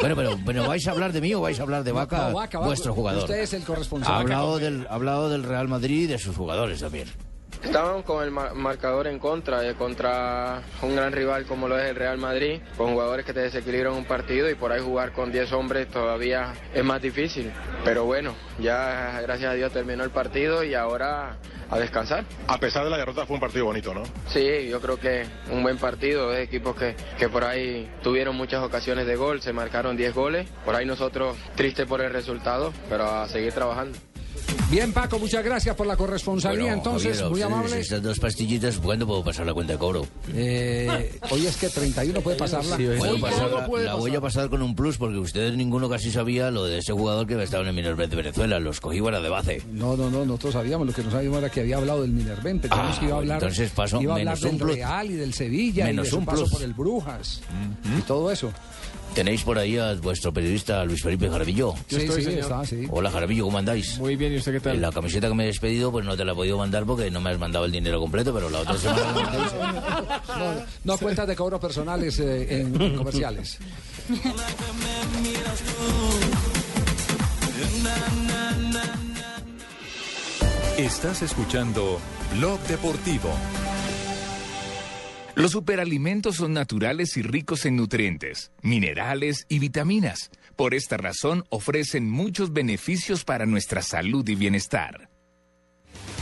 Bueno, 0.00 0.16
pero, 0.16 0.38
pero 0.46 0.66
¿vais 0.66 0.86
a 0.86 0.92
hablar 0.92 1.12
de 1.12 1.20
mí 1.20 1.34
o 1.34 1.42
vais 1.42 1.58
a 1.60 1.62
hablar 1.64 1.84
de 1.84 1.92
Vaca, 1.92 2.28
No, 2.30 2.36
Vaca, 2.36 2.58
vuestro 2.60 2.94
jugador? 2.94 3.24
Usted 3.24 3.40
es 3.40 3.52
el 3.52 3.64
corresponsal. 3.64 4.14
Hablado 4.14 4.58
del, 4.58 4.86
ha 4.88 4.94
hablado 4.94 5.28
del 5.28 5.42
Real 5.42 5.68
Madrid 5.68 6.04
y 6.04 6.06
de 6.06 6.16
sus 6.18 6.34
jugadores 6.36 6.80
también. 6.80 7.08
Estaban 7.62 8.02
con 8.02 8.22
el 8.22 8.30
ma- 8.30 8.54
marcador 8.54 9.06
en 9.08 9.18
contra, 9.18 9.68
eh, 9.68 9.74
contra 9.74 10.62
un 10.82 10.94
gran 10.96 11.12
rival 11.12 11.44
como 11.46 11.68
lo 11.68 11.78
es 11.78 11.90
el 11.90 11.96
Real 11.96 12.16
Madrid, 12.18 12.60
con 12.76 12.92
jugadores 12.92 13.24
que 13.26 13.32
te 13.32 13.40
desequilibran 13.40 13.94
un 13.94 14.04
partido 14.04 14.48
y 14.48 14.54
por 14.54 14.72
ahí 14.72 14.80
jugar 14.80 15.12
con 15.12 15.32
10 15.32 15.52
hombres 15.52 15.88
todavía 15.88 16.52
es 16.74 16.84
más 16.84 17.02
difícil. 17.02 17.52
Pero 17.84 18.04
bueno, 18.04 18.34
ya 18.58 19.20
gracias 19.22 19.50
a 19.50 19.54
Dios 19.54 19.72
terminó 19.72 20.04
el 20.04 20.10
partido 20.10 20.62
y 20.64 20.74
ahora 20.74 21.36
a 21.70 21.78
descansar. 21.78 22.24
A 22.46 22.58
pesar 22.58 22.84
de 22.84 22.90
la 22.90 22.96
derrota 22.96 23.26
fue 23.26 23.34
un 23.34 23.40
partido 23.40 23.66
bonito, 23.66 23.92
¿no? 23.92 24.02
Sí, 24.28 24.68
yo 24.70 24.80
creo 24.80 24.98
que 24.98 25.26
un 25.50 25.62
buen 25.62 25.76
partido, 25.76 26.30
de 26.30 26.42
equipos 26.42 26.74
que, 26.76 26.96
que 27.18 27.28
por 27.28 27.44
ahí 27.44 27.90
tuvieron 28.02 28.34
muchas 28.36 28.62
ocasiones 28.62 29.06
de 29.06 29.16
gol, 29.16 29.42
se 29.42 29.52
marcaron 29.52 29.94
10 29.96 30.14
goles, 30.14 30.48
por 30.64 30.74
ahí 30.74 30.86
nosotros 30.86 31.36
tristes 31.56 31.86
por 31.86 32.00
el 32.00 32.10
resultado, 32.12 32.72
pero 32.88 33.04
a 33.04 33.28
seguir 33.28 33.52
trabajando. 33.52 33.98
Bien, 34.70 34.92
Paco, 34.92 35.18
muchas 35.18 35.42
gracias 35.42 35.74
por 35.74 35.86
la 35.86 35.96
corresponsalía. 35.96 36.74
Entonces, 36.74 37.16
Javier, 37.16 37.30
muy 37.30 37.42
amable. 37.42 37.80
Estas 37.80 38.02
dos 38.02 38.18
pastillitas, 38.20 38.76
¿cuándo 38.78 39.06
puedo 39.06 39.24
pasar 39.24 39.46
la 39.46 39.54
cuenta 39.54 39.72
de 39.72 39.78
cobro? 39.78 40.06
Eh, 40.34 41.18
hoy 41.30 41.46
es 41.46 41.56
que 41.56 41.68
31 41.70 42.20
puede 42.20 42.36
pasarla. 42.36 42.76
Puedo 42.76 43.18
pasarla- 43.18 43.66
la 43.84 43.94
voy 43.94 44.14
a 44.14 44.20
pasar 44.20 44.50
con 44.50 44.60
un 44.62 44.74
plus 44.74 44.98
porque 44.98 45.16
ustedes 45.18 45.56
ninguno 45.56 45.88
casi 45.88 46.10
sabía 46.10 46.50
lo 46.50 46.64
de 46.64 46.78
ese 46.78 46.92
jugador 46.92 47.26
que 47.26 47.42
estaba 47.42 47.62
en 47.62 47.70
el 47.70 47.74
Minervet 47.74 48.10
de 48.10 48.16
Venezuela. 48.16 48.60
Los 48.60 48.80
cogí 48.80 49.00
fuera 49.00 49.20
de 49.20 49.28
base. 49.30 49.62
No, 49.72 49.96
no, 49.96 50.10
no, 50.10 50.26
nosotros 50.26 50.52
sabíamos, 50.52 50.86
lo 50.86 50.92
que 50.92 51.02
no 51.02 51.10
sabíamos 51.10 51.38
era 51.38 51.48
que 51.50 51.60
había 51.60 51.78
hablado 51.78 52.02
del 52.02 52.10
Minerven, 52.12 52.60
pensamos 52.60 52.96
Ah, 52.96 53.00
que 53.00 53.06
iba 53.06 53.14
a 53.14 53.18
hablar, 53.18 53.42
entonces 53.42 53.70
pasó 53.70 54.02
iba 54.02 54.14
a 54.14 54.16
hablar 54.18 54.34
menos 54.36 54.42
un 54.52 54.58
del 54.58 54.66
plus. 54.66 54.76
Real 54.76 55.10
y 55.10 55.14
del 55.14 55.32
Sevilla 55.34 55.84
Menos 55.86 56.02
y 56.02 56.06
de 56.06 56.10
su 56.10 56.18
un 56.18 56.24
paso 56.26 56.38
plus. 56.42 56.50
por 56.52 56.62
el 56.62 56.74
Brujas 56.74 57.40
y 57.98 58.02
todo 58.02 58.30
eso. 58.30 58.52
¿Tenéis 59.18 59.42
por 59.42 59.58
ahí 59.58 59.76
a 59.76 59.94
vuestro 59.94 60.32
periodista 60.32 60.84
Luis 60.84 61.02
Felipe 61.02 61.28
Jaramillo? 61.28 61.74
Sí, 61.88 62.06
sí, 62.08 62.30
está, 62.38 62.64
sí. 62.64 62.86
Hola 62.88 63.10
Jaramillo, 63.10 63.46
¿cómo 63.46 63.58
andáis? 63.58 63.98
Muy 63.98 64.14
bien, 64.14 64.32
¿y 64.32 64.36
usted 64.36 64.52
qué 64.52 64.60
tal? 64.60 64.80
La 64.80 64.92
camiseta 64.92 65.26
que 65.26 65.34
me 65.34 65.42
he 65.42 65.46
despedido, 65.48 65.90
pues 65.90 66.06
no 66.06 66.16
te 66.16 66.24
la 66.24 66.30
he 66.30 66.34
podido 66.36 66.56
mandar 66.56 66.84
porque 66.84 67.10
no 67.10 67.20
me 67.20 67.30
has 67.30 67.38
mandado 67.40 67.64
el 67.64 67.72
dinero 67.72 67.98
completo, 67.98 68.32
pero 68.32 68.48
la 68.48 68.60
otra 68.60 68.76
semana... 68.76 70.22
No, 70.38 70.54
no 70.84 70.98
cuentas 70.98 71.26
de 71.26 71.34
cobros 71.34 71.60
personales 71.60 72.20
eh, 72.20 72.60
en 72.60 72.94
comerciales. 72.96 73.58
Estás 80.76 81.22
escuchando 81.22 81.98
Blog 82.36 82.60
Deportivo. 82.68 83.30
Los 85.38 85.52
superalimentos 85.52 86.34
son 86.34 86.52
naturales 86.52 87.16
y 87.16 87.22
ricos 87.22 87.64
en 87.64 87.76
nutrientes, 87.76 88.50
minerales 88.60 89.46
y 89.48 89.60
vitaminas. 89.60 90.32
Por 90.56 90.74
esta 90.74 90.96
razón 90.96 91.44
ofrecen 91.48 92.10
muchos 92.10 92.52
beneficios 92.52 93.22
para 93.22 93.46
nuestra 93.46 93.80
salud 93.82 94.28
y 94.28 94.34
bienestar. 94.34 95.08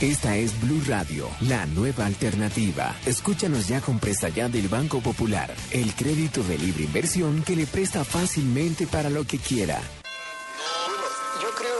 Esta 0.01 0.37
es 0.37 0.61
Blue 0.61 0.83
Radio, 0.87 1.27
la 1.41 1.65
nueva 1.65 2.05
alternativa. 2.05 2.95
Escúchanos 3.07 3.67
ya 3.67 3.81
con 3.81 3.97
Presta 3.97 4.29
del 4.29 4.67
Banco 4.67 5.01
Popular, 5.01 5.51
el 5.71 5.95
crédito 5.95 6.43
de 6.43 6.59
libre 6.59 6.83
inversión 6.83 7.41
que 7.41 7.55
le 7.55 7.65
presta 7.65 8.03
fácilmente 8.03 8.85
para 8.85 9.09
lo 9.09 9.23
que 9.23 9.39
quiera. 9.39 9.81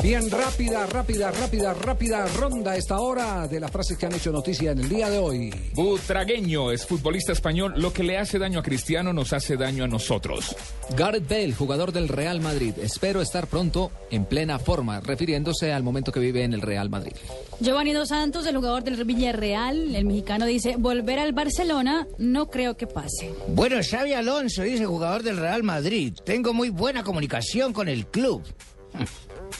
Bien, 0.00 0.30
rápida, 0.30 0.86
rápida, 0.86 1.32
rápida, 1.32 1.74
rápida 1.74 2.24
ronda 2.28 2.70
a 2.70 2.76
esta 2.76 3.00
hora 3.00 3.48
de 3.48 3.58
las 3.58 3.68
frases 3.70 3.98
que 3.98 4.06
han 4.06 4.14
hecho 4.14 4.30
noticia 4.30 4.70
en 4.70 4.78
el 4.78 4.88
día 4.88 5.10
de 5.10 5.18
hoy. 5.18 5.52
Butragueño 5.74 6.70
es 6.70 6.86
futbolista 6.86 7.32
español. 7.32 7.74
Lo 7.76 7.92
que 7.92 8.04
le 8.04 8.16
hace 8.16 8.38
daño 8.38 8.60
a 8.60 8.62
Cristiano 8.62 9.12
nos 9.12 9.32
hace 9.32 9.56
daño 9.56 9.82
a 9.82 9.88
nosotros. 9.88 10.54
Gareth 10.96 11.28
Bale, 11.28 11.52
jugador 11.52 11.90
del 11.90 12.06
Real 12.06 12.40
Madrid. 12.40 12.74
Espero 12.80 13.20
estar 13.20 13.48
pronto 13.48 13.90
en 14.12 14.24
plena 14.24 14.60
forma, 14.60 15.00
refiriéndose 15.00 15.72
al 15.72 15.82
momento 15.82 16.12
que 16.12 16.20
vive 16.20 16.44
en 16.44 16.54
el 16.54 16.62
Real 16.62 16.88
Madrid. 16.88 17.14
Giovanni 17.58 17.92
Dos 17.92 18.10
Santos, 18.10 18.46
el 18.46 18.54
jugador 18.54 18.84
del 18.84 19.04
Villarreal, 19.04 19.96
el 19.96 20.04
mexicano, 20.04 20.46
dice, 20.46 20.76
volver 20.78 21.18
al 21.18 21.32
Barcelona 21.32 22.06
no 22.18 22.46
creo 22.46 22.76
que 22.76 22.86
pase. 22.86 23.34
Bueno, 23.48 23.76
Xavi 23.82 24.12
Alonso, 24.12 24.62
dice 24.62 24.86
jugador 24.86 25.24
del 25.24 25.38
Real 25.38 25.64
Madrid. 25.64 26.14
Tengo 26.24 26.54
muy 26.54 26.70
buena 26.70 27.02
comunicación 27.02 27.72
con 27.72 27.88
el 27.88 28.06
club. 28.06 28.44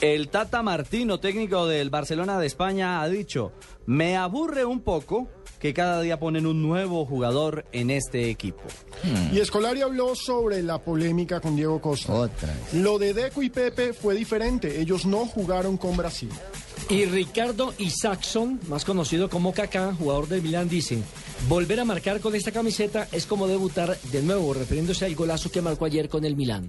El 0.01 0.28
Tata 0.28 0.62
Martino, 0.62 1.19
técnico 1.19 1.66
del 1.66 1.90
Barcelona 1.90 2.39
de 2.39 2.47
España, 2.47 3.01
ha 3.01 3.09
dicho, 3.09 3.52
me 3.86 4.16
aburre 4.16 4.65
un 4.65 4.81
poco 4.81 5.28
que 5.59 5.74
cada 5.74 6.01
día 6.02 6.20
ponen 6.20 6.47
un 6.47 6.62
nuevo 6.62 7.05
jugador 7.05 7.65
en 7.73 7.90
este 7.90 8.31
equipo. 8.31 8.62
Y 9.32 9.40
Escolari 9.40 9.82
habló 9.82 10.15
sobre 10.15 10.62
la 10.62 10.78
polémica 10.78 11.40
con 11.40 11.56
Diego 11.56 11.81
Costa. 11.81 12.31
Lo 12.74 12.98
de 12.98 13.12
Deco 13.12 13.43
y 13.43 13.51
Pepe 13.51 13.93
fue 13.93 14.15
diferente. 14.15 14.81
Ellos 14.81 15.05
no 15.05 15.27
jugaron 15.27 15.77
con 15.77 15.97
Brasil. 15.97 16.31
Y 16.90 17.05
Ricardo 17.05 17.74
Isaacson, 17.78 18.59
más 18.69 18.86
conocido 18.86 19.28
como 19.28 19.52
Kaká, 19.52 19.93
jugador 19.94 20.27
del 20.28 20.40
Milán, 20.40 20.70
dice, 20.70 20.98
volver 21.47 21.81
a 21.81 21.85
marcar 21.85 22.20
con 22.20 22.35
esta 22.35 22.51
camiseta 22.51 23.06
es 23.12 23.27
como 23.27 23.47
debutar 23.47 23.98
de 24.10 24.23
nuevo, 24.23 24.55
refiriéndose 24.55 25.05
al 25.05 25.15
golazo 25.15 25.51
que 25.51 25.60
marcó 25.60 25.85
ayer 25.85 26.09
con 26.09 26.24
el 26.24 26.35
Milán. 26.35 26.66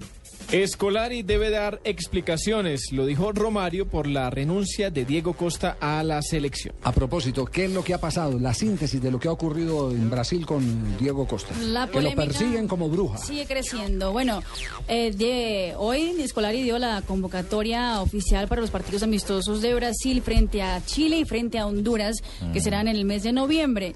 Escolari 0.52 1.22
debe 1.22 1.48
dar 1.50 1.80
explicaciones, 1.84 2.90
lo 2.90 3.06
dijo 3.06 3.30
Romario 3.30 3.86
por 3.88 4.08
la 4.08 4.30
renuncia 4.30 4.90
de 4.90 5.04
Diego 5.04 5.34
Costa 5.34 5.76
a 5.80 6.02
la 6.02 6.20
selección. 6.22 6.74
A 6.82 6.90
propósito, 6.90 7.44
¿qué 7.44 7.66
es 7.66 7.70
lo 7.70 7.84
que 7.84 7.94
ha 7.94 7.98
pasado? 8.00 8.36
La 8.38 8.52
síntesis 8.52 9.00
de 9.00 9.12
lo 9.12 9.20
que 9.20 9.28
ha 9.28 9.32
ocurrido 9.32 9.92
en 9.92 10.10
Brasil 10.10 10.44
con 10.44 10.98
Diego 10.98 11.26
Costa. 11.28 11.54
La 11.62 11.86
que 11.88 12.00
lo 12.02 12.12
persiguen 12.16 12.66
como 12.66 12.88
bruja. 12.88 13.18
Sigue 13.18 13.46
creciendo. 13.46 14.10
Bueno, 14.10 14.42
eh, 14.88 15.12
de- 15.12 15.74
hoy 15.78 16.16
Escolari 16.20 16.64
dio 16.64 16.78
la 16.80 17.00
convocatoria 17.02 18.00
oficial 18.02 18.48
para 18.48 18.60
los 18.60 18.70
partidos 18.70 19.04
amistosos 19.04 19.62
de 19.62 19.72
Brasil 19.74 20.09
frente 20.18 20.62
a 20.62 20.84
Chile 20.84 21.20
y 21.20 21.24
frente 21.24 21.58
a 21.58 21.66
Honduras, 21.66 22.16
que 22.52 22.60
serán 22.60 22.88
en 22.88 22.96
el 22.96 23.04
mes 23.04 23.22
de 23.22 23.32
noviembre. 23.32 23.94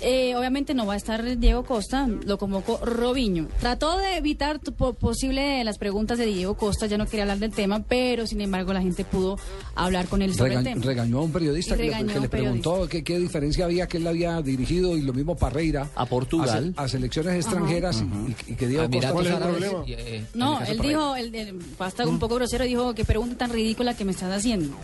Eh, 0.00 0.34
obviamente 0.36 0.74
no 0.74 0.84
va 0.86 0.94
a 0.94 0.96
estar 0.96 1.38
Diego 1.38 1.64
Costa, 1.64 2.06
lo 2.26 2.36
convocó 2.38 2.78
Robinho. 2.84 3.46
Trató 3.60 3.96
de 3.98 4.16
evitar 4.18 4.60
posible 4.60 5.62
las 5.64 5.78
preguntas 5.78 6.18
de 6.18 6.26
Diego 6.26 6.56
Costa, 6.56 6.86
ya 6.86 6.98
no 6.98 7.06
quería 7.06 7.22
hablar 7.22 7.38
del 7.38 7.52
tema, 7.52 7.82
pero 7.88 8.26
sin 8.26 8.40
embargo 8.40 8.72
la 8.72 8.82
gente 8.82 9.04
pudo 9.04 9.38
hablar 9.74 10.06
con 10.06 10.20
él 10.22 10.34
sobre 10.34 10.54
el 10.56 10.64
tema. 10.64 10.82
regañó 10.84 11.18
a 11.18 11.22
un 11.22 11.32
periodista 11.32 11.76
que 11.76 11.84
le, 11.90 12.04
que 12.20 12.28
preguntó 12.28 12.86
qué, 12.88 13.02
qué 13.02 13.18
diferencia 13.18 13.64
había 13.64 13.86
que 13.86 13.96
él 13.98 14.06
había 14.06 14.40
dirigido 14.42 14.96
y 14.96 15.02
lo 15.02 15.12
mismo 15.12 15.36
Parreira 15.36 15.88
a 15.94 16.06
Portugal. 16.06 16.74
a, 16.76 16.88
selecciones 16.88 17.36
extranjeras 17.36 18.02
y- 18.02 18.52
y, 18.52 18.56
que 18.56 18.66
Diego 18.68 18.84
Costa 18.90 18.96
Emiratos 18.96 19.12
¿Cuál 19.14 19.26
es 19.26 19.32
el 19.32 19.38
problema? 19.70 19.84
y, 19.86 19.92
eh, 19.94 20.24
No, 20.34 20.54
el 20.54 20.58
caso 20.60 20.72
él 20.72 20.78
dijo, 20.80 21.16
él, 21.16 21.34
él- 21.34 21.58
basta 21.78 22.06
un 22.06 22.18
poco 22.18 22.34
grosero, 22.36 22.64
dijo 22.64 22.94
que 22.94 23.04
pregunta 23.04 23.36
tan 23.38 23.50
ridícula 23.50 23.96
que 23.96 24.04
me 24.04 24.12
estás 24.12 24.32
haciendo. 24.32 24.74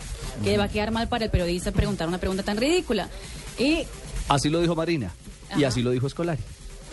Que 0.43 0.57
va 0.57 0.65
a 0.65 0.69
quedar 0.69 0.91
mal 0.91 1.07
para 1.07 1.25
el 1.25 1.31
periodista 1.31 1.71
preguntar 1.71 2.07
una 2.07 2.17
pregunta 2.17 2.43
tan 2.43 2.57
ridícula. 2.57 3.09
Y 3.59 3.83
Así 4.31 4.49
lo 4.49 4.61
dijo 4.61 4.75
Marina 4.75 5.11
y 5.57 5.65
así 5.65 5.81
lo 5.81 5.91
dijo 5.91 6.07
Escolari. 6.07 6.41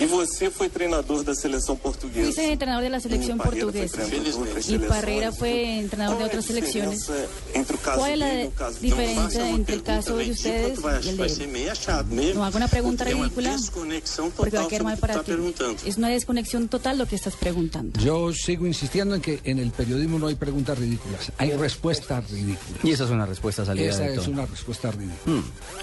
E 0.00 0.06
você 0.06 0.48
foi 0.48 0.68
treinador 0.68 1.24
da 1.24 1.34
seleção 1.34 1.74
portuguesa. 1.76 2.26
fuiste 2.26 2.40
entrenador 2.52 2.84
de 2.84 2.88
la 2.90 3.00
selección 3.00 3.36
Parreira 3.36 3.66
foi 3.66 3.72
portuguesa. 3.72 3.96
treinador 3.96 4.22
de 4.22 4.38
outras 4.38 4.64
Y 4.64 4.68
seleções. 4.68 4.88
Parreira 4.88 5.32
fue 5.32 5.50
entrenador 5.80 6.16
de 6.18 6.18
Qual 6.18 6.22
é 6.22 6.24
a 6.24 6.28
otras 6.28 6.44
selecciones. 6.44 7.00
diferença 7.00 7.28
entre 7.54 7.74
o 7.74 7.78
caso 7.80 7.98
¿Cuál 7.98 8.12
es 8.12 8.18
la 8.18 8.28
e 8.28 8.80
diferencia 8.80 9.50
entre 9.50 9.74
el 9.74 9.82
pergunta 9.82 9.94
caso 9.96 10.16
de 10.16 10.24
ridícula 10.24 10.54
ustedes 10.54 11.04
y 11.04 11.08
el 11.08 11.16
de 11.16 11.28
ser 11.28 11.42
él? 11.46 11.52
meio 11.52 11.72
achado 11.72 12.14
mesmo. 12.14 12.34
No 12.34 12.44
haga 12.44 12.56
una 12.56 12.68
pregunta 12.68 13.04
ridícula, 13.04 13.50
desconexão 13.56 14.30
Porque 14.30 14.56
va 14.56 14.62
a 14.62 14.64
total 14.64 14.68
quedar 14.68 14.84
mal 14.84 14.92
o 14.94 14.96
que 14.96 15.00
para 15.00 15.14
ti. 15.24 15.30
perguntando. 15.32 15.76
Es 15.84 15.96
una 15.96 16.08
desconexión 16.10 16.68
total 16.68 16.96
lo 16.98 17.06
que 17.06 17.16
estás 17.16 17.34
preguntando. 17.34 17.98
Yo 17.98 18.32
sigo 18.32 18.66
insistiendo 18.68 19.16
en 19.16 19.20
que 19.20 19.40
en 19.42 19.58
el 19.58 19.72
periodismo 19.72 20.20
no 20.20 20.28
hay 20.28 20.36
preguntas 20.36 20.78
ridículas, 20.78 21.32
hay 21.38 21.50
respuestas 21.54 22.30
ridículas. 22.30 22.84
Y 22.84 22.92
esa 22.92 23.02
es 23.04 23.10
una 23.10 23.26
respuesta 23.26 23.64
salida 23.64 23.90
Esa 23.90 24.04
de 24.04 24.14
es 24.14 24.28
una 24.28 24.46
respuesta 24.46 24.92
ridícula. 24.92 25.42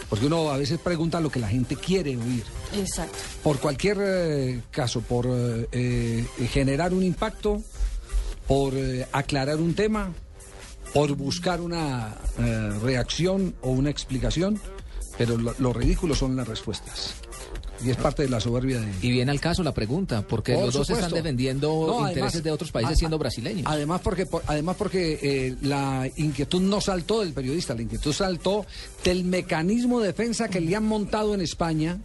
Porque 0.09 0.25
uno 0.27 0.49
a 0.51 0.57
veces 0.57 0.79
pregunta 0.79 1.19
lo 1.19 1.29
que 1.29 1.39
la 1.41 1.49
gente 1.49 1.75
quiere 1.75 2.15
oír. 2.15 2.43
Exacto. 2.77 3.17
Por 3.43 3.59
cualquier 3.59 3.97
eh, 4.01 4.61
caso, 4.71 5.01
por 5.01 5.27
eh, 5.27 5.67
eh, 5.71 6.25
generar 6.51 6.93
un 6.93 7.03
impacto, 7.03 7.61
por 8.47 8.73
aclarar 9.11 9.57
un 9.57 9.73
tema, 9.73 10.13
por 10.93 11.15
buscar 11.15 11.61
una 11.61 12.15
reacción 12.81 13.55
o 13.61 13.71
una 13.71 13.89
explicación, 13.89 14.59
pero 15.17 15.35
lo 15.37 15.73
ridículo 15.73 16.13
son 16.13 16.35
las 16.35 16.47
respuestas. 16.47 17.15
Y 17.83 17.89
es 17.89 17.97
parte 17.97 18.23
de 18.23 18.29
la 18.29 18.39
soberbia 18.39 18.79
de... 18.79 18.91
Y 19.01 19.11
viene 19.11 19.31
al 19.31 19.39
caso 19.39 19.61
la 19.63 19.73
pregunta, 19.73 20.25
porque 20.27 20.53
Por 20.53 20.65
los 20.65 20.73
dos 20.73 20.87
supuesto. 20.87 21.07
están 21.07 21.23
defendiendo 21.23 21.85
No, 21.87 22.07
intereses 22.07 22.41
de 22.43 22.51
otros 22.51 22.71
países 22.71 22.93
a- 22.93 22.95
siendo 22.95 23.17
brasileños. 23.17 23.65
Además 23.67 24.01
porque, 24.01 24.25
por- 24.25 24.43
además 24.47 24.75
porque 24.77 25.19
eh, 25.21 25.55
la 25.61 26.09
inquietud 26.15 26.61
no 26.61 26.79
saltó 26.81 27.19
del 27.19 27.33
periodista, 27.33 27.73
la 27.75 27.81
inquietud 27.81 28.13
saltó 28.13 28.65
del 29.03 29.23
mecanismo 29.25 29.99
de 29.99 30.07
defensa 30.07 30.47
que 30.47 30.61
le 30.61 30.75
han 30.75 30.85
montado 30.85 31.33
en 31.33 31.41
España 31.41 31.99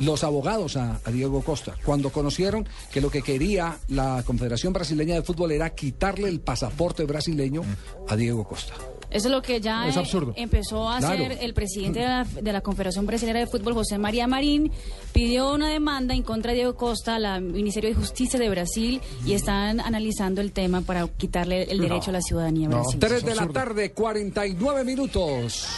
los 0.00 0.24
abogados 0.24 0.76
a, 0.76 1.00
a 1.04 1.10
Diego 1.10 1.42
Costa, 1.42 1.74
cuando 1.84 2.10
conocieron 2.10 2.66
que 2.92 3.00
lo 3.00 3.10
que 3.10 3.22
quería 3.22 3.78
la 3.88 4.22
Confederación 4.26 4.72
Brasileña 4.72 5.14
de 5.14 5.22
Fútbol 5.22 5.52
era 5.52 5.70
quitarle 5.70 6.28
el 6.28 6.40
pasaporte 6.40 7.04
brasileño 7.04 7.62
a 8.08 8.16
Diego 8.16 8.44
Costa. 8.44 8.74
Eso 9.12 9.28
es 9.28 9.32
lo 9.32 9.42
que 9.42 9.60
ya 9.60 9.86
Es 9.86 9.96
eh, 9.96 10.00
absurdo. 10.00 10.32
empezó 10.36 10.88
a 10.88 10.96
hacer 10.98 11.38
el 11.40 11.54
presidente 11.54 12.00
de 12.00 12.06
la, 12.06 12.24
de 12.24 12.52
la 12.52 12.60
Confederación 12.60 13.06
Brasileña 13.06 13.40
de 13.40 13.46
Fútbol, 13.46 13.74
José 13.74 13.98
María 13.98 14.26
Marín. 14.26 14.72
Pidió 15.12 15.52
una 15.52 15.68
demanda 15.68 16.14
en 16.14 16.22
contra 16.22 16.52
de 16.52 16.56
Diego 16.56 16.74
Costa 16.76 17.16
al 17.16 17.42
Ministerio 17.42 17.90
de 17.90 17.96
Justicia 17.96 18.38
de 18.38 18.48
Brasil 18.48 19.00
y 19.26 19.34
están 19.34 19.80
analizando 19.80 20.40
el 20.40 20.52
tema 20.52 20.80
para 20.80 21.06
quitarle 21.08 21.64
el 21.64 21.78
derecho 21.80 22.10
a 22.10 22.14
la 22.14 22.22
ciudadanía 22.22 22.68
brasileña. 22.68 23.00
3 23.08 23.24
de 23.24 23.34
la 23.34 23.48
tarde, 23.48 23.92
49 23.92 24.84
minutos. 24.84 25.68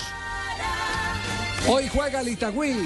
Hoy 1.68 1.88
juega 1.88 2.20
el 2.20 2.28
Itagüí. 2.28 2.76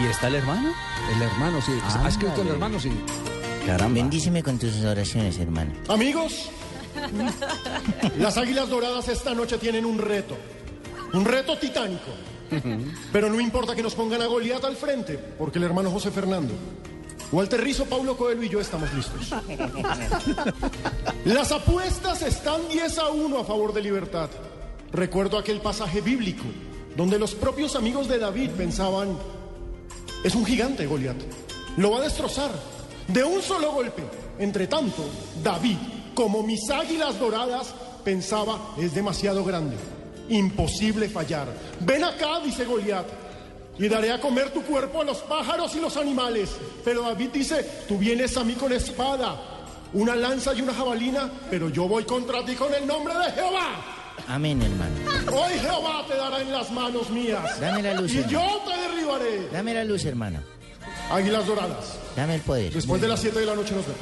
¿Y 0.00 0.06
está 0.06 0.28
el 0.28 0.36
hermano? 0.36 0.72
El 1.14 1.22
hermano, 1.22 1.60
sí. 1.60 1.72
ha 2.02 2.08
escrito 2.08 2.42
el 2.42 2.48
hermano, 2.48 2.80
sí. 2.80 2.90
Caramba. 3.66 3.94
Bendíceme 4.00 4.42
con 4.42 4.58
tus 4.58 4.82
oraciones, 4.84 5.38
hermano. 5.38 5.72
Amigos, 5.88 6.50
las 8.18 8.36
Águilas 8.36 8.68
Doradas 8.68 9.08
esta 9.08 9.34
noche 9.34 9.58
tienen 9.58 9.84
un 9.84 9.98
reto. 9.98 10.36
Un 11.12 11.24
reto 11.24 11.56
titánico. 11.58 12.10
Pero 13.12 13.30
no 13.30 13.40
importa 13.40 13.74
que 13.74 13.82
nos 13.82 13.94
pongan 13.94 14.22
a 14.22 14.26
Goliat 14.26 14.64
al 14.64 14.76
frente, 14.76 15.18
porque 15.38 15.58
el 15.58 15.64
hermano 15.64 15.90
José 15.90 16.10
Fernando, 16.10 16.54
Walter 17.32 17.60
Rizzo, 17.60 17.86
Paulo 17.86 18.16
Coelho 18.16 18.42
y 18.42 18.48
yo 18.48 18.60
estamos 18.60 18.92
listos. 18.92 19.30
Las 21.24 21.50
apuestas 21.50 22.22
están 22.22 22.68
10 22.68 22.98
a 22.98 23.08
1 23.08 23.38
a 23.38 23.44
favor 23.44 23.72
de 23.72 23.82
Libertad. 23.82 24.30
Recuerdo 24.92 25.38
aquel 25.38 25.60
pasaje 25.60 26.00
bíblico 26.00 26.44
donde 26.96 27.18
los 27.18 27.34
propios 27.34 27.74
amigos 27.74 28.08
de 28.08 28.18
David 28.18 28.50
pensaban, 28.50 29.18
es 30.22 30.34
un 30.34 30.44
gigante 30.44 30.86
Goliat, 30.86 31.16
lo 31.76 31.90
va 31.90 31.98
a 31.98 32.02
destrozar 32.02 32.50
de 33.08 33.24
un 33.24 33.42
solo 33.42 33.72
golpe. 33.72 34.04
Entre 34.38 34.66
tanto, 34.66 35.04
David, 35.42 35.76
como 36.14 36.42
mis 36.42 36.68
águilas 36.70 37.18
doradas, 37.18 37.74
pensaba, 38.04 38.58
es 38.78 38.94
demasiado 38.94 39.44
grande, 39.44 39.76
imposible 40.28 41.08
fallar. 41.08 41.48
Ven 41.80 42.04
acá, 42.04 42.40
dice 42.44 42.64
Goliat, 42.64 43.06
y 43.78 43.88
daré 43.88 44.12
a 44.12 44.20
comer 44.20 44.50
tu 44.50 44.62
cuerpo 44.62 45.02
a 45.02 45.04
los 45.04 45.18
pájaros 45.18 45.74
y 45.76 45.80
los 45.80 45.96
animales. 45.96 46.50
Pero 46.84 47.02
David 47.02 47.30
dice, 47.32 47.68
tú 47.88 47.98
vienes 47.98 48.36
a 48.36 48.44
mí 48.44 48.54
con 48.54 48.72
espada, 48.72 49.36
una 49.92 50.14
lanza 50.14 50.54
y 50.54 50.62
una 50.62 50.74
jabalina, 50.74 51.30
pero 51.50 51.68
yo 51.68 51.88
voy 51.88 52.04
contra 52.04 52.44
ti 52.44 52.54
con 52.54 52.72
el 52.74 52.86
nombre 52.86 53.14
de 53.14 53.32
Jehová. 53.32 53.84
Amén, 54.28 54.62
hermano. 54.62 54.94
Hoy 55.36 55.58
Jehová 55.58 56.04
te 56.06 56.16
dará 56.16 56.40
en 56.40 56.52
las 56.52 56.70
manos 56.70 57.10
mías. 57.10 57.60
Dame 57.60 57.82
la 57.82 57.94
luz, 57.94 58.12
Y 58.14 58.18
hermano. 58.18 58.38
yo 58.38 58.62
te 58.70 58.80
derribaré. 58.80 59.48
Dame 59.52 59.74
la 59.74 59.84
luz, 59.84 60.04
hermano. 60.04 60.38
Águilas 61.10 61.46
doradas. 61.46 61.98
Dame 62.16 62.36
el 62.36 62.40
poder. 62.42 62.72
Después 62.72 63.00
de 63.00 63.08
las 63.08 63.20
7 63.20 63.40
de 63.40 63.46
la 63.46 63.54
noche 63.54 63.74
nos 63.74 63.84
vemos. 63.84 64.00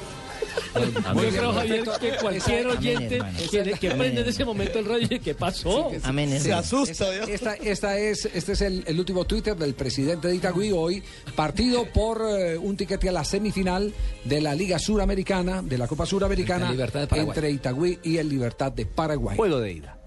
Yo 0.75 1.29
creo, 1.31 1.53
Javier, 1.53 1.85
que 2.01 2.11
cualquier 2.21 2.67
oyente 2.67 3.19
que, 3.51 3.73
que 3.79 3.91
prende 3.91 4.21
en 4.23 4.29
ese 4.29 4.45
momento 4.45 4.79
el 4.79 4.85
radio 4.87 5.09
y 5.11 5.19
¿qué 5.21 5.35
pasó? 5.35 5.91
Amén, 6.03 6.31
Sí, 6.41 6.49
hermano. 6.49 6.63
esta, 6.85 7.25
esta, 7.27 7.55
esta 7.55 7.99
es, 7.99 8.25
este 8.33 8.53
es 8.53 8.61
el, 8.63 8.85
el 8.87 8.99
último 8.99 9.25
Twitter 9.25 9.57
del 9.57 9.75
presidente 9.75 10.29
de 10.29 10.37
Itagüí 10.37 10.73
hoy, 10.73 11.03
partido 11.37 11.85
por 11.93 12.23
eh, 12.23 12.57
un 12.59 12.77
tiquete 12.77 13.09
a 13.09 13.13
la 13.13 13.25
semifinal 13.25 13.93
de 14.25 14.41
la 14.41 14.55
Liga 14.55 14.79
Suramericana, 14.79 15.63
de 15.63 15.79
la 15.79 15.87
Copa 15.87 16.07
Suramericana, 16.07 16.73
entre 17.13 17.51
Itagüí 17.51 17.99
y 18.03 18.17
el 18.19 18.29
Libertad 18.29 18.73
de 18.73 18.87
Paraguay. 18.87 19.37
Juego 19.37 19.61
de 19.61 19.73
ida. 19.73 19.99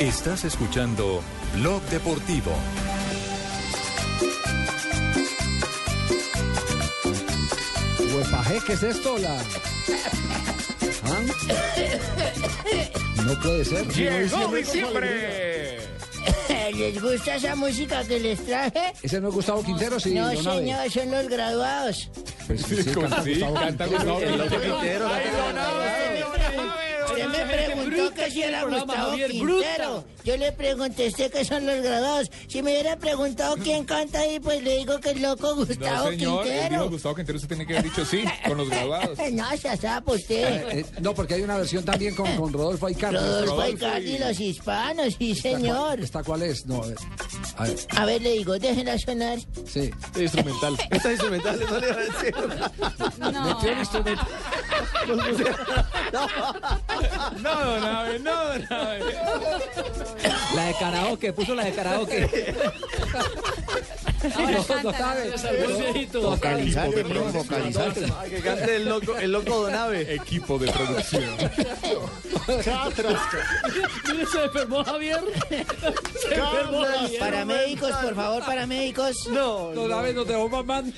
Estás 0.00 0.44
escuchando 0.44 1.20
Blog 1.56 1.82
Deportivo. 1.90 2.52
Huepaje, 8.28 8.58
¿qué 8.66 8.72
es 8.74 8.82
esto? 8.82 9.16
La... 9.18 9.38
¿Ah? 11.04 11.20
No 13.24 13.40
puede 13.40 13.64
ser. 13.64 13.88
Llegó 13.88 14.54
diciembre. 14.54 15.78
¿Les 16.74 17.00
gusta 17.02 17.36
esa 17.36 17.56
música 17.56 18.04
que 18.04 18.20
les 18.20 18.44
traje? 18.44 18.92
¿Ese 19.02 19.20
no 19.20 19.28
es 19.28 19.34
Gustavo 19.34 19.62
Quintero? 19.62 19.98
Sí, 19.98 20.12
no, 20.12 20.26
don 20.26 20.44
señor, 20.44 20.90
son 20.90 21.10
los 21.10 21.28
graduados. 21.28 22.10
Pues 22.46 22.62
sí, 22.62 22.82
sí, 22.82 22.90
canta 23.54 23.86
Gustavo 23.86 24.18
Quintero. 24.18 25.08
Usted 27.26 27.46
me 27.46 27.74
preguntó 27.74 28.14
que 28.14 28.30
si 28.30 28.42
era 28.42 28.64
Gustavo 28.64 29.12
Quintero. 29.14 30.04
Yo 30.24 30.36
le 30.36 30.52
pregunté 30.52 31.12
que 31.12 31.44
son 31.44 31.66
los 31.66 31.80
graduados. 31.82 32.30
Si 32.48 32.62
me 32.62 32.72
hubiera 32.72 32.96
preguntado 32.96 33.56
quién 33.56 33.84
canta 33.84 34.20
ahí, 34.20 34.38
pues 34.40 34.62
le 34.62 34.78
digo 34.78 34.98
que 35.00 35.10
es 35.10 35.20
loco 35.20 35.54
Gustavo 35.54 36.10
Quintero. 36.10 36.90
Gustavo 36.90 37.14
Quintero, 37.14 37.36
usted 37.36 37.48
tiene 37.48 37.66
que 37.66 37.78
haber 37.78 37.90
dicho 37.90 38.04
sí, 38.04 38.24
con 38.46 38.58
los 38.58 38.68
graduados. 38.68 39.18
no, 39.32 39.56
se 39.56 39.68
asapa 39.68 40.12
usted. 40.12 40.78
Eh, 40.78 40.86
no, 41.00 41.14
porque 41.14 41.34
hay 41.34 41.42
una 41.42 41.56
versión 41.56 41.84
también 41.84 42.14
con, 42.14 42.30
con 42.36 42.52
Rodolfo 42.52 42.86
Aicardi. 42.86 43.16
Rodolfo 43.16 43.60
Aicardi 43.60 44.16
y 44.16 44.18
los 44.18 44.38
hispanos, 44.38 45.14
sí, 45.18 45.34
señor. 45.34 46.00
¿Esta 46.00 46.22
cuál 46.22 46.42
es? 46.42 46.66
No, 46.66 46.84
eh, 46.84 46.94
a 47.56 47.64
ver, 47.64 47.76
A 47.96 48.04
ver, 48.04 48.22
le 48.22 48.32
digo, 48.32 48.58
déjenla 48.58 48.98
sonar. 48.98 49.38
sí. 49.66 49.90
Instrumental. 50.18 50.76
Esta 50.90 51.08
es 51.08 51.14
instrumental, 51.14 51.62
eso 51.62 51.80
le 51.80 51.86
iba 51.86 51.96
a 51.96 52.00
decir. 52.00 52.34
No. 53.18 53.58
Instrumento. 53.78 54.22
No, 57.40 57.64
don 57.64 57.84
Abe, 57.84 58.18
no, 58.18 58.44
don 58.48 58.72
Abe. 58.72 59.00
La 60.54 60.64
de 60.64 60.74
karaoke, 60.78 61.32
puso 61.32 61.54
la 61.54 61.64
de 61.64 61.72
karaoke. 61.72 62.54
Ahora 64.34 64.50
No, 64.50 64.82
no 64.82 64.92
sabe. 64.92 65.30
¿no? 65.30 65.38
Salvó 65.38 65.64
el 65.64 65.76
viejito. 65.76 66.20
Vocalizante, 66.22 67.04
primo, 67.04 67.24
vocalizante. 67.26 68.12
Ay, 68.18 68.30
que 68.30 68.40
cante 68.40 68.76
el 68.76 68.88
loco, 68.88 69.16
el 69.16 69.30
loco 69.32 69.62
Donave. 69.62 70.14
Equipo 70.14 70.58
de 70.58 70.70
producción. 70.72 71.36
Catrasca. 72.64 73.38
Mire, 74.10 74.26
se 74.26 74.44
enfermó 74.44 74.84
Javier. 74.84 75.20
Se 75.48 76.34
enfermó 76.34 76.84
Javier. 76.84 77.20
Paramédicos, 77.20 77.92
por 77.92 78.14
favor, 78.14 78.44
paramédicos. 78.44 79.28
No, 79.28 79.72
No, 79.72 79.86
David, 79.86 80.14
no 80.14 80.24
te 80.24 80.32
vamos 80.34 80.66
man. 80.66 80.92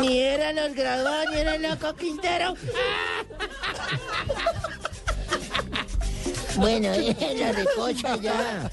Ni 0.00 0.18
eran 0.18 0.56
los 0.56 0.74
graduados, 0.74 1.26
ni 1.32 1.38
era 1.40 1.54
el 1.54 1.62
loco 1.62 1.94
Quintero. 1.94 2.54
Bueno, 6.56 6.88
la 7.36 7.52
recocha 7.52 8.16
ya. 8.16 8.70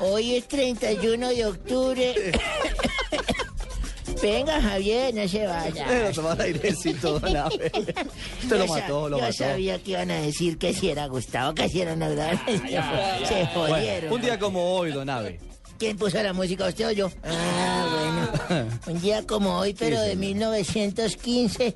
Hoy 0.00 0.36
es 0.36 0.48
31 0.48 1.28
de 1.28 1.46
octubre. 1.46 2.14
Venga, 4.22 4.60
Javier, 4.60 5.14
no 5.14 5.26
se 5.28 5.46
vaya. 5.46 5.84
Pero 5.88 6.12
tomar 6.12 6.40
airecito, 6.40 7.18
Donave. 7.18 7.72
Usted 8.42 8.58
lo 8.58 8.66
Yo 8.66 8.72
mató, 8.74 9.08
lo 9.08 9.16
yo 9.18 9.22
mató. 9.24 9.32
sabía 9.32 9.78
que 9.82 9.92
iban 9.92 10.10
a 10.10 10.20
decir 10.20 10.58
que 10.58 10.74
si 10.74 10.90
era 10.90 11.06
Gustavo, 11.06 11.54
que 11.54 11.68
si 11.68 11.80
era 11.80 11.96
Navidad. 11.96 12.38
Se 12.46 13.46
jodieron. 13.46 14.10
Bueno, 14.10 14.14
un 14.16 14.20
día 14.20 14.38
como 14.38 14.74
hoy, 14.74 14.92
Donave. 14.92 15.40
¿Quién 15.80 15.96
puso 15.96 16.22
la 16.22 16.34
música, 16.34 16.68
usted 16.68 16.88
o 16.88 16.90
yo? 16.90 17.10
Ah, 17.24 18.28
bueno. 18.48 18.68
Un 18.86 19.00
día 19.00 19.26
como 19.26 19.56
hoy, 19.56 19.72
pero 19.72 19.98
de 19.98 20.14
1915. 20.14 21.74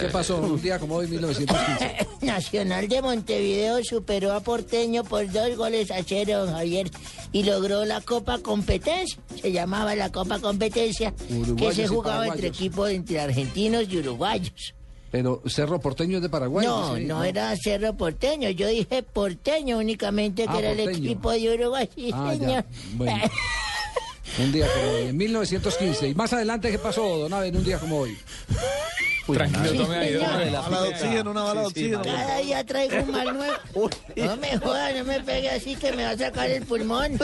¿Qué 0.00 0.08
pasó 0.10 0.38
un 0.38 0.62
día 0.62 0.78
como 0.78 0.94
hoy, 0.94 1.06
1915? 1.06 1.96
Nacional 2.22 2.88
de 2.88 3.02
Montevideo 3.02 3.84
superó 3.84 4.32
a 4.32 4.40
Porteño 4.40 5.04
por 5.04 5.30
dos 5.30 5.54
goles 5.54 5.90
a 5.90 6.02
cero, 6.02 6.46
don 6.46 6.54
Javier, 6.54 6.90
y 7.30 7.42
logró 7.42 7.84
la 7.84 8.00
Copa 8.00 8.38
Competencia. 8.38 9.18
Se 9.38 9.52
llamaba 9.52 9.94
la 9.94 10.10
Copa 10.10 10.38
Competencia, 10.38 11.12
que 11.12 11.34
Uruguayos 11.34 11.76
se 11.76 11.82
y 11.82 11.86
jugaba 11.88 12.26
entre 12.26 12.46
equipos 12.46 12.88
entre 12.88 13.20
argentinos 13.20 13.84
y 13.86 13.98
uruguayos. 13.98 14.74
Pero 15.10 15.42
Cerro 15.46 15.80
Porteño 15.80 16.16
es 16.18 16.22
de 16.22 16.28
Paraguay. 16.28 16.66
no, 16.66 16.96
sí, 16.96 17.04
no 17.04 17.24
era 17.24 17.54
Cerro 17.56 17.94
Porteño, 17.96 18.48
yo 18.50 18.68
dije 18.68 19.02
Porteño 19.02 19.78
únicamente, 19.78 20.44
que 20.44 20.48
Ah, 20.50 20.58
era 20.58 20.70
el 20.70 20.80
equipo 20.80 21.32
de 21.32 21.52
Uruguay, 21.54 21.88
sí, 21.94 22.10
Ah, 22.14 22.32
ya. 22.34 22.38
señor. 22.38 22.64
Bueno. 22.94 23.20
Un 24.38 24.52
día 24.52 24.66
como 24.72 24.92
hoy, 24.92 25.02
en 25.08 25.16
1915. 25.16 26.08
Y 26.08 26.14
más 26.14 26.32
adelante, 26.32 26.70
¿qué 26.70 26.78
pasó, 26.78 27.18
Don 27.18 27.32
Abe, 27.34 27.48
en 27.48 27.56
un 27.56 27.64
día 27.64 27.78
como 27.78 27.98
hoy? 27.98 28.16
Tranquilo, 29.32 29.84
tome 29.84 29.96
ahí. 29.96 30.16
Una 30.16 30.60
bala 30.60 30.82
de 30.82 30.88
oxígeno, 30.88 31.30
una 31.30 31.42
bala 31.42 31.60
de 31.62 31.66
oxígeno. 31.66 32.02
Cada 32.02 32.38
día 32.38 32.64
traigo 32.64 33.02
un 33.02 33.10
mal 33.10 33.34
nuevo. 33.36 33.90
No 34.16 34.36
me 34.36 34.58
jodas, 34.58 34.94
no 34.96 35.04
me 35.04 35.20
pegue 35.20 35.50
así 35.50 35.74
que 35.76 35.92
me 35.92 36.04
va 36.04 36.10
a 36.10 36.16
sacar 36.18 36.48
el 36.50 36.62
pulmón. 36.64 37.18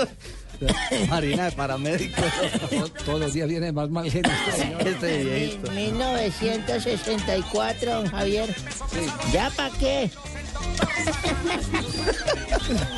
Marina 1.09 1.47
de 1.47 1.53
paramédico. 1.53 2.20
Todos 3.05 3.20
los 3.20 3.33
días 3.33 3.49
viene 3.49 3.73
más 3.73 3.89
mal 3.91 4.11
gente. 4.11 4.31
Este 4.81 5.24
viejito. 5.24 5.70
1964, 5.70 7.95
don 7.95 8.09
Javier. 8.09 8.55
¿Ya 9.33 9.51
para 9.51 9.70
qué? 9.78 10.11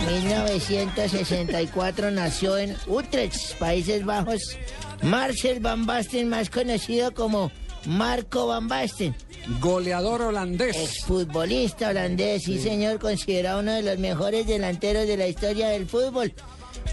1964 0.09 2.10
nació 2.10 2.59
en 2.59 2.76
Utrecht, 2.86 3.56
Países 3.59 4.05
Bajos, 4.05 4.56
Marcel 5.02 5.60
Van 5.60 5.86
Basten, 5.86 6.28
más 6.28 6.51
conocido 6.51 7.12
como 7.12 7.51
Marco 7.86 8.47
Van 8.47 8.68
Basten. 8.68 9.14
Goleador 9.60 10.22
holandés. 10.22 10.76
Exfutbolista 10.76 11.90
holandés, 11.90 12.44
sí 12.44 12.59
señor, 12.59 12.98
considerado 12.98 13.60
uno 13.60 13.72
de 13.72 13.82
los 13.82 13.98
mejores 13.98 14.47
delanteros 14.47 15.06
de 15.06 15.16
la 15.16 15.28
historia 15.28 15.68
del 15.68 15.86
fútbol. 15.86 16.32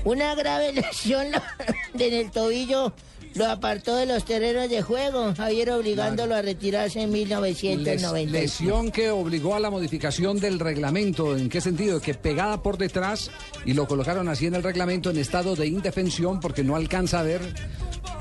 Una 0.03 0.35
grave 0.35 0.71
lesión 0.73 1.27
en 1.97 2.13
el 2.13 2.31
tobillo 2.31 2.93
lo 3.35 3.45
apartó 3.47 3.95
de 3.95 4.05
los 4.05 4.23
terrenos 4.25 4.69
de 4.69 4.81
juego, 4.81 5.33
Javier 5.35 5.71
obligándolo 5.71 6.35
a 6.35 6.41
retirarse 6.41 7.01
en 7.01 7.11
Les- 7.11 7.19
1990. 7.27 8.31
lesión 8.31 8.91
que 8.91 9.09
obligó 9.09 9.55
a 9.55 9.59
la 9.59 9.69
modificación 9.69 10.39
del 10.39 10.59
reglamento. 10.59 11.35
¿En 11.35 11.49
qué 11.49 11.59
sentido? 11.61 11.99
Que 12.01 12.13
pegada 12.13 12.61
por 12.63 12.77
detrás 12.77 13.29
y 13.65 13.73
lo 13.73 13.87
colocaron 13.87 14.29
así 14.29 14.45
en 14.47 14.55
el 14.55 14.63
reglamento 14.63 15.09
en 15.09 15.17
estado 15.17 15.55
de 15.55 15.67
indefensión 15.67 16.39
porque 16.39 16.63
no 16.63 16.75
alcanza 16.75 17.19
a 17.19 17.23
ver. 17.23 17.41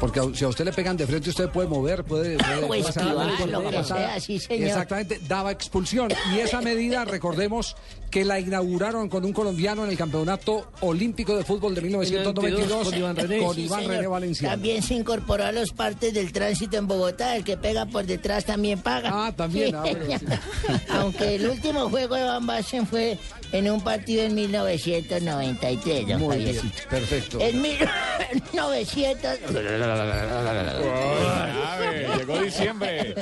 Porque 0.01 0.21
si 0.35 0.45
a 0.45 0.49
usted 0.49 0.65
le 0.65 0.73
pegan 0.73 0.97
de 0.97 1.07
frente, 1.07 1.31
usted 1.31 1.49
puede 1.51 1.69
mover, 1.69 2.03
puede. 2.05 2.37
puede- 2.67 2.83
hacer 2.83 3.03
algo 3.05 3.23
esquivar, 3.23 3.49
lo 3.49 3.71
la 3.71 3.79
que 3.81 3.85
sea, 3.85 4.21
sí, 4.21 4.39
señor. 4.41 4.69
Exactamente, 4.69 5.21
daba 5.29 5.53
expulsión. 5.53 6.11
Y 6.35 6.41
esa 6.41 6.61
medida, 6.61 7.05
recordemos 7.05 7.77
que 8.11 8.25
la 8.25 8.41
inauguraron 8.41 9.09
con 9.09 9.25
un 9.25 9.33
colombiano 9.33 9.85
en 9.85 9.91
el 9.91 9.97
Campeonato 9.97 10.67
Olímpico 10.81 11.37
de 11.37 11.45
Fútbol 11.45 11.75
de 11.75 11.81
1992 11.83 12.89
con 12.89 12.95
Iván 12.99 13.17
René. 13.17 13.39
con 13.39 13.59
Iván. 13.59 13.87
René 13.89 14.07
Valenciano. 14.07 14.53
También 14.55 14.83
se 14.83 14.95
incorporó 15.05 15.45
a 15.45 15.53
los 15.53 15.73
partes 15.73 16.15
del 16.15 16.33
tránsito 16.33 16.79
en 16.79 16.89
Bogotá. 16.89 17.37
El 17.37 17.45
que 17.45 17.59
pega 17.59 17.85
por 17.85 18.07
detrás 18.07 18.47
también 18.47 18.81
paga. 18.81 19.11
Ah, 19.13 19.31
también, 19.37 19.75
ah, 19.75 19.83
bueno, 19.83 20.07
sí. 20.19 20.25
Aunque 20.89 21.35
el 21.35 21.47
último 21.47 21.91
juego 21.91 22.15
de 22.15 22.25
Van 22.25 22.47
Basten 22.47 22.87
fue 22.87 23.19
en 23.53 23.71
un 23.71 23.83
partido 23.83 24.23
en 24.23 24.35
1993, 24.35 26.09
don 26.09 26.21
Muy 26.21 26.39
bien, 26.39 26.73
perfecto. 26.89 27.39
En 27.39 27.61
1900... 27.61 29.39
llegó 32.17 32.41
diciembre. 32.41 33.15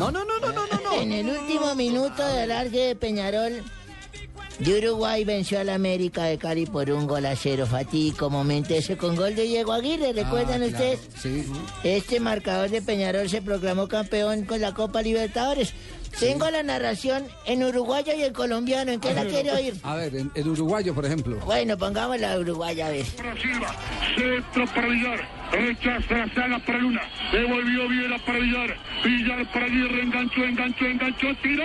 No, 0.00 0.10
no, 0.10 0.24
no, 0.24 0.40
no, 0.40 0.52
no, 0.52 0.66
no, 0.66 0.80
no. 0.82 1.00
En 1.00 1.12
el 1.12 1.30
último 1.30 1.76
minuto 1.76 2.26
del 2.26 2.50
arque 2.50 2.88
de 2.88 2.96
Peñarol, 2.96 3.62
de 4.58 4.78
Uruguay 4.78 5.24
venció 5.24 5.58
al 5.60 5.68
América 5.68 6.24
de 6.24 6.38
Cali 6.38 6.66
por 6.66 6.90
un 6.90 7.06
gol 7.06 7.26
a 7.26 7.34
cero. 7.36 7.66
Fatídico 7.66 8.30
momento 8.30 8.74
ese 8.74 8.96
con 8.96 9.16
gol 9.16 9.34
de 9.34 9.42
Diego 9.44 9.72
Aguirre, 9.72 10.12
¿recuerdan 10.12 10.62
Ah, 10.62 10.66
claro, 10.68 10.92
ustedes? 10.94 11.00
Sí. 11.20 11.44
Este 11.82 12.20
marcador 12.20 12.70
de 12.70 12.80
Peñarol 12.82 13.28
se 13.28 13.42
proclamó 13.42 13.88
campeón 13.88 14.44
con 14.44 14.60
la 14.60 14.72
Copa 14.72 15.02
Libertadores. 15.02 15.74
Tengo 16.20 16.48
la 16.48 16.62
narración 16.62 17.24
en 17.44 17.64
uruguayo 17.64 18.12
y 18.16 18.22
en 18.22 18.32
colombiano. 18.32 18.92
¿En 18.92 19.00
qué 19.00 19.12
la 19.12 19.24
quiere 19.24 19.50
oír? 19.50 19.74
A 19.82 19.96
ver, 19.96 20.14
en, 20.14 20.30
en 20.36 20.48
uruguayo, 20.48 20.94
por 20.94 21.04
ejemplo. 21.04 21.36
Bueno, 21.44 21.76
pongamos 21.76 22.20
la 22.20 22.38
uruguaya 22.38 22.86
a 22.86 22.90
ver. 22.90 23.04
Silva, 23.04 23.74
centro 24.16 24.64
para 24.72 24.86
Villar, 24.86 25.28
rechaza 25.50 26.14
la 26.14 26.34
saga 26.34 26.58
para 26.64 26.78
Luna, 26.78 27.00
devolvió 27.32 27.88
Viera 27.88 28.24
para 28.24 28.38
Villar, 28.38 28.76
Villar 29.04 29.52
para 29.52 29.66
Aguirre, 29.66 30.02
enganchó, 30.02 30.44
enganchó, 30.44 30.84
enganchó, 30.86 31.26
tiró. 31.42 31.64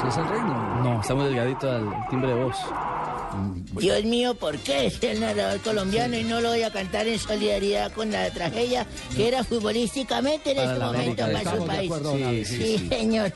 ¿Sí 0.00 0.08
es 0.08 0.16
el 0.16 0.28
reino? 0.28 0.82
No, 0.82 1.00
está 1.00 1.14
muy 1.14 1.26
delgadito 1.26 1.70
al 1.70 2.08
timbre 2.08 2.34
de 2.34 2.44
voz. 2.44 2.56
Dios 3.78 4.04
mío, 4.04 4.34
¿por 4.34 4.58
qué 4.58 4.86
es 4.86 5.02
el 5.02 5.20
narrador 5.20 5.60
colombiano 5.60 6.16
y 6.16 6.24
no 6.24 6.40
lo 6.40 6.48
voy 6.50 6.62
a 6.62 6.70
cantar 6.70 7.06
en 7.06 7.18
solidaridad 7.18 7.92
con 7.92 8.10
la 8.10 8.28
tragedia 8.30 8.86
que 9.14 9.28
era 9.28 9.44
futbolísticamente 9.44 10.50
en 10.50 10.56
Para 10.56 10.68
este 10.72 10.78
la 10.80 10.86
momento 10.86 11.24
América, 11.24 11.44
para 11.44 11.56
su 11.56 11.66
país? 11.66 11.90
acuerdo, 11.90 12.16
sí, 12.16 12.44
sí, 12.44 12.78
sí. 12.78 12.88
señor. 12.88 13.32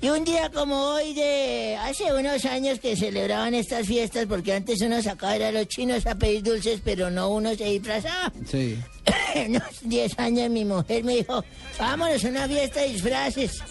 Y 0.00 0.08
un 0.08 0.24
día 0.24 0.50
como 0.52 0.76
hoy 0.94 1.14
de 1.14 1.76
hace 1.80 2.12
unos 2.12 2.44
años 2.44 2.80
que 2.80 2.96
celebraban 2.96 3.54
estas 3.54 3.86
fiestas, 3.86 4.26
porque 4.26 4.52
antes 4.52 4.80
uno 4.80 5.00
sacaba 5.02 5.34
a 5.34 5.52
los 5.52 5.68
chinos 5.68 6.06
a 6.06 6.14
pedir 6.16 6.42
dulces, 6.42 6.80
pero 6.84 7.10
no 7.10 7.28
uno 7.28 7.54
se 7.54 7.64
disfrazaba. 7.64 8.32
Sí. 8.48 8.78
unos 9.46 9.62
10 9.82 10.18
años 10.18 10.50
mi 10.50 10.64
mujer 10.64 11.04
me 11.04 11.16
dijo, 11.16 11.44
vámonos 11.78 12.24
a 12.24 12.28
una 12.28 12.48
fiesta 12.48 12.80
de 12.80 12.88
disfraces. 12.88 13.62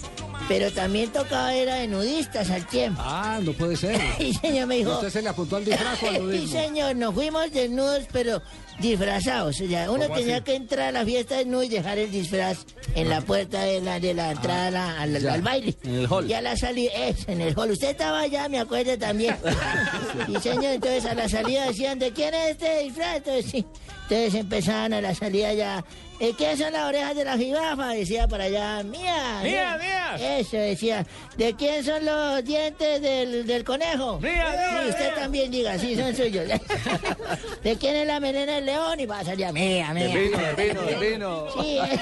Pero 0.47 0.69
también 0.71 1.09
tocaba 1.11 1.53
era 1.53 1.75
de 1.75 1.87
nudistas 1.87 2.49
al 2.49 2.65
tiempo. 2.67 3.01
Ah, 3.03 3.39
no 3.41 3.53
puede 3.53 3.77
ser. 3.77 3.99
Y 4.19 4.33
señor 4.33 4.67
me 4.67 4.75
dijo... 4.77 4.91
¿Usted 4.95 5.09
se 5.09 5.21
le 5.21 5.29
apuntó 5.29 5.55
al 5.55 5.65
disfraz 5.65 6.03
al 6.03 6.09
Sí, 6.15 6.19
nudismo? 6.19 6.59
señor, 6.59 6.95
nos 6.97 7.13
fuimos 7.13 7.51
desnudos, 7.51 8.03
pero 8.11 8.41
disfrazados. 8.79 9.61
O 9.61 9.67
sea, 9.67 9.89
uno 9.89 10.03
¿Cómo 10.07 10.15
tenía 10.15 10.35
así? 10.37 10.43
que 10.43 10.55
entrar 10.55 10.89
a 10.89 10.91
la 10.91 11.05
fiesta 11.05 11.37
desnudo 11.37 11.63
y 11.63 11.69
dejar 11.69 11.97
el 11.99 12.11
disfraz 12.11 12.57
en 12.95 13.07
la 13.09 13.21
puerta 13.21 13.61
de 13.63 13.79
la, 13.79 13.99
de 14.01 14.13
la 14.13 14.31
entrada 14.31 14.71
la- 14.71 15.01
al, 15.01 15.25
al 15.29 15.41
baile. 15.41 15.77
En 15.83 15.95
el 15.95 16.07
hall. 16.11 16.29
Y 16.29 16.33
a 16.33 16.41
la 16.41 16.57
salida, 16.57 16.91
es, 16.95 17.27
en 17.29 17.39
el 17.39 17.57
hall. 17.57 17.71
Usted 17.71 17.91
estaba 17.91 18.19
allá, 18.21 18.49
me 18.49 18.59
acuerdo 18.59 18.97
también. 18.97 19.37
y 20.27 20.35
señor, 20.41 20.65
entonces 20.65 21.05
a 21.05 21.13
la 21.13 21.29
salida 21.29 21.67
decían, 21.67 21.97
¿de 21.97 22.11
quién 22.11 22.33
es 22.33 22.51
este 22.51 22.79
disfraz? 22.83 23.17
Entonces, 23.17 23.45
sí. 23.51 23.65
Entonces 24.09 24.35
empezaban 24.35 24.91
a 24.93 24.99
la 25.01 25.15
salida 25.15 25.53
ya. 25.53 25.85
¿Eh, 26.23 26.35
¿Qué 26.37 26.55
son 26.55 26.71
las 26.71 26.87
orejas 26.87 27.15
de 27.15 27.25
la 27.25 27.35
jirafa? 27.35 27.87
Decía 27.93 28.27
para 28.27 28.43
allá, 28.43 28.83
mía. 28.83 29.39
Mía, 29.41 29.75
mía. 29.79 30.37
Eso 30.37 30.55
decía. 30.55 31.03
¿De 31.35 31.55
quién 31.55 31.83
son 31.83 32.05
los 32.05 32.43
dientes 32.45 33.01
del, 33.01 33.47
del 33.47 33.63
conejo? 33.63 34.19
Mía, 34.19 34.45
mía, 34.51 34.81
Sí, 34.83 34.89
usted 34.89 35.05
mía. 35.05 35.15
también 35.15 35.49
diga, 35.49 35.79
sí, 35.79 35.95
son 35.95 36.15
suyos. 36.15 36.45
¿De 37.63 37.75
quién 37.75 37.95
es 37.95 38.05
la 38.05 38.19
melena 38.19 38.53
del 38.53 38.67
león? 38.67 38.99
Y 38.99 39.07
va 39.07 39.17
a 39.21 39.25
salir 39.25 39.51
mía, 39.51 39.91
mía. 39.95 40.07
Del 40.09 40.29
vino, 40.29 40.37
del 40.37 40.55
vino, 40.55 40.81
del 40.83 40.99
vino. 41.11 41.45
Sí, 41.59 41.79
eh. 41.79 41.99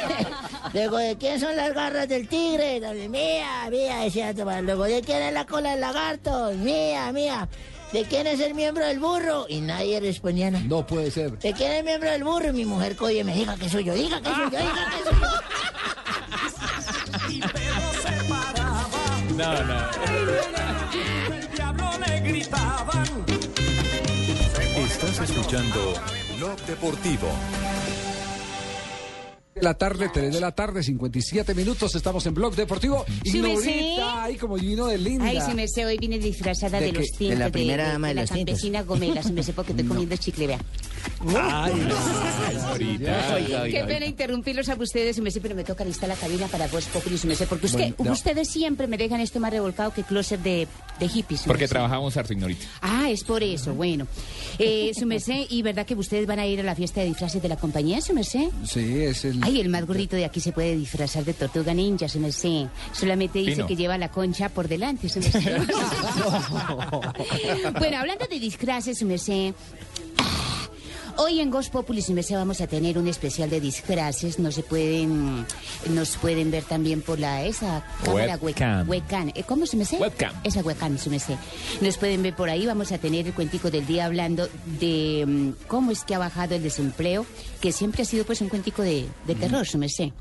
luego 0.74 0.98
de 0.98 1.18
quién 1.18 1.40
son 1.40 1.56
las 1.56 1.74
garras 1.74 2.10
del 2.10 2.28
tigre, 2.28 2.82
mía, 3.08 3.70
mía, 3.72 4.00
decía. 4.02 4.34
Luego 4.34 4.84
de 4.84 5.02
quién 5.02 5.24
es 5.24 5.34
la 5.34 5.46
cola 5.46 5.72
del 5.72 5.80
lagarto, 5.80 6.52
mía, 6.56 7.10
mía. 7.14 7.48
¿De 7.92 8.06
quién 8.06 8.28
es 8.28 8.40
el 8.40 8.54
miembro 8.54 8.86
del 8.86 9.00
burro? 9.00 9.48
Y 9.50 9.62
nadie 9.62 10.00
respondía 10.00 10.52
nada. 10.52 10.64
No 10.66 10.86
puede 10.86 11.10
ser. 11.10 11.40
¿De 11.40 11.54
quién 11.54 11.72
es 11.72 11.80
el 11.80 11.86
miembro 11.86 12.12
del 12.12 12.24
burro? 12.24 12.50
Y 12.50 12.54
mi 12.54 12.66
mujer 12.66 12.96
coye 12.96 13.24
me 13.24 13.34
diga 13.34 13.56
que 13.56 13.68
soy 13.68 13.84
yo, 13.84 13.96
diga 13.96 14.22
que 14.22 14.30
soy 14.30 14.52
yo, 14.52 14.60
diga 14.60 14.92
que 14.92 15.04
soy 15.10 15.20
yo. 15.22 15.28
No, 19.36 19.64
no. 19.64 19.90
Estás 24.76 25.30
escuchando 25.30 25.94
Blog 26.38 26.58
Deportivo. 26.68 27.30
De 29.60 29.66
la 29.66 29.74
tarde, 29.74 30.10
3 30.14 30.34
de 30.34 30.40
la 30.40 30.52
tarde, 30.54 30.82
57 30.84 31.54
minutos, 31.54 31.94
estamos 31.94 32.26
en 32.26 32.34
Blog 32.34 32.56
Deportivo. 32.56 33.06
Y 33.24 33.32
Sí, 33.32 33.40
Norita, 33.42 34.24
ahí 34.24 34.36
como 34.38 34.56
vino 34.56 34.88
de 34.88 34.98
linda. 34.98 35.26
Ay, 35.26 35.40
si 35.46 35.54
me 35.54 35.68
sé, 35.68 35.86
hoy 35.86 35.98
vine 35.98 36.18
disfrazada 36.18 36.80
¿De 36.80 36.88
de, 36.88 36.92
los 36.94 37.06
De 37.06 37.18
tintos. 37.18 37.40
la 37.40 37.50
primera 37.52 37.92
dama 37.92 38.08
de 38.10 38.14
la 38.14 38.22
los 38.22 38.30
tintos. 38.32 38.46
campesina 38.54 38.84
Gomela, 38.84 39.22
si 39.22 39.34
me 39.34 39.44
sé 39.44 39.52
porque 39.54 39.74
estoy 39.74 39.86
comiendo 39.86 40.16
chicle, 40.16 40.48
vea. 40.48 40.60
Ay, 41.36 41.74
Ahorita. 42.68 43.66
Qué 43.70 43.84
pena 43.86 44.06
interrumpirlos 44.06 44.70
a 44.70 44.76
ustedes, 44.76 45.16
si 45.16 45.22
me 45.22 45.32
sé, 45.32 45.42
pero 45.42 45.56
me 45.56 45.64
toca 45.64 45.84
listar 45.84 46.08
la 46.10 46.16
cabina 46.16 46.48
para 46.48 46.68
Voz 46.68 46.86
Populi, 46.86 47.18
si 47.18 47.28
me 47.28 47.36
sé, 47.36 47.46
porque 47.46 47.66
es 47.68 47.74
Bueno, 47.74 47.96
que 47.98 48.04
no. 48.04 48.12
ustedes 48.14 48.50
siempre 48.50 48.88
me 48.88 48.98
dejan 48.98 49.20
esto 49.22 49.40
más 49.40 49.52
revolcado 49.52 49.94
que 49.94 50.04
closet 50.04 50.42
de, 50.42 50.68
de 51.00 51.08
hippies. 51.08 51.42
Porque 51.46 51.68
trabajamos 51.68 52.16
harto, 52.18 52.34
ignorita. 52.34 52.66
Ah, 52.82 53.10
es 53.10 53.24
por 53.24 53.44
eso, 53.44 53.74
bueno. 53.74 54.08
Eh, 54.58 54.92
su 54.98 55.06
merced, 55.06 55.46
¿y 55.50 55.62
verdad 55.62 55.86
que 55.86 55.96
ustedes 55.96 56.26
van 56.28 56.40
a 56.40 56.48
ir 56.48 56.60
a 56.60 56.64
la 56.64 56.76
fiesta 56.76 57.02
de 57.02 57.08
disfraces 57.08 57.42
de 57.42 57.50
la 57.50 57.58
compañía, 57.58 58.00
su 58.02 58.14
merced? 58.14 58.48
Sí, 58.64 59.00
es 59.02 59.26
el. 59.26 59.44
Ay, 59.50 59.62
el 59.62 59.70
más 59.70 59.88
gordito 59.88 60.16
de 60.16 60.26
aquí 60.26 60.40
se 60.40 60.52
puede 60.52 60.76
disfrazar 60.76 61.26
de 61.26 61.34
tortuga 61.34 61.74
ninja, 61.74 62.08
su 62.08 62.20
merced. 62.20 62.68
Solamente 62.94 63.40
dice 63.40 63.56
Pino. 63.56 63.68
que 63.68 63.76
lleva 63.76 63.98
la 63.98 64.10
concha 64.10 64.48
por 64.50 64.68
delante, 64.68 65.08
merced. 65.08 65.58
bueno, 67.80 67.98
hablando 67.98 68.28
de 68.28 68.40
disfraces, 68.40 69.02
merced. 69.02 69.56
Hoy 71.22 71.42
en 71.42 71.50
Ghost 71.52 71.70
Populi 71.74 72.02
su 72.02 72.14
merced, 72.14 72.36
vamos 72.36 72.62
a 72.62 72.68
tener 72.68 72.98
un 72.98 73.06
especial 73.10 73.50
de 73.50 73.60
disfraces. 73.60 74.40
No 74.40 74.54
se 74.54 74.64
pueden, 74.64 75.46
nos 75.90 76.16
pueden 76.16 76.50
ver 76.50 76.64
también 76.64 77.02
por 77.02 77.20
la 77.20 77.44
esa 77.44 77.84
cámara 78.06 78.36
web- 78.38 78.44
Webcam. 78.44 78.90
webcam. 78.90 79.32
Eh, 79.36 79.44
¿Cómo 79.44 79.66
se 79.66 79.76
me 79.76 79.84
sé? 79.84 79.98
Webcam. 79.98 80.34
Esa 80.46 80.62
webcam, 80.62 80.98
su 80.98 81.10
merced. 81.10 81.36
Nos 81.82 81.98
pueden 81.98 82.24
ver 82.24 82.36
por 82.38 82.50
ahí. 82.50 82.66
Vamos 82.66 82.94
a 82.94 83.00
tener 83.00 83.28
el 83.28 83.34
cuentico 83.34 83.70
del 83.70 83.86
día 83.86 84.06
hablando 84.06 84.48
de 84.80 85.26
mm, 85.28 85.66
cómo 85.68 85.92
es 85.92 86.06
que 86.06 86.16
ha 86.16 86.20
bajado 86.20 86.56
el 86.56 86.64
desempleo, 86.64 87.26
que 87.60 87.74
siempre 87.74 88.04
ha 88.04 88.06
sido 88.06 88.24
pues 88.24 88.40
un 88.40 88.48
cuentico 88.48 88.82
de, 88.82 89.06
de 89.28 89.36
terror, 89.36 89.68
su 89.68 89.78
merced. 89.78 90.12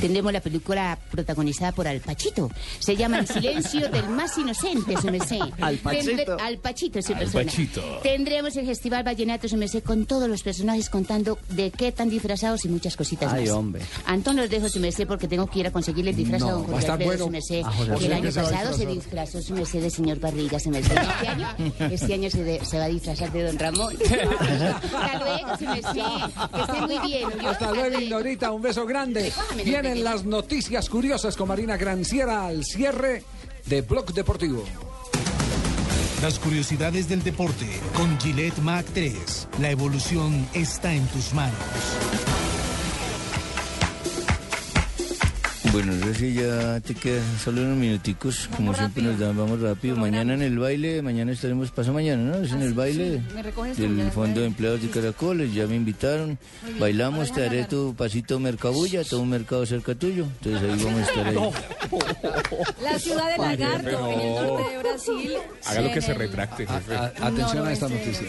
Tendremos 0.00 0.32
la 0.32 0.40
película 0.40 0.98
protagonizada 1.10 1.72
por 1.72 1.86
Al 1.86 2.00
Pachito. 2.00 2.50
Se 2.78 2.96
llama 2.96 3.18
El 3.18 3.26
silencio 3.28 3.90
del 3.90 4.08
más 4.08 4.38
inocente, 4.38 4.96
su 4.96 5.10
merced. 5.10 5.40
Al 5.60 5.76
Pachito. 5.76 6.10
Tendré- 6.16 6.40
Al 6.42 6.56
Pachito, 6.58 7.02
su 7.02 7.12
Al 7.12 7.18
persona. 7.18 7.44
Pachito. 7.44 7.82
Tendremos 8.02 8.56
el 8.56 8.64
Festival 8.64 9.04
Vallenato, 9.04 9.46
su 9.46 9.58
merced, 9.58 9.82
con 9.82 10.06
todos 10.06 10.26
los 10.26 10.37
personajes 10.42 10.88
contando 10.90 11.38
de 11.50 11.70
qué 11.70 11.88
están 11.88 12.08
disfrazados 12.10 12.64
y 12.64 12.68
muchas 12.68 12.96
cositas 12.96 13.32
Ay, 13.32 13.44
más. 13.46 13.50
hombre. 13.52 13.82
Antón, 14.06 14.36
los 14.36 14.48
dejo, 14.50 14.68
su 14.68 14.80
merced, 14.80 15.06
porque 15.06 15.28
tengo 15.28 15.46
que 15.46 15.60
ir 15.60 15.66
a 15.66 15.70
conseguirle 15.72 16.10
el 16.10 16.16
disfraz 16.16 16.42
a 16.42 16.46
No, 16.46 16.50
don 16.52 16.60
a 16.62 16.66
Jorge 16.66 16.78
estar 16.80 16.92
Alfredo, 16.92 17.08
bueno. 17.10 17.24
su 17.24 17.30
merced. 17.30 17.60
A 17.64 17.72
Jorge 17.72 17.98
que 17.98 18.06
el 18.06 18.12
año 18.12 18.32
se 18.32 18.40
pasado 18.42 18.76
se 18.76 18.86
disfrazó 18.86 19.42
su 19.42 19.54
merced 19.54 19.82
de 19.82 19.90
señor 19.90 20.20
Barriga, 20.20 20.58
su 20.60 20.70
merced. 20.70 20.96
Este 20.96 21.28
año, 21.28 21.48
este 21.90 22.14
año 22.14 22.30
se, 22.30 22.44
de- 22.44 22.64
se 22.64 22.78
va 22.78 22.84
a 22.84 22.88
disfrazar 22.88 23.32
de 23.32 23.42
don 23.44 23.58
Ramón. 23.58 23.94
Hasta 24.02 25.18
luego, 25.18 25.58
su 25.58 25.64
merced. 25.64 26.34
Que 26.54 26.60
esté 26.60 26.80
muy 26.86 26.98
bien. 27.08 27.46
Hasta 27.46 27.72
luego, 27.72 28.00
Ignorita. 28.00 28.50
Un 28.50 28.62
beso 28.62 28.86
grande. 28.86 29.32
Vienen 29.64 30.04
las 30.04 30.24
noticias 30.24 30.88
curiosas 30.88 31.36
con 31.36 31.48
Marina 31.48 31.76
Granciera 31.76 32.46
al 32.46 32.64
cierre 32.64 33.22
de 33.66 33.82
Blog 33.82 34.12
Deportivo. 34.12 34.64
Las 36.22 36.40
curiosidades 36.40 37.08
del 37.08 37.22
deporte 37.22 37.66
con 37.94 38.18
Gillette 38.18 38.58
Mac 38.58 38.84
3. 38.92 39.48
La 39.60 39.70
evolución 39.70 40.48
está 40.52 40.92
en 40.92 41.06
tus 41.06 41.32
manos. 41.32 42.37
Bueno, 45.72 45.92
sí 46.14 46.32
ya 46.34 46.80
te 46.80 46.94
quedan 46.94 47.22
solo 47.44 47.60
unos 47.62 47.76
minuticos, 47.76 48.48
como 48.56 48.74
siempre 48.74 49.02
nos 49.02 49.18
dan, 49.18 49.36
vamos 49.36 49.60
rápido. 49.60 49.96
Mañana 49.96 50.34
en 50.34 50.42
el 50.42 50.58
baile, 50.58 51.02
mañana 51.02 51.30
estaremos, 51.32 51.70
pasa 51.70 51.92
mañana, 51.92 52.22
¿no? 52.22 52.42
Es 52.44 52.52
en 52.52 52.62
el 52.62 52.72
baile 52.72 53.20
Me 53.34 53.42
del 53.74 53.96
ya 53.96 54.10
Fondo 54.10 54.40
de. 54.40 54.46
Empleados 54.46 54.80
de 54.82 54.88
Caracoles, 54.88 55.52
ya 55.52 55.66
me 55.66 55.76
invitaron. 55.76 56.38
Bailamos, 56.80 57.32
te 57.32 57.44
haré 57.44 57.64
tu 57.64 57.94
pasito 57.94 58.40
mercabulla, 58.40 59.04
todo 59.04 59.20
un 59.20 59.28
mercado 59.28 59.66
cerca 59.66 59.94
tuyo. 59.94 60.24
Entonces 60.42 60.62
ahí 60.70 60.84
vamos 60.84 61.00
a 61.00 61.04
estar 61.04 61.26
ahí. 61.26 61.36
La 62.82 62.98
ciudad 62.98 63.30
de 63.32 63.38
Lagarto, 63.38 64.10
en 64.10 64.20
el 64.20 64.34
norte 64.34 64.70
de 64.72 64.78
Brasil. 64.78 65.32
Hágalo 65.66 65.88
que 65.92 65.96
en 65.96 66.02
se 66.02 66.14
retracte, 66.14 66.66
jefe. 66.66 66.94
A- 66.94 67.12
atención 67.20 67.66
a 67.66 67.72
esta 67.72 67.88
Noroeste. 67.88 68.22
noticia. 68.22 68.28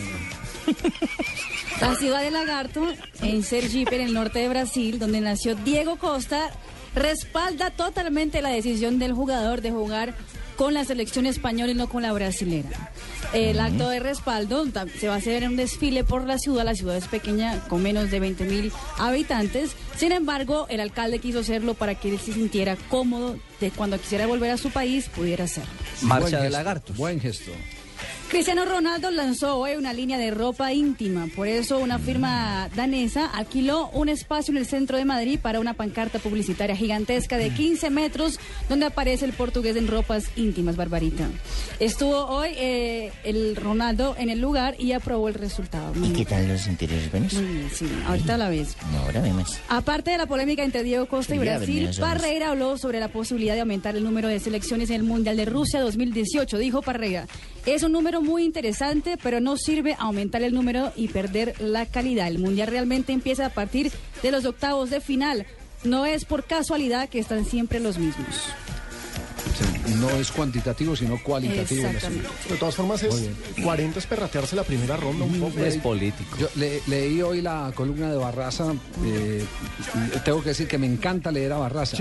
La 1.81 1.95
ciudad 1.95 2.21
de 2.21 2.31
Lagarto, 2.31 2.87
en 3.21 3.43
Sergipe, 3.43 3.95
en 3.95 4.01
el 4.01 4.13
norte 4.13 4.39
de 4.39 4.49
Brasil, 4.49 4.99
donde 4.99 5.21
nació 5.21 5.55
Diego 5.55 5.97
Costa, 5.97 6.51
respalda 6.95 7.71
totalmente 7.71 8.41
la 8.41 8.49
decisión 8.49 8.99
del 8.99 9.13
jugador 9.13 9.61
de 9.61 9.71
jugar 9.71 10.15
con 10.59 10.73
la 10.73 10.83
selección 10.83 11.25
española 11.25 11.71
y 11.71 11.75
no 11.75 11.87
con 11.87 12.01
la 12.01 12.11
brasilera. 12.11 12.91
El 13.31 13.61
acto 13.61 13.87
de 13.87 14.01
respaldo 14.01 14.65
se 14.99 15.07
va 15.07 15.13
a 15.13 15.17
hacer 15.17 15.43
en 15.43 15.51
un 15.51 15.55
desfile 15.55 16.03
por 16.03 16.25
la 16.25 16.37
ciudad. 16.37 16.65
La 16.65 16.75
ciudad 16.75 16.97
es 16.97 17.07
pequeña, 17.07 17.59
con 17.69 17.81
menos 17.81 18.11
de 18.11 18.19
20 18.19 18.43
mil 18.43 18.73
habitantes. 18.97 19.71
Sin 19.95 20.11
embargo, 20.11 20.65
el 20.67 20.81
alcalde 20.81 21.19
quiso 21.19 21.39
hacerlo 21.39 21.75
para 21.75 21.95
que 21.95 22.09
él 22.09 22.19
se 22.19 22.33
sintiera 22.33 22.75
cómodo 22.89 23.39
de 23.61 23.71
cuando 23.71 23.97
quisiera 23.99 24.27
volver 24.27 24.51
a 24.51 24.57
su 24.57 24.69
país, 24.69 25.07
pudiera 25.07 25.45
hacerlo. 25.45 25.71
Marcha 26.01 26.23
Buen 26.23 26.31
de 26.31 26.39
gesto, 26.39 26.57
lagartos. 26.57 26.97
Buen 26.97 27.21
gesto. 27.21 27.51
Cristiano 28.29 28.63
Ronaldo 28.63 29.09
lanzó 29.09 29.57
hoy 29.57 29.71
una 29.71 29.91
línea 29.91 30.19
de 30.19 30.29
ropa 30.29 30.71
íntima. 30.71 31.27
Por 31.35 31.47
eso 31.47 31.79
una 31.79 31.97
firma 31.97 32.69
danesa 32.75 33.25
alquiló 33.25 33.89
un 33.89 34.07
espacio 34.07 34.51
en 34.51 34.57
el 34.57 34.67
centro 34.67 34.97
de 34.97 35.05
Madrid 35.05 35.39
para 35.41 35.59
una 35.59 35.73
pancarta 35.73 36.19
publicitaria 36.19 36.75
gigantesca 36.75 37.37
de 37.37 37.49
15 37.49 37.89
metros 37.89 38.39
donde 38.69 38.85
aparece 38.85 39.25
el 39.25 39.33
portugués 39.33 39.75
en 39.77 39.87
ropas 39.87 40.25
íntimas, 40.35 40.75
Barbarita. 40.75 41.27
Estuvo 41.79 42.27
hoy 42.27 42.49
eh, 42.55 43.11
el 43.23 43.55
Ronaldo 43.55 44.15
en 44.19 44.29
el 44.29 44.39
lugar 44.39 44.75
y 44.77 44.91
aprobó 44.91 45.27
el 45.27 45.33
resultado. 45.33 45.91
¿Y 45.95 46.13
qué 46.13 46.23
tal 46.23 46.47
los 46.47 46.67
interiores 46.67 47.09
buenos? 47.09 47.33
Muy 47.33 47.45
bien, 47.45 47.69
sí, 47.73 47.87
ahorita 48.05 48.37
la 48.37 48.49
ves. 48.49 48.77
No, 48.91 48.99
ahora 48.99 49.21
vemos. 49.21 49.57
Aparte 49.69 50.11
de 50.11 50.19
la 50.19 50.27
polémica 50.27 50.63
entre 50.63 50.83
Diego 50.83 51.07
Costa 51.07 51.33
y 51.33 51.39
Brasil, 51.39 51.89
Parreira 51.99 52.51
habló 52.51 52.77
sobre 52.77 52.99
la 52.99 53.07
posibilidad 53.07 53.55
de 53.55 53.61
aumentar 53.61 53.95
el 53.95 54.03
número 54.03 54.27
de 54.27 54.39
selecciones 54.39 54.91
en 54.91 54.97
el 54.97 55.03
Mundial 55.03 55.35
de 55.35 55.45
Rusia 55.45 55.81
2018. 55.81 56.59
Dijo 56.59 56.83
Parreira, 56.83 57.25
es 57.65 57.81
un 57.81 57.91
número 57.91 58.18
muy 58.21 58.43
interesante, 58.43 59.17
pero 59.21 59.39
no 59.39 59.57
sirve 59.57 59.95
aumentar 59.99 60.41
el 60.41 60.53
número 60.53 60.91
y 60.95 61.07
perder 61.07 61.59
la 61.59 61.85
calidad. 61.85 62.27
El 62.27 62.39
Mundial 62.39 62.67
realmente 62.67 63.13
empieza 63.13 63.45
a 63.45 63.49
partir 63.49 63.91
de 64.21 64.31
los 64.31 64.45
octavos 64.45 64.89
de 64.89 65.01
final. 65.01 65.45
No 65.83 66.05
es 66.05 66.25
por 66.25 66.43
casualidad 66.43 67.09
que 67.09 67.19
están 67.19 67.45
siempre 67.45 67.79
los 67.79 67.97
mismos. 67.97 68.53
Sí, 69.39 69.93
no 69.95 70.09
es 70.11 70.31
cuantitativo, 70.31 70.95
sino 70.95 71.21
cualitativo. 71.23 71.87
el 71.87 71.95
Exactamente. 71.95 72.27
asunto. 72.27 72.53
De 72.53 72.59
todas 72.59 72.75
formas, 72.75 73.03
es 73.03 73.21
bien. 73.21 73.35
40 73.63 73.99
es 73.99 74.05
perratearse 74.05 74.55
la 74.55 74.63
primera 74.63 74.95
ronda 74.97 75.25
un 75.25 75.39
poco. 75.39 75.59
Es 75.59 75.73
ahí. 75.75 75.79
político. 75.79 76.37
Yo 76.39 76.47
le- 76.55 76.81
leí 76.87 77.21
hoy 77.21 77.41
la 77.41 77.71
columna 77.75 78.09
de 78.09 78.17
Barraza. 78.17 78.73
eh, 79.05 79.43
tengo 80.23 80.41
que 80.41 80.49
decir 80.49 80.67
que 80.67 80.77
me 80.77 80.85
encanta 80.87 81.31
leer 81.31 81.53
a 81.53 81.57
Barraza, 81.57 81.97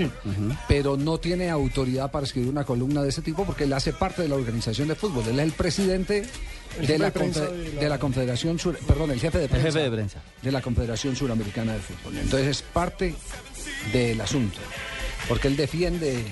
pero 0.67 0.97
no 0.97 1.17
tiene 1.17 1.49
autoridad 1.49 2.11
para 2.11 2.25
escribir 2.25 2.49
una 2.49 2.63
columna 2.63 3.01
de 3.01 3.09
ese 3.09 3.21
tipo 3.21 3.45
porque 3.45 3.63
él 3.63 3.73
hace 3.73 3.93
parte 3.93 4.21
de 4.21 4.29
la 4.29 4.35
organización 4.35 4.87
de 4.87 4.95
fútbol. 4.95 5.23
Él 5.27 5.39
es 5.39 5.45
el 5.45 5.51
presidente 5.53 6.25
El 6.79 6.87
de 6.87 6.97
la, 6.99 7.09
de 7.11 7.29
la- 7.29 7.81
de 7.81 7.89
la 7.89 7.97
Confederación 7.99 8.59
Sur, 8.59 8.77
perdón, 8.87 9.11
el 9.11 9.19
jefe 9.19 9.39
de 9.39 9.45
El 9.45 9.61
jefe 9.61 9.79
de 9.79 9.89
prensa. 9.91 10.21
de 10.41 10.51
la 10.51 10.61
Confederación 10.61 11.15
Suramericana 11.15 11.73
de 11.73 11.79
Fútbol. 11.79 12.17
Entonces 12.17 12.47
es 12.47 12.61
parte 12.61 13.15
del 13.93 14.21
asunto, 14.21 14.57
porque 15.29 15.47
él 15.47 15.55
defiende 15.55 16.17
eh, 16.19 16.25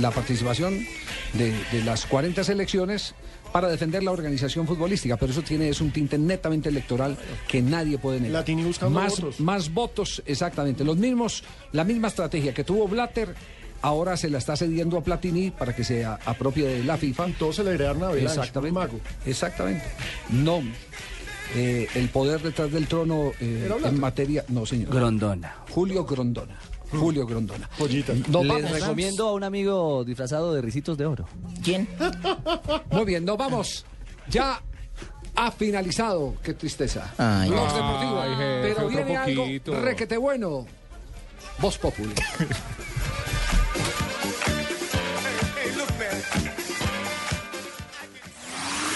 la 0.00 0.10
participación 0.10 0.84
de, 1.34 1.52
de 1.70 1.84
las 1.84 2.06
40 2.06 2.42
selecciones 2.42 3.14
para 3.52 3.68
defender 3.68 4.02
la 4.02 4.10
organización 4.10 4.66
futbolística, 4.66 5.16
pero 5.18 5.30
eso 5.30 5.42
tiene 5.42 5.68
es 5.68 5.80
un 5.82 5.90
tinte 5.92 6.16
netamente 6.18 6.70
electoral 6.70 7.16
que 7.46 7.60
nadie 7.60 7.98
puede 7.98 8.18
negar. 8.18 8.44
Más 8.88 9.20
votos. 9.20 9.40
más 9.40 9.72
votos, 9.72 10.22
exactamente, 10.26 10.82
los 10.84 10.96
mismos, 10.96 11.44
la 11.72 11.84
misma 11.84 12.08
estrategia 12.08 12.52
que 12.54 12.64
tuvo 12.64 12.88
Blatter. 12.88 13.34
Ahora 13.84 14.16
se 14.16 14.30
la 14.30 14.38
está 14.38 14.56
cediendo 14.56 14.96
a 14.96 15.02
Platini 15.02 15.50
para 15.50 15.74
que 15.74 15.82
se 15.82 16.04
apropie 16.04 16.64
de 16.68 16.84
la 16.84 16.96
FIFA. 16.96 17.26
Todo 17.36 17.52
se 17.52 17.64
le 17.64 17.74
irá 17.74 17.90
a 17.90 18.16
Exactamente. 18.16 18.72
mago. 18.72 19.00
Exactamente. 19.26 19.84
No. 20.30 20.62
eh, 21.56 21.88
el 21.96 22.08
poder 22.08 22.40
detrás 22.40 22.70
del 22.70 22.86
trono 22.86 23.32
eh, 23.40 23.68
en 23.84 23.98
materia. 24.00 24.44
No, 24.48 24.64
señor. 24.66 24.94
Grondona. 24.94 25.56
Julio 25.68 26.04
Grondona. 26.04 26.54
Julio 26.92 27.26
Grondona. 27.26 27.68
Pollita. 27.78 28.12
Les 28.12 28.30
vamos. 28.30 28.70
recomiendo 28.70 29.28
a 29.28 29.32
un 29.32 29.44
amigo 29.44 30.04
disfrazado 30.04 30.52
de 30.54 30.62
risitos 30.62 30.96
de 30.98 31.06
oro. 31.06 31.26
¿Quién? 31.62 31.88
Muy 32.90 33.04
bien, 33.04 33.24
nos 33.24 33.36
vamos. 33.38 33.84
Ya 34.28 34.60
ha 35.34 35.50
finalizado. 35.50 36.34
Qué 36.42 36.54
tristeza. 36.54 37.12
Ay, 37.18 37.48
Blog 37.50 37.66
no. 37.68 37.74
Deportivo. 37.74 38.20
Ay, 38.20 38.30
jefe, 38.30 38.74
Pero 38.74 38.88
viene 38.88 39.36
poquito. 39.36 39.72
algo 39.72 39.84
requete 39.84 40.16
bueno. 40.16 40.66
Voz 41.58 41.78
Populi. 41.78 42.14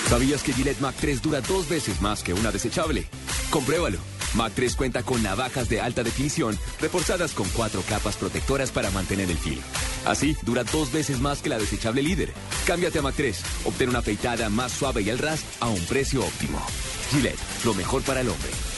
¿Sabías 0.08 0.42
que 0.42 0.52
Gillette 0.52 0.80
Mac 0.80 0.94
3 1.00 1.20
dura 1.20 1.40
dos 1.40 1.68
veces 1.68 2.00
más 2.00 2.22
que 2.22 2.32
una 2.32 2.52
desechable? 2.52 3.06
Compruébalo. 3.50 3.98
Mac 4.34 4.52
3 4.54 4.76
cuenta 4.76 5.02
con 5.02 5.22
navajas 5.22 5.68
de 5.68 5.80
alta 5.80 6.02
definición 6.02 6.58
reforzadas 6.80 7.32
con 7.32 7.48
cuatro 7.50 7.82
capas 7.88 8.16
protectoras 8.16 8.70
para 8.70 8.90
mantener 8.90 9.30
el 9.30 9.38
filo. 9.38 9.62
Así, 10.04 10.36
dura 10.42 10.64
dos 10.64 10.92
veces 10.92 11.20
más 11.20 11.42
que 11.42 11.48
la 11.48 11.58
desechable 11.58 12.02
líder. 12.02 12.32
Cámbiate 12.66 12.98
a 12.98 13.02
Mac 13.02 13.14
3. 13.16 13.40
Obtén 13.64 13.88
una 13.88 14.00
afeitada 14.00 14.48
más 14.48 14.72
suave 14.72 15.02
y 15.02 15.10
al 15.10 15.18
ras 15.18 15.44
a 15.60 15.68
un 15.68 15.84
precio 15.86 16.24
óptimo. 16.24 16.60
Gillette, 17.10 17.38
lo 17.64 17.74
mejor 17.74 18.02
para 18.02 18.20
el 18.20 18.28
hombre. 18.28 18.75